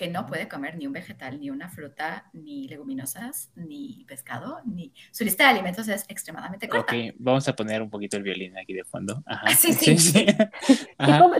que 0.00 0.08
no 0.08 0.24
puede 0.24 0.48
comer 0.48 0.76
ni 0.78 0.86
un 0.86 0.94
vegetal, 0.94 1.38
ni 1.38 1.50
una 1.50 1.68
fruta, 1.68 2.30
ni 2.32 2.66
leguminosas, 2.68 3.52
ni 3.54 4.06
pescado, 4.08 4.60
ni... 4.64 4.94
Su 5.10 5.24
lista 5.24 5.44
de 5.44 5.50
alimentos 5.50 5.86
es 5.88 6.06
extremadamente 6.08 6.70
corta. 6.70 6.94
Ok, 6.94 7.14
vamos 7.18 7.46
a 7.48 7.54
poner 7.54 7.82
un 7.82 7.90
poquito 7.90 8.16
el 8.16 8.22
violín 8.22 8.56
aquí 8.56 8.72
de 8.72 8.84
fondo. 8.84 9.22
Ajá. 9.26 9.48
Sí, 9.54 9.74
sí. 9.74 9.98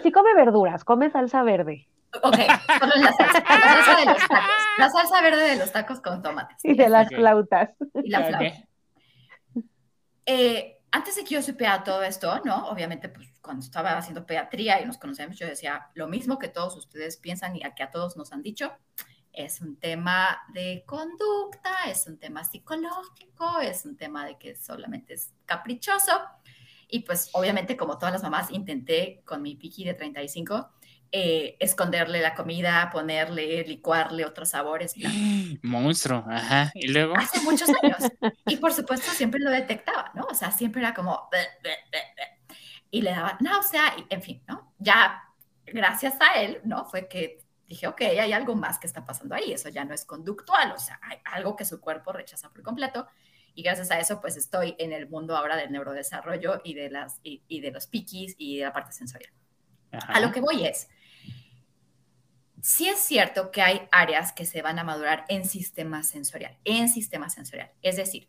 Si, 0.03 0.13
come, 0.13 0.35
verduras, 0.35 0.85
come 0.85 1.11
salsa 1.11 1.43
verde. 1.43 1.89
Ok, 2.23 2.37
solo 2.79 2.93
la 2.97 3.13
salsa, 3.13 3.45
la 3.49 3.61
salsa 3.61 3.97
de 3.97 4.05
los 4.07 4.29
tacos. 4.29 4.55
La 4.79 4.91
salsa 4.91 5.23
verde 5.23 5.49
de 5.51 5.57
los 5.57 5.73
tacos 5.73 6.01
con 6.01 6.23
tomates. 6.23 6.59
Y 6.65 6.75
de 6.75 6.89
las 6.89 7.09
flautas. 7.09 7.71
Y 8.03 8.11
la 8.11 8.25
flauta. 8.25 8.71
Eh, 10.27 10.79
antes 10.93 11.17
de 11.17 11.25
que 11.25 11.35
yo 11.35 11.43
supiera 11.43 11.85
todo 11.85 12.03
esto, 12.03 12.41
¿no? 12.45 12.69
Obviamente, 12.69 13.09
pues 13.09 13.29
cuando 13.41 13.65
estaba 13.65 13.97
haciendo 13.97 14.27
pediatría 14.27 14.81
y 14.81 14.87
nos 14.87 14.99
conocemos, 14.99 15.39
yo 15.39 15.47
decía 15.47 15.89
lo 15.95 16.09
mismo 16.09 16.39
que 16.39 16.49
todos 16.49 16.77
ustedes 16.77 17.17
piensan 17.17 17.57
y 17.57 17.65
a 17.65 17.75
que 17.75 17.83
a 17.83 17.91
todos 17.91 18.17
nos 18.17 18.33
han 18.33 18.43
dicho. 18.43 18.73
Es 19.33 19.61
un 19.61 19.77
tema 19.77 20.43
de 20.53 20.83
conducta, 20.87 21.85
es 21.87 22.07
un 22.09 22.19
tema 22.19 22.43
psicológico, 22.43 23.61
es 23.61 23.85
un 23.85 23.97
tema 23.97 24.27
de 24.27 24.37
que 24.37 24.57
solamente 24.57 25.15
es 25.15 25.33
caprichoso. 25.47 26.13
Y 26.89 27.01
pues 27.01 27.31
obviamente, 27.35 27.77
como 27.77 27.97
todas 27.97 28.13
las 28.13 28.23
mamás, 28.25 28.51
intenté 28.51 29.23
con 29.25 29.43
mi 29.43 29.55
piqui 29.55 29.85
de 29.85 29.95
35 29.95 30.73
eh, 31.13 31.57
esconderle 31.59 32.21
la 32.21 32.35
comida, 32.35 32.89
ponerle, 32.93 33.65
licuarle 33.65 34.25
otros 34.25 34.51
sabores. 34.51 34.95
Monstruo, 35.63 36.25
ajá. 36.29 36.71
Y 36.75 36.89
luego. 36.89 37.17
Hace 37.17 37.41
muchos 37.41 37.69
años. 37.83 37.99
Y 38.47 38.57
por 38.57 38.73
supuesto 38.73 39.11
siempre 39.13 39.41
lo 39.41 39.51
detectaba, 39.51 40.11
¿no? 40.15 40.25
O 40.25 40.35
sea, 40.35 40.51
siempre 40.51 40.83
era 40.83 40.95
como. 40.95 41.29
Y 42.91 43.03
le 43.03 43.11
daba 43.11 43.39
náusea, 43.41 43.95
y, 43.97 44.07
en 44.13 44.23
fin, 44.23 44.43
¿no? 44.49 44.73
Ya 44.79 45.23
gracias 45.67 46.15
a 46.21 46.41
él, 46.41 46.61
¿no? 46.65 46.85
Fue 46.85 47.09
que 47.09 47.39
dije, 47.67 47.87
ok, 47.87 48.01
hay 48.03 48.33
algo 48.33 48.57
más 48.57 48.79
que 48.79 48.87
está 48.87 49.05
pasando 49.05 49.35
ahí. 49.35 49.53
Eso 49.53 49.69
ya 49.69 49.85
no 49.85 49.95
es 49.95 50.05
conductual, 50.05 50.73
o 50.73 50.79
sea, 50.79 50.99
hay 51.03 51.19
algo 51.25 51.57
que 51.57 51.65
su 51.65 51.81
cuerpo 51.81 52.13
rechaza 52.13 52.51
por 52.51 52.63
completo. 52.63 53.07
Y 53.55 53.63
gracias 53.63 53.91
a 53.91 53.99
eso, 53.99 54.21
pues 54.21 54.37
estoy 54.37 54.77
en 54.79 54.93
el 54.93 55.09
mundo 55.09 55.37
ahora 55.37 55.57
del 55.57 55.73
neurodesarrollo 55.73 56.61
y 56.65 56.75
de, 56.75 56.91
las, 56.91 57.21
y, 57.23 57.61
de 57.61 57.71
los 57.71 57.87
piquis 57.87 58.35
y 58.39 58.59
de 58.59 58.65
la 58.65 58.73
parte 58.73 58.93
sensorial. 58.93 59.33
A 59.93 60.21
lo 60.21 60.31
que 60.31 60.41
voy 60.41 60.67
es, 60.67 60.89
sí 62.63 62.89
es 62.89 62.99
cierto 62.99 63.51
que 63.51 63.63
hay 63.63 63.89
áreas 63.91 64.33
que 64.33 64.47
se 64.47 64.63
van 64.63 64.79
a 64.79 64.85
madurar 64.85 65.25
en 65.29 65.45
sistema 65.45 66.03
sensorial, 66.03 66.59
en 66.65 66.89
sistema 66.89 67.31
sensorial. 67.31 67.71
Es 67.83 67.97
decir, 67.97 68.29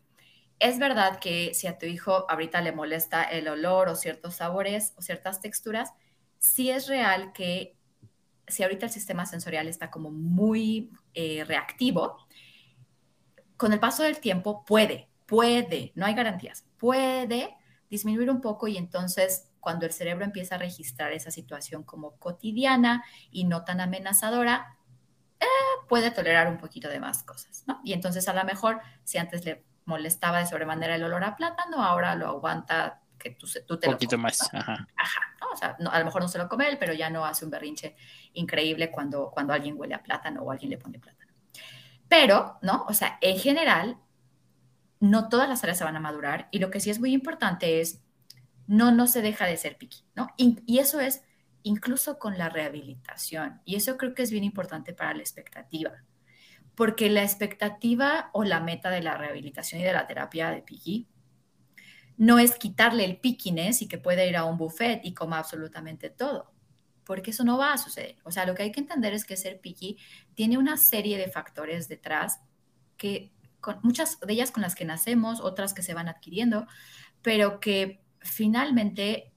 es 0.58 0.78
verdad 0.78 1.18
que 1.18 1.54
si 1.54 1.66
a 1.66 1.78
tu 1.78 1.86
hijo 1.86 2.30
ahorita 2.30 2.60
le 2.60 2.72
molesta 2.72 3.24
el 3.24 3.48
olor 3.48 3.88
o 3.88 3.96
ciertos 3.96 4.36
sabores 4.36 4.92
o 4.96 5.02
ciertas 5.02 5.40
texturas, 5.40 5.92
sí 6.38 6.70
es 6.70 6.86
real 6.88 7.32
que 7.32 7.76
si 8.46 8.62
ahorita 8.62 8.86
el 8.86 8.92
sistema 8.92 9.26
sensorial 9.26 9.68
está 9.68 9.90
como 9.90 10.10
muy 10.10 10.90
eh, 11.14 11.44
reactivo, 11.44 12.18
con 13.56 13.72
el 13.72 13.80
paso 13.80 14.02
del 14.02 14.18
tiempo 14.18 14.64
puede, 14.64 15.08
puede, 15.26 15.92
no 15.94 16.06
hay 16.06 16.14
garantías, 16.14 16.64
puede 16.78 17.56
disminuir 17.88 18.30
un 18.30 18.40
poco 18.40 18.68
y 18.68 18.76
entonces 18.76 19.51
cuando 19.62 19.86
el 19.86 19.92
cerebro 19.92 20.24
empieza 20.24 20.56
a 20.56 20.58
registrar 20.58 21.12
esa 21.12 21.30
situación 21.30 21.84
como 21.84 22.16
cotidiana 22.18 23.04
y 23.30 23.44
no 23.44 23.64
tan 23.64 23.80
amenazadora, 23.80 24.76
eh, 25.38 25.46
puede 25.88 26.10
tolerar 26.10 26.48
un 26.48 26.58
poquito 26.58 26.88
de 26.88 26.98
más 26.98 27.22
cosas, 27.22 27.62
¿no? 27.68 27.80
Y 27.84 27.92
entonces 27.92 28.26
a 28.26 28.34
lo 28.34 28.42
mejor, 28.42 28.80
si 29.04 29.18
antes 29.18 29.44
le 29.44 29.64
molestaba 29.84 30.40
de 30.40 30.46
sobremanera 30.46 30.96
el 30.96 31.04
olor 31.04 31.22
a 31.22 31.36
plátano, 31.36 31.84
ahora 31.84 32.16
lo 32.16 32.26
aguanta 32.26 33.02
que 33.16 33.30
tú, 33.30 33.46
tú 33.64 33.78
te 33.78 33.86
un 33.86 33.94
poquito 33.94 34.18
más, 34.18 34.52
ajá. 34.52 34.84
Ajá, 34.96 35.20
O 35.52 35.56
sea, 35.56 35.76
a 35.78 35.98
lo 36.00 36.04
mejor 36.04 36.22
no 36.22 36.28
se 36.28 36.38
lo 36.38 36.48
come 36.48 36.68
él, 36.68 36.76
pero 36.76 36.92
ya 36.92 37.08
no 37.08 37.24
hace 37.24 37.44
un 37.44 37.52
berrinche 37.52 37.94
increíble 38.32 38.90
cuando, 38.90 39.30
cuando 39.30 39.52
alguien 39.52 39.76
huele 39.78 39.94
a 39.94 40.02
plátano 40.02 40.42
o 40.42 40.50
alguien 40.50 40.70
le 40.70 40.78
pone 40.78 40.98
plátano. 40.98 41.32
Pero, 42.08 42.58
¿no? 42.62 42.84
O 42.88 42.94
sea, 42.94 43.16
en 43.20 43.38
general, 43.38 43.96
no 44.98 45.28
todas 45.28 45.48
las 45.48 45.62
áreas 45.62 45.78
se 45.78 45.84
van 45.84 45.96
a 45.96 46.00
madurar 46.00 46.48
y 46.50 46.58
lo 46.58 46.70
que 46.70 46.80
sí 46.80 46.90
es 46.90 46.98
muy 46.98 47.12
importante 47.12 47.80
es 47.80 48.01
no, 48.72 48.90
no 48.90 49.06
se 49.06 49.20
deja 49.20 49.44
de 49.44 49.58
ser 49.58 49.76
piqui, 49.76 50.02
¿no? 50.14 50.28
Y, 50.38 50.78
eso 50.78 50.98
es 50.98 51.22
incluso 51.62 52.18
con 52.18 52.38
la 52.38 52.48
rehabilitación. 52.48 53.60
Y 53.66 53.76
eso 53.76 53.98
creo 53.98 54.14
que 54.14 54.22
es 54.22 54.30
bien 54.30 54.44
importante 54.44 54.94
para 54.94 55.12
la 55.12 55.20
expectativa, 55.20 55.92
porque 56.74 57.10
la 57.10 57.22
expectativa 57.22 58.30
o 58.32 58.44
la 58.44 58.60
meta 58.60 58.88
de 58.88 59.02
la 59.02 59.18
rehabilitación 59.18 59.82
y 59.82 59.84
de 59.84 59.92
la 59.92 60.06
terapia 60.06 60.50
de 60.50 60.62
piqui 60.62 61.06
no 62.16 62.38
es 62.38 62.56
quitarle 62.56 63.04
el 63.04 63.18
piquines 63.18 63.82
y 63.82 63.88
que 63.88 63.98
pueda 63.98 64.24
ir 64.24 64.38
a 64.38 64.44
un 64.44 64.56
buffet 64.56 65.02
y 65.04 65.12
coma 65.12 65.38
absolutamente 65.38 66.08
todo, 66.08 66.50
porque 67.04 67.32
eso 67.32 67.44
no 67.44 67.58
va 67.58 67.74
a 67.74 67.78
suceder. 67.78 68.16
O 68.24 68.30
sea, 68.30 68.46
lo 68.46 68.54
que 68.54 68.62
hay 68.62 68.72
que 68.72 68.80
entender 68.80 69.12
es 69.12 69.26
que 69.26 69.36
ser 69.36 69.60
piqui 69.60 69.98
tiene 70.34 70.56
una 70.56 70.78
serie 70.78 71.18
de 71.18 71.28
factores 71.28 71.88
detrás 71.88 72.40
que 72.96 73.34
con 73.60 73.80
muchas 73.82 74.18
de 74.18 74.32
ellas 74.32 74.50
con 74.50 74.62
las 74.62 74.74
que 74.74 74.86
nacemos, 74.86 75.42
otras 75.42 75.74
que 75.74 75.82
se 75.82 75.92
van 75.92 76.08
adquiriendo, 76.08 76.66
pero 77.20 77.60
que 77.60 78.01
finalmente 78.24 79.32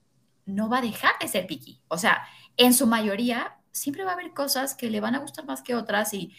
no 0.45 0.69
va 0.69 0.79
a 0.79 0.81
dejar 0.81 1.13
de 1.19 1.27
ser 1.27 1.47
piqui. 1.47 1.81
O 1.88 1.97
sea, 1.97 2.25
en 2.57 2.73
su 2.73 2.88
mayoría 2.88 3.57
siempre 3.71 4.03
va 4.03 4.11
a 4.11 4.13
haber 4.13 4.33
cosas 4.33 4.75
que 4.75 4.89
le 4.89 5.01
van 5.01 5.15
a 5.15 5.19
gustar 5.19 5.45
más 5.45 5.61
que 5.61 5.75
otras 5.75 6.13
y 6.13 6.33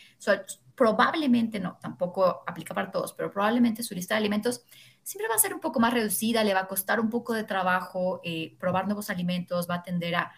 probablemente 0.75 1.59
no, 1.61 1.79
tampoco 1.81 2.45
aplica 2.47 2.75
para 2.75 2.91
todos, 2.91 3.13
pero 3.13 3.31
probablemente 3.31 3.83
su 3.83 3.95
lista 3.95 4.15
de 4.15 4.19
alimentos 4.19 4.63
siempre 5.03 5.29
va 5.29 5.35
a 5.35 5.39
ser 5.39 5.55
un 5.55 5.61
poco 5.61 5.81
más 5.81 5.93
reducida, 5.93 6.45
le 6.45 6.55
va 6.55 6.61
a 6.61 6.69
costar 6.69 7.01
un 7.01 7.11
poco 7.11 7.33
de 7.35 7.45
trabajo 7.45 8.21
eh, 8.25 8.57
probar 8.59 8.87
nuevos 8.87 9.11
alimentos, 9.11 9.69
va 9.69 9.77
a 9.77 9.83
tender 9.83 10.15
a, 10.15 10.33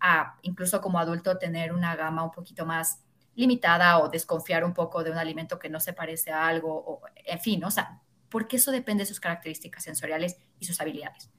a, 0.00 0.38
incluso 0.42 0.80
como 0.80 0.98
adulto, 0.98 1.38
tener 1.38 1.72
una 1.72 1.94
gama 1.96 2.24
un 2.24 2.30
poquito 2.30 2.66
más 2.66 3.02
limitada 3.34 3.98
o 3.98 4.08
desconfiar 4.08 4.64
un 4.64 4.74
poco 4.74 5.02
de 5.02 5.10
un 5.10 5.18
alimento 5.18 5.58
que 5.58 5.70
no 5.70 5.80
se 5.80 5.92
parece 5.92 6.30
a 6.32 6.46
algo, 6.46 6.72
o, 6.72 7.00
en 7.14 7.40
fin, 7.40 7.64
o 7.64 7.70
sea, 7.70 8.00
porque 8.28 8.56
eso 8.56 8.70
depende 8.70 9.02
de 9.02 9.06
sus 9.06 9.20
características 9.20 9.84
sensoriales 9.84 10.38
y 10.58 10.66
sus 10.66 10.80
habilidades. 10.80 11.30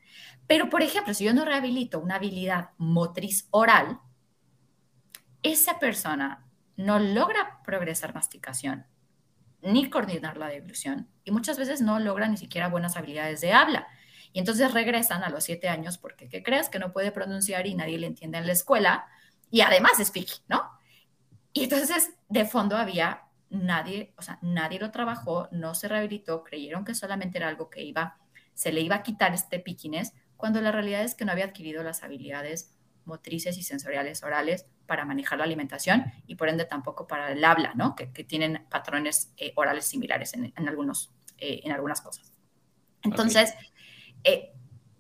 Pero, 0.47 0.70
por 0.70 0.82
ejemplo, 0.82 1.14
si 1.14 1.24
yo 1.26 1.34
no 1.34 1.45
rehabilito 1.45 1.99
una 1.99 2.16
habilidad 2.16 2.72
motriz 2.78 3.47
oral, 3.51 3.99
esa 5.41 5.80
persona 5.80 6.45
no 6.76 6.99
logra 6.99 7.61
progresar 7.64 8.14
masticación 8.14 8.86
ni 9.61 9.89
coordinar 9.89 10.38
la 10.38 10.47
deglución 10.47 11.07
y 11.24 11.32
muchas 11.32 11.57
veces 11.57 11.82
no 11.82 11.99
logra 11.99 12.28
ni 12.28 12.38
siquiera 12.38 12.68
buenas 12.68 12.97
habilidades 12.97 13.41
de 13.41 13.53
habla. 13.53 13.88
Y 14.34 14.39
entonces 14.39 14.74
regresan 14.74 15.24
a 15.24 15.30
los 15.30 15.43
siete 15.43 15.70
años 15.70 15.97
porque, 15.97 16.28
¿qué 16.28 16.43
crees? 16.43 16.68
Que 16.68 16.80
no 16.80 16.91
puede 16.91 17.11
pronunciar 17.11 17.68
y 17.68 17.76
nadie 17.76 17.98
le 17.98 18.07
entiende 18.07 18.40
en 18.40 18.48
la 18.48 18.53
escuela 18.53 19.06
y 19.52 19.61
además 19.61 19.99
es 19.99 20.11
piqui, 20.11 20.41
¿no? 20.48 20.69
Y 21.53 21.65
entonces 21.65 22.14
de 22.30 22.45
fondo 22.45 22.76
había 22.76 23.23
nadie, 23.49 24.14
o 24.18 24.22
sea, 24.22 24.40
nadie 24.41 24.80
lo 24.80 24.91
trabajó, 24.91 25.48
no 25.52 25.76
se 25.76 25.88
rehabilitó, 25.88 26.44
creyeron 26.44 26.84
que 26.84 26.95
solamente 26.95 27.38
era 27.38 27.48
algo 27.48 27.69
que 27.69 27.84
iba, 27.84 28.18
se 28.53 28.71
le 28.71 28.81
iba 28.81 28.95
a 28.97 29.03
quitar 29.03 29.34
este 29.34 29.59
piquines 29.59 30.13
cuando 30.38 30.61
la 30.61 30.71
realidad 30.71 31.03
es 31.03 31.15
que 31.15 31.25
no 31.25 31.31
había 31.31 31.45
adquirido 31.45 31.84
las 31.84 32.03
habilidades 32.03 32.73
motrices 33.05 33.57
y 33.57 33.63
sensoriales 33.63 34.23
orales 34.23 34.65
para 34.85 35.05
manejar 35.05 35.38
la 35.38 35.45
alimentación 35.45 36.05
y 36.27 36.35
por 36.35 36.49
ende 36.49 36.65
tampoco 36.65 37.07
para 37.07 37.31
el 37.31 37.43
habla, 37.43 37.73
¿no? 37.75 37.95
Que, 37.95 38.07
tienen 38.07 38.65
patrones 38.69 39.34
eh, 39.38 39.53
orales 39.55 39.85
similares 39.85 40.34
en, 40.34 40.53
algunos, 40.67 41.11
eh, 41.38 41.61
en 41.63 41.71
algunas 41.71 42.01
cosas. 42.01 42.31
Entonces, 43.01 43.53
eh, 44.23 44.53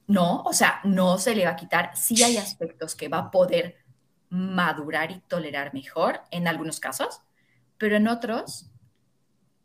no, 0.07 0.43
o 0.43 0.53
sea, 0.53 0.81
no 0.83 1.17
se 1.17 1.35
le 1.35 1.45
va 1.45 1.51
a 1.51 1.55
quitar. 1.55 1.91
Sí 1.95 2.21
hay 2.23 2.37
aspectos 2.37 2.95
que 2.95 3.07
va 3.07 3.19
a 3.19 3.31
poder 3.31 3.77
madurar 4.29 5.11
y 5.11 5.19
tolerar 5.21 5.73
mejor 5.73 6.21
en 6.31 6.47
algunos 6.47 6.79
casos, 6.79 7.21
pero 7.77 7.97
en 7.97 8.07
otros 8.07 8.69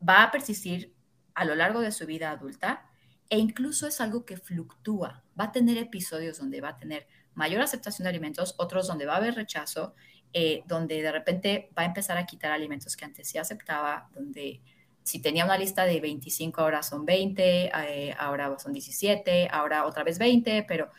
va 0.06 0.24
a 0.24 0.30
persistir 0.30 0.94
a 1.34 1.44
lo 1.44 1.54
largo 1.54 1.80
de 1.80 1.92
su 1.92 2.06
vida 2.06 2.30
adulta 2.30 2.87
e 3.30 3.38
incluso 3.38 3.86
es 3.86 4.00
algo 4.00 4.24
que 4.24 4.36
fluctúa 4.36 5.22
va 5.38 5.44
a 5.44 5.52
tener 5.52 5.76
episodios 5.78 6.38
donde 6.38 6.60
va 6.60 6.70
a 6.70 6.76
tener 6.78 7.06
mayor 7.34 7.60
aceptación 7.60 8.04
de 8.04 8.10
alimentos, 8.10 8.54
otros 8.58 8.88
donde 8.88 9.06
va 9.06 9.14
a 9.14 9.16
haber 9.18 9.34
rechazo, 9.34 9.94
eh, 10.32 10.62
donde 10.66 11.02
de 11.02 11.12
repente 11.12 11.70
va 11.76 11.82
a 11.82 11.86
empezar 11.86 12.18
a 12.18 12.26
quitar 12.26 12.52
alimentos 12.52 12.96
que 12.96 13.04
antes 13.04 13.28
sí 13.28 13.38
aceptaba, 13.38 14.08
donde 14.12 14.60
si 15.02 15.20
tenía 15.22 15.44
una 15.44 15.56
lista 15.56 15.84
de 15.84 16.00
25, 16.00 16.60
ahora 16.60 16.82
son 16.82 17.06
20, 17.06 17.70
eh, 17.72 18.14
ahora 18.18 18.58
son 18.58 18.72
17, 18.72 19.48
ahora 19.50 19.86
otra 19.86 20.04
vez 20.04 20.18
20, 20.18 20.64
pero 20.64 20.90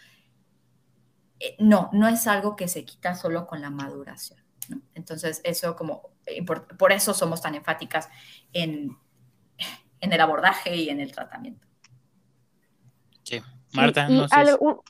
eh, 1.39 1.55
no, 1.59 1.89
no 1.93 2.07
es 2.07 2.25
algo 2.25 2.55
que 2.55 2.67
se 2.67 2.85
quita 2.85 3.15
solo 3.15 3.45
con 3.45 3.61
la 3.61 3.69
maduración. 3.69 4.39
Entonces, 4.93 5.41
eso 5.43 5.75
como, 5.75 6.13
por, 6.77 6.91
eso 6.91 7.13
somos 7.13 7.41
tan 7.41 7.55
enfáticas 7.55 8.07
en, 8.53 8.97
en 9.99 10.13
el 10.13 10.21
abordaje 10.21 10.75
y 10.75 10.89
en 10.89 10.99
el 10.99 11.11
tratamiento. 11.11 11.68
Sí, 13.29 13.41
Marta. 13.73 14.07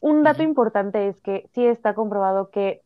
un, 0.01 0.23
dato 0.23 0.43
importante 0.43 1.09
es 1.09 1.19
que 1.19 1.49
sí 1.53 1.65
está 1.65 1.93
comprobado 1.93 2.49
que 2.49 2.81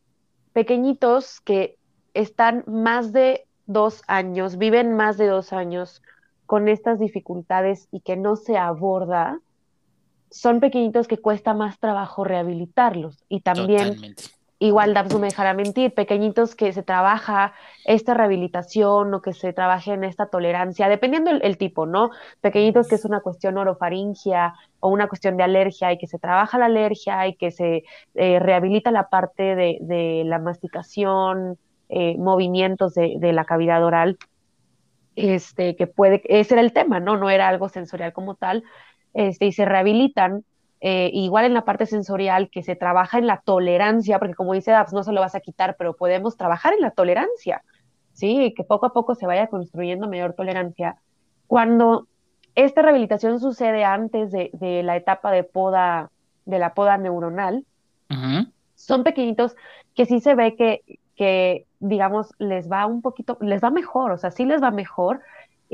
pequeñitos 0.52 1.40
que 1.40 1.76
están 2.12 2.64
más 2.66 3.12
de 3.12 3.46
dos 3.66 4.02
años, 4.08 4.58
viven 4.58 4.96
más 4.96 5.16
de 5.16 5.28
dos 5.28 5.52
años 5.52 6.02
con 6.46 6.68
estas 6.68 6.98
dificultades 6.98 7.88
y 7.92 8.00
que 8.00 8.16
no 8.16 8.34
se 8.34 8.56
aborda, 8.56 9.38
son 10.30 10.58
pequeñitos 10.58 11.06
que 11.06 11.18
cuesta 11.18 11.54
más 11.54 11.78
trabajo 11.78 12.24
rehabilitarlos. 12.24 13.24
Y 13.28 13.40
también, 13.40 14.16
igual 14.66 14.94
no 14.94 15.18
me 15.18 15.28
dejará 15.28 15.54
mentir, 15.54 15.94
pequeñitos 15.94 16.54
que 16.54 16.72
se 16.72 16.82
trabaja 16.82 17.54
esta 17.84 18.14
rehabilitación 18.14 19.12
o 19.14 19.22
que 19.22 19.32
se 19.32 19.52
trabaje 19.52 19.92
en 19.92 20.04
esta 20.04 20.26
tolerancia, 20.26 20.88
dependiendo 20.88 21.30
el, 21.30 21.58
tipo, 21.58 21.86
¿no? 21.86 22.10
Pequeñitos 22.40 22.88
que 22.88 22.94
es 22.94 23.04
una 23.04 23.20
cuestión 23.20 23.58
orofaringia 23.58 24.54
o 24.80 24.88
una 24.88 25.08
cuestión 25.08 25.36
de 25.36 25.42
alergia 25.42 25.92
y 25.92 25.98
que 25.98 26.06
se 26.06 26.18
trabaja 26.18 26.58
la 26.58 26.66
alergia 26.66 27.26
y 27.26 27.34
que 27.34 27.50
se 27.50 27.84
eh, 28.14 28.38
rehabilita 28.38 28.90
la 28.90 29.08
parte 29.08 29.54
de, 29.54 30.22
la 30.24 30.38
masticación, 30.38 31.58
eh, 31.88 32.16
movimientos 32.18 32.94
de, 32.94 33.16
de 33.18 33.32
la 33.32 33.44
cavidad 33.44 33.84
oral 33.84 34.18
este, 35.16 35.76
que 35.76 35.86
puede, 35.86 36.22
ese 36.24 36.54
era 36.54 36.62
el 36.62 36.72
tema, 36.72 37.00
¿no? 37.00 37.16
No 37.16 37.30
era 37.30 37.48
algo 37.48 37.68
sensorial 37.68 38.12
como 38.12 38.34
tal, 38.34 38.64
este, 39.12 39.46
y 39.46 39.52
se 39.52 39.64
rehabilitan, 39.64 40.44
eh, 40.86 41.08
igual 41.14 41.46
en 41.46 41.54
la 41.54 41.64
parte 41.64 41.86
sensorial, 41.86 42.50
que 42.50 42.62
se 42.62 42.76
trabaja 42.76 43.16
en 43.16 43.26
la 43.26 43.40
tolerancia, 43.40 44.18
porque 44.18 44.34
como 44.34 44.52
dice 44.52 44.70
Dabs, 44.70 44.92
no 44.92 45.02
se 45.02 45.12
lo 45.12 45.22
vas 45.22 45.34
a 45.34 45.40
quitar, 45.40 45.76
pero 45.78 45.96
podemos 45.96 46.36
trabajar 46.36 46.74
en 46.74 46.82
la 46.82 46.90
tolerancia, 46.90 47.62
¿sí? 48.12 48.52
que 48.54 48.64
poco 48.64 48.84
a 48.84 48.92
poco 48.92 49.14
se 49.14 49.26
vaya 49.26 49.46
construyendo 49.46 50.10
mayor 50.10 50.34
tolerancia. 50.34 50.96
Cuando 51.46 52.06
esta 52.54 52.82
rehabilitación 52.82 53.40
sucede 53.40 53.82
antes 53.82 54.30
de, 54.30 54.50
de 54.52 54.82
la 54.82 54.98
etapa 54.98 55.30
de 55.32 55.42
poda, 55.42 56.10
de 56.44 56.58
la 56.58 56.74
poda 56.74 56.98
neuronal, 56.98 57.64
son 58.74 59.04
pequeñitos 59.04 59.56
que 59.94 60.04
sí 60.04 60.20
se 60.20 60.34
ve 60.34 60.54
que, 60.54 60.82
que, 61.16 61.64
digamos, 61.80 62.34
les 62.38 62.70
va 62.70 62.84
un 62.84 63.00
poquito, 63.00 63.38
les 63.40 63.64
va 63.64 63.70
mejor, 63.70 64.12
o 64.12 64.18
sea, 64.18 64.30
sí 64.30 64.44
les 64.44 64.62
va 64.62 64.70
mejor, 64.70 65.22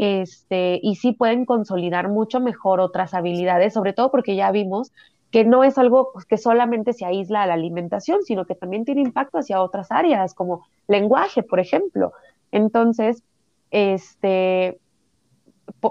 este, 0.02 0.80
y 0.82 0.96
sí 0.96 1.12
pueden 1.12 1.44
consolidar 1.44 2.08
mucho 2.08 2.40
mejor 2.40 2.80
otras 2.80 3.12
habilidades, 3.12 3.74
sobre 3.74 3.92
todo 3.92 4.10
porque 4.10 4.34
ya 4.34 4.50
vimos 4.50 4.92
que 5.30 5.44
no 5.44 5.62
es 5.62 5.76
algo 5.76 6.12
que 6.26 6.38
solamente 6.38 6.94
se 6.94 7.04
aísla 7.04 7.42
a 7.42 7.46
la 7.46 7.52
alimentación, 7.52 8.22
sino 8.22 8.46
que 8.46 8.54
también 8.54 8.86
tiene 8.86 9.02
impacto 9.02 9.36
hacia 9.36 9.60
otras 9.60 9.92
áreas, 9.92 10.32
como 10.32 10.66
lenguaje, 10.88 11.42
por 11.42 11.60
ejemplo. 11.60 12.14
Entonces, 12.50 13.22
este, 13.70 14.78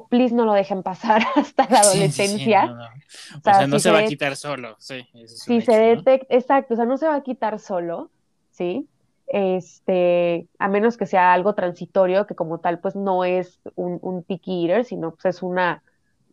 please 0.10 0.34
no 0.34 0.44
lo 0.44 0.54
dejen 0.54 0.82
pasar 0.82 1.22
hasta 1.36 1.70
la 1.70 1.82
adolescencia. 1.82 2.92
O 3.38 3.42
sea, 3.44 3.68
no 3.68 3.78
se, 3.78 3.92
va 3.92 4.00
a 4.00 4.06
quitar 4.06 4.36
solo, 4.36 4.76
sí. 4.80 5.08
si 5.28 5.62
se 5.62 5.78
detecta, 5.80 6.36
exacto, 6.36 6.74
o 6.74 6.78
sea, 6.78 6.86
no 6.86 6.98
se 6.98 7.08
va 7.08 7.14
a 7.14 7.22
quitar 7.22 7.60
solo, 7.60 8.10
¿sí? 8.50 8.88
Este, 9.30 10.48
a 10.58 10.68
menos 10.68 10.98
que 10.98 11.06
sea 11.06 11.34
algo 11.34 11.54
transitorio, 11.56 12.26
que 12.28 12.36
como 12.36 12.60
tal, 12.60 12.80
pues 12.80 12.96
no 12.96 13.24
es 13.24 13.60
un, 13.76 14.00
un 14.02 14.24
picky 14.24 14.66
eater, 14.66 14.86
sino 14.86 15.12
pues 15.12 15.26
es 15.26 15.44
una 15.44 15.84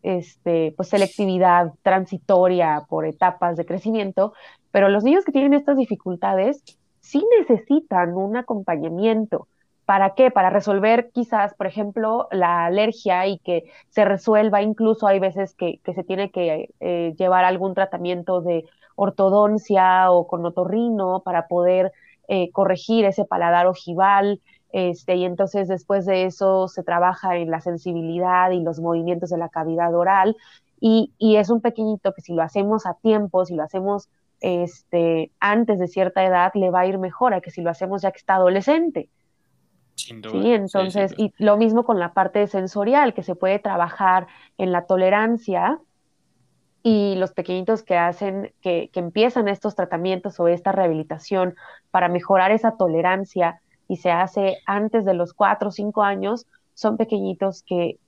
este, 0.03 0.73
pues 0.77 0.89
selectividad 0.89 1.73
transitoria 1.83 2.87
por 2.89 3.07
etapas 3.07 3.57
de 3.57 3.67
crecimiento, 3.67 4.33
pero 4.71 4.89
los 4.89 5.05
niños 5.05 5.25
que 5.25 5.33
tienen 5.33 5.53
estas 5.53 5.77
dificultades 5.77 6.63
sí 7.01 7.25
necesitan 7.39 8.15
un 8.15 8.37
acompañamiento. 8.37 9.49
¿Para 9.85 10.15
qué? 10.15 10.31
Para 10.31 10.51
resolver 10.51 11.11
quizás, 11.13 11.55
por 11.55 11.67
ejemplo, 11.67 12.29
la 12.33 12.67
alergia 12.67 13.27
y 13.27 13.39
que 13.39 13.65
se 13.89 14.05
resuelva, 14.05 14.63
incluso 14.63 15.07
hay 15.07 15.21
veces 15.21 15.55
que, 15.55 15.79
que 15.85 15.95
se 15.95 16.03
tiene 16.03 16.31
que 16.31 16.71
eh, 16.81 17.15
llevar 17.17 17.45
algún 17.45 17.75
tratamiento 17.75 18.41
de 18.41 18.65
ortodoncia 18.97 20.11
o 20.11 20.27
con 20.27 20.45
otorrino 20.45 21.23
para 21.25 21.47
poder 21.47 21.93
eh, 22.29 22.51
corregir 22.51 23.05
ese 23.05 23.25
paladar 23.25 23.67
ojival, 23.67 24.41
este, 24.73 25.17
y 25.17 25.25
entonces 25.25 25.69
después 25.69 26.07
de 26.07 26.25
eso 26.25 26.69
se 26.69 26.83
trabaja 26.83 27.37
en 27.37 27.51
la 27.51 27.61
sensibilidad 27.61 28.51
y 28.51 28.61
los 28.61 28.81
movimientos 28.81 29.31
de 29.31 29.39
la 29.39 29.49
cavidad 29.49 29.95
oral, 29.95 30.37
y, 30.81 31.13
es 31.19 31.51
un 31.51 31.61
pequeñito 31.61 32.13
que 32.13 32.21
si 32.21 32.35
lo 32.35 32.43
hacemos 32.43 32.87
a 32.87 32.95
tiempo, 32.95 33.45
si 33.45 33.55
lo 33.55 33.63
hacemos 33.63 34.09
este, 34.41 35.31
antes 35.41 35.79
de 35.79 35.89
cierta 35.89 36.25
edad, 36.25 36.53
le 36.55 36.71
va 36.71 36.81
a 36.81 36.87
ir 36.87 36.99
mejor 36.99 37.33
a 37.33 37.41
que 37.41 37.51
si 37.51 37.63
lo 37.63 37.71
hacemos 37.71 38.03
ya 38.03 38.11
que 38.11 38.19
está 38.19 38.35
adolescente. 38.35 39.09
Sin 39.95 40.21
duda. 40.21 40.43
Sí, 40.43 40.53
entonces, 40.53 41.15
y 41.17 41.33
lo 41.39 41.57
mismo 41.57 41.85
con 41.85 41.99
la 41.99 42.13
parte 42.13 42.47
sensorial, 42.47 43.15
que 43.15 43.23
se 43.23 43.35
puede 43.35 43.59
trabajar 43.59 44.27
en 44.59 44.73
la 44.73 44.85
tolerancia 44.85 45.81
y 46.89 47.17
los 47.17 47.33
pequeñitos 47.33 47.83
que 47.83 47.97
hacen, 47.97 48.53
que, 48.63 48.91
que, 48.93 49.01
empiezan 49.01 49.49
estos 49.49 49.75
tratamientos 49.75 50.39
o 50.39 50.47
esta 50.47 50.71
rehabilitación 50.71 51.57
para 51.91 52.09
mejorar 52.09 52.53
esa 52.53 52.77
tolerancia 52.77 53.61
y 53.89 53.97
se 53.97 54.13
hace 54.13 54.59
antes 54.67 55.05
de 55.05 55.15
los 55.15 55.33
cuatro 55.33 55.71
o 55.71 55.73
cinco 55.73 56.05
años, 56.05 56.47
son 56.75 56.97
pequeñitos 56.97 57.65
que, 57.65 57.99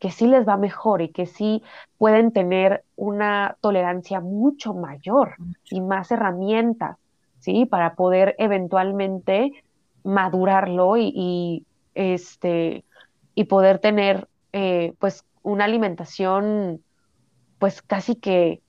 que 0.00 0.10
sí 0.10 0.26
les 0.26 0.44
va 0.44 0.56
mejor 0.56 1.02
y 1.02 1.10
que 1.10 1.26
sí 1.26 1.62
pueden 1.98 2.32
tener 2.32 2.82
una 2.96 3.58
tolerancia 3.60 4.18
mucho 4.18 4.74
mayor 4.74 5.36
y 5.70 5.80
más 5.80 6.10
herramientas, 6.10 6.96
¿sí? 7.38 7.64
Para 7.64 7.94
poder 7.94 8.34
eventualmente 8.38 9.52
madurarlo 10.02 10.96
y, 10.96 11.64
este, 11.94 12.84
y 13.36 13.44
poder 13.44 13.78
tener, 13.78 14.26
eh, 14.52 14.94
pues, 14.98 15.24
una 15.44 15.66
alimentación 15.66 16.82
pues 17.58 17.82
casi 17.82 18.16
que 18.16 18.60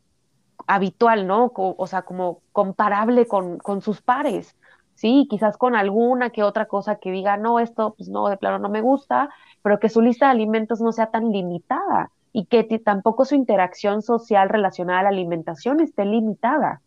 habitual, 0.66 1.28
¿no? 1.28 1.52
O, 1.56 1.88
sea, 1.88 2.02
como 2.02 2.42
comparable 2.52 3.26
con, 3.28 3.58
con, 3.58 3.82
sus 3.82 4.02
pares, 4.02 4.56
¿sí? 4.96 5.28
Quizás 5.30 5.58
con 5.58 5.76
alguna 5.76 6.30
que 6.30 6.44
otra 6.44 6.66
cosa 6.66 6.98
que 6.98 7.12
diga, 7.12 7.38
no, 7.38 7.60
esto, 7.60 7.96
pues 7.98 8.10
no, 8.10 8.28
de 8.28 8.38
plano 8.38 8.60
no 8.60 8.70
me 8.70 8.82
gusta, 8.82 9.30
pero 9.62 9.80
que 9.80 9.90
su 9.90 10.02
lista 10.02 10.26
de 10.26 10.32
alimentos 10.32 10.82
no 10.82 10.92
sea 10.92 11.08
tan 11.08 11.32
limitada 11.32 12.12
y 12.34 12.46
que 12.46 12.64
tampoco 12.80 13.26
su 13.26 13.36
interacción 13.36 14.02
social 14.02 14.50
relacionada 14.50 15.00
a 15.00 15.04
la 15.04 15.10
alimentación 15.10 15.80
esté 15.80 16.06
limitada. 16.06 16.82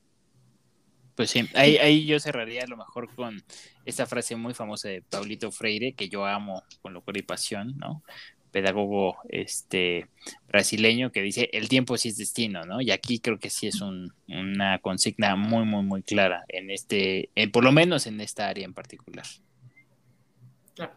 Pues 1.14 1.30
sí, 1.30 1.48
ahí, 1.54 1.76
ahí 1.76 2.06
yo 2.06 2.18
cerraría 2.20 2.62
a 2.62 2.66
lo 2.66 2.76
mejor 2.76 3.12
con 3.14 3.42
esta 3.84 4.06
frase 4.06 4.36
muy 4.36 4.54
famosa 4.54 4.88
de 4.88 5.02
Paulito 5.02 5.50
Freire, 5.50 5.92
que 5.92 6.08
yo 6.08 6.24
amo 6.24 6.62
con 6.82 6.94
locura 6.94 7.18
y 7.18 7.22
pasión, 7.22 7.76
¿no? 7.78 8.02
Pedagogo 8.50 9.18
este, 9.28 10.06
brasileño 10.48 11.10
que 11.12 11.22
dice 11.22 11.48
el 11.52 11.68
tiempo 11.68 11.96
sí 11.96 12.08
es 12.08 12.16
destino, 12.16 12.64
¿no? 12.64 12.80
Y 12.80 12.90
aquí 12.90 13.18
creo 13.20 13.38
que 13.38 13.50
sí 13.50 13.66
es 13.66 13.80
una 13.80 14.78
consigna 14.80 15.36
muy, 15.36 15.64
muy, 15.64 15.82
muy 15.82 16.02
clara 16.02 16.44
en 16.48 16.70
este, 16.70 17.30
por 17.52 17.64
lo 17.64 17.72
menos 17.72 18.06
en 18.06 18.20
esta 18.20 18.48
área 18.48 18.64
en 18.64 18.74
particular. 18.74 19.24
Claro. 20.74 20.92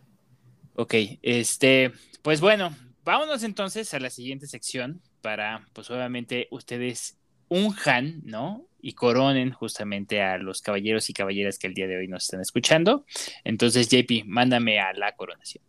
Ok, 0.75 0.95
este, 1.21 1.91
pues 2.21 2.41
bueno, 2.41 2.75
vámonos 3.03 3.43
entonces 3.43 3.93
a 3.93 3.99
la 3.99 4.09
siguiente 4.09 4.47
sección 4.47 5.01
para, 5.21 5.67
pues 5.73 5.89
obviamente, 5.89 6.47
ustedes 6.51 7.17
unjan, 7.47 8.21
¿no? 8.25 8.67
Y 8.81 8.93
coronen 8.93 9.51
justamente 9.51 10.21
a 10.21 10.37
los 10.37 10.61
caballeros 10.61 11.09
y 11.09 11.13
caballeras 11.13 11.57
que 11.57 11.67
el 11.67 11.73
día 11.73 11.87
de 11.87 11.97
hoy 11.97 12.07
nos 12.07 12.23
están 12.23 12.41
escuchando. 12.41 13.05
Entonces, 13.45 13.87
JP, 13.87 14.25
mándame 14.25 14.79
a 14.79 14.91
la 14.93 15.15
coronación 15.15 15.63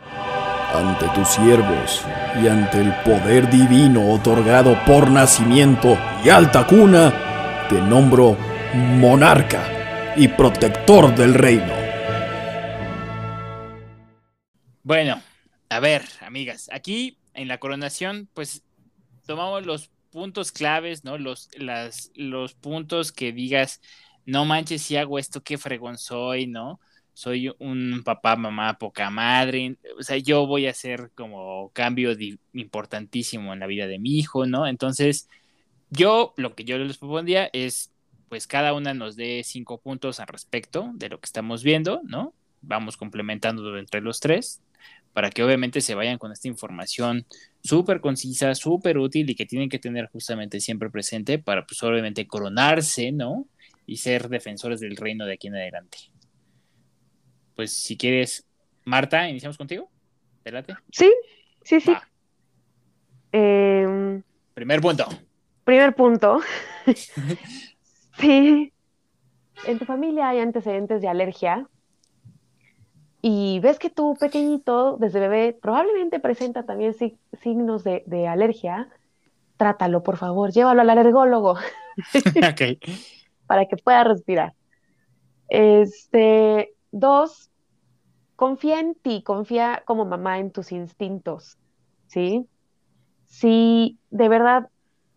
ante 0.00 1.08
tus 1.14 1.28
siervos 1.28 2.02
y 2.42 2.48
ante 2.48 2.80
el 2.80 2.94
poder 3.02 3.48
divino 3.50 4.12
otorgado 4.12 4.78
por 4.84 5.10
nacimiento 5.10 5.98
y 6.24 6.28
alta 6.28 6.66
cuna, 6.66 7.66
te 7.68 7.80
nombro 7.80 8.36
monarca 8.74 10.14
y 10.16 10.28
protector 10.28 11.14
del 11.14 11.34
reino. 11.34 11.72
Bueno, 14.82 15.22
a 15.68 15.80
ver, 15.80 16.02
amigas, 16.20 16.68
aquí 16.72 17.18
en 17.34 17.48
la 17.48 17.58
coronación, 17.58 18.28
pues 18.34 18.62
tomamos 19.26 19.66
los 19.66 19.90
puntos 20.10 20.52
claves, 20.52 21.04
¿no? 21.04 21.18
Los, 21.18 21.50
las, 21.56 22.10
los 22.14 22.54
puntos 22.54 23.12
que 23.12 23.32
digas, 23.32 23.80
no 24.24 24.44
manches 24.44 24.82
si 24.82 24.96
hago 24.96 25.18
esto, 25.18 25.42
qué 25.42 25.58
fregón 25.58 25.98
soy, 25.98 26.46
¿no? 26.46 26.80
Soy 27.18 27.50
un 27.58 28.02
papá, 28.04 28.36
mamá, 28.36 28.78
poca 28.78 29.10
madre, 29.10 29.76
o 29.98 30.04
sea, 30.04 30.18
yo 30.18 30.46
voy 30.46 30.68
a 30.68 30.70
hacer 30.70 31.10
como 31.16 31.72
cambio 31.72 32.16
importantísimo 32.52 33.52
en 33.52 33.58
la 33.58 33.66
vida 33.66 33.88
de 33.88 33.98
mi 33.98 34.16
hijo, 34.18 34.46
¿no? 34.46 34.68
Entonces, 34.68 35.28
yo 35.90 36.32
lo 36.36 36.54
que 36.54 36.62
yo 36.62 36.78
les 36.78 36.98
propondría 36.98 37.50
es, 37.52 37.90
pues 38.28 38.46
cada 38.46 38.72
una 38.72 38.94
nos 38.94 39.16
dé 39.16 39.42
cinco 39.44 39.80
puntos 39.80 40.20
al 40.20 40.28
respecto 40.28 40.92
de 40.94 41.08
lo 41.08 41.18
que 41.18 41.26
estamos 41.26 41.64
viendo, 41.64 42.02
¿no? 42.04 42.34
Vamos 42.60 42.96
complementando 42.96 43.76
entre 43.76 44.00
los 44.00 44.20
tres 44.20 44.62
para 45.12 45.30
que 45.30 45.42
obviamente 45.42 45.80
se 45.80 45.96
vayan 45.96 46.18
con 46.18 46.30
esta 46.30 46.46
información 46.46 47.26
súper 47.64 48.00
concisa, 48.00 48.54
súper 48.54 48.96
útil 48.96 49.28
y 49.28 49.34
que 49.34 49.44
tienen 49.44 49.68
que 49.68 49.80
tener 49.80 50.06
justamente 50.06 50.60
siempre 50.60 50.88
presente 50.88 51.40
para 51.40 51.66
pues 51.66 51.82
obviamente 51.82 52.28
coronarse, 52.28 53.10
¿no? 53.10 53.48
Y 53.86 53.96
ser 53.96 54.28
defensores 54.28 54.78
del 54.78 54.96
reino 54.96 55.26
de 55.26 55.32
aquí 55.32 55.48
en 55.48 55.56
adelante. 55.56 56.12
Pues 57.58 57.72
si 57.72 57.96
quieres, 57.96 58.46
Marta, 58.84 59.28
iniciamos 59.28 59.58
contigo. 59.58 59.90
¿Te 60.44 60.52
Sí, 60.92 61.12
sí, 61.64 61.80
sí. 61.80 61.92
Em, 63.32 64.22
primer 64.54 64.80
punto. 64.80 65.08
Primer 65.64 65.92
punto. 65.96 66.38
sí. 68.20 68.72
En 69.66 69.78
tu 69.80 69.84
familia 69.86 70.28
hay 70.28 70.38
antecedentes 70.38 71.02
de 71.02 71.08
alergia 71.08 71.66
y 73.22 73.58
ves 73.58 73.80
que 73.80 73.90
tu 73.90 74.14
pequeñito 74.14 74.96
desde 74.96 75.18
bebé 75.18 75.58
probablemente 75.60 76.20
presenta 76.20 76.62
también 76.62 76.94
signos 77.42 77.82
de, 77.82 78.28
alergia, 78.28 78.88
trátalo, 79.56 80.04
por 80.04 80.16
favor, 80.16 80.52
llévalo 80.52 80.82
al 80.82 80.90
alergólogo. 80.90 81.58
Para 83.48 83.66
que 83.66 83.76
pueda 83.82 84.04
respirar. 84.04 84.54
Este, 85.48 86.72
dos, 86.92 87.47
confía 88.38 88.78
en 88.78 88.94
ti, 88.94 89.24
confía 89.24 89.82
como 89.84 90.04
mamá 90.04 90.38
en 90.38 90.52
tus 90.52 90.70
instintos, 90.70 91.58
¿sí? 92.06 92.46
Si 93.26 93.98
de 94.10 94.28
verdad 94.28 94.68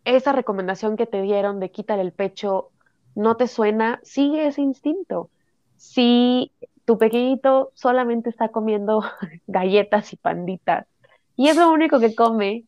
esa 0.05 0.31
recomendación 0.31 0.97
que 0.97 1.05
te 1.05 1.21
dieron 1.21 1.59
de 1.59 1.69
quitar 1.69 1.99
el 1.99 2.13
pecho 2.13 2.71
no 3.13 3.37
te 3.37 3.47
suena, 3.47 3.99
sigue 4.01 4.47
ese 4.47 4.61
instinto. 4.61 5.29
Si 5.77 6.51
tu 6.83 6.97
pequeñito 6.97 7.71
solamente 7.75 8.31
está 8.31 8.49
comiendo 8.49 9.03
galletas 9.45 10.13
y 10.13 10.17
panditas 10.17 10.87
y 11.35 11.49
es 11.49 11.57
lo 11.57 11.71
único 11.71 11.99
que 11.99 12.15
come. 12.15 12.63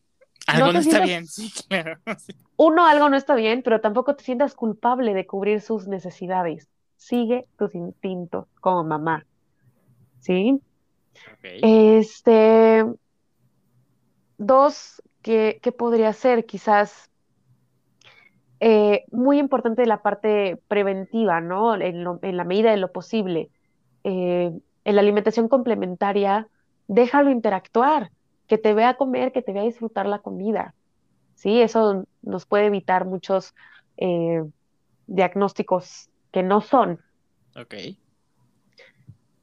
Algo 0.46 0.72
no, 0.72 0.78
está 0.78 1.00
bien, 1.00 1.26
sí, 1.26 1.52
claro. 1.66 1.98
Uno, 2.56 2.86
algo 2.86 3.08
no 3.08 3.16
está 3.16 3.34
bien, 3.34 3.64
pero 3.64 3.80
tampoco 3.80 4.14
te 4.14 4.22
sientas 4.22 4.54
culpable 4.54 5.14
de 5.14 5.26
cubrir 5.26 5.60
sus 5.60 5.88
necesidades. 5.88 6.68
Sigue 6.96 7.48
tus 7.58 7.74
instintos 7.74 8.46
como 8.60 8.84
mamá. 8.84 9.26
¿Sí? 10.24 10.58
Este. 11.42 12.84
Dos, 14.38 15.02
¿qué, 15.22 15.60
podría 15.78 16.12
ser? 16.12 16.46
Quizás 16.46 17.10
eh, 18.60 19.04
muy 19.10 19.38
importante 19.38 19.84
la 19.86 20.02
parte 20.02 20.58
preventiva, 20.66 21.40
¿no? 21.40 21.74
En, 21.74 22.06
en, 22.22 22.36
la 22.36 22.44
medida 22.44 22.70
de 22.70 22.78
lo 22.78 22.90
posible. 22.90 23.50
Eh, 24.02 24.50
en 24.84 24.94
la 24.94 25.02
alimentación 25.02 25.48
complementaria, 25.48 26.48
déjalo 26.88 27.30
interactuar, 27.30 28.10
que 28.46 28.58
te 28.58 28.72
vea 28.72 28.96
comer, 28.96 29.32
que 29.32 29.42
te 29.42 29.52
vea 29.52 29.62
disfrutar 29.62 30.06
la 30.06 30.20
comida. 30.20 30.74
¿sí? 31.34 31.60
Eso 31.60 32.06
nos 32.22 32.46
puede 32.46 32.66
evitar 32.66 33.04
muchos 33.04 33.54
eh, 33.98 34.42
diagnósticos 35.06 36.08
que 36.32 36.42
no 36.42 36.60
son. 36.60 37.00
Ok. 37.56 37.74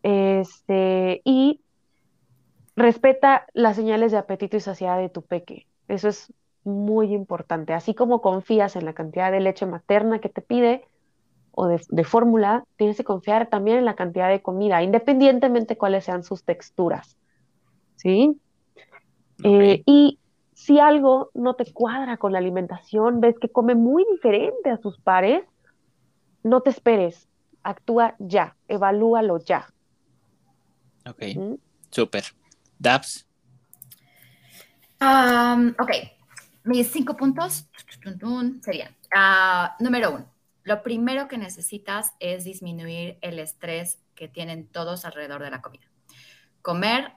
Este, 0.04 1.22
y 1.24 1.62
respeta 2.76 3.46
las 3.54 3.76
señales 3.76 4.12
de 4.12 4.18
apetito 4.18 4.58
y 4.58 4.62
saciedad 4.62 4.98
de 4.98 5.10
tu 5.10 5.22
peque. 5.22 5.68
Eso 5.88 6.10
es 6.10 6.34
muy 6.64 7.14
importante. 7.14 7.74
Así 7.74 7.94
como 7.94 8.22
confías 8.22 8.76
en 8.76 8.86
la 8.86 8.94
cantidad 8.94 9.32
de 9.32 9.40
leche 9.40 9.66
materna 9.66 10.20
que 10.20 10.30
te 10.30 10.42
pide, 10.42 10.86
o 11.54 11.68
de, 11.68 12.04
fórmula, 12.04 12.66
tienes 12.78 12.98
que 12.98 13.04
confiar 13.04 13.50
también 13.50 13.78
en 13.78 13.86
la 13.86 13.96
cantidad 13.96 14.30
de 14.30 14.42
comida, 14.42 14.82
independientemente 14.84 15.78
cuáles 15.78 16.06
sean 16.06 16.24
sus 16.24 16.44
texturas. 16.44 17.18
¿Sí? 17.98 18.40
Eh, 19.44 19.84
y 19.86 20.20
si 20.54 20.80
algo 20.80 21.30
no 21.34 21.56
te 21.56 21.72
cuadra 21.74 22.18
con 22.18 22.32
la 22.32 22.38
alimentación, 22.38 23.20
ves 23.20 23.38
que 23.38 23.50
come 23.50 23.76
muy 23.76 24.06
diferente 24.12 24.70
a 24.70 24.78
sus 24.78 24.98
pares, 25.00 25.44
no 26.44 26.62
te 26.62 26.70
esperes, 26.70 27.28
actúa 27.64 28.16
ya, 28.20 28.56
evalúalo 28.68 29.38
ya. 29.40 29.68
Ok, 31.06 31.24
súper. 31.90 32.26
Dabs. 32.78 33.28
ok, 35.00 35.92
mis 36.64 36.92
cinco 36.92 37.18
puntos 37.18 37.66
serían, 38.62 38.96
ah, 39.16 39.76
número 39.80 40.12
uno, 40.12 40.32
lo 40.64 40.84
primero 40.84 41.28
que 41.28 41.38
necesitas 41.38 42.14
es 42.20 42.44
disminuir 42.44 43.18
el 43.22 43.40
estrés 43.40 44.00
que 44.16 44.28
tienen 44.28 44.68
todos 44.68 45.06
alrededor 45.06 45.42
de 45.44 45.52
la 45.52 45.62
comida. 45.62 45.88
Comer 46.62 47.14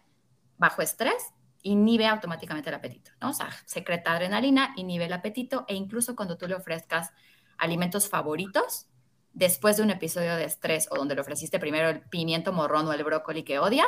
bajo 0.57 0.83
estrés 0.83 1.33
inhibe 1.63 2.07
automáticamente 2.07 2.71
el 2.71 2.77
apetito, 2.77 3.11
¿no? 3.21 3.31
O 3.31 3.33
sea, 3.35 3.51
secreta 3.67 4.13
adrenalina, 4.13 4.73
inhibe 4.77 5.07
el 5.07 5.13
apetito 5.13 5.65
e 5.69 5.75
incluso 5.75 6.15
cuando 6.17 6.37
tú 6.39 6.47
le 6.47 6.55
ofrezcas 6.55 7.11
alimentos 7.59 8.09
favoritos, 8.09 8.87
después 9.35 9.77
de 9.77 9.83
un 9.83 9.91
episodio 9.91 10.37
de 10.37 10.45
estrés 10.45 10.89
o 10.91 10.97
donde 10.97 11.15
le 11.15 11.21
ofreciste 11.21 11.59
primero 11.59 11.91
el 11.91 12.01
pimiento 12.01 12.53
morrón 12.53 12.87
o 12.87 12.93
el 12.93 13.05
brócoli 13.05 13.43
que 13.43 13.59
odia, 13.59 13.85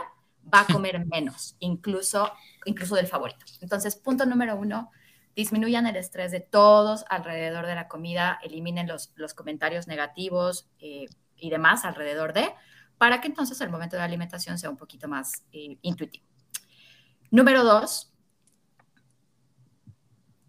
va 0.53 0.61
a 0.61 0.67
comer 0.67 1.07
menos, 1.07 1.57
incluso, 1.61 2.31
incluso 2.65 2.97
del 2.97 3.07
favorito. 3.07 3.47
Entonces, 3.61 3.97
punto 3.97 4.27
número 4.27 4.57
uno, 4.57 4.91
disminuyan 5.35 5.87
el 5.87 5.97
estrés 5.97 6.33
de 6.33 6.41
todos 6.41 7.05
alrededor 7.09 7.67
de 7.67 7.75
la 7.75 7.89
comida, 7.89 8.39
eliminen 8.43 8.89
los, 8.89 9.13
los 9.17 9.35
comentarios 9.35 9.87
negativos 9.87 10.69
eh, 10.81 11.07
y 11.37 11.51
demás 11.51 11.85
alrededor 11.85 12.33
de, 12.33 12.53
para 12.99 13.21
que 13.21 13.29
entonces 13.29 13.61
el 13.61 13.71
momento 13.71 13.97
de 13.97 14.01
la 14.01 14.07
alimentación 14.07 14.59
sea 14.59 14.71
un 14.71 14.77
poquito 14.77 15.09
más 15.09 15.45
eh, 15.53 15.79
intuitivo. 15.83 16.27
Número 17.31 17.63
dos, 17.65 18.13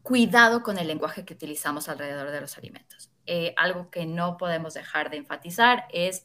cuidado 0.02 0.64
con 0.64 0.78
el 0.78 0.88
lenguaje 0.88 1.26
que 1.26 1.34
utilizamos 1.34 1.90
alrededor 1.90 2.32
de 2.32 2.42
los 2.42 2.58
alimentos. 2.58 3.12
Eh, 3.28 3.54
algo 3.58 3.90
que 3.92 4.06
no 4.06 4.38
podemos 4.38 4.74
dejar 4.74 5.10
de 5.10 5.18
enfatizar 5.18 5.86
es 5.92 6.24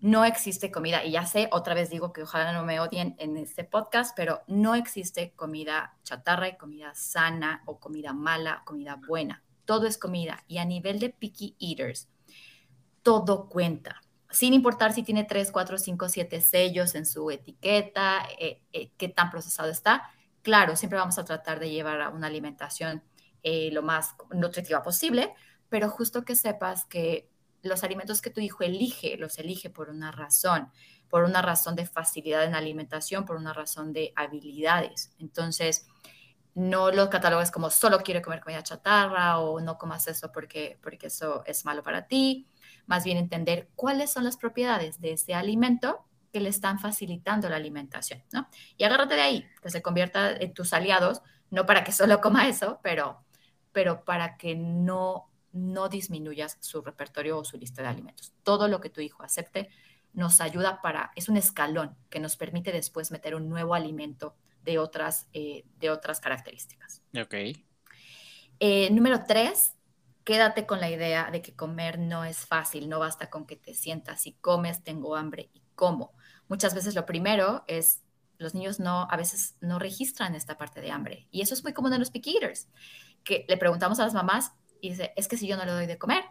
no 0.00 0.24
existe 0.24 0.70
comida, 0.70 1.04
y 1.04 1.12
ya 1.12 1.26
sé, 1.26 1.48
otra 1.50 1.74
vez 1.74 1.90
digo 1.90 2.12
que 2.12 2.22
ojalá 2.22 2.52
no 2.52 2.64
me 2.64 2.78
odien 2.78 3.16
en 3.18 3.36
este 3.36 3.64
podcast, 3.64 4.16
pero 4.16 4.42
no 4.46 4.74
existe 4.74 5.32
comida 5.34 5.96
chatarra 6.04 6.48
y 6.48 6.56
comida 6.56 6.94
sana 6.94 7.62
o 7.66 7.80
comida 7.80 8.12
mala, 8.12 8.62
comida 8.64 8.96
buena. 9.06 9.42
Todo 9.64 9.86
es 9.86 9.98
comida. 9.98 10.44
Y 10.46 10.58
a 10.58 10.64
nivel 10.64 11.00
de 11.00 11.10
picky 11.10 11.56
eaters, 11.58 12.08
todo 13.02 13.48
cuenta. 13.48 14.00
Sin 14.30 14.54
importar 14.54 14.92
si 14.92 15.02
tiene 15.02 15.24
3, 15.24 15.50
4, 15.50 15.78
5, 15.78 16.08
7 16.08 16.40
sellos 16.40 16.94
en 16.94 17.06
su 17.06 17.30
etiqueta, 17.30 18.22
eh, 18.38 18.62
eh, 18.72 18.92
qué 18.96 19.08
tan 19.08 19.30
procesado 19.30 19.70
está. 19.70 20.10
Claro, 20.42 20.76
siempre 20.76 20.98
vamos 20.98 21.18
a 21.18 21.24
tratar 21.24 21.58
de 21.58 21.70
llevar 21.70 22.00
a 22.00 22.10
una 22.10 22.28
alimentación 22.28 23.02
eh, 23.42 23.70
lo 23.72 23.82
más 23.82 24.14
nutritiva 24.30 24.82
posible, 24.82 25.34
pero 25.68 25.88
justo 25.90 26.24
que 26.24 26.36
sepas 26.36 26.84
que 26.84 27.28
los 27.62 27.84
alimentos 27.84 28.22
que 28.22 28.30
tu 28.30 28.40
hijo 28.40 28.62
elige, 28.62 29.16
los 29.16 29.38
elige 29.38 29.70
por 29.70 29.90
una 29.90 30.12
razón, 30.12 30.70
por 31.08 31.24
una 31.24 31.42
razón 31.42 31.74
de 31.74 31.86
facilidad 31.86 32.44
en 32.44 32.54
alimentación, 32.54 33.24
por 33.24 33.36
una 33.36 33.52
razón 33.52 33.92
de 33.92 34.12
habilidades. 34.16 35.12
Entonces, 35.18 35.86
no 36.54 36.90
los 36.90 37.08
catálogos 37.08 37.50
como 37.50 37.70
solo 37.70 38.00
quiere 38.00 38.22
comer 38.22 38.40
comida 38.40 38.62
chatarra 38.62 39.38
o 39.38 39.60
no 39.60 39.78
comas 39.78 40.08
eso 40.08 40.32
porque, 40.32 40.78
porque 40.82 41.06
eso 41.06 41.42
es 41.46 41.64
malo 41.64 41.82
para 41.82 42.06
ti. 42.06 42.48
Más 42.86 43.04
bien 43.04 43.16
entender 43.16 43.68
cuáles 43.76 44.10
son 44.10 44.24
las 44.24 44.36
propiedades 44.36 45.00
de 45.00 45.12
ese 45.12 45.34
alimento 45.34 46.04
que 46.32 46.40
le 46.40 46.48
están 46.48 46.78
facilitando 46.78 47.48
la 47.48 47.56
alimentación, 47.56 48.22
¿no? 48.32 48.48
Y 48.76 48.84
agárrate 48.84 49.14
de 49.14 49.22
ahí, 49.22 49.46
que 49.62 49.70
se 49.70 49.82
convierta 49.82 50.32
en 50.32 50.52
tus 50.52 50.72
aliados, 50.72 51.22
no 51.50 51.64
para 51.64 51.84
que 51.84 51.92
solo 51.92 52.20
coma 52.20 52.48
eso, 52.48 52.80
pero, 52.82 53.24
pero 53.72 54.04
para 54.04 54.36
que 54.36 54.54
no 54.54 55.30
no 55.52 55.88
disminuyas 55.88 56.58
su 56.60 56.82
repertorio 56.82 57.38
o 57.38 57.44
su 57.44 57.56
lista 57.56 57.82
de 57.82 57.88
alimentos. 57.88 58.32
Todo 58.42 58.68
lo 58.68 58.80
que 58.80 58.90
tu 58.90 59.00
hijo 59.00 59.22
acepte 59.22 59.70
nos 60.12 60.40
ayuda 60.40 60.80
para, 60.82 61.12
es 61.16 61.28
un 61.28 61.36
escalón 61.36 61.96
que 62.10 62.20
nos 62.20 62.36
permite 62.36 62.72
después 62.72 63.10
meter 63.10 63.34
un 63.34 63.48
nuevo 63.48 63.74
alimento 63.74 64.36
de 64.62 64.78
otras, 64.78 65.28
eh, 65.32 65.64
de 65.78 65.90
otras 65.90 66.20
características. 66.20 67.02
Ok. 67.18 67.34
Eh, 68.60 68.90
número 68.90 69.24
tres, 69.26 69.74
quédate 70.24 70.66
con 70.66 70.80
la 70.80 70.90
idea 70.90 71.30
de 71.30 71.40
que 71.40 71.54
comer 71.54 71.98
no 71.98 72.24
es 72.24 72.38
fácil, 72.38 72.88
no 72.88 72.98
basta 72.98 73.30
con 73.30 73.46
que 73.46 73.56
te 73.56 73.74
sientas 73.74 74.26
y 74.26 74.32
comes, 74.34 74.82
tengo 74.82 75.16
hambre 75.16 75.50
y 75.54 75.62
como. 75.74 76.12
Muchas 76.48 76.74
veces 76.74 76.94
lo 76.94 77.06
primero 77.06 77.64
es, 77.66 78.02
los 78.38 78.54
niños 78.54 78.80
no, 78.80 79.06
a 79.10 79.16
veces 79.16 79.56
no 79.60 79.78
registran 79.78 80.34
esta 80.34 80.58
parte 80.58 80.80
de 80.80 80.90
hambre 80.90 81.28
y 81.30 81.40
eso 81.40 81.54
es 81.54 81.62
muy 81.62 81.72
común 81.72 81.92
en 81.92 82.00
los 82.00 82.10
picky 82.10 82.34
eaters, 82.34 82.68
que 83.24 83.46
le 83.48 83.56
preguntamos 83.56 84.00
a 84.00 84.04
las 84.04 84.14
mamás, 84.14 84.52
y 84.80 84.90
dice, 84.90 85.12
es 85.16 85.28
que 85.28 85.36
si 85.36 85.46
yo 85.46 85.56
no 85.56 85.64
le 85.64 85.72
doy 85.72 85.86
de 85.86 85.98
comer, 85.98 86.24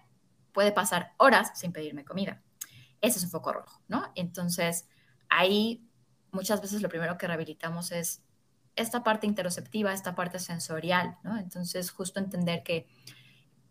puede 0.53 0.71
pasar 0.71 1.13
horas 1.17 1.51
sin 1.55 1.71
pedirme 1.71 2.05
comida. 2.05 2.41
Ese 3.01 3.19
es 3.19 3.23
un 3.25 3.31
foco 3.31 3.53
rojo, 3.53 3.81
¿no? 3.87 4.11
Entonces, 4.15 4.87
ahí 5.29 5.87
muchas 6.31 6.61
veces 6.61 6.81
lo 6.81 6.89
primero 6.89 7.17
que 7.17 7.27
rehabilitamos 7.27 7.91
es 7.91 8.23
esta 8.75 9.03
parte 9.03 9.27
interoceptiva, 9.27 9.93
esta 9.93 10.15
parte 10.15 10.39
sensorial, 10.39 11.17
¿no? 11.23 11.37
Entonces, 11.37 11.91
justo 11.91 12.19
entender 12.19 12.63
que 12.63 12.87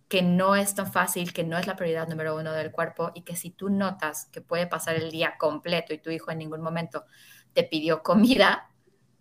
que 0.09 0.23
no 0.23 0.55
es 0.55 0.74
tan 0.74 0.93
fácil, 0.93 1.32
que 1.32 1.44
no 1.44 1.59
es 1.59 1.66
la 1.66 1.77
prioridad 1.77 2.09
número 2.09 2.36
uno 2.36 2.53
del 2.53 2.70
cuerpo 2.70 3.11
y 3.15 3.23
que 3.23 3.35
si 3.35 3.51
tú 3.51 3.70
notas 3.70 4.27
que 4.27 4.40
puede 4.40 4.66
pasar 4.66 4.97
el 4.97 5.11
día 5.11 5.35
completo 5.39 5.93
y 5.93 5.98
tu 5.98 6.11
hijo 6.11 6.31
en 6.31 6.39
ningún 6.39 6.61
momento 6.61 7.05
te 7.53 7.65
pidió 7.65 8.03
comida, 8.03 8.70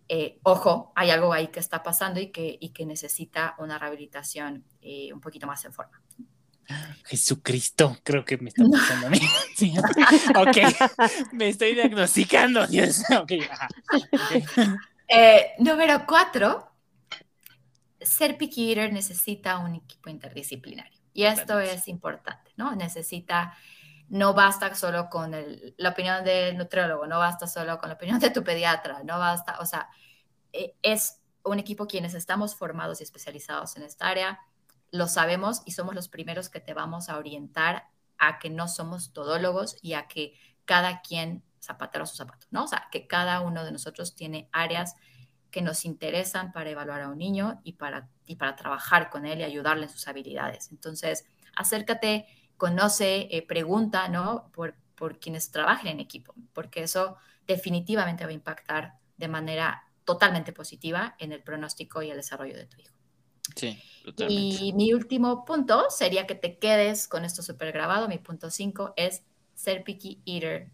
eh, 0.08 0.40
ojo, 0.44 0.94
hay 0.96 1.10
algo 1.10 1.34
ahí 1.34 1.48
que 1.48 1.60
está 1.60 1.82
pasando 1.84 2.20
y 2.20 2.32
que, 2.32 2.58
y 2.60 2.70
que 2.70 2.86
necesita 2.86 3.56
una 3.58 3.80
rehabilitación 3.80 4.66
eh, 4.82 5.12
un 5.12 5.22
poquito 5.22 5.48
más 5.48 5.66
en 5.66 5.74
forma. 5.74 6.02
Jesucristo, 7.06 7.98
creo 8.04 8.26
que 8.26 8.38
me 8.38 8.50
está 8.50 8.64
pasando 8.72 9.08
a 9.08 9.10
mí. 9.10 9.20
ok, 10.36 11.32
me 11.34 11.50
estoy 11.50 11.76
diagnosticando. 11.76 12.66
Dios. 12.68 13.04
Okay, 13.22 13.42
eh, 15.08 15.52
número 15.60 16.06
cuatro, 16.08 16.72
ser 18.02 18.38
picky 18.38 18.72
eater 18.72 18.92
necesita 18.92 19.60
un 19.60 19.76
equipo 19.76 20.10
interdisciplinario. 20.10 21.00
Y 21.14 21.24
esto 21.24 21.60
es 21.60 21.88
importante, 21.88 22.52
¿no? 22.58 22.76
Necesita, 22.76 23.56
no 24.10 24.34
basta 24.34 24.74
solo 24.76 25.10
con 25.10 25.36
la 25.78 25.90
opinión 25.90 26.24
del 26.24 26.58
nutriólogo, 26.58 27.08
no 27.08 27.20
basta 27.20 27.48
solo 27.48 27.78
con 27.78 27.90
la 27.90 27.96
opinión 27.96 28.20
de 28.20 28.30
tu 28.30 28.44
pediatra, 28.44 29.04
no 29.04 29.20
basta, 29.20 29.58
o 29.60 29.66
sea, 29.66 29.90
e, 30.54 30.76
es 30.82 31.22
un 31.44 31.60
equipo 31.60 31.88
quienes 31.88 32.14
estamos 32.14 32.56
formados 32.56 33.00
y 33.00 33.04
especializados 33.04 33.78
en 33.78 33.84
esta 33.84 34.08
área, 34.08 34.40
lo 34.92 35.08
sabemos 35.08 35.62
y 35.66 35.72
somos 35.72 35.96
los 35.96 36.10
primeros 36.10 36.50
que 36.50 36.60
te 36.60 36.74
vamos 36.74 37.10
a 37.10 37.18
orientar 37.18 37.88
a 38.18 38.40
que 38.40 38.50
no 38.50 38.68
somos 38.68 39.14
todólogos 39.14 39.78
y 39.82 39.94
a 39.94 40.08
que 40.08 40.34
cada 40.66 41.02
quien 41.02 41.44
zapatero 41.62 42.04
a 42.04 42.08
su 42.08 42.16
zapato, 42.16 42.48
¿no? 42.52 42.64
O 42.64 42.68
sea, 42.68 42.88
que 42.92 43.08
cada 43.08 43.42
uno 43.42 43.64
de 43.66 43.72
nosotros 43.72 44.16
tiene 44.16 44.50
áreas 44.52 44.96
que 45.52 45.62
nos 45.62 45.86
interesan 45.86 46.52
para 46.52 46.70
evaluar 46.70 47.02
a 47.02 47.10
un 47.10 47.18
niño 47.18 47.62
y 47.64 47.74
para, 47.74 48.10
y 48.26 48.36
para 48.36 48.56
trabajar 48.56 49.10
con 49.10 49.26
él 49.26 49.40
y 49.40 49.44
ayudarle 49.44 49.84
en 49.84 49.90
sus 49.90 50.08
habilidades. 50.08 50.72
Entonces, 50.72 51.26
acércate, 51.56 52.28
conoce, 52.58 53.28
eh, 53.32 53.46
pregunta, 53.46 54.08
¿no? 54.08 54.50
Por, 54.54 54.76
por 54.96 55.20
quienes 55.20 55.52
trabajen 55.52 55.88
en 55.88 56.00
equipo, 56.00 56.34
porque 56.54 56.84
eso 56.84 57.18
definitivamente 57.48 58.24
va 58.24 58.32
a 58.32 58.34
impactar 58.34 58.94
de 59.18 59.28
manera 59.28 59.84
totalmente 60.04 60.54
positiva 60.54 61.16
en 61.20 61.32
el 61.32 61.42
pronóstico 61.42 62.02
y 62.02 62.12
el 62.12 62.18
desarrollo 62.18 62.56
de 62.56 62.66
tu 62.66 62.80
hijo. 62.80 62.94
Sí, 63.56 63.82
totalmente. 64.04 64.64
Y 64.64 64.74
mi 64.74 64.94
último 64.94 65.46
punto 65.46 65.86
sería 65.90 66.26
que 66.26 66.36
te 66.36 66.58
quedes 66.58 67.08
con 67.08 67.26
esto 67.26 67.44
súper 67.44 67.72
grabado. 67.72 68.08
Mi 68.08 68.18
punto 68.18 68.50
5 68.50 68.94
es 68.96 69.24
ser 69.54 69.84
picky 69.84 70.22
eater 70.26 70.70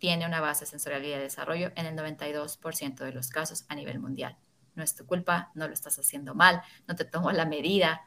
tiene 0.00 0.26
una 0.26 0.40
base 0.40 0.66
sensorial 0.66 1.04
y 1.04 1.10
de 1.10 1.18
desarrollo 1.18 1.70
en 1.76 1.86
el 1.86 1.94
92% 1.94 3.04
de 3.04 3.12
los 3.12 3.28
casos 3.28 3.64
a 3.68 3.76
nivel 3.76 4.00
mundial. 4.00 4.36
No 4.74 4.82
es 4.82 4.96
tu 4.96 5.06
culpa, 5.06 5.52
no 5.54 5.68
lo 5.68 5.74
estás 5.74 5.98
haciendo 5.98 6.34
mal, 6.34 6.62
no 6.88 6.96
te 6.96 7.04
tomo 7.04 7.30
la 7.30 7.44
medida, 7.44 8.00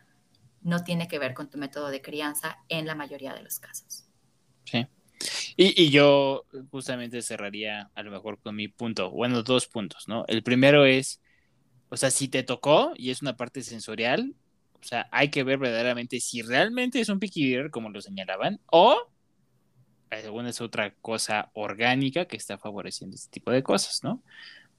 no 0.64 0.84
tiene 0.84 1.08
que 1.08 1.20
ver 1.20 1.34
con 1.34 1.50
tu 1.50 1.58
método 1.58 1.90
de 1.90 2.02
crianza 2.02 2.60
en 2.70 2.86
la 2.86 2.96
mayoría 2.96 3.34
de 3.34 3.44
los 3.44 3.60
casos. 3.60 4.06
Sí. 4.66 4.88
Y, 5.56 5.90
yo 5.90 6.46
justamente 6.72 7.22
cerraría 7.22 7.92
a 7.96 8.04
lo 8.04 8.12
mejor 8.12 8.40
con 8.40 8.56
mi 8.56 8.68
punto, 8.68 9.12
bueno, 9.12 9.44
dos 9.44 9.68
puntos, 9.68 10.08
¿no? 10.08 10.26
El 10.28 10.44
primero 10.44 10.86
es, 10.86 11.22
o 11.90 11.98
sea, 11.98 12.12
si 12.12 12.28
te 12.28 12.44
tocó 12.44 12.94
y 12.96 13.12
es 13.12 13.22
una 13.22 13.38
parte 13.38 13.62
sensorial, 13.62 14.36
o 14.82 14.84
sea, 14.84 15.08
hay 15.12 15.30
que 15.30 15.44
ver 15.44 15.60
verdaderamente 15.60 16.20
si 16.20 16.42
realmente 16.42 17.00
es 17.00 17.10
un 17.10 17.20
picky 17.20 17.70
como 17.70 17.90
lo 17.90 18.02
señalaban, 18.02 18.60
o 18.66 18.98
según 20.22 20.48
es 20.48 20.62
otra 20.62 20.94
cosa 20.96 21.52
orgánica 21.54 22.26
que 22.26 22.38
está 22.38 22.58
favoreciendo 22.58 23.16
este 23.16 23.32
tipo 23.32 23.52
de 23.52 23.64
cosas, 23.64 24.04
¿no? 24.04 24.24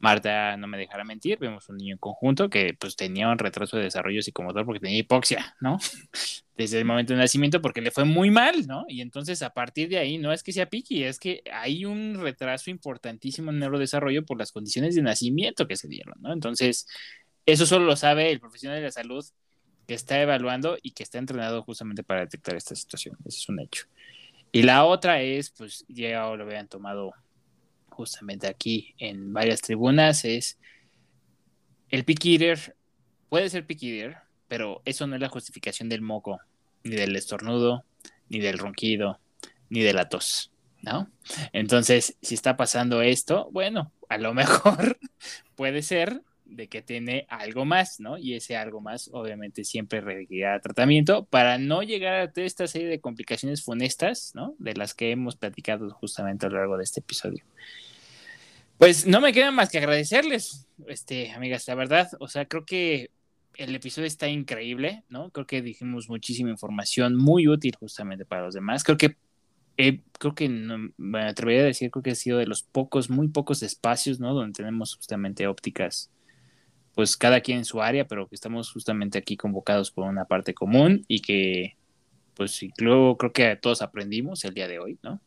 Marta 0.04 0.54
no 0.58 0.66
me 0.66 0.76
dejará 0.76 1.02
mentir, 1.02 1.38
vemos 1.38 1.66
un 1.70 1.78
niño 1.78 1.94
en 1.94 1.98
conjunto 1.98 2.50
que 2.50 2.76
pues 2.78 2.94
tenía 2.94 3.30
un 3.30 3.38
retraso 3.38 3.78
de 3.78 3.84
desarrollo 3.84 4.20
psicomotor 4.20 4.66
porque 4.66 4.80
tenía 4.80 4.98
hipoxia, 4.98 5.56
¿no? 5.62 5.78
Desde 6.58 6.78
el 6.78 6.84
momento 6.84 7.14
de 7.14 7.20
nacimiento 7.20 7.62
porque 7.62 7.80
le 7.80 7.90
fue 7.90 8.04
muy 8.04 8.30
mal, 8.30 8.66
¿no? 8.66 8.84
Y 8.86 9.00
entonces 9.00 9.40
a 9.40 9.48
partir 9.50 9.88
de 9.88 9.96
ahí 9.96 10.18
no 10.18 10.30
es 10.30 10.42
que 10.42 10.52
sea 10.52 10.68
piqui, 10.68 11.04
es 11.04 11.18
que 11.18 11.42
hay 11.50 11.86
un 11.86 12.20
retraso 12.20 12.68
importantísimo 12.68 13.48
en 13.50 13.56
el 13.56 13.60
neurodesarrollo 13.60 14.26
por 14.26 14.38
las 14.38 14.52
condiciones 14.52 14.94
de 14.94 15.00
nacimiento 15.00 15.66
que 15.66 15.76
se 15.76 15.88
dieron, 15.88 16.16
¿no? 16.20 16.34
Entonces, 16.34 16.86
eso 17.46 17.64
solo 17.64 17.86
lo 17.86 17.96
sabe 17.96 18.30
el 18.30 18.40
profesional 18.40 18.78
de 18.78 18.84
la 18.84 18.92
salud 18.92 19.24
que 19.88 19.94
está 19.94 20.20
evaluando 20.20 20.76
y 20.82 20.90
que 20.90 21.02
está 21.02 21.16
entrenado 21.16 21.62
justamente 21.62 22.04
para 22.04 22.20
detectar 22.20 22.54
esta 22.56 22.74
situación. 22.74 23.16
Ese 23.24 23.38
es 23.38 23.48
un 23.48 23.60
hecho. 23.60 23.86
Y 24.52 24.64
la 24.64 24.84
otra 24.84 25.22
es, 25.22 25.50
pues 25.50 25.86
ya 25.88 26.26
lo 26.36 26.44
habían 26.44 26.68
tomado 26.68 27.14
justamente 27.94 28.46
aquí 28.46 28.94
en 28.98 29.32
varias 29.32 29.60
tribunas, 29.60 30.24
es 30.24 30.58
el 31.88 32.04
pick 32.04 32.22
puede 33.28 33.48
ser 33.50 33.66
pick 33.66 33.80
pero 34.48 34.82
eso 34.84 35.06
no 35.06 35.14
es 35.14 35.20
la 35.20 35.28
justificación 35.28 35.88
del 35.88 36.02
moco, 36.02 36.40
ni 36.82 36.96
del 36.96 37.16
estornudo, 37.16 37.84
ni 38.28 38.40
del 38.40 38.58
ronquido, 38.58 39.20
ni 39.70 39.80
de 39.80 39.92
la 39.92 40.08
tos, 40.08 40.52
¿no? 40.82 41.10
Entonces, 41.52 42.16
si 42.20 42.34
está 42.34 42.56
pasando 42.56 43.02
esto, 43.02 43.48
bueno, 43.52 43.92
a 44.08 44.18
lo 44.18 44.34
mejor 44.34 44.98
puede 45.54 45.82
ser 45.82 46.22
de 46.44 46.68
que 46.68 46.82
tiene 46.82 47.26
algo 47.28 47.64
más, 47.64 48.00
¿no? 48.00 48.18
Y 48.18 48.34
ese 48.34 48.56
algo 48.56 48.80
más 48.80 49.08
obviamente 49.12 49.64
siempre 49.64 50.00
requerirá 50.00 50.60
tratamiento 50.60 51.24
para 51.24 51.58
no 51.58 51.82
llegar 51.82 52.14
a 52.14 52.32
toda 52.32 52.46
esta 52.46 52.66
serie 52.66 52.88
de 52.88 53.00
complicaciones 53.00 53.64
funestas, 53.64 54.32
¿no? 54.34 54.54
De 54.58 54.74
las 54.74 54.94
que 54.94 55.10
hemos 55.10 55.36
platicado 55.36 55.90
justamente 55.90 56.46
a 56.46 56.50
lo 56.50 56.58
largo 56.58 56.76
de 56.76 56.84
este 56.84 57.00
episodio. 57.00 57.44
Pues 58.78 59.06
no 59.06 59.20
me 59.20 59.32
queda 59.32 59.50
más 59.50 59.70
que 59.70 59.78
agradecerles, 59.78 60.66
este, 60.88 61.30
amigas, 61.30 61.66
la 61.68 61.74
verdad, 61.74 62.10
o 62.18 62.28
sea, 62.28 62.46
creo 62.46 62.64
que 62.64 63.10
el 63.56 63.74
episodio 63.74 64.06
está 64.06 64.28
increíble, 64.28 65.04
¿no? 65.08 65.30
Creo 65.30 65.46
que 65.46 65.62
dijimos 65.62 66.08
muchísima 66.08 66.50
información 66.50 67.16
muy 67.16 67.46
útil 67.46 67.74
justamente 67.78 68.24
para 68.24 68.42
los 68.42 68.54
demás. 68.54 68.82
Creo 68.82 68.98
que 68.98 69.16
eh, 69.76 70.00
creo 70.18 70.34
que 70.34 70.48
me 70.48 71.22
atrevería 71.22 71.62
a 71.62 71.66
decir, 71.66 71.90
creo 71.90 72.02
que 72.02 72.10
ha 72.10 72.14
sido 72.16 72.38
de 72.38 72.46
los 72.46 72.62
pocos, 72.62 73.10
muy 73.10 73.28
pocos 73.28 73.62
espacios, 73.62 74.20
¿no? 74.20 74.34
Donde 74.34 74.52
tenemos 74.52 74.96
justamente 74.96 75.46
ópticas 75.46 76.10
pues 76.94 77.16
cada 77.16 77.40
quien 77.40 77.58
en 77.58 77.64
su 77.64 77.82
área, 77.82 78.06
pero 78.06 78.28
que 78.28 78.34
estamos 78.34 78.70
justamente 78.70 79.18
aquí 79.18 79.36
convocados 79.36 79.90
por 79.90 80.06
una 80.06 80.24
parte 80.26 80.54
común 80.54 81.04
y 81.08 81.20
que 81.20 81.76
pues 82.34 82.60
luego 82.78 83.16
creo 83.16 83.32
que 83.32 83.56
todos 83.56 83.82
aprendimos 83.82 84.44
el 84.44 84.54
día 84.54 84.68
de 84.68 84.78
hoy, 84.78 84.98
¿no? 85.02 85.20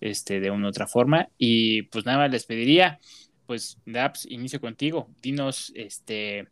Este, 0.00 0.40
de 0.40 0.50
una 0.50 0.66
u 0.66 0.70
otra 0.70 0.86
forma. 0.86 1.28
Y 1.38 1.82
pues 1.82 2.04
nada 2.04 2.28
les 2.28 2.44
pediría, 2.46 2.98
pues, 3.46 3.78
Daps, 3.86 4.26
inicio 4.26 4.60
contigo. 4.60 5.08
Dinos, 5.22 5.72
este, 5.74 6.48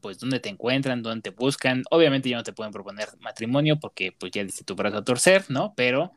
pues, 0.00 0.18
dónde 0.18 0.40
te 0.40 0.48
encuentran, 0.48 1.02
dónde 1.02 1.30
te 1.30 1.36
buscan. 1.36 1.82
Obviamente 1.90 2.28
ya 2.28 2.36
no 2.36 2.42
te 2.42 2.52
pueden 2.52 2.72
proponer 2.72 3.08
matrimonio 3.20 3.78
porque, 3.78 4.12
pues, 4.12 4.32
ya 4.32 4.44
diste 4.44 4.64
tu 4.64 4.74
brazo 4.74 4.98
a 4.98 5.04
torcer, 5.04 5.44
¿no? 5.48 5.74
Pero, 5.76 6.12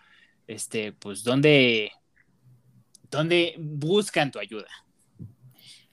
este, 0.48 0.94
pues, 0.94 1.24
¿dónde, 1.24 1.92
dónde 3.10 3.56
buscan 3.60 4.32
tu 4.32 4.40
ayuda? 4.40 4.68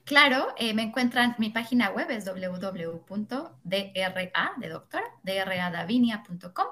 Claro, 0.07 0.55
eh, 0.57 0.73
me 0.73 0.85
encuentran, 0.85 1.35
mi 1.37 1.51
página 1.51 1.91
web 1.91 2.09
es 2.13 2.25
www.dra, 2.25 3.51
de 4.57 4.69
doctora, 4.69 5.05
dradavinia.com. 5.25 6.67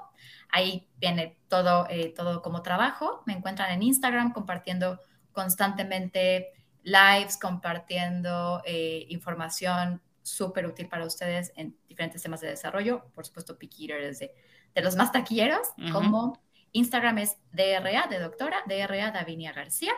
Ahí 0.53 0.87
viene 0.95 1.37
todo, 1.49 1.85
eh, 1.89 2.13
todo 2.15 2.41
como 2.41 2.61
trabajo. 2.61 3.23
Me 3.25 3.33
encuentran 3.33 3.73
en 3.73 3.83
Instagram 3.83 4.31
compartiendo 4.31 5.01
constantemente 5.33 6.53
lives, 6.83 7.37
compartiendo 7.37 8.61
eh, 8.63 9.05
información 9.09 10.01
súper 10.21 10.65
útil 10.65 10.87
para 10.87 11.05
ustedes 11.05 11.51
en 11.57 11.77
diferentes 11.89 12.23
temas 12.23 12.39
de 12.39 12.47
desarrollo. 12.47 13.03
Por 13.13 13.25
supuesto, 13.25 13.57
Piqueater 13.57 14.01
es 14.01 14.19
de, 14.19 14.31
los 14.75 14.95
más 14.95 15.11
taquilleros, 15.11 15.67
como 15.91 16.41
Instagram 16.71 17.17
es 17.17 17.35
DRA, 17.51 18.07
de 18.09 18.19
doctora, 18.19 18.63
DRA 18.65 19.11
Davinia 19.11 19.51
García. 19.51 19.91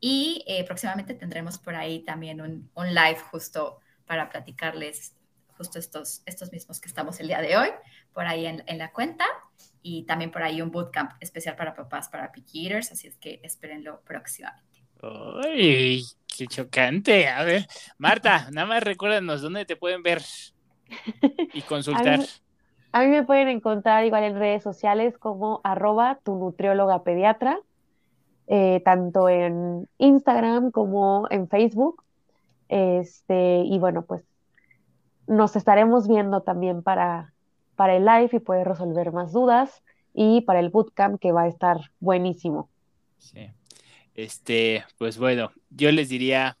Y 0.00 0.44
eh, 0.46 0.64
próximamente 0.64 1.14
tendremos 1.14 1.58
por 1.58 1.74
ahí 1.74 2.00
también 2.00 2.40
un, 2.40 2.70
un, 2.74 2.94
live 2.94 3.18
justo 3.30 3.80
para 4.06 4.30
platicarles 4.30 5.14
justo 5.56 5.78
estos, 5.78 6.22
estos 6.24 6.52
mismos 6.52 6.80
que 6.80 6.88
estamos 6.88 7.18
el 7.20 7.26
día 7.26 7.40
de 7.40 7.56
hoy, 7.56 7.68
por 8.12 8.26
ahí 8.26 8.46
en, 8.46 8.62
en 8.66 8.78
la 8.78 8.92
cuenta. 8.92 9.24
Y 9.82 10.04
también 10.04 10.30
por 10.30 10.42
ahí 10.42 10.60
un 10.62 10.70
bootcamp 10.70 11.12
especial 11.20 11.56
para 11.56 11.74
papás, 11.74 12.08
para 12.08 12.30
Picky 12.30 12.66
Eaters, 12.66 12.92
así 12.92 13.08
es 13.08 13.16
que 13.16 13.40
espérenlo 13.42 14.02
próximamente. 14.04 14.68
¡Uy! 15.02 16.04
¡Qué 16.26 16.46
chocante! 16.46 17.28
A 17.28 17.44
ver, 17.44 17.66
Marta, 17.98 18.48
nada 18.52 18.66
más 18.66 18.82
recuérdanos 18.82 19.42
dónde 19.42 19.64
te 19.64 19.76
pueden 19.76 20.02
ver 20.02 20.22
y 21.52 21.62
consultar. 21.62 22.20
a, 22.92 23.00
mí, 23.02 23.06
me 23.08 23.24
pueden 23.24 23.48
encontrar 23.48 24.04
igual 24.04 24.24
en 24.24 24.38
redes 24.38 24.62
sociales 24.62 25.16
como 25.18 25.60
arroba 25.64 26.18
tu 26.24 26.36
nutrióloga 26.36 27.04
pediatra 27.04 27.60
eh, 28.48 28.80
tanto 28.84 29.28
en 29.28 29.88
Instagram 29.98 30.70
como 30.70 31.26
en 31.30 31.48
Facebook. 31.48 32.02
Este, 32.68 33.58
y 33.64 33.78
bueno, 33.78 34.02
pues 34.02 34.24
nos 35.26 35.54
estaremos 35.56 36.08
viendo 36.08 36.40
también 36.40 36.82
para, 36.82 37.32
para 37.76 37.96
el 37.96 38.04
live 38.04 38.30
y 38.32 38.38
poder 38.38 38.66
resolver 38.66 39.12
más 39.12 39.32
dudas 39.32 39.82
y 40.14 40.40
para 40.40 40.60
el 40.60 40.70
bootcamp 40.70 41.20
que 41.20 41.32
va 41.32 41.42
a 41.42 41.48
estar 41.48 41.78
buenísimo. 42.00 42.68
Sí. 43.18 43.50
Este, 44.14 44.84
pues 44.98 45.18
bueno, 45.18 45.52
yo 45.70 45.92
les 45.92 46.08
diría, 46.08 46.56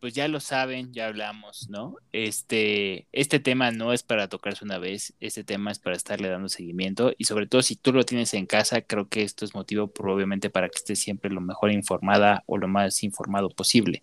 pues 0.00 0.14
ya 0.14 0.28
lo 0.28 0.40
saben, 0.40 0.92
ya 0.92 1.06
hablamos, 1.06 1.68
¿no? 1.68 1.96
Este, 2.12 3.06
este 3.12 3.40
tema 3.40 3.70
no 3.70 3.92
es 3.92 4.02
para 4.02 4.28
tocarse 4.28 4.64
una 4.64 4.78
vez, 4.78 5.14
este 5.20 5.44
tema 5.44 5.70
es 5.70 5.78
para 5.78 5.96
estarle 5.96 6.28
dando 6.28 6.48
seguimiento 6.48 7.12
y 7.18 7.24
sobre 7.24 7.46
todo 7.46 7.62
si 7.62 7.76
tú 7.76 7.92
lo 7.92 8.04
tienes 8.04 8.34
en 8.34 8.46
casa, 8.46 8.82
creo 8.82 9.08
que 9.08 9.22
esto 9.22 9.44
es 9.44 9.54
motivo 9.54 9.88
probablemente 9.88 10.50
para 10.50 10.68
que 10.68 10.76
estés 10.76 10.98
siempre 10.98 11.30
lo 11.30 11.40
mejor 11.40 11.72
informada 11.72 12.44
o 12.46 12.58
lo 12.58 12.68
más 12.68 13.02
informado 13.02 13.50
posible. 13.50 14.02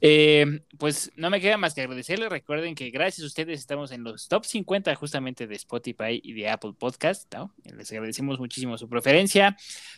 Eh, 0.00 0.62
pues 0.78 1.12
no 1.16 1.30
me 1.30 1.40
queda 1.40 1.56
más 1.56 1.74
que 1.74 1.82
agradecerles, 1.82 2.28
recuerden 2.30 2.74
que 2.74 2.90
gracias 2.90 3.24
a 3.24 3.26
ustedes 3.26 3.60
estamos 3.60 3.92
en 3.92 4.04
los 4.04 4.28
top 4.28 4.44
50 4.44 4.94
justamente 4.94 5.46
de 5.46 5.56
Spotify 5.56 6.20
y 6.22 6.32
de 6.32 6.48
Apple 6.48 6.72
Podcast, 6.78 7.32
¿no? 7.34 7.52
Les 7.64 7.90
agradecemos 7.92 8.38
muchísimo 8.38 8.78
su 8.78 8.88
preferencia. 8.88 9.56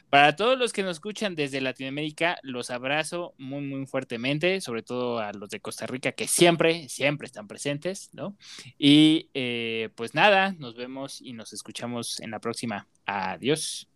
Para 0.09 0.36
todos 0.36 0.59
los 0.59 0.73
que 0.73 0.82
nos 0.82 0.97
escuchan 0.97 1.35
desde 1.35 1.61
Latinoamérica, 1.61 2.39
los 2.43 2.70
abrazo 2.70 3.35
muy, 3.39 3.62
muy 3.62 3.86
fuertemente, 3.86 4.61
sobre 4.61 4.82
todo 4.82 5.20
a 5.21 5.33
los 5.33 5.51
de 5.51 5.61
Costa 5.61 5.87
Rica 5.87 6.13
que 6.13 6.27
siempre, 6.27 6.89
siempre 6.89 7.27
están 7.27 7.47
presentes, 7.47 8.11
¿no? 8.13 8.37
Y 8.79 9.31
eh, 9.35 9.91
pues 9.95 10.15
nada, 10.15 10.55
nos 10.59 10.77
vemos 10.77 11.21
y 11.21 11.33
nos 11.33 11.53
escuchamos 11.53 12.21
en 12.21 12.31
la 12.31 12.41
próxima. 12.41 12.89
Adiós. 13.07 13.89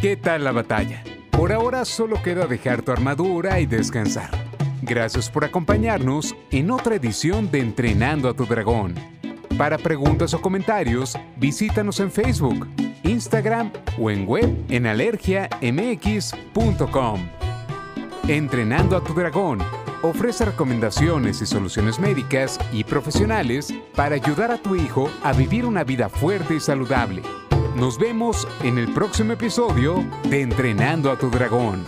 ¿Qué 0.00 0.16
tal 0.16 0.44
la 0.44 0.52
batalla? 0.52 1.04
Por 1.30 1.52
ahora 1.52 1.84
solo 1.84 2.22
queda 2.22 2.46
dejar 2.46 2.82
tu 2.82 2.92
armadura 2.92 3.60
y 3.60 3.66
descansar. 3.66 4.30
Gracias 4.82 5.30
por 5.30 5.44
acompañarnos 5.44 6.34
en 6.50 6.72
otra 6.72 6.96
edición 6.96 7.50
de 7.50 7.60
Entrenando 7.60 8.28
a 8.28 8.34
tu 8.34 8.44
Dragón. 8.46 8.94
Para 9.56 9.78
preguntas 9.78 10.34
o 10.34 10.40
comentarios, 10.40 11.16
visítanos 11.36 12.00
en 12.00 12.10
Facebook, 12.10 12.68
Instagram 13.04 13.70
o 13.98 14.10
en 14.10 14.26
web 14.26 14.52
en 14.68 14.86
alergiamx.com. 14.86 17.41
Entrenando 18.28 18.96
a 18.96 19.02
tu 19.02 19.14
dragón 19.14 19.58
ofrece 20.02 20.44
recomendaciones 20.44 21.42
y 21.42 21.46
soluciones 21.46 21.98
médicas 21.98 22.58
y 22.72 22.84
profesionales 22.84 23.74
para 23.96 24.14
ayudar 24.14 24.52
a 24.52 24.58
tu 24.58 24.76
hijo 24.76 25.10
a 25.24 25.32
vivir 25.32 25.66
una 25.66 25.82
vida 25.82 26.08
fuerte 26.08 26.54
y 26.54 26.60
saludable. 26.60 27.22
Nos 27.74 27.98
vemos 27.98 28.46
en 28.62 28.78
el 28.78 28.92
próximo 28.92 29.32
episodio 29.32 30.04
de 30.28 30.42
Entrenando 30.42 31.10
a 31.10 31.18
tu 31.18 31.30
dragón. 31.30 31.84